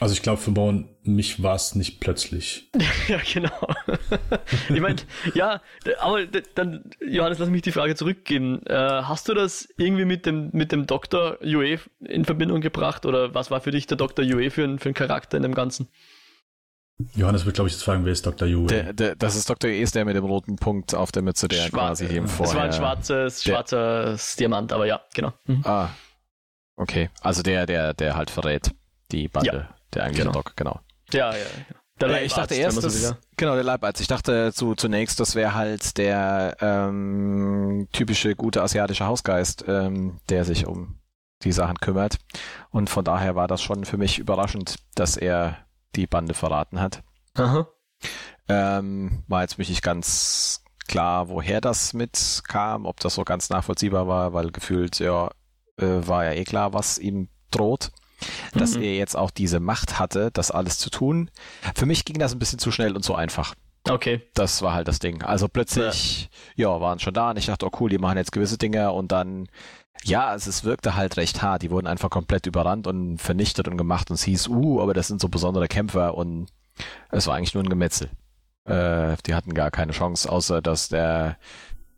Also 0.00 0.14
ich 0.14 0.22
glaube, 0.22 0.40
für 0.40 0.52
Bone, 0.52 0.88
mich 1.02 1.42
war 1.42 1.54
es 1.54 1.74
nicht 1.74 2.00
plötzlich. 2.00 2.70
ja, 3.08 3.20
genau. 3.30 3.68
ich 4.68 4.80
meine, 4.80 4.96
ja, 5.34 5.60
aber 6.00 6.26
dann, 6.26 6.90
Johannes, 7.06 7.38
lass 7.38 7.50
mich 7.50 7.62
die 7.62 7.72
Frage 7.72 7.94
zurückgeben. 7.94 8.64
Äh, 8.66 8.74
hast 8.74 9.28
du 9.28 9.34
das 9.34 9.68
irgendwie 9.76 10.06
mit 10.06 10.24
dem, 10.24 10.48
mit 10.52 10.72
dem 10.72 10.86
Dr. 10.86 11.38
Yue 11.44 11.78
in 12.00 12.24
Verbindung 12.24 12.62
gebracht 12.62 13.04
oder 13.04 13.34
was 13.34 13.50
war 13.50 13.60
für 13.60 13.70
dich 13.70 13.86
der 13.86 13.98
Dr. 13.98 14.24
Yue 14.24 14.50
für, 14.50 14.64
ein, 14.64 14.78
für 14.78 14.88
ein 14.88 14.94
Charakter 14.94 15.36
in 15.36 15.42
dem 15.42 15.54
Ganzen? 15.54 15.88
Johannes 17.14 17.44
wird, 17.44 17.54
glaube 17.54 17.68
ich, 17.68 17.74
jetzt 17.74 17.84
fragen, 17.84 18.04
wer 18.04 18.12
ist 18.12 18.26
Dr. 18.26 18.48
Yue? 18.48 18.66
Der, 18.66 18.92
der, 18.92 19.16
das 19.16 19.36
ist 19.36 19.48
Dr. 19.48 19.70
Yue, 19.70 19.80
ist 19.80 19.94
der 19.94 20.04
mit 20.04 20.16
dem 20.16 20.24
roten 20.24 20.56
Punkt 20.56 20.94
auf 20.94 21.12
der 21.12 21.22
Mütze, 21.22 21.48
der 21.48 21.56
Schwarz, 21.56 22.00
quasi 22.00 22.06
eben 22.06 22.28
vorher... 22.28 22.52
Es 22.52 22.56
war 22.56 22.64
ein 22.64 22.72
schwarzes, 22.72 23.42
schwarzes 23.42 24.36
Diamant, 24.36 24.72
aber 24.72 24.86
ja, 24.86 25.00
genau. 25.14 25.32
Mhm. 25.46 25.62
Ah, 25.64 25.90
okay. 26.76 27.10
Also 27.20 27.42
der, 27.42 27.66
der, 27.66 27.94
der 27.94 28.16
halt 28.16 28.30
verrät 28.30 28.70
die 29.10 29.28
Bande. 29.28 29.68
Ja. 29.68 29.74
Der 29.94 30.04
eigentliche 30.04 30.28
genau. 30.28 30.42
Doc, 30.42 30.56
genau. 30.56 30.80
Ja, 31.12 31.32
ja, 31.32 31.38
ja. 31.38 31.76
Der 32.00 32.10
ja, 32.10 32.22
ich 32.22 32.32
dachte 32.32 32.54
erst, 32.54 32.82
das, 32.82 33.14
genau, 33.36 33.54
der 33.54 33.64
Leibarzt. 33.64 34.00
Ich 34.00 34.08
dachte 34.08 34.52
zu, 34.52 34.74
zunächst, 34.74 35.20
das 35.20 35.34
wäre 35.34 35.54
halt 35.54 35.98
der 35.98 36.56
ähm, 36.60 37.86
typische 37.92 38.34
gute 38.34 38.62
asiatische 38.62 39.06
Hausgeist, 39.06 39.64
ähm, 39.68 40.18
der 40.28 40.44
sich 40.44 40.66
um 40.66 40.98
die 41.44 41.52
Sachen 41.52 41.76
kümmert. 41.78 42.18
Und 42.70 42.90
von 42.90 43.04
daher 43.04 43.36
war 43.36 43.46
das 43.46 43.62
schon 43.62 43.84
für 43.84 43.98
mich 43.98 44.18
überraschend, 44.18 44.76
dass 44.94 45.16
er 45.16 45.58
die 45.94 46.06
Bande 46.06 46.34
verraten 46.34 46.80
hat. 46.80 47.02
Aha. 47.34 47.68
Ähm, 48.48 49.22
war 49.28 49.42
jetzt 49.42 49.58
mich 49.58 49.68
nicht 49.68 49.82
ganz 49.82 50.64
klar, 50.88 51.28
woher 51.28 51.60
das 51.60 51.92
mitkam, 51.92 52.86
ob 52.86 53.00
das 53.00 53.14
so 53.14 53.24
ganz 53.24 53.50
nachvollziehbar 53.50 54.08
war, 54.08 54.32
weil 54.32 54.50
gefühlt 54.50 54.98
ja 54.98 55.30
äh, 55.78 56.06
war 56.06 56.24
ja 56.24 56.32
eh 56.32 56.44
klar, 56.44 56.72
was 56.72 56.98
ihm 56.98 57.28
droht 57.50 57.92
dass 58.54 58.76
mhm. 58.76 58.82
er 58.82 58.96
jetzt 58.96 59.16
auch 59.16 59.30
diese 59.30 59.60
Macht 59.60 59.98
hatte, 59.98 60.30
das 60.32 60.50
alles 60.50 60.78
zu 60.78 60.90
tun. 60.90 61.30
Für 61.74 61.86
mich 61.86 62.04
ging 62.04 62.18
das 62.18 62.32
ein 62.32 62.38
bisschen 62.38 62.58
zu 62.58 62.70
schnell 62.70 62.94
und 62.94 63.02
zu 63.02 63.14
einfach. 63.14 63.54
Okay. 63.88 64.22
Das 64.34 64.62
war 64.62 64.74
halt 64.74 64.86
das 64.86 65.00
Ding. 65.00 65.22
Also 65.22 65.48
plötzlich, 65.48 66.30
ja, 66.54 66.68
ja 66.68 66.80
waren 66.80 67.00
schon 67.00 67.14
da 67.14 67.30
und 67.30 67.36
ich 67.36 67.46
dachte, 67.46 67.66
oh 67.66 67.70
cool, 67.80 67.90
die 67.90 67.98
machen 67.98 68.16
jetzt 68.16 68.32
gewisse 68.32 68.58
Dinge 68.58 68.92
und 68.92 69.10
dann, 69.10 69.48
ja, 70.04 70.26
also 70.26 70.50
es 70.50 70.64
wirkte 70.64 70.96
halt 70.96 71.16
recht 71.16 71.42
hart. 71.42 71.62
Die 71.62 71.70
wurden 71.70 71.86
einfach 71.86 72.10
komplett 72.10 72.46
überrannt 72.46 72.86
und 72.86 73.18
vernichtet 73.18 73.68
und 73.68 73.76
gemacht 73.76 74.10
und 74.10 74.14
es 74.14 74.24
hieß, 74.24 74.48
uh, 74.48 74.80
aber 74.80 74.94
das 74.94 75.08
sind 75.08 75.20
so 75.20 75.28
besondere 75.28 75.68
Kämpfer 75.68 76.14
und 76.14 76.48
es 77.10 77.26
war 77.26 77.36
eigentlich 77.36 77.54
nur 77.54 77.62
ein 77.62 77.68
Gemetzel. 77.68 78.10
Äh, 78.64 79.16
die 79.26 79.34
hatten 79.34 79.54
gar 79.54 79.70
keine 79.70 79.92
Chance, 79.92 80.30
außer 80.30 80.62
dass 80.62 80.88
der 80.88 81.36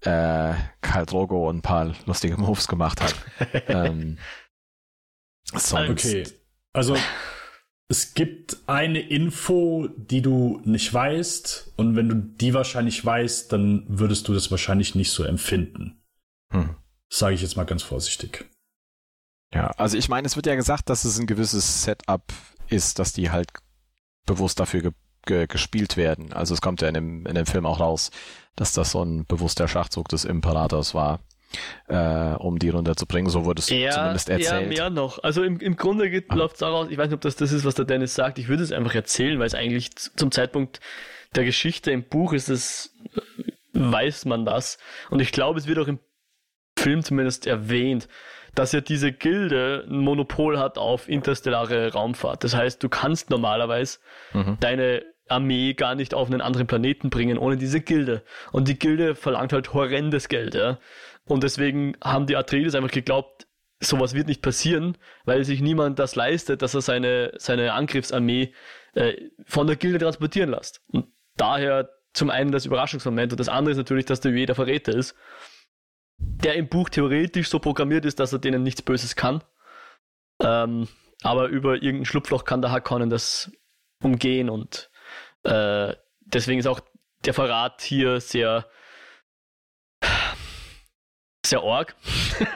äh, 0.01 0.55
Karl 0.81 1.07
Drogo 1.07 1.51
ein 1.51 1.63
paar 1.63 1.93
lustige 2.07 2.37
Moves 2.37 2.69
gemacht 2.69 3.01
hat. 3.01 3.15
ähm, 3.69 4.19
Sonst. 5.53 6.07
Okay. 6.07 6.27
Also 6.73 6.97
es 7.89 8.15
gibt 8.15 8.57
eine 8.67 9.01
Info, 9.01 9.89
die 9.97 10.23
du 10.23 10.61
nicht 10.65 10.93
weißt, 10.93 11.75
und 11.77 11.97
wenn 11.97 12.09
du 12.09 12.15
die 12.17 12.55
wahrscheinlich 12.55 13.05
weißt, 13.05 13.53
dann 13.53 13.85
würdest 13.89 14.27
du 14.27 14.35
das 14.35 14.51
wahrscheinlich 14.51 14.95
nicht 14.95 15.11
so 15.11 15.23
empfinden. 15.23 16.03
Hm. 16.51 16.77
Sage 17.09 17.35
ich 17.35 17.43
jetzt 17.43 17.57
mal 17.57 17.65
ganz 17.65 17.83
vorsichtig. 17.83 18.47
Ja, 19.53 19.69
also 19.77 19.97
ich 19.97 20.09
meine, 20.09 20.27
es 20.27 20.37
wird 20.37 20.47
ja 20.47 20.57
gesagt, 20.57 20.91
dass 20.91 21.05
es 21.05 21.19
ein 21.19 21.27
gewisses 21.27 21.85
Setup 21.85 22.25
ist, 22.69 22.99
dass 22.99 23.13
die 23.13 23.31
halt 23.31 23.51
bewusst 24.27 24.59
dafür 24.59 24.83
ge 24.83 24.93
ge 25.27 25.47
gespielt 25.47 25.97
werden. 25.97 26.33
Also 26.33 26.55
es 26.55 26.61
kommt 26.61 26.83
ja 26.83 26.89
in 26.89 26.95
dem, 26.95 27.27
in 27.27 27.35
dem 27.35 27.47
Film 27.47 27.65
auch 27.65 27.81
raus, 27.81 28.11
dass 28.57 28.73
das 28.73 28.91
so 28.91 29.03
ein 29.03 29.25
bewusster 29.27 29.69
Schachzug 29.69 30.09
des 30.09 30.25
Imperators 30.25 30.95
war 30.95 31.21
äh, 31.89 32.35
um 32.35 32.59
die 32.59 32.69
runterzubringen. 32.69 33.31
So 33.31 33.45
wurde 33.45 33.61
es 33.61 33.69
ja, 33.71 33.91
zumindest 33.91 34.29
erzählt. 34.29 34.63
Ja, 34.63 34.69
mehr 34.69 34.91
noch. 34.91 35.23
Also 35.23 35.43
im, 35.43 35.61
im 35.61 35.77
Grunde 35.77 36.25
ah. 36.29 36.35
läuft 36.35 36.55
es 36.55 36.61
daraus, 36.61 36.89
ich 36.91 36.99
weiß 36.99 37.09
nicht, 37.09 37.15
ob 37.15 37.21
das 37.21 37.37
das 37.37 37.53
ist, 37.53 37.65
was 37.65 37.75
der 37.75 37.85
Dennis 37.85 38.15
sagt, 38.15 38.39
ich 38.39 38.49
würde 38.49 38.63
es 38.63 38.73
einfach 38.73 38.95
erzählen, 38.95 39.39
weil 39.39 39.47
es 39.47 39.55
eigentlich 39.55 39.95
zum 39.95 40.31
Zeitpunkt 40.31 40.81
der 41.35 41.45
Geschichte 41.45 41.91
im 41.91 42.05
Buch 42.05 42.33
ist 42.33 42.49
es, 42.49 42.95
weiß 43.73 44.25
man 44.25 44.45
das. 44.45 44.79
Und 45.11 45.21
ich 45.21 45.33
glaube, 45.33 45.59
es 45.59 45.67
wird 45.67 45.79
auch 45.79 45.89
im 45.89 45.99
Film 46.77 47.03
zumindest 47.03 47.47
erwähnt, 47.47 48.09
dass 48.55 48.73
ja 48.73 48.81
diese 48.81 49.13
Gilde 49.13 49.85
ein 49.89 49.99
Monopol 49.99 50.59
hat 50.59 50.79
auf 50.79 51.09
interstellare 51.09 51.93
Raumfahrt. 51.93 52.45
Das 52.45 52.55
heißt, 52.55 52.83
du 52.83 52.89
kannst 52.89 53.31
normalerweise 53.31 53.99
mhm. 54.33 54.59
deine 54.61 55.03
Armee 55.29 55.75
gar 55.75 55.95
nicht 55.95 56.15
auf 56.15 56.29
einen 56.29 56.41
anderen 56.41 56.67
Planeten 56.67 57.11
bringen 57.11 57.39
ohne 57.39 57.57
diese 57.57 57.81
Gilde. 57.81 58.23
Und 58.53 58.69
die 58.69 58.79
Gilde 58.79 59.15
verlangt 59.15 59.53
halt 59.53 59.73
horrendes 59.73 60.29
Geld, 60.29 60.55
ja. 60.55 60.79
Und 61.27 61.43
deswegen 61.43 61.97
haben 62.03 62.27
die 62.27 62.37
Atreides 62.37 62.75
einfach 62.75 62.91
geglaubt, 62.91 63.47
sowas 63.81 64.15
wird 64.15 64.29
nicht 64.29 64.43
passieren, 64.43 64.99
weil 65.25 65.45
sich 65.45 65.61
niemand 65.61 65.99
das 65.99 66.15
leistet, 66.15 66.63
dass 66.63 66.75
er 66.75 66.83
seine, 66.83 67.33
seine 67.39 67.73
Angriffsarmee 67.73 68.53
äh, 68.95 69.15
von 69.45 69.67
der 69.67 69.77
Gilde 69.77 69.99
transportieren 69.99 70.51
lässt. 70.51 70.83
Und 70.89 71.07
daher 71.37 71.89
zum 72.13 72.31
einen 72.31 72.53
das 72.53 72.67
Überraschungsmoment 72.67 73.33
und 73.33 73.41
das 73.41 73.49
andere 73.49 73.73
ist 73.73 73.79
natürlich, 73.79 74.05
dass 74.05 74.21
der 74.21 74.33
jeder 74.33 74.55
Verräter 74.55 74.95
ist, 74.95 75.17
der 76.19 76.55
im 76.55 76.69
Buch 76.69 76.89
theoretisch 76.89 77.49
so 77.49 77.59
programmiert 77.59 78.05
ist, 78.05 78.21
dass 78.21 78.33
er 78.33 78.39
denen 78.39 78.63
nichts 78.63 78.83
Böses 78.83 79.17
kann. 79.17 79.43
Ähm, 80.41 80.89
aber 81.23 81.49
über 81.49 81.75
irgendein 81.75 82.05
Schlupfloch 82.05 82.45
kann 82.45 82.63
der 82.63 82.71
Harkonnen 82.71 83.11
das 83.11 83.51
umgehen 84.03 84.51
und 84.51 84.91
äh, 85.45 85.95
deswegen 86.21 86.59
ist 86.59 86.67
auch 86.67 86.81
der 87.25 87.35
Verrat 87.35 87.81
hier 87.83 88.21
sehr 88.21 88.69
sehr 91.47 91.63
arg. 91.63 91.95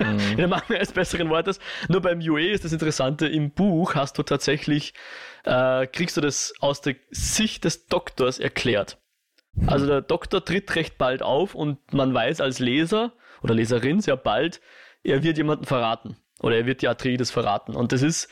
Mhm. 0.01 0.39
In 0.39 0.51
Mangel 0.51 0.77
eines 0.77 0.93
besseren 0.93 1.29
Wortes. 1.31 1.61
Nur 1.89 2.01
beim 2.01 2.21
UE 2.21 2.51
ist 2.51 2.65
das 2.65 2.73
Interessante, 2.73 3.27
im 3.27 3.51
Buch 3.51 3.95
hast 3.95 4.19
du 4.19 4.23
tatsächlich, 4.23 4.95
äh, 5.45 5.87
kriegst 5.87 6.17
du 6.17 6.21
das 6.21 6.55
aus 6.61 6.81
der 6.81 6.97
Sicht 7.11 7.65
des 7.65 7.87
Doktors 7.87 8.39
erklärt. 8.39 8.99
Also 9.67 9.87
der 9.87 10.03
Doktor 10.03 10.45
tritt 10.45 10.75
recht 10.75 10.99
bald 10.99 11.23
auf 11.23 11.55
und 11.55 11.93
man 11.93 12.15
weiß 12.15 12.41
als 12.41 12.59
Leser 12.59 13.13
oder 13.43 13.55
Leserin 13.55 14.01
sehr 14.01 14.17
bald, 14.17 14.61
er 15.03 15.23
wird 15.23 15.37
jemanden 15.37 15.65
verraten. 15.65 16.17
Oder 16.41 16.57
er 16.57 16.67
wird 16.67 16.83
die 16.83 16.89
Atreides 16.89 17.31
verraten. 17.31 17.75
Und 17.75 17.93
das 17.93 18.03
ist 18.03 18.29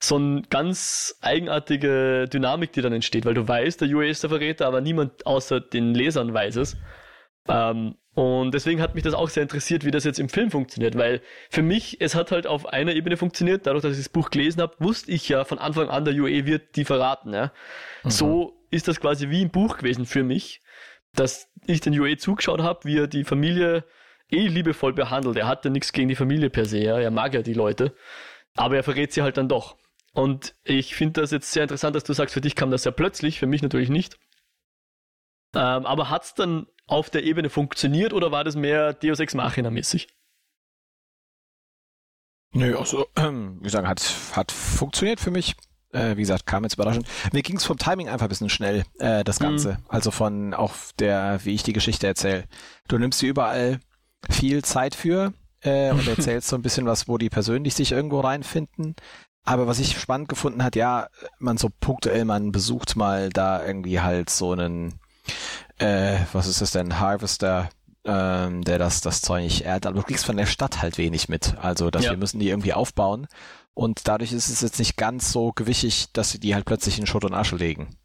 so 0.00 0.16
eine 0.16 0.42
ganz 0.48 1.16
eigenartige 1.22 2.28
Dynamik, 2.32 2.72
die 2.72 2.82
dann 2.82 2.92
entsteht, 2.92 3.24
weil 3.24 3.34
du 3.34 3.46
weißt, 3.46 3.80
der 3.80 3.88
UE 3.88 4.08
ist 4.08 4.22
der 4.22 4.30
Verräter, 4.30 4.66
aber 4.66 4.80
niemand 4.80 5.26
außer 5.26 5.60
den 5.60 5.94
Lesern 5.94 6.32
weiß 6.32 6.56
es. 6.56 6.76
Ähm, 7.48 7.96
und 8.14 8.52
deswegen 8.52 8.80
hat 8.80 8.94
mich 8.94 9.04
das 9.04 9.14
auch 9.14 9.28
sehr 9.28 9.44
interessiert, 9.44 9.84
wie 9.84 9.90
das 9.90 10.04
jetzt 10.04 10.18
im 10.18 10.28
Film 10.28 10.50
funktioniert, 10.50 10.96
weil 10.98 11.20
für 11.50 11.62
mich, 11.62 12.00
es 12.00 12.14
hat 12.14 12.32
halt 12.32 12.46
auf 12.46 12.66
einer 12.66 12.94
Ebene 12.94 13.16
funktioniert, 13.16 13.66
dadurch, 13.66 13.82
dass 13.82 13.92
ich 13.92 13.98
das 13.98 14.08
Buch 14.08 14.30
gelesen 14.30 14.60
habe, 14.60 14.74
wusste 14.78 15.10
ich 15.12 15.28
ja 15.28 15.44
von 15.44 15.58
Anfang 15.58 15.88
an, 15.88 16.04
der 16.04 16.14
UE 16.14 16.44
wird 16.44 16.76
die 16.76 16.84
verraten. 16.84 17.32
Ja? 17.32 17.52
Mhm. 18.02 18.10
So 18.10 18.60
ist 18.70 18.88
das 18.88 19.00
quasi 19.00 19.30
wie 19.30 19.42
im 19.42 19.50
Buch 19.50 19.78
gewesen 19.78 20.04
für 20.04 20.24
mich, 20.24 20.62
dass 21.14 21.48
ich 21.66 21.80
den 21.80 21.98
UE 21.98 22.16
zugeschaut 22.16 22.60
habe, 22.60 22.80
wie 22.84 22.98
er 22.98 23.06
die 23.06 23.24
Familie 23.24 23.84
eh 24.30 24.46
liebevoll 24.46 24.92
behandelt. 24.92 25.36
Er 25.36 25.46
hatte 25.46 25.70
nichts 25.70 25.92
gegen 25.92 26.08
die 26.08 26.16
Familie 26.16 26.50
per 26.50 26.64
se, 26.64 26.78
ja? 26.78 26.98
er 26.98 27.10
mag 27.10 27.34
ja 27.34 27.42
die 27.42 27.54
Leute, 27.54 27.94
aber 28.56 28.76
er 28.76 28.84
verrät 28.84 29.12
sie 29.12 29.22
halt 29.22 29.36
dann 29.36 29.48
doch. 29.48 29.76
Und 30.12 30.54
ich 30.64 30.94
finde 30.94 31.20
das 31.20 31.30
jetzt 31.30 31.52
sehr 31.52 31.62
interessant, 31.62 31.94
dass 31.94 32.04
du 32.04 32.12
sagst, 32.12 32.34
für 32.34 32.40
dich 32.40 32.56
kam 32.56 32.70
das 32.70 32.82
sehr 32.82 32.92
plötzlich, 32.92 33.38
für 33.38 33.46
mich 33.46 33.62
natürlich 33.62 33.88
nicht. 33.88 34.18
Ähm, 35.54 35.86
aber 35.86 36.10
hat 36.10 36.24
es 36.24 36.34
dann 36.34 36.66
auf 36.86 37.10
der 37.10 37.24
Ebene 37.24 37.50
funktioniert 37.50 38.12
oder 38.12 38.32
war 38.32 38.44
das 38.44 38.56
mehr 38.56 38.92
Deus 38.94 39.20
Ex 39.20 39.34
Machina 39.34 39.70
mäßig? 39.70 40.08
Nö, 42.52 42.76
also, 42.76 43.06
wie 43.14 43.62
gesagt, 43.62 43.86
hat, 43.86 44.14
hat 44.32 44.52
funktioniert 44.52 45.20
für 45.20 45.30
mich. 45.30 45.54
Äh, 45.90 46.16
wie 46.16 46.22
gesagt, 46.22 46.44
kam 46.44 46.64
jetzt 46.64 46.74
überraschend. 46.74 47.08
Mir 47.32 47.42
ging 47.42 47.56
es 47.56 47.64
vom 47.64 47.78
Timing 47.78 48.08
einfach 48.08 48.26
ein 48.26 48.28
bisschen 48.28 48.50
schnell, 48.50 48.84
äh, 48.98 49.24
das 49.24 49.40
mhm. 49.40 49.44
Ganze. 49.44 49.72
Mhm. 49.72 49.86
Also 49.88 50.10
von 50.10 50.54
auch 50.54 50.74
der, 50.98 51.40
wie 51.44 51.54
ich 51.54 51.62
die 51.62 51.72
Geschichte 51.72 52.06
erzähle. 52.06 52.44
Du 52.88 52.98
nimmst 52.98 53.22
dir 53.22 53.28
überall 53.28 53.80
viel 54.28 54.64
Zeit 54.64 54.94
für 54.94 55.32
äh, 55.62 55.90
und 55.90 56.06
erzählst 56.08 56.48
so 56.48 56.56
ein 56.56 56.62
bisschen 56.62 56.86
was, 56.86 57.08
wo 57.08 57.18
die 57.18 57.30
persönlich 57.30 57.74
sich 57.74 57.92
irgendwo 57.92 58.20
reinfinden. 58.20 58.94
Aber 59.44 59.66
was 59.66 59.78
ich 59.78 59.98
spannend 59.98 60.28
gefunden 60.28 60.62
hat, 60.62 60.76
ja, 60.76 61.08
man 61.38 61.56
so 61.56 61.70
punktuell, 61.80 62.24
man 62.24 62.52
besucht 62.52 62.96
mal 62.96 63.30
da 63.30 63.64
irgendwie 63.64 64.00
halt 64.00 64.28
so 64.28 64.52
einen 64.52 65.00
äh, 65.78 66.18
was 66.32 66.46
ist 66.46 66.60
das 66.60 66.72
denn, 66.72 66.98
Harvester, 66.98 67.70
ähm, 68.04 68.62
der 68.64 68.78
das, 68.78 69.00
das 69.00 69.20
Zeug 69.20 69.42
nicht 69.42 69.62
erdet, 69.62 69.86
aber 69.86 70.00
du 70.00 70.06
kriegst 70.06 70.26
von 70.26 70.36
der 70.36 70.46
Stadt 70.46 70.82
halt 70.82 70.98
wenig 70.98 71.28
mit. 71.28 71.56
Also, 71.58 71.90
dass 71.90 72.04
ja. 72.04 72.10
wir 72.10 72.18
müssen 72.18 72.40
die 72.40 72.48
irgendwie 72.48 72.74
aufbauen. 72.74 73.26
Und 73.74 74.08
dadurch 74.08 74.32
ist 74.32 74.48
es 74.48 74.60
jetzt 74.60 74.78
nicht 74.78 74.96
ganz 74.96 75.30
so 75.30 75.52
gewichtig, 75.52 76.12
dass 76.12 76.30
sie 76.30 76.40
die 76.40 76.54
halt 76.54 76.64
plötzlich 76.64 76.98
in 76.98 77.06
Schutt 77.06 77.24
und 77.24 77.34
Asche 77.34 77.56
legen. 77.56 77.96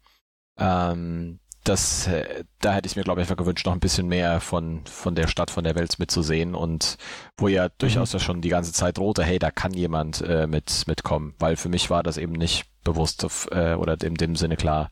Ähm, 0.56 1.40
das, 1.64 2.06
äh, 2.06 2.44
da 2.60 2.74
hätte 2.74 2.86
ich 2.86 2.96
mir, 2.96 3.02
glaube 3.02 3.20
ich, 3.20 3.24
einfach 3.24 3.38
gewünscht, 3.38 3.66
noch 3.66 3.72
ein 3.72 3.80
bisschen 3.80 4.06
mehr 4.06 4.40
von, 4.40 4.84
von 4.86 5.14
der 5.14 5.26
Stadt, 5.26 5.50
von 5.50 5.64
der 5.64 5.74
Welt 5.74 5.98
mitzusehen 5.98 6.54
und 6.54 6.98
wo 7.36 7.48
ja 7.48 7.70
durchaus 7.78 8.12
mhm. 8.12 8.18
ja 8.18 8.24
schon 8.24 8.40
die 8.42 8.50
ganze 8.50 8.72
Zeit 8.72 8.98
drohte, 8.98 9.24
hey, 9.24 9.38
da 9.38 9.50
kann 9.50 9.72
jemand 9.72 10.20
äh, 10.20 10.46
mit, 10.46 10.84
mitkommen, 10.86 11.34
weil 11.38 11.56
für 11.56 11.70
mich 11.70 11.88
war 11.90 12.02
das 12.02 12.18
eben 12.18 12.32
nicht 12.32 12.66
bewusst 12.84 13.26
äh, 13.50 13.74
oder 13.74 14.00
in 14.02 14.14
dem 14.14 14.36
Sinne 14.36 14.56
klar, 14.56 14.90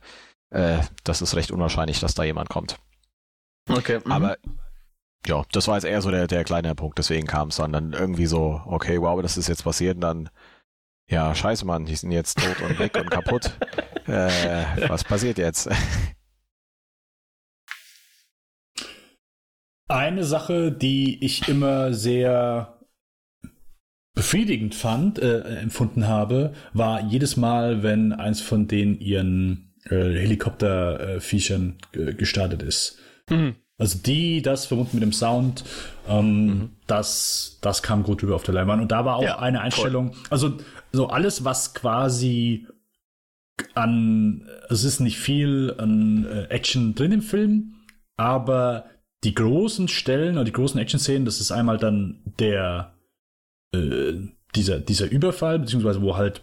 äh, 0.50 0.78
das 1.04 1.20
ist 1.22 1.36
recht 1.36 1.50
unwahrscheinlich, 1.50 2.00
dass 2.00 2.14
da 2.14 2.24
jemand 2.24 2.48
kommt. 2.48 2.78
Okay. 3.68 4.00
Mhm. 4.04 4.12
Aber 4.12 4.36
ja, 5.26 5.44
das 5.52 5.68
war 5.68 5.76
jetzt 5.76 5.84
eher 5.84 6.02
so 6.02 6.10
der, 6.10 6.26
der 6.26 6.42
kleine 6.42 6.74
Punkt, 6.74 6.98
deswegen 6.98 7.26
kam 7.26 7.48
es 7.48 7.56
dann, 7.56 7.72
dann 7.72 7.92
irgendwie 7.92 8.26
so, 8.26 8.60
okay, 8.64 9.00
wow, 9.00 9.20
das 9.20 9.36
ist 9.36 9.48
jetzt 9.48 9.64
passiert 9.64 9.96
und 9.96 10.00
dann, 10.00 10.30
ja, 11.08 11.34
scheiße, 11.34 11.66
Mann, 11.66 11.84
die 11.84 11.94
sind 11.94 12.12
jetzt 12.12 12.38
tot 12.38 12.60
und 12.62 12.78
weg 12.78 12.96
und 12.96 13.10
kaputt. 13.10 13.52
Äh, 14.04 14.88
was 14.88 15.04
passiert 15.04 15.38
jetzt? 15.38 15.70
Eine 19.88 20.24
Sache, 20.24 20.72
die 20.72 21.24
ich 21.24 21.48
immer 21.48 21.92
sehr 21.92 22.78
befriedigend 24.14 24.74
fand, 24.74 25.18
äh, 25.18 25.40
empfunden 25.60 26.06
habe, 26.06 26.52
war 26.72 27.00
jedes 27.00 27.36
Mal, 27.36 27.82
wenn 27.82 28.12
eins 28.12 28.40
von 28.40 28.68
denen 28.68 29.00
ihren 29.00 29.74
äh, 29.86 29.94
Helikopterviechern 29.96 31.78
äh, 31.92 32.14
gestartet 32.14 32.62
ist. 32.62 32.98
Mhm. 33.30 33.56
Also 33.78 33.98
die, 33.98 34.42
das 34.42 34.66
verbunden 34.66 34.96
mit 34.96 35.02
dem 35.02 35.12
Sound, 35.12 35.64
ähm, 36.08 36.46
mhm. 36.46 36.70
das, 36.86 37.58
das 37.62 37.82
kam 37.82 38.02
gut 38.02 38.22
rüber 38.22 38.36
auf 38.36 38.44
der 38.44 38.54
Leinwand. 38.54 38.82
Und 38.82 38.92
da 38.92 39.04
war 39.04 39.16
auch 39.16 39.24
ja, 39.24 39.38
eine 39.38 39.60
Einstellung, 39.60 40.12
voll. 40.12 40.26
also 40.30 40.58
so 40.92 41.08
alles, 41.08 41.44
was 41.44 41.74
quasi 41.74 42.68
an, 43.74 44.48
es 44.68 44.84
ist 44.84 45.00
nicht 45.00 45.18
viel 45.18 45.74
an 45.78 46.26
äh, 46.26 46.44
Action 46.44 46.94
drin 46.94 47.12
im 47.12 47.22
Film, 47.22 47.74
aber 48.16 48.84
die 49.24 49.34
großen 49.34 49.88
Stellen 49.88 50.34
oder 50.34 50.44
die 50.44 50.52
großen 50.52 50.80
Action-Szenen, 50.80 51.24
das 51.24 51.40
ist 51.40 51.52
einmal 51.52 51.78
dann 51.78 52.22
der, 52.38 52.94
äh, 53.74 54.14
dieser, 54.54 54.80
dieser 54.80 55.10
Überfall, 55.10 55.58
beziehungsweise 55.60 56.02
wo 56.02 56.16
halt 56.16 56.42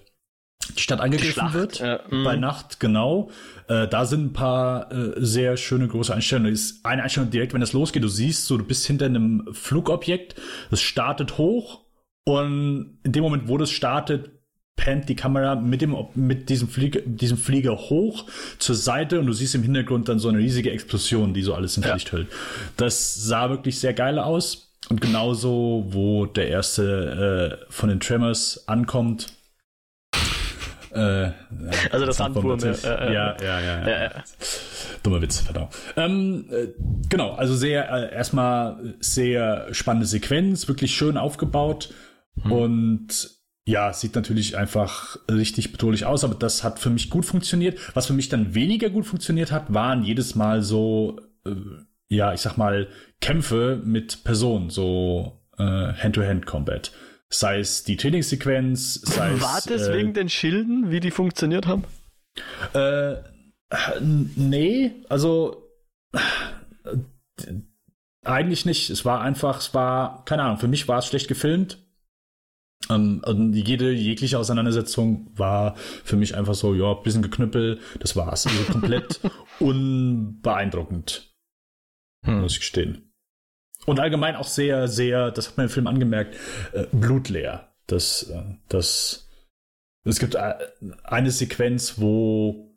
die 0.77 0.81
Stadt 0.81 1.01
angegriffen 1.01 1.53
wird. 1.53 1.79
Ja. 1.79 2.01
Bei. 2.09 2.35
Nacht, 2.35 2.79
genau. 2.79 3.31
Äh, 3.67 3.87
da 3.87 4.05
sind 4.05 4.25
ein 4.25 4.33
paar 4.33 4.91
äh, 4.91 5.13
sehr 5.17 5.57
schöne 5.57 5.87
große 5.87 6.13
Einstellungen. 6.13 6.53
Ist 6.53 6.85
eine 6.85 7.03
Einstellung 7.03 7.31
direkt, 7.31 7.53
wenn 7.53 7.61
das 7.61 7.73
losgeht, 7.73 8.03
du 8.03 8.07
siehst 8.07 8.45
so, 8.45 8.57
du 8.57 8.65
bist 8.65 8.85
hinter 8.85 9.05
einem 9.05 9.47
Flugobjekt, 9.51 10.35
das 10.69 10.81
startet 10.81 11.37
hoch 11.37 11.85
und 12.25 12.99
in 13.03 13.11
dem 13.11 13.23
Moment, 13.23 13.47
wo 13.47 13.57
das 13.57 13.71
startet, 13.71 14.38
pennt 14.79 15.09
die 15.09 15.15
Kamera 15.15 15.55
mit 15.55 15.81
dem 15.81 15.93
mit 16.15 16.47
diesem 16.47 16.69
Flieger, 16.69 17.01
diesem 17.05 17.37
Flieger 17.37 17.75
hoch 17.77 18.25
zur 18.59 18.75
Seite 18.75 19.19
und 19.19 19.25
du 19.25 19.33
siehst 19.33 19.53
im 19.53 19.61
Hintergrund 19.61 20.07
dann 20.07 20.19
so 20.19 20.29
eine 20.29 20.37
riesige 20.37 20.71
Explosion, 20.71 21.33
die 21.33 21.41
so 21.41 21.53
alles 21.53 21.75
in 21.75 21.83
ja. 21.83 21.93
Licht 21.93 22.13
hüllt. 22.13 22.27
Das 22.77 23.13
sah 23.13 23.49
wirklich 23.49 23.77
sehr 23.77 23.93
geil 23.93 24.17
aus. 24.17 24.71
Und 24.89 25.01
genauso, 25.01 25.85
wo 25.89 26.25
der 26.25 26.47
erste 26.47 27.59
äh, 27.59 27.65
von 27.69 27.89
den 27.89 27.99
Tremors 27.99 28.63
ankommt, 28.67 29.27
äh, 30.91 30.95
also 31.91 32.05
das 32.05 32.21
Handwurm. 32.21 32.57
Äh, 32.63 32.69
äh, 32.69 33.13
ja, 33.13 33.35
ja, 33.41 33.59
ja, 33.59 33.87
ja. 33.87 34.03
ja. 34.03 34.23
Dummer 35.03 35.21
Witz, 35.21 35.39
verdammt. 35.39 35.75
Ähm, 35.97 36.45
äh, 36.51 36.67
genau, 37.09 37.33
also 37.33 37.53
sehr, 37.53 37.91
äh, 37.91 38.15
erstmal 38.15 38.95
sehr 39.01 39.73
spannende 39.73 40.07
Sequenz, 40.07 40.69
wirklich 40.69 40.95
schön 40.95 41.17
aufgebaut 41.17 41.93
hm. 42.41 42.51
und 42.51 43.38
ja, 43.69 43.93
sieht 43.93 44.15
natürlich 44.15 44.57
einfach 44.57 45.17
richtig 45.29 45.71
bedrohlich 45.71 46.05
aus, 46.05 46.23
aber 46.23 46.35
das 46.35 46.63
hat 46.63 46.79
für 46.79 46.89
mich 46.89 47.09
gut 47.09 47.25
funktioniert. 47.25 47.79
Was 47.95 48.07
für 48.07 48.13
mich 48.13 48.29
dann 48.29 48.55
weniger 48.55 48.89
gut 48.89 49.05
funktioniert 49.05 49.51
hat, 49.51 49.73
waren 49.73 50.03
jedes 50.03 50.35
Mal 50.35 50.63
so, 50.63 51.21
äh, 51.45 51.51
ja, 52.07 52.33
ich 52.33 52.41
sag 52.41 52.57
mal, 52.57 52.87
Kämpfe 53.21 53.81
mit 53.83 54.23
Personen, 54.23 54.69
so 54.69 55.35
Hand-to-Hand-Combat. 55.59 56.93
Sei 57.27 57.59
es 57.59 57.83
die 57.83 57.97
Trainingssequenz, 57.97 58.93
sei 58.93 59.33
es. 59.33 59.41
War 59.41 59.61
das 59.67 59.89
äh, 59.89 59.93
wegen 59.93 60.13
den 60.13 60.29
Schilden, 60.29 60.89
wie 60.89 61.01
die 61.01 61.11
funktioniert 61.11 61.67
haben? 61.67 61.83
Äh, 62.73 63.15
nee, 63.99 64.91
also 65.09 65.69
äh, 66.13 66.19
eigentlich 68.23 68.65
nicht. 68.65 68.89
Es 68.89 69.03
war 69.03 69.19
einfach, 69.21 69.59
es 69.59 69.73
war, 69.73 70.23
keine 70.23 70.43
Ahnung, 70.43 70.59
für 70.59 70.69
mich 70.69 70.87
war 70.87 70.99
es 70.99 71.07
schlecht 71.07 71.27
gefilmt. 71.27 71.77
Ähm, 72.89 73.21
und 73.25 73.53
jede 73.53 73.91
jegliche 73.91 74.39
Auseinandersetzung 74.39 75.31
war 75.35 75.75
für 75.75 76.15
mich 76.15 76.35
einfach 76.35 76.55
so, 76.55 76.73
ja, 76.73 76.93
bisschen 76.93 77.21
geknüppel, 77.21 77.79
das 77.99 78.15
war's. 78.15 78.47
Also 78.47 78.63
komplett 78.71 79.19
unbeeindruckend, 79.59 81.33
hm. 82.25 82.41
muss 82.41 82.53
ich 82.53 82.59
gestehen. 82.59 83.11
und 83.85 83.99
allgemein 83.99 84.35
auch 84.35 84.47
sehr, 84.47 84.87
sehr, 84.87 85.31
das 85.31 85.49
hat 85.49 85.57
man 85.57 85.65
im 85.65 85.71
Film 85.71 85.87
angemerkt, 85.87 86.35
äh, 86.73 86.85
blutleer. 86.91 87.73
Das, 87.87 88.23
äh, 88.23 88.43
das, 88.69 89.29
es 90.03 90.19
gibt 90.19 90.35
äh, 90.35 90.53
eine 91.03 91.31
Sequenz, 91.31 91.99
wo 91.99 92.69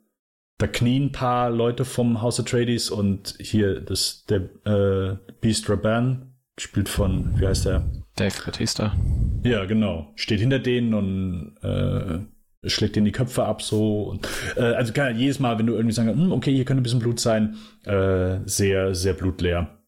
da 0.57 0.67
knien 0.67 1.05
ein 1.05 1.11
paar 1.11 1.49
Leute 1.49 1.85
vom 1.85 2.21
House 2.21 2.39
Atreides 2.39 2.89
und 2.89 3.35
hier 3.39 3.81
das, 3.81 4.25
der 4.25 4.49
äh, 4.65 5.17
Beast 5.41 5.69
Raban, 5.69 6.32
gespielt 6.55 6.89
von, 6.89 7.39
wie 7.39 7.47
heißt 7.47 7.65
der? 7.65 7.85
Dave 8.15 8.35
Batista. 8.45 8.95
Ja, 9.43 9.65
genau. 9.65 10.11
Steht 10.15 10.39
hinter 10.39 10.59
denen 10.59 10.93
und 10.93 11.55
äh, 11.63 12.69
schlägt 12.69 12.95
denen 12.95 13.05
die 13.05 13.11
Köpfe 13.11 13.43
ab 13.43 13.61
so. 13.61 14.03
Und, 14.03 14.27
äh, 14.55 14.61
also 14.61 14.93
kann, 14.93 15.17
jedes 15.17 15.39
Mal, 15.39 15.57
wenn 15.57 15.65
du 15.65 15.73
irgendwie 15.73 15.93
sagst, 15.93 16.13
hm, 16.13 16.31
okay, 16.31 16.53
hier 16.53 16.65
könnte 16.65 16.81
ein 16.81 16.83
bisschen 16.83 16.99
Blut 16.99 17.19
sein, 17.19 17.57
äh, 17.85 18.39
sehr, 18.45 18.93
sehr 18.95 19.13
blutleer. 19.13 19.79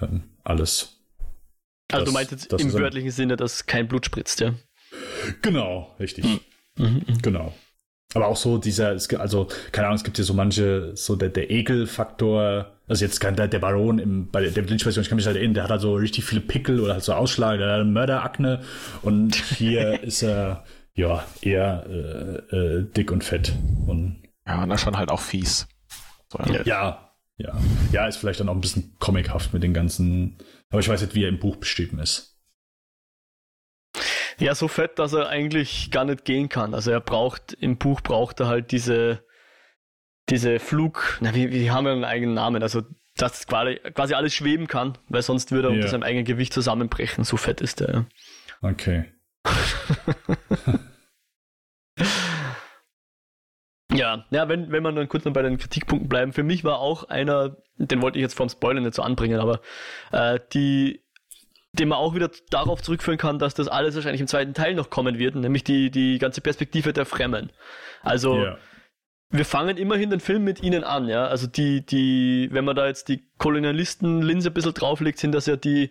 Ähm, 0.00 0.24
alles. 0.44 0.94
Also 1.90 2.04
das, 2.04 2.12
du 2.12 2.12
meinst 2.12 2.32
jetzt 2.32 2.52
im 2.52 2.72
wörtlichen 2.72 3.10
Sinne, 3.10 3.36
dass 3.36 3.66
kein 3.66 3.88
Blut 3.88 4.04
spritzt, 4.04 4.40
ja? 4.40 4.54
Genau, 5.42 5.94
richtig. 5.98 6.24
Mhm. 6.24 6.40
Mhm. 6.76 7.18
Genau. 7.22 7.54
Aber 8.14 8.28
auch 8.28 8.36
so 8.36 8.56
dieser, 8.56 8.96
also, 9.18 9.48
keine 9.70 9.86
Ahnung, 9.86 9.96
es 9.96 10.04
gibt 10.04 10.16
hier 10.16 10.24
so 10.24 10.32
manche, 10.32 10.96
so 10.96 11.14
der, 11.14 11.28
der 11.28 11.50
Ekelfaktor, 11.50 12.72
also 12.86 13.04
jetzt 13.04 13.20
kann 13.20 13.36
der, 13.36 13.48
der 13.48 13.58
Baron 13.58 13.98
im, 13.98 14.30
bei 14.30 14.40
der 14.40 14.64
Lynch-Version, 14.64 15.02
ich 15.02 15.10
kann 15.10 15.16
mich 15.16 15.26
halt 15.26 15.36
erinnern, 15.36 15.54
der 15.54 15.64
hat 15.64 15.70
halt 15.70 15.82
so 15.82 15.94
richtig 15.94 16.24
viele 16.24 16.40
Pickel 16.40 16.80
oder 16.80 16.94
halt 16.94 17.04
so 17.04 17.12
Ausschlag, 17.12 17.58
der 17.58 17.80
hat 17.80 17.86
Mörderakne 17.86 18.62
und 19.02 19.34
hier 19.36 20.02
ist 20.02 20.22
er, 20.22 20.64
ja, 20.94 21.24
eher 21.42 21.84
äh, 21.86 22.56
äh, 22.56 22.84
dick 22.96 23.12
und 23.12 23.24
fett. 23.24 23.52
Und, 23.86 24.22
ja, 24.46 24.62
und 24.62 24.70
das 24.70 24.80
schon 24.80 24.96
halt 24.96 25.10
auch 25.10 25.20
fies. 25.20 25.68
So, 26.32 26.38
ja. 26.50 26.62
ja, 26.64 27.12
ja. 27.36 27.60
Ja, 27.92 28.06
ist 28.08 28.16
vielleicht 28.16 28.40
dann 28.40 28.48
auch 28.48 28.54
ein 28.54 28.60
bisschen 28.62 28.96
comichaft 28.98 29.52
mit 29.52 29.62
den 29.62 29.74
ganzen, 29.74 30.38
aber 30.70 30.80
ich 30.80 30.88
weiß 30.88 31.02
nicht, 31.02 31.14
wie 31.14 31.24
er 31.24 31.28
im 31.28 31.38
Buch 31.38 31.56
beschrieben 31.56 31.98
ist. 31.98 32.37
Ja, 34.38 34.54
so 34.54 34.68
fett, 34.68 34.98
dass 34.98 35.12
er 35.12 35.28
eigentlich 35.28 35.90
gar 35.90 36.04
nicht 36.04 36.24
gehen 36.24 36.48
kann. 36.48 36.72
Also 36.74 36.90
er 36.92 37.00
braucht, 37.00 37.54
im 37.54 37.76
Buch 37.76 38.00
braucht 38.00 38.38
er 38.40 38.46
halt 38.46 38.70
diese, 38.70 39.24
diese 40.28 40.60
Flug, 40.60 41.18
na, 41.20 41.34
wie, 41.34 41.50
wie 41.50 41.70
haben 41.70 41.84
wir 41.84 41.92
einen 41.92 42.04
eigenen 42.04 42.34
Namen? 42.34 42.62
Also, 42.62 42.82
dass 43.16 43.46
quasi, 43.48 43.80
quasi 43.94 44.14
alles 44.14 44.32
schweben 44.32 44.68
kann, 44.68 44.96
weil 45.08 45.22
sonst 45.22 45.50
würde 45.50 45.68
er 45.68 45.70
yeah. 45.72 45.78
unter 45.78 45.88
seinem 45.88 46.04
eigenen 46.04 46.24
Gewicht 46.24 46.52
zusammenbrechen. 46.52 47.24
So 47.24 47.36
fett 47.36 47.60
ist 47.60 47.80
er. 47.80 47.92
Ja. 47.92 48.06
Okay. 48.60 49.06
ja, 53.92 54.24
ja, 54.30 54.48
wenn, 54.48 54.70
wenn 54.70 54.82
man 54.84 54.94
dann 54.94 55.08
kurz 55.08 55.24
noch 55.24 55.32
bei 55.32 55.42
den 55.42 55.58
Kritikpunkten 55.58 56.08
bleiben, 56.08 56.32
für 56.32 56.44
mich 56.44 56.62
war 56.62 56.78
auch 56.78 57.04
einer, 57.04 57.56
den 57.76 58.02
wollte 58.02 58.18
ich 58.18 58.22
jetzt 58.22 58.36
vom 58.36 58.48
Spoiler 58.48 58.80
nicht 58.80 58.94
so 58.94 59.02
anbringen, 59.02 59.40
aber 59.40 59.60
äh, 60.12 60.38
die 60.52 61.02
den 61.72 61.88
man 61.88 61.98
auch 61.98 62.14
wieder 62.14 62.30
darauf 62.50 62.82
zurückführen 62.82 63.18
kann, 63.18 63.38
dass 63.38 63.54
das 63.54 63.68
alles 63.68 63.94
wahrscheinlich 63.94 64.20
im 64.20 64.26
zweiten 64.26 64.54
Teil 64.54 64.74
noch 64.74 64.90
kommen 64.90 65.18
wird, 65.18 65.34
nämlich 65.34 65.64
die, 65.64 65.90
die 65.90 66.18
ganze 66.18 66.40
Perspektive 66.40 66.92
der 66.92 67.04
Fremden. 67.04 67.50
Also 68.02 68.36
yeah. 68.36 68.58
wir 69.30 69.44
fangen 69.44 69.76
immerhin 69.76 70.10
den 70.10 70.20
Film 70.20 70.44
mit 70.44 70.62
ihnen 70.62 70.82
an, 70.82 71.08
ja. 71.08 71.26
Also 71.26 71.46
die, 71.46 71.84
die, 71.84 72.48
wenn 72.52 72.64
man 72.64 72.74
da 72.74 72.86
jetzt 72.86 73.08
die 73.08 73.28
Kolonialisten-Linse 73.38 74.50
ein 74.50 74.54
bisschen 74.54 74.74
drauflegt, 74.74 75.18
sind 75.18 75.32
das 75.32 75.46
ja 75.46 75.56
die 75.56 75.90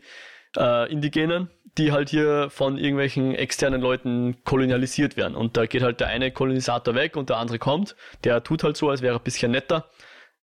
äh, 0.58 0.92
Indigenen, 0.92 1.50
die 1.78 1.92
halt 1.92 2.10
hier 2.10 2.50
von 2.50 2.78
irgendwelchen 2.78 3.36
externen 3.36 3.82
Leuten 3.82 4.44
kolonialisiert 4.44 5.16
werden. 5.16 5.36
Und 5.36 5.58
da 5.58 5.68
geht 5.68 5.84
halt 5.84 6.00
der 6.00 6.08
eine 6.08 6.32
Kolonisator 6.32 6.96
weg 6.96 7.16
und 7.16 7.30
der 7.30 7.38
andere 7.38 7.60
kommt. 7.60 7.96
Der 8.24 8.44
tut 8.44 8.64
halt 8.64 8.78
so, 8.78 8.90
als 8.90 9.04
wäre 9.04 9.16
er 9.16 9.20
ein 9.20 9.24
bisschen 9.24 9.52
netter. 9.52 9.90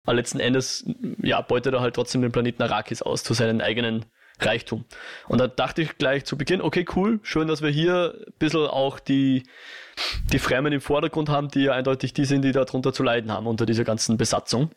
Aber 0.04 0.14
letzten 0.14 0.40
Endes, 0.40 0.86
ja, 1.22 1.42
beutet 1.42 1.74
er 1.74 1.82
halt 1.82 1.96
trotzdem 1.96 2.22
den 2.22 2.32
Planeten 2.32 2.62
Arrakis 2.62 3.02
aus 3.02 3.24
zu 3.24 3.34
seinen 3.34 3.62
eigenen 3.62 4.06
Reichtum. 4.40 4.86
Und 5.28 5.40
da 5.40 5.48
dachte 5.48 5.82
ich 5.82 5.98
gleich 5.98 6.26
zu 6.26 6.38
Beginn, 6.38 6.62
okay, 6.62 6.86
cool, 6.96 7.20
schön, 7.24 7.48
dass 7.48 7.62
wir 7.62 7.70
hier 7.70 8.16
ein 8.28 8.34
bisschen 8.40 8.68
auch 8.68 9.00
die, 9.00 9.44
die 10.32 10.40
Fremden 10.40 10.74
im 10.74 10.82
Vordergrund 10.82 11.30
haben, 11.30 11.50
die 11.50 11.64
ja 11.64 11.74
eindeutig 11.74 12.14
die 12.14 12.26
sind, 12.26 12.44
die 12.44 12.52
darunter 12.52 12.94
zu 12.94 13.04
leiden 13.04 13.32
haben 13.32 13.48
unter 13.48 13.66
dieser 13.66 13.84
ganzen 13.84 14.18
Besatzung. 14.18 14.72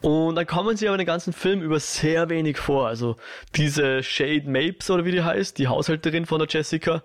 Und 0.00 0.34
dann 0.34 0.46
kommen 0.46 0.76
sie 0.76 0.88
aber 0.88 0.98
den 0.98 1.06
ganzen 1.06 1.32
Film 1.32 1.62
über 1.62 1.80
sehr 1.80 2.28
wenig 2.28 2.58
vor. 2.58 2.86
Also 2.86 3.16
diese 3.54 4.02
Shade 4.02 4.48
Mapes 4.48 4.90
oder 4.90 5.04
wie 5.04 5.12
die 5.12 5.22
heißt, 5.22 5.58
die 5.58 5.68
Haushälterin 5.68 6.26
von 6.26 6.38
der 6.38 6.48
Jessica, 6.48 7.02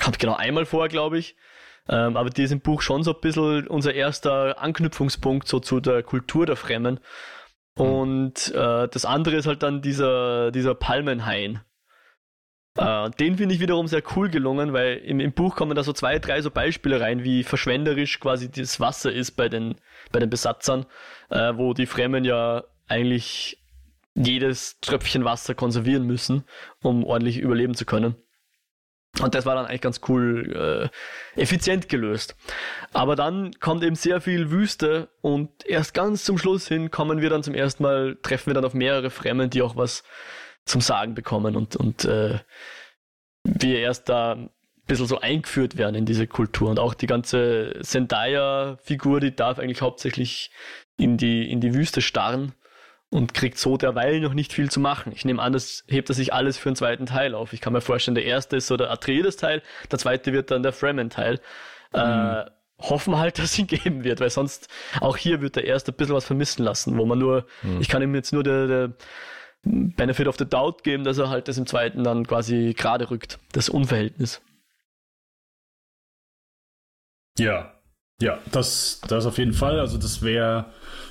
kommt 0.00 0.18
genau 0.18 0.34
einmal 0.34 0.66
vor, 0.66 0.88
glaube 0.88 1.18
ich. 1.18 1.36
Ähm, 1.88 2.16
aber 2.16 2.30
die 2.30 2.44
ist 2.44 2.52
im 2.52 2.60
Buch 2.60 2.80
schon 2.80 3.02
so 3.02 3.12
ein 3.12 3.20
bisschen 3.20 3.66
unser 3.66 3.94
erster 3.94 4.60
Anknüpfungspunkt 4.60 5.48
so 5.48 5.58
zu 5.58 5.80
der 5.80 6.02
Kultur 6.02 6.46
der 6.46 6.56
Fremden. 6.56 7.00
Hm. 7.78 7.86
Und 7.86 8.54
äh, 8.54 8.88
das 8.88 9.04
andere 9.04 9.36
ist 9.36 9.46
halt 9.46 9.62
dann 9.62 9.82
dieser, 9.82 10.50
dieser 10.50 10.74
Palmenhain. 10.74 11.60
Äh, 12.76 13.10
den 13.10 13.36
finde 13.36 13.54
ich 13.54 13.60
wiederum 13.60 13.86
sehr 13.86 14.02
cool 14.16 14.30
gelungen, 14.30 14.72
weil 14.72 14.98
im, 14.98 15.20
im 15.20 15.32
Buch 15.32 15.56
kommen 15.56 15.74
da 15.74 15.82
so 15.82 15.92
zwei, 15.92 16.18
drei 16.18 16.40
so 16.40 16.50
Beispiele 16.50 17.00
rein, 17.00 17.22
wie 17.22 17.42
verschwenderisch 17.42 18.18
quasi 18.20 18.50
das 18.50 18.80
Wasser 18.80 19.12
ist 19.12 19.32
bei 19.32 19.48
den, 19.48 19.76
bei 20.10 20.20
den 20.20 20.30
Besatzern, 20.30 20.86
äh, 21.30 21.52
wo 21.56 21.74
die 21.74 21.86
Fremden 21.86 22.24
ja 22.24 22.64
eigentlich 22.88 23.58
jedes 24.14 24.78
Tröpfchen 24.80 25.24
Wasser 25.24 25.54
konservieren 25.54 26.06
müssen, 26.06 26.44
um 26.82 27.04
ordentlich 27.04 27.38
überleben 27.38 27.74
zu 27.74 27.84
können. 27.84 28.16
Und 29.20 29.34
das 29.34 29.44
war 29.44 29.54
dann 29.54 29.66
eigentlich 29.66 29.82
ganz 29.82 30.00
cool 30.08 30.90
äh, 31.36 31.40
effizient 31.40 31.88
gelöst. 31.88 32.34
Aber 32.94 33.14
dann 33.14 33.52
kommt 33.60 33.84
eben 33.84 33.94
sehr 33.94 34.22
viel 34.22 34.50
Wüste 34.50 35.10
und 35.20 35.50
erst 35.66 35.92
ganz 35.92 36.24
zum 36.24 36.38
Schluss 36.38 36.66
hin 36.66 36.90
kommen 36.90 37.20
wir 37.20 37.28
dann 37.28 37.42
zum 37.42 37.54
ersten 37.54 37.82
Mal, 37.82 38.16
treffen 38.22 38.46
wir 38.46 38.54
dann 38.54 38.64
auf 38.64 38.72
mehrere 38.72 39.10
Fremden, 39.10 39.50
die 39.50 39.60
auch 39.60 39.76
was 39.76 40.02
zum 40.64 40.80
Sagen 40.80 41.14
bekommen 41.14 41.56
und, 41.56 41.76
und 41.76 42.04
äh, 42.04 42.38
wir 43.44 43.80
erst 43.80 44.08
da 44.08 44.32
ein 44.32 44.50
bisschen 44.86 45.06
so 45.06 45.20
eingeführt 45.20 45.76
werden 45.76 45.94
in 45.94 46.06
diese 46.06 46.26
Kultur. 46.26 46.70
Und 46.70 46.78
auch 46.78 46.94
die 46.94 47.06
ganze 47.06 47.80
Zendaya-Figur, 47.82 49.20
die 49.20 49.34
darf 49.36 49.58
eigentlich 49.58 49.82
hauptsächlich 49.82 50.50
in 50.96 51.18
die, 51.18 51.50
in 51.50 51.60
die 51.60 51.74
Wüste 51.74 52.00
starren 52.00 52.54
und 53.12 53.34
kriegt 53.34 53.58
so 53.58 53.76
derweil 53.76 54.20
noch 54.20 54.32
nicht 54.32 54.54
viel 54.54 54.70
zu 54.70 54.80
machen. 54.80 55.12
Ich 55.14 55.26
nehme 55.26 55.42
an, 55.42 55.52
das 55.52 55.84
hebt 55.86 56.08
er 56.08 56.14
sich 56.14 56.32
alles 56.32 56.56
für 56.56 56.70
einen 56.70 56.76
zweiten 56.76 57.04
Teil 57.04 57.34
auf. 57.34 57.52
Ich 57.52 57.60
kann 57.60 57.74
mir 57.74 57.82
vorstellen, 57.82 58.14
der 58.14 58.24
erste 58.24 58.56
ist 58.56 58.66
so 58.66 58.78
der 58.78 58.90
Atreides-Teil, 58.90 59.62
der 59.90 59.98
zweite 59.98 60.32
wird 60.32 60.50
dann 60.50 60.62
der 60.62 60.72
Fremen-Teil. 60.72 61.38
Äh, 61.92 61.98
mhm. 61.98 62.30
Äh, 62.30 62.44
hoffen 62.78 63.18
halt, 63.18 63.38
dass 63.38 63.58
ihn 63.58 63.66
geben 63.66 64.02
wird, 64.02 64.20
weil 64.20 64.30
sonst 64.30 64.68
auch 65.00 65.18
hier 65.18 65.42
wird 65.42 65.56
der 65.56 65.66
erste 65.66 65.92
ein 65.92 65.96
bisschen 65.96 66.14
was 66.14 66.24
vermissen 66.24 66.64
lassen, 66.64 66.96
wo 66.96 67.04
man 67.04 67.18
nur, 67.18 67.46
mhm. 67.62 67.82
ich 67.82 67.88
kann 67.88 68.00
ihm 68.00 68.14
jetzt 68.14 68.32
nur 68.32 68.42
der, 68.42 68.66
der 68.66 68.92
Benefit 69.62 70.26
of 70.26 70.38
the 70.38 70.48
Doubt 70.48 70.82
geben, 70.82 71.04
dass 71.04 71.18
er 71.18 71.28
halt 71.28 71.48
das 71.48 71.58
im 71.58 71.66
zweiten 71.66 72.04
dann 72.04 72.26
quasi 72.26 72.74
gerade 72.76 73.10
rückt, 73.10 73.38
das 73.52 73.68
Unverhältnis. 73.68 74.40
Ja, 77.38 77.74
ja, 78.20 78.38
das, 78.50 79.00
das 79.08 79.26
auf 79.26 79.38
jeden 79.38 79.52
Fall. 79.52 79.80
Also 79.80 79.98
das 79.98 80.22
wäre 80.22 80.66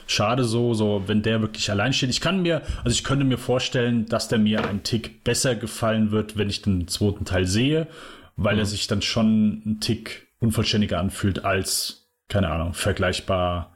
schade 0.07 0.44
so, 0.44 0.73
so 0.73 1.03
wenn 1.07 1.22
der 1.22 1.41
wirklich 1.41 1.69
allein 1.72 1.94
steht. 1.94 2.10
Ich 2.10 2.22
kann 2.22 2.41
mir, 2.41 2.61
also 2.84 2.90
ich 2.90 3.03
könnte 3.03 3.26
mir 3.26 3.38
vorstellen, 3.38 4.06
dass 4.06 4.28
der 4.28 4.40
mir 4.40 4.68
ein 4.68 4.84
Tick 4.84 5.23
besser 5.23 5.56
gefallen 5.56 6.11
wird, 6.11 6.38
wenn 6.38 6.49
ich 6.49 6.61
den 6.61 6.88
zweiten 6.88 7.26
Teil 7.26 7.45
sehe, 7.45 7.88
weil 8.36 8.56
mhm. 8.56 8.60
er 8.60 8.65
sich 8.65 8.88
dann 8.88 9.02
schon 9.02 9.61
ein 9.65 9.80
Tick 9.80 10.28
unvollständiger 10.40 10.99
anfühlt 10.99 11.45
als, 11.45 12.10
keine 12.28 12.49
Ahnung, 12.49 12.73
vergleichbar 12.73 13.72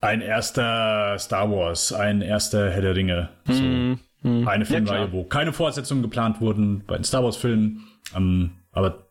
ein 0.00 0.20
erster 0.20 1.16
Star 1.18 1.50
Wars, 1.50 1.92
ein 1.92 2.22
erster 2.22 2.70
Herr 2.70 2.82
der 2.82 2.96
Ringe. 2.96 3.28
So 3.46 3.62
mhm. 3.62 4.00
mhm. 4.22 4.48
Eine 4.48 4.64
Filmreihe, 4.64 5.06
ja, 5.06 5.12
wo 5.12 5.24
keine 5.24 5.52
Fortsetzungen 5.52 6.02
geplant 6.02 6.40
wurden 6.40 6.84
bei 6.86 6.96
den 6.96 7.04
Star 7.04 7.22
Wars 7.22 7.36
Filmen, 7.36 7.86
ähm, 8.14 8.50
aber 8.72 9.06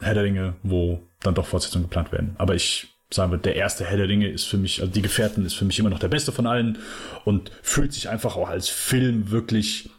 Herr 0.00 0.14
der 0.14 0.24
Ringe, 0.24 0.54
wo 0.62 1.06
dann 1.22 1.34
doch 1.34 1.46
Fortsetzungen 1.46 1.84
geplant 1.84 2.12
werden. 2.12 2.34
Aber 2.38 2.54
ich 2.54 2.88
sagen 3.12 3.32
würde, 3.32 3.42
der 3.42 3.56
erste 3.56 3.84
Herr 3.84 3.96
der 3.96 4.08
Ringe 4.08 4.28
ist 4.28 4.44
für 4.44 4.56
mich, 4.56 4.80
also 4.80 4.92
die 4.92 5.02
Gefährten 5.02 5.44
ist 5.44 5.54
für 5.54 5.64
mich 5.64 5.78
immer 5.78 5.90
noch 5.90 5.98
der 5.98 6.08
beste 6.08 6.32
von 6.32 6.46
allen 6.46 6.78
und 7.24 7.50
fühlt 7.62 7.92
sich 7.92 8.08
einfach 8.08 8.36
auch 8.36 8.48
als 8.48 8.68
Film 8.68 9.30
wirklich 9.30 9.90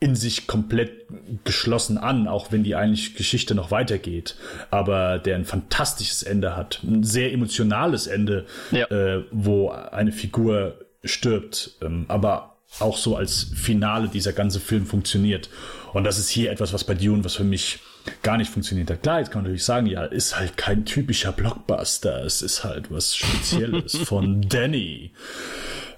in 0.00 0.14
sich 0.14 0.46
komplett 0.46 1.06
geschlossen 1.44 1.98
an, 1.98 2.28
auch 2.28 2.52
wenn 2.52 2.62
die 2.62 2.76
eigentlich 2.76 3.16
Geschichte 3.16 3.54
noch 3.54 3.72
weitergeht, 3.72 4.36
aber 4.70 5.18
der 5.18 5.34
ein 5.34 5.44
fantastisches 5.44 6.22
Ende 6.22 6.56
hat, 6.56 6.80
ein 6.84 7.02
sehr 7.02 7.32
emotionales 7.32 8.06
Ende, 8.06 8.46
ja. 8.70 8.86
äh, 8.86 9.24
wo 9.32 9.70
eine 9.70 10.12
Figur 10.12 10.78
stirbt, 11.02 11.72
ähm, 11.82 12.04
aber 12.08 12.58
auch 12.78 12.96
so 12.96 13.16
als 13.16 13.50
Finale 13.54 14.08
dieser 14.08 14.32
ganze 14.32 14.60
Film 14.60 14.86
funktioniert. 14.86 15.48
Und 15.94 16.04
das 16.04 16.18
ist 16.18 16.28
hier 16.28 16.52
etwas, 16.52 16.72
was 16.72 16.84
bei 16.84 16.94
Dune, 16.94 17.24
was 17.24 17.34
für 17.34 17.44
mich 17.44 17.80
gar 18.22 18.36
nicht 18.36 18.50
funktioniert 18.50 18.90
hat. 18.90 19.02
Klar, 19.02 19.20
jetzt 19.20 19.30
kann 19.30 19.38
man 19.38 19.44
natürlich 19.44 19.64
sagen, 19.64 19.86
ja, 19.86 20.04
ist 20.04 20.38
halt 20.38 20.56
kein 20.56 20.84
typischer 20.84 21.32
Blockbuster, 21.32 22.24
es 22.24 22.42
ist 22.42 22.64
halt 22.64 22.90
was 22.90 23.16
Spezielles 23.16 23.96
von 24.04 24.42
Danny. 24.42 25.12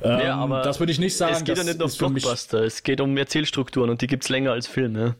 Ähm, 0.02 0.20
ja, 0.20 0.36
aber 0.36 0.62
das 0.62 0.80
würde 0.80 0.92
ich 0.92 0.98
nicht 0.98 1.16
sagen. 1.16 1.34
Es 1.34 1.44
geht 1.44 1.58
ja 1.58 1.64
nicht 1.64 1.82
um 1.82 1.90
Blockbuster, 1.90 2.62
es 2.62 2.82
geht 2.82 3.00
um 3.00 3.16
Erzählstrukturen 3.16 3.90
und 3.90 4.00
die 4.02 4.06
gibt 4.06 4.24
es 4.24 4.28
länger 4.28 4.52
als 4.52 4.66
Filme. 4.66 5.16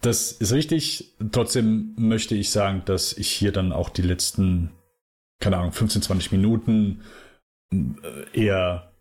Das 0.00 0.32
ist 0.32 0.52
richtig. 0.52 1.14
Trotzdem 1.32 1.94
möchte 1.96 2.34
ich 2.34 2.50
sagen, 2.50 2.82
dass 2.84 3.12
ich 3.12 3.30
hier 3.30 3.52
dann 3.52 3.72
auch 3.72 3.88
die 3.88 4.02
letzten, 4.02 4.72
keine 5.40 5.58
Ahnung, 5.58 5.72
15, 5.72 6.02
20 6.02 6.32
Minuten 6.32 7.02
äh, 7.72 7.78
eher, 8.32 8.92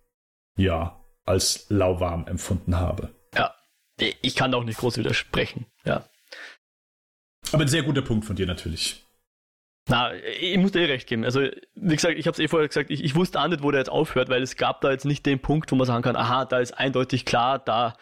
ja, 0.58 1.00
als 1.26 1.66
lauwarm 1.70 2.28
empfunden 2.28 2.78
habe. 2.78 3.10
Ja, 3.36 3.54
ich 4.00 4.36
kann 4.36 4.54
auch 4.54 4.64
nicht 4.64 4.80
groß 4.80 4.98
widersprechen, 4.98 5.66
ja. 5.84 6.06
Aber 7.56 7.64
ein 7.64 7.70
sehr 7.70 7.84
guter 7.84 8.02
Punkt 8.02 8.26
von 8.26 8.36
dir 8.36 8.46
natürlich. 8.46 9.02
Na, 9.88 10.14
ich 10.14 10.58
muss 10.58 10.74
dir 10.74 10.82
eh 10.82 10.92
recht 10.92 11.08
geben. 11.08 11.24
Also, 11.24 11.40
wie 11.74 11.96
gesagt, 11.96 12.18
ich 12.18 12.28
habe 12.28 12.34
es 12.34 12.40
eh 12.40 12.50
vorher 12.50 12.68
gesagt, 12.68 12.92
ich, 12.92 13.02
ich 13.02 13.16
wusste 13.16 13.40
auch 13.40 13.48
nicht, 13.48 13.64
wo 13.64 13.72
der 13.72 13.80
jetzt 13.80 13.90
aufhört, 13.90 14.28
weil 14.28 14.44
es 14.44 14.58
gab 14.58 14.82
da 14.82 14.92
jetzt 14.92 15.06
nicht 15.06 15.26
den 15.26 15.40
Punkt, 15.40 15.72
wo 15.72 15.78
man 15.78 15.88
sagen 15.88 16.04
kann, 16.04 16.18
aha, 16.18 16.44
da 16.44 16.60
ist 16.60 16.74
eindeutig 16.74 17.24
klar, 17.24 17.60
da 17.60 17.96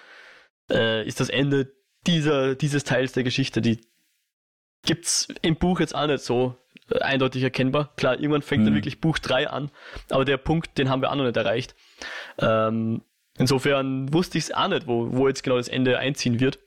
äh, 0.71 1.05
ist 1.05 1.19
das 1.19 1.29
Ende 1.29 1.71
dieser, 2.07 2.55
dieses 2.55 2.83
Teils 2.83 3.11
der 3.11 3.21
Geschichte. 3.21 3.61
Die 3.61 3.79
gibt's 4.87 5.27
im 5.43 5.55
Buch 5.57 5.79
jetzt 5.79 5.93
auch 5.93 6.07
nicht 6.07 6.23
so 6.23 6.57
äh, 6.89 6.97
eindeutig 7.01 7.43
erkennbar. 7.43 7.93
Klar, 7.95 8.15
irgendwann 8.15 8.41
fängt 8.41 8.63
mhm. 8.63 8.69
dann 8.69 8.75
wirklich 8.75 9.01
Buch 9.01 9.19
3 9.19 9.51
an, 9.51 9.69
aber 10.09 10.25
der 10.25 10.37
Punkt, 10.37 10.79
den 10.79 10.89
haben 10.89 11.03
wir 11.03 11.11
auch 11.11 11.15
noch 11.15 11.25
nicht 11.25 11.37
erreicht. 11.37 11.75
Ähm, 12.39 13.03
insofern 13.37 14.11
wusste 14.11 14.39
ich 14.39 14.45
es 14.45 14.51
auch 14.51 14.67
nicht, 14.67 14.87
wo, 14.87 15.15
wo 15.15 15.27
jetzt 15.27 15.43
genau 15.43 15.57
das 15.57 15.67
Ende 15.67 15.99
einziehen 15.99 16.39
wird. 16.39 16.57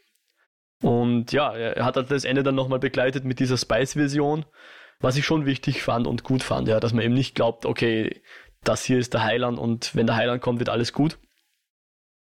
Und 0.82 1.32
ja, 1.32 1.54
er 1.56 1.84
hat 1.84 1.96
halt 1.96 2.10
das 2.10 2.24
Ende 2.24 2.42
dann 2.42 2.54
nochmal 2.54 2.78
begleitet 2.78 3.24
mit 3.24 3.40
dieser 3.40 3.56
Spice-Version 3.56 4.44
was 5.00 5.16
ich 5.16 5.26
schon 5.26 5.46
wichtig 5.46 5.82
fand 5.82 6.06
und 6.06 6.24
gut 6.24 6.42
fand, 6.42 6.68
ja, 6.68 6.80
dass 6.80 6.92
man 6.92 7.04
eben 7.04 7.14
nicht 7.14 7.34
glaubt, 7.34 7.66
okay, 7.66 8.22
das 8.64 8.84
hier 8.84 8.98
ist 8.98 9.14
der 9.14 9.22
Heiland 9.22 9.58
und 9.58 9.94
wenn 9.94 10.06
der 10.06 10.16
Heiland 10.16 10.42
kommt, 10.42 10.58
wird 10.58 10.68
alles 10.68 10.92
gut, 10.92 11.18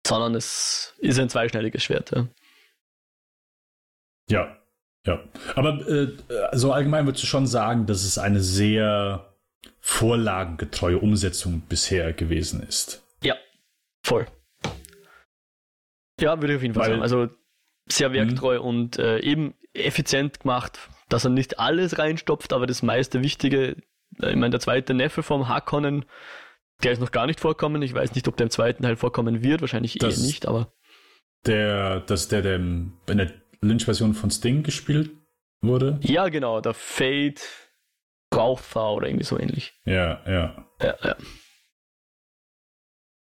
sondern 0.05 0.35
es 0.35 0.95
ist 0.99 1.19
ein 1.19 1.29
zweischneidiges 1.29 1.83
Schwert. 1.83 2.11
Ja, 2.11 2.27
ja. 4.29 4.57
ja. 5.05 5.23
Aber 5.55 5.87
äh, 5.87 6.17
so 6.53 6.71
allgemein 6.73 7.05
würdest 7.05 7.23
du 7.23 7.27
schon 7.27 7.47
sagen, 7.47 7.85
dass 7.85 8.03
es 8.03 8.17
eine 8.17 8.41
sehr 8.41 9.33
vorlagengetreue 9.79 10.99
Umsetzung 10.99 11.61
bisher 11.61 12.13
gewesen 12.13 12.61
ist. 12.61 13.03
Ja, 13.23 13.35
voll. 14.03 14.27
Ja, 16.19 16.39
würde 16.41 16.53
ich 16.53 16.57
auf 16.57 16.63
jeden 16.63 16.73
Fall 16.73 16.83
Weil, 16.83 16.89
sagen. 16.89 17.01
Also 17.01 17.29
sehr 17.89 18.13
werktreu 18.13 18.59
mhm. 18.59 18.65
und 18.65 18.99
äh, 18.99 19.19
eben 19.19 19.53
effizient 19.73 20.41
gemacht 20.41 20.89
dass 21.09 21.23
er 21.23 21.29
nicht 21.29 21.59
alles 21.59 21.97
reinstopft, 21.97 22.53
aber 22.53 22.67
das 22.67 22.83
meiste 22.83 23.21
Wichtige, 23.21 23.77
äh, 24.21 24.31
ich 24.31 24.35
meine, 24.35 24.51
der 24.51 24.59
zweite 24.59 24.93
Neffe 24.93 25.23
vom 25.23 25.47
Harkonnen, 25.47 26.05
der 26.83 26.91
ist 26.91 26.99
noch 26.99 27.11
gar 27.11 27.25
nicht 27.25 27.39
vorkommen. 27.39 27.81
Ich 27.81 27.93
weiß 27.93 28.13
nicht, 28.13 28.27
ob 28.27 28.37
der 28.37 28.45
im 28.45 28.51
zweiten 28.51 28.83
Teil 28.83 28.95
vorkommen 28.95 29.41
wird, 29.41 29.61
wahrscheinlich 29.61 29.95
das, 29.95 30.19
eh 30.19 30.27
nicht, 30.27 30.47
aber. 30.47 30.71
Der, 31.45 32.01
dass 32.01 32.27
der, 32.27 32.41
der 32.41 32.55
in 32.55 32.93
der 33.07 33.31
Lynch-Version 33.61 34.13
von 34.13 34.29
Sting 34.29 34.63
gespielt 34.63 35.11
wurde? 35.61 35.99
Ja, 36.01 36.29
genau, 36.29 36.61
der 36.61 36.73
Fade 36.73 37.41
Rauchfahr 38.35 38.93
oder 38.93 39.07
irgendwie 39.07 39.25
so 39.25 39.39
ähnlich. 39.39 39.73
Ja, 39.85 40.21
ja. 40.27 40.67
Ja, 40.81 40.95
ja. 41.03 41.15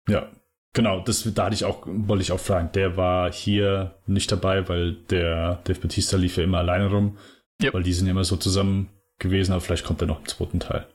Ja, 0.09 0.33
genau, 0.73 1.01
das 1.01 1.23
da 1.35 1.47
hatte 1.47 1.55
ich 1.55 1.65
auch, 1.65 1.83
wollte 1.87 2.23
ich 2.23 2.33
auch 2.33 2.41
fragen. 2.41 2.71
Der 2.73 2.97
war 2.97 3.33
hier 3.33 3.99
nicht 4.07 4.31
dabei, 4.31 4.69
weil 4.69 4.95
der 4.95 5.61
Dave 5.65 5.81
Batista 5.81 6.17
lief 6.17 6.37
ja 6.37 6.45
immer 6.45 6.59
alleine 6.59 6.91
rum. 6.91 7.19
Yep. 7.63 7.75
Weil 7.75 7.83
die 7.83 7.93
sind 7.93 8.07
ja 8.07 8.13
immer 8.13 8.25
so 8.25 8.37
zusammen 8.37 8.89
gewesen, 9.19 9.53
aber 9.53 9.61
vielleicht 9.61 9.85
kommt 9.85 10.01
er 10.01 10.07
noch 10.07 10.21
im 10.21 10.27
zweiten 10.27 10.61
Teil. 10.61 10.87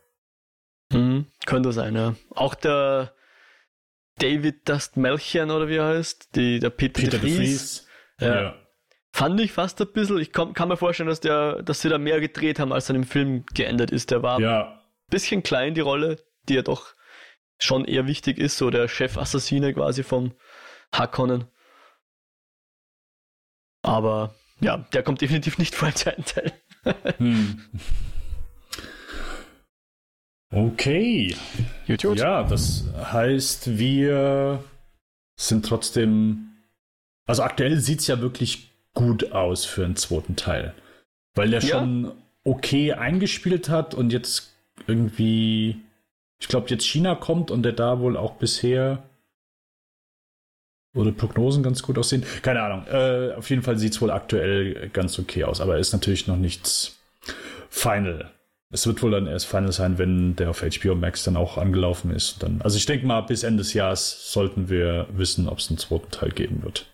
Mhm, 0.92 1.26
könnte 1.46 1.72
sein, 1.72 1.96
ja. 1.96 2.16
Auch 2.30 2.56
der 2.56 3.14
David 4.20 4.70
Dust 4.70 4.98
Melchian 4.98 5.52
oder 5.52 5.68
wie 5.68 5.76
er 5.76 5.88
heißt, 5.88 6.36
die, 6.36 6.60
der 6.60 6.70
Peter, 6.70 7.02
Peter 7.02 7.18
de 7.18 7.36
Vries. 7.36 7.88
Ja. 8.20 8.42
ja. 8.42 8.56
Fand 9.12 9.40
ich 9.42 9.52
fast 9.52 9.80
ein 9.82 9.92
bisschen, 9.92 10.20
ich 10.20 10.32
kann, 10.32 10.54
kann 10.54 10.70
mir 10.70 10.78
vorstellen, 10.78 11.10
dass, 11.10 11.20
der, 11.20 11.62
dass 11.62 11.82
sie 11.82 11.90
da 11.90 11.98
mehr 11.98 12.20
gedreht 12.20 12.60
haben, 12.60 12.72
als 12.74 12.88
dann 12.88 12.96
im 12.96 13.04
Film 13.04 13.46
geendet 13.54 13.92
ist. 13.92 14.12
Der 14.12 14.24
war 14.24 14.40
ja. 14.40 14.72
ein 14.72 14.80
bisschen 15.10 15.44
klein, 15.44 15.76
die 15.76 15.82
Rolle, 15.82 16.18
die 16.48 16.56
ja 16.56 16.62
doch 16.62 16.94
schon 17.64 17.86
eher 17.86 18.08
wichtig 18.08 18.38
ist, 18.38 18.58
so 18.58 18.70
der 18.70 18.88
Chef-Assassine 18.88 19.74
quasi 19.74 20.04
vom 20.04 20.34
Harkonnen. 20.92 21.46
Aber 23.82 24.34
ja, 24.60 24.78
der 24.94 25.04
kommt 25.04 25.22
definitiv 25.22 25.58
nicht 25.58 25.76
vor 25.76 25.90
im 25.90 25.96
zweiten 25.96 26.26
Teil. 26.26 26.54
hm. 27.18 27.62
Okay. 30.52 31.36
YouTube. 31.88 32.18
Ja, 32.18 32.44
das 32.44 32.86
heißt, 32.96 33.78
wir 33.78 34.64
sind 35.36 35.66
trotzdem. 35.66 36.50
Also 37.26 37.44
aktuell 37.44 37.80
sieht 37.80 38.02
es 38.02 38.08
ja 38.08 38.22
wirklich 38.22 38.72
gut 38.94 39.32
aus 39.32 39.66
für 39.66 39.84
einen 39.84 39.96
zweiten 39.96 40.36
Teil. 40.36 40.74
Weil 41.34 41.50
der 41.50 41.62
ja. 41.62 41.68
schon 41.68 42.12
okay 42.44 42.94
eingespielt 42.94 43.70
hat 43.70 43.96
und 43.96 44.14
jetzt 44.14 44.54
irgendwie. 44.86 45.82
Ich 46.44 46.50
glaube, 46.50 46.70
jetzt 46.70 46.84
China 46.84 47.16
kommt 47.16 47.52
und 47.52 47.64
der 47.64 47.72
da 47.72 48.02
wohl 48.02 48.18
auch 48.18 48.34
bisher 48.34 49.02
oder 50.94 51.14
Prognosen 51.14 51.64
ganz 51.64 51.82
gut 51.82 51.98
aussehen. 51.98 52.26
Keine 52.42 52.62
Ahnung. 52.62 52.86
Äh, 52.88 53.34
auf 53.36 53.50
jeden 53.50 53.62
Fall 53.62 53.78
sieht 53.78 53.94
es 53.94 54.02
wohl 54.02 54.12
aktuell 54.12 54.90
ganz 54.90 55.18
okay 55.18 55.46
aus, 55.46 55.62
aber 55.62 55.78
ist 55.78 55.94
natürlich 55.94 56.28
noch 56.28 56.36
nichts 56.36 57.00
final. 57.70 58.30
Es 58.72 58.86
wird 58.86 59.02
wohl 59.02 59.12
dann 59.12 59.26
erst 59.26 59.46
final 59.46 59.72
sein, 59.72 59.98
wenn 59.98 60.36
der 60.36 60.50
auf 60.50 60.62
HBO 60.62 60.96
Max 60.96 61.24
dann 61.24 61.38
auch 61.38 61.58
angelaufen 61.58 62.12
ist. 62.12 62.44
Dann, 62.44 62.62
also 62.62 62.76
ich 62.76 62.86
denke 62.86 63.08
mal, 63.08 63.22
bis 63.22 63.44
Ende 63.44 63.64
des 63.64 63.74
Jahres 63.74 64.34
sollten 64.34 64.68
wir 64.68 65.08
wissen, 65.14 65.48
ob 65.48 65.60
es 65.60 65.70
einen 65.70 65.78
zweiten 65.78 66.12
Teil 66.12 66.32
geben 66.32 66.62
wird. 66.62 66.88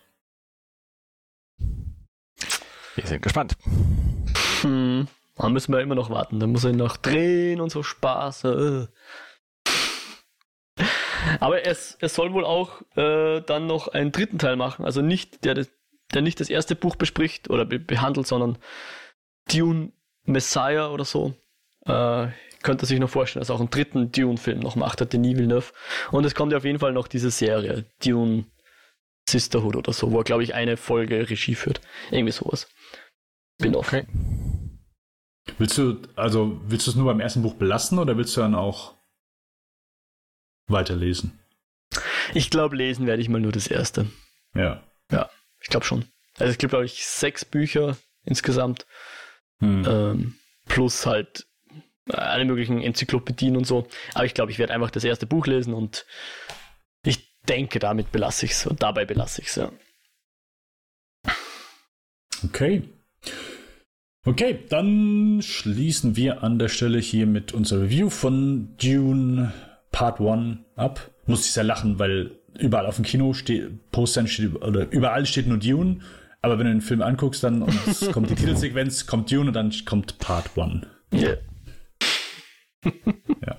Wir 2.94 3.04
sind 3.04 3.20
gespannt. 3.20 3.56
Hm, 4.60 5.08
da 5.36 5.48
müssen 5.48 5.72
wir 5.72 5.80
immer 5.80 5.96
noch 5.96 6.08
warten. 6.08 6.38
Da 6.38 6.46
muss 6.46 6.62
er 6.62 6.72
noch 6.72 6.96
drehen 6.96 7.60
und 7.60 7.70
so 7.70 7.82
Spaß. 7.82 8.44
Äh. 8.44 8.86
Aber 11.38 11.64
es, 11.64 11.96
es 12.00 12.14
soll 12.14 12.32
wohl 12.32 12.44
auch 12.44 12.82
äh, 12.96 13.40
dann 13.42 13.66
noch 13.66 13.88
einen 13.88 14.12
dritten 14.12 14.38
Teil 14.38 14.56
machen, 14.56 14.84
also 14.84 15.02
nicht 15.02 15.44
der, 15.44 15.66
der 16.12 16.22
nicht 16.22 16.40
das 16.40 16.50
erste 16.50 16.74
Buch 16.74 16.96
bespricht 16.96 17.50
oder 17.50 17.64
be 17.64 17.78
behandelt, 17.78 18.26
sondern 18.26 18.58
Dune 19.50 19.92
Messiah 20.24 20.90
oder 20.90 21.04
so. 21.04 21.34
Äh, 21.86 22.28
könnte 22.62 22.84
sich 22.84 22.98
noch 22.98 23.08
vorstellen, 23.08 23.40
dass 23.40 23.48
er 23.48 23.54
auch 23.54 23.60
einen 23.60 23.70
dritten 23.70 24.12
Dune-Film 24.12 24.60
noch 24.60 24.76
macht, 24.76 25.00
hat 25.00 25.12
Denis 25.12 25.36
Villeneuve. 25.36 25.72
Und 26.10 26.24
es 26.26 26.34
kommt 26.34 26.52
ja 26.52 26.58
auf 26.58 26.64
jeden 26.64 26.78
Fall 26.78 26.92
noch 26.92 27.08
diese 27.08 27.30
Serie, 27.30 27.86
Dune 28.04 28.44
Sisterhood 29.28 29.76
oder 29.76 29.92
so, 29.92 30.12
wo 30.12 30.18
er, 30.18 30.24
glaube 30.24 30.42
ich, 30.42 30.54
eine 30.54 30.76
Folge 30.76 31.30
Regie 31.30 31.54
führt. 31.54 31.80
Irgendwie 32.10 32.32
sowas. 32.32 32.68
Bin 33.58 33.74
off. 33.74 33.88
Okay. 33.88 34.06
Willst 35.58 35.78
du, 35.78 36.02
also, 36.16 36.60
willst 36.66 36.86
du 36.86 36.90
es 36.90 36.96
nur 36.96 37.06
beim 37.06 37.20
ersten 37.20 37.42
Buch 37.42 37.54
belassen 37.54 37.98
oder 37.98 38.16
willst 38.16 38.36
du 38.36 38.40
dann 38.40 38.54
auch 38.54 38.94
weiterlesen? 40.70 41.38
Ich 42.34 42.50
glaube, 42.50 42.76
lesen 42.76 43.06
werde 43.06 43.22
ich 43.22 43.28
mal 43.28 43.40
nur 43.40 43.52
das 43.52 43.66
erste. 43.66 44.06
Ja. 44.54 44.82
Ja, 45.10 45.30
ich 45.60 45.68
glaube 45.68 45.84
schon. 45.84 46.04
Also 46.38 46.52
es 46.52 46.58
gibt, 46.58 46.70
glaube 46.70 46.84
ich, 46.84 47.04
sechs 47.04 47.44
Bücher 47.44 47.96
insgesamt. 48.24 48.86
Hm. 49.58 49.84
Ähm, 49.86 50.34
plus 50.66 51.06
halt 51.06 51.46
alle 52.08 52.44
möglichen 52.44 52.80
Enzyklopädien 52.80 53.56
und 53.56 53.66
so. 53.66 53.86
Aber 54.14 54.24
ich 54.24 54.34
glaube, 54.34 54.52
ich 54.52 54.58
werde 54.58 54.72
einfach 54.72 54.90
das 54.90 55.04
erste 55.04 55.26
Buch 55.26 55.46
lesen 55.46 55.74
und 55.74 56.06
ich 57.04 57.38
denke, 57.48 57.78
damit 57.78 58.12
belasse 58.12 58.46
ich 58.46 58.52
es 58.52 58.66
und 58.66 58.82
dabei 58.82 59.04
belasse 59.04 59.42
ich 59.42 59.48
es, 59.48 59.56
ja. 59.56 59.72
Okay. 62.44 62.88
Okay, 64.26 64.58
dann 64.68 65.40
schließen 65.42 66.16
wir 66.16 66.42
an 66.42 66.58
der 66.58 66.68
Stelle 66.68 66.98
hier 66.98 67.26
mit 67.26 67.52
unserer 67.52 67.82
Review 67.82 68.10
von 68.10 68.76
Dune 68.76 69.52
Part 70.00 70.18
1 70.18 70.60
ab. 70.76 71.10
Muss 71.26 71.44
ich 71.44 71.52
sehr 71.52 71.62
lachen, 71.62 71.98
weil 71.98 72.30
überall 72.58 72.86
auf 72.86 72.96
dem 72.96 73.04
Kino 73.04 73.34
steht, 73.34 73.90
Postern 73.92 74.26
steht, 74.28 74.54
oder 74.54 74.90
überall 74.90 75.26
steht 75.26 75.46
nur 75.46 75.58
Dune. 75.58 75.98
Aber 76.40 76.58
wenn 76.58 76.64
du 76.64 76.72
den 76.72 76.80
Film 76.80 77.02
anguckst, 77.02 77.44
dann 77.44 77.66
kommt 78.10 78.30
die 78.30 78.34
Titelsequenz, 78.36 79.06
kommt 79.06 79.30
Dune 79.30 79.48
und 79.48 79.52
dann 79.52 79.70
kommt 79.84 80.18
Part 80.18 80.56
1. 80.56 80.86
Yeah. 81.12 81.36
ja. 83.46 83.58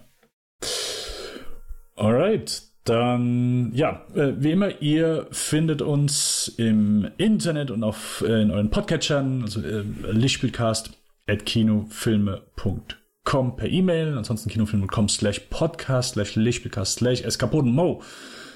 Alright. 1.95 2.63
Dann, 2.85 3.72
ja, 3.76 4.03
äh, 4.15 4.34
wie 4.38 4.53
immer, 4.53 4.81
ihr 4.81 5.27
findet 5.30 5.84
uns 5.84 6.51
im 6.57 7.07
Internet 7.18 7.69
und 7.69 7.84
auf, 7.84 8.23
äh, 8.27 8.41
in 8.41 8.49
euren 8.49 8.72
Podcatchern, 8.72 9.43
also 9.43 9.61
äh, 9.61 9.84
Lichtspielcast 10.11 10.97
at 11.27 11.45
kinofilme.com 11.45 12.81
com 13.23 13.56
per 13.56 13.69
E-Mail, 13.69 14.18
ansonsten 14.18 14.49
kinofilm.com 14.49 15.10
slash 15.10 15.39
podcast 15.49 16.14
slash 16.14 16.35
Lichtspielcast 16.35 16.99
slash 16.99 17.22
eskapodenmo. 17.22 18.02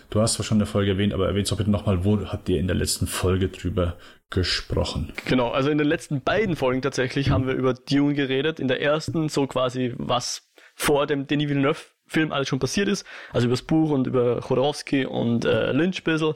Du 0.09 0.21
hast 0.21 0.33
zwar 0.35 0.45
schon 0.45 0.55
in 0.55 0.59
der 0.59 0.67
Folge 0.67 0.91
erwähnt, 0.91 1.13
aber 1.13 1.27
erwähnt 1.27 1.51
doch 1.51 1.57
bitte 1.57 1.71
nochmal, 1.71 2.05
wo 2.05 2.19
habt 2.27 2.47
ihr 2.49 2.59
in 2.59 2.67
der 2.67 2.75
letzten 2.75 3.07
Folge 3.07 3.49
drüber 3.49 3.97
gesprochen? 4.29 5.11
Genau, 5.25 5.49
also 5.49 5.69
in 5.69 5.77
den 5.77 5.87
letzten 5.87 6.21
beiden 6.21 6.55
Folgen 6.55 6.81
tatsächlich 6.81 7.29
haben 7.29 7.47
wir 7.47 7.55
über 7.55 7.73
Dune 7.73 8.13
geredet. 8.13 8.59
In 8.59 8.67
der 8.67 8.81
ersten 8.81 9.29
so 9.29 9.47
quasi, 9.47 9.93
was 9.97 10.51
vor 10.75 11.07
dem 11.07 11.27
Denis 11.27 11.49
Villeneuve 11.49 11.79
Film 12.07 12.31
alles 12.31 12.47
schon 12.47 12.59
passiert 12.59 12.87
ist, 12.87 13.03
also 13.33 13.47
über 13.47 13.53
das 13.53 13.63
Buch 13.63 13.89
und 13.89 14.05
über 14.05 14.39
Chodorowski 14.41 15.05
und 15.05 15.43
äh, 15.43 15.71
Lynch 15.71 16.01
ein 16.01 16.03
bisschen. 16.03 16.35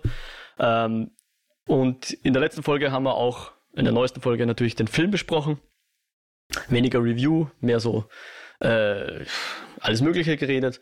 Ähm, 0.58 1.12
und 1.68 2.12
in 2.24 2.34
der 2.34 2.42
letzten 2.42 2.64
Folge 2.64 2.92
haben 2.92 3.04
wir 3.04 3.14
auch, 3.14 3.52
in 3.76 3.86
der 3.86 3.94
neuesten 3.94 4.22
Folge 4.22 4.48
natürlich 4.48 4.76
den 4.76 4.88
Film 4.88 5.12
besprochen 5.12 5.60
weniger 6.68 7.04
Review, 7.04 7.48
mehr 7.60 7.80
so 7.80 8.06
äh, 8.60 9.26
alles 9.80 10.02
Mögliche 10.02 10.38
geredet. 10.38 10.80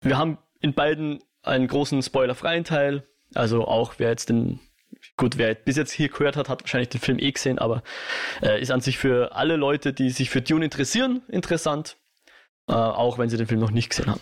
Wir 0.00 0.18
haben 0.18 0.38
in 0.60 0.74
beiden 0.74 1.22
einen 1.42 1.66
großen 1.66 2.02
spoilerfreien 2.02 2.64
Teil. 2.64 3.06
Also 3.34 3.66
auch 3.66 3.94
wer 3.98 4.10
jetzt 4.10 4.28
den, 4.28 4.60
gut, 5.16 5.38
wer 5.38 5.54
bis 5.54 5.76
jetzt 5.76 5.92
hier 5.92 6.08
gehört 6.08 6.36
hat, 6.36 6.48
hat 6.48 6.62
wahrscheinlich 6.62 6.88
den 6.88 7.00
Film 7.00 7.18
eh 7.18 7.30
gesehen, 7.30 7.58
aber 7.58 7.82
äh, 8.42 8.60
ist 8.60 8.70
an 8.70 8.80
sich 8.80 8.98
für 8.98 9.34
alle 9.34 9.56
Leute, 9.56 9.92
die 9.92 10.10
sich 10.10 10.30
für 10.30 10.42
Dune 10.42 10.64
interessieren, 10.64 11.22
interessant. 11.28 11.96
Äh, 12.68 12.72
auch 12.72 13.18
wenn 13.18 13.30
sie 13.30 13.38
den 13.38 13.46
Film 13.46 13.60
noch 13.60 13.70
nicht 13.70 13.90
gesehen 13.90 14.10
haben. 14.10 14.20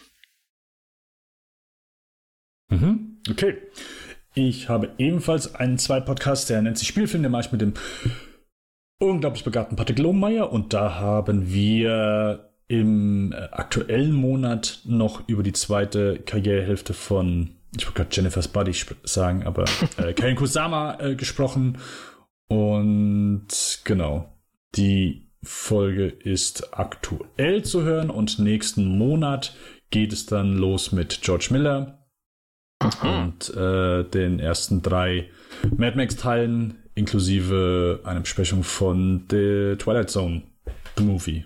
Mhm, 2.69 3.23
okay. 3.31 3.59
Ich 4.35 4.69
habe 4.69 4.93
ebenfalls 4.99 5.55
einen 5.55 5.79
zweiten 5.79 6.07
Podcast, 6.07 6.51
der 6.51 6.61
nennt 6.63 6.79
sich 6.79 6.87
Spielfilm, 6.87 7.23
der 7.23 7.31
mache 7.31 7.47
ich 7.47 7.53
mit 7.53 7.61
dem 7.61 7.75
unglaublich 8.99 9.45
begabten 9.45 9.77
Patrick 9.77 9.99
Lohmeier. 9.99 10.53
Und 10.53 10.73
da 10.73 10.97
haben 10.97 11.53
wir 11.53 12.51
im 12.69 13.33
äh, 13.33 13.37
aktuellen 13.53 14.13
Monat 14.13 14.81
noch 14.85 15.29
über 15.29 15.43
die 15.43 15.53
zweite 15.53 16.19
Karrierehälfte 16.19 16.95
von, 16.95 17.51
ich 17.77 17.87
wollte 17.87 17.99
gerade 17.99 18.11
Jennifer's 18.13 18.49
Buddy 18.49 18.75
sagen, 19.05 19.45
aber 19.45 19.65
äh, 19.97 20.13
Karen 20.13 20.37
Kusama 20.37 20.99
äh, 21.01 21.15
gesprochen. 21.15 21.79
Und 22.49 23.81
genau, 23.85 24.33
die 24.75 25.31
Folge 25.43 26.07
ist 26.07 26.77
aktuell 26.77 27.63
zu 27.63 27.83
hören. 27.83 28.11
Und 28.11 28.39
nächsten 28.39 28.99
Monat 28.99 29.55
geht 29.91 30.13
es 30.13 30.27
dann 30.27 30.57
los 30.57 30.93
mit 30.93 31.21
George 31.23 31.49
Miller 31.51 32.07
und 33.03 33.55
äh, 33.57 34.05
den 34.05 34.39
ersten 34.39 34.83
drei 34.83 35.31
Mad 35.77 35.97
Max-Teilen 35.97 36.86
inklusive 36.97 38.01
einer 38.03 38.21
Besprechung 38.21 38.65
von 38.65 39.27
The 39.31 39.77
Twilight 39.79 40.11
Zone, 40.11 40.43
The 40.97 41.05
Movie. 41.05 41.45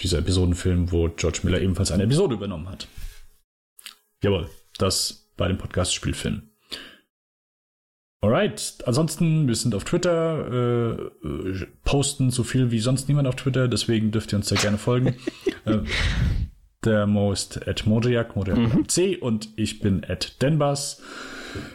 Dieser 0.00 0.18
Episodenfilm, 0.18 0.92
wo 0.92 1.08
George 1.08 1.40
Miller 1.42 1.60
ebenfalls 1.60 1.90
eine 1.90 2.04
Episode 2.04 2.34
übernommen 2.34 2.68
hat. 2.68 2.86
Jawohl, 4.22 4.48
das 4.78 5.30
bei 5.36 5.48
dem 5.48 5.58
Podcast 5.58 5.94
Spielfilm. 5.94 6.50
Alright, 8.20 8.78
ansonsten, 8.86 9.48
wir 9.48 9.54
sind 9.54 9.74
auf 9.74 9.84
Twitter, 9.84 11.02
äh, 11.22 11.66
posten 11.84 12.30
so 12.30 12.42
viel 12.42 12.70
wie 12.70 12.80
sonst 12.80 13.08
niemand 13.08 13.28
auf 13.28 13.36
Twitter, 13.36 13.68
deswegen 13.68 14.12
dürft 14.12 14.32
ihr 14.32 14.36
uns 14.36 14.48
sehr 14.48 14.58
gerne 14.58 14.78
folgen. 14.78 15.16
äh, 15.66 15.78
der 16.84 17.06
Mo 17.06 17.32
ist 17.32 17.66
at 17.68 17.86
Modriak, 17.86 18.34
Modriak 18.34 18.58
mhm. 18.58 18.88
C 18.88 19.16
und 19.16 19.50
ich 19.56 19.80
bin 19.80 20.04
at 20.04 20.40
Denbas. 20.42 21.02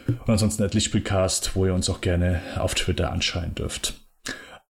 Und 0.07 0.29
ansonsten 0.29 0.63
at 0.63 0.73
Lichtspielcast, 0.73 1.55
wo 1.55 1.65
ihr 1.65 1.73
uns 1.73 1.89
auch 1.89 2.01
gerne 2.01 2.41
auf 2.57 2.75
Twitter 2.75 3.11
anschreien 3.11 3.55
dürft. 3.55 3.95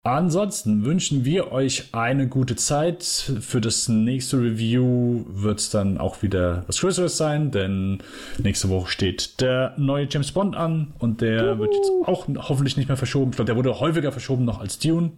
Ansonsten 0.04 0.86
wünschen 0.86 1.26
wir 1.26 1.52
euch 1.52 1.94
eine 1.94 2.30
gute 2.30 2.56
Zeit. 2.56 3.04
Für 3.04 3.60
das 3.60 3.90
nächste 3.90 4.38
Review 4.38 5.26
wird 5.28 5.60
es 5.60 5.70
dann 5.70 5.98
auch 5.98 6.22
wieder 6.22 6.64
was 6.68 6.80
Größeres 6.80 7.18
sein, 7.18 7.52
denn 7.52 8.02
nächste 8.38 8.70
Woche 8.70 8.90
steht 8.90 9.42
der 9.42 9.74
neue 9.78 10.08
James 10.10 10.32
Bond 10.32 10.56
an 10.56 10.94
und 11.00 11.20
der 11.20 11.54
Uhu. 11.54 11.60
wird 11.60 11.74
jetzt 11.76 11.92
auch 12.06 12.28
hoffentlich 12.48 12.78
nicht 12.78 12.88
mehr 12.88 12.98
verschoben. 12.98 13.32
Ich 13.32 13.36
glaube, 13.36 13.48
der 13.48 13.58
wurde 13.58 13.80
häufiger 13.80 14.14
verschoben 14.14 14.46
noch 14.46 14.60
als 14.60 14.80
Dune. 14.80 15.18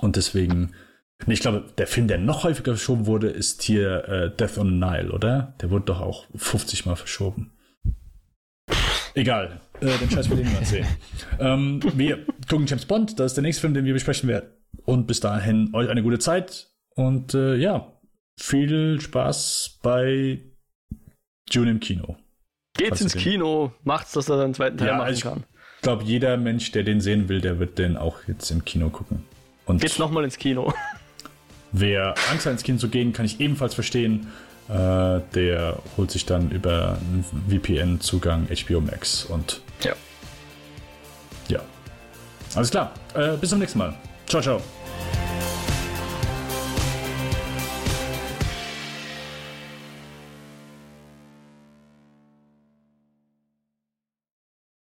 Und 0.00 0.16
deswegen 0.16 0.72
ich 1.26 1.40
glaube, 1.40 1.64
der 1.76 1.86
Film, 1.86 2.08
der 2.08 2.18
noch 2.18 2.44
häufiger 2.44 2.72
verschoben 2.72 3.06
wurde, 3.06 3.28
ist 3.28 3.62
hier 3.62 4.08
äh, 4.08 4.34
Death 4.34 4.58
on 4.58 4.68
the 4.68 4.74
Nile, 4.74 5.12
oder? 5.12 5.54
Der 5.60 5.70
wurde 5.70 5.86
doch 5.86 6.00
auch 6.00 6.26
50 6.34 6.86
Mal 6.86 6.96
verschoben. 6.96 7.52
Egal, 9.14 9.60
äh, 9.80 9.98
den 9.98 10.10
Scheiß 10.10 10.30
will 10.30 10.38
niemand 10.38 10.66
sehen. 10.66 10.86
ähm, 11.38 11.80
wir 11.94 12.24
gucken 12.48 12.66
James 12.66 12.86
Bond, 12.86 13.18
das 13.18 13.32
ist 13.32 13.36
der 13.36 13.42
nächste 13.42 13.62
Film, 13.62 13.74
den 13.74 13.84
wir 13.84 13.92
besprechen 13.92 14.28
werden. 14.28 14.50
Und 14.84 15.06
bis 15.06 15.20
dahin 15.20 15.70
euch 15.74 15.88
eine 15.88 16.02
gute 16.02 16.18
Zeit 16.18 16.68
und 16.94 17.34
äh, 17.34 17.56
ja, 17.56 17.92
viel 18.38 19.00
Spaß 19.00 19.78
bei 19.82 20.40
June 21.50 21.70
im 21.70 21.80
Kino. 21.80 22.16
Geht's 22.76 23.00
ins 23.00 23.14
Kino, 23.14 23.72
macht's, 23.82 24.12
dass 24.12 24.28
er 24.28 24.40
einen 24.42 24.54
zweiten 24.54 24.78
Teil 24.78 24.88
ja, 24.88 24.96
machen 24.96 25.12
ich 25.12 25.20
kann. 25.20 25.44
Ich 25.76 25.82
glaube, 25.82 26.04
jeder 26.04 26.36
Mensch, 26.36 26.72
der 26.72 26.82
den 26.82 27.00
sehen 27.00 27.28
will, 27.28 27.40
der 27.40 27.58
wird 27.58 27.78
den 27.78 27.96
auch 27.96 28.18
jetzt 28.26 28.50
im 28.50 28.64
Kino 28.64 28.90
gucken. 28.90 29.24
Und 29.66 29.80
Geht's 29.80 29.98
nochmal 29.98 30.24
ins 30.24 30.38
Kino. 30.38 30.72
Wer 31.72 32.14
Angst 32.30 32.46
hat, 32.46 32.52
ins 32.52 32.62
Kino 32.62 32.78
zu 32.78 32.88
gehen, 32.88 33.12
kann 33.12 33.24
ich 33.24 33.40
ebenfalls 33.40 33.74
verstehen. 33.74 34.28
Äh, 34.70 35.20
der 35.34 35.78
holt 35.96 36.12
sich 36.12 36.26
dann 36.26 36.50
über 36.50 36.96
VPN-Zugang 37.48 38.46
HBO 38.46 38.80
Max 38.80 39.24
und 39.24 39.62
ja. 39.82 39.94
Ja. 41.48 41.58
Alles 42.54 42.70
klar. 42.70 42.92
Äh, 43.14 43.36
bis 43.36 43.50
zum 43.50 43.58
nächsten 43.58 43.78
Mal. 43.78 43.94
Ciao, 44.26 44.40
ciao. 44.40 44.60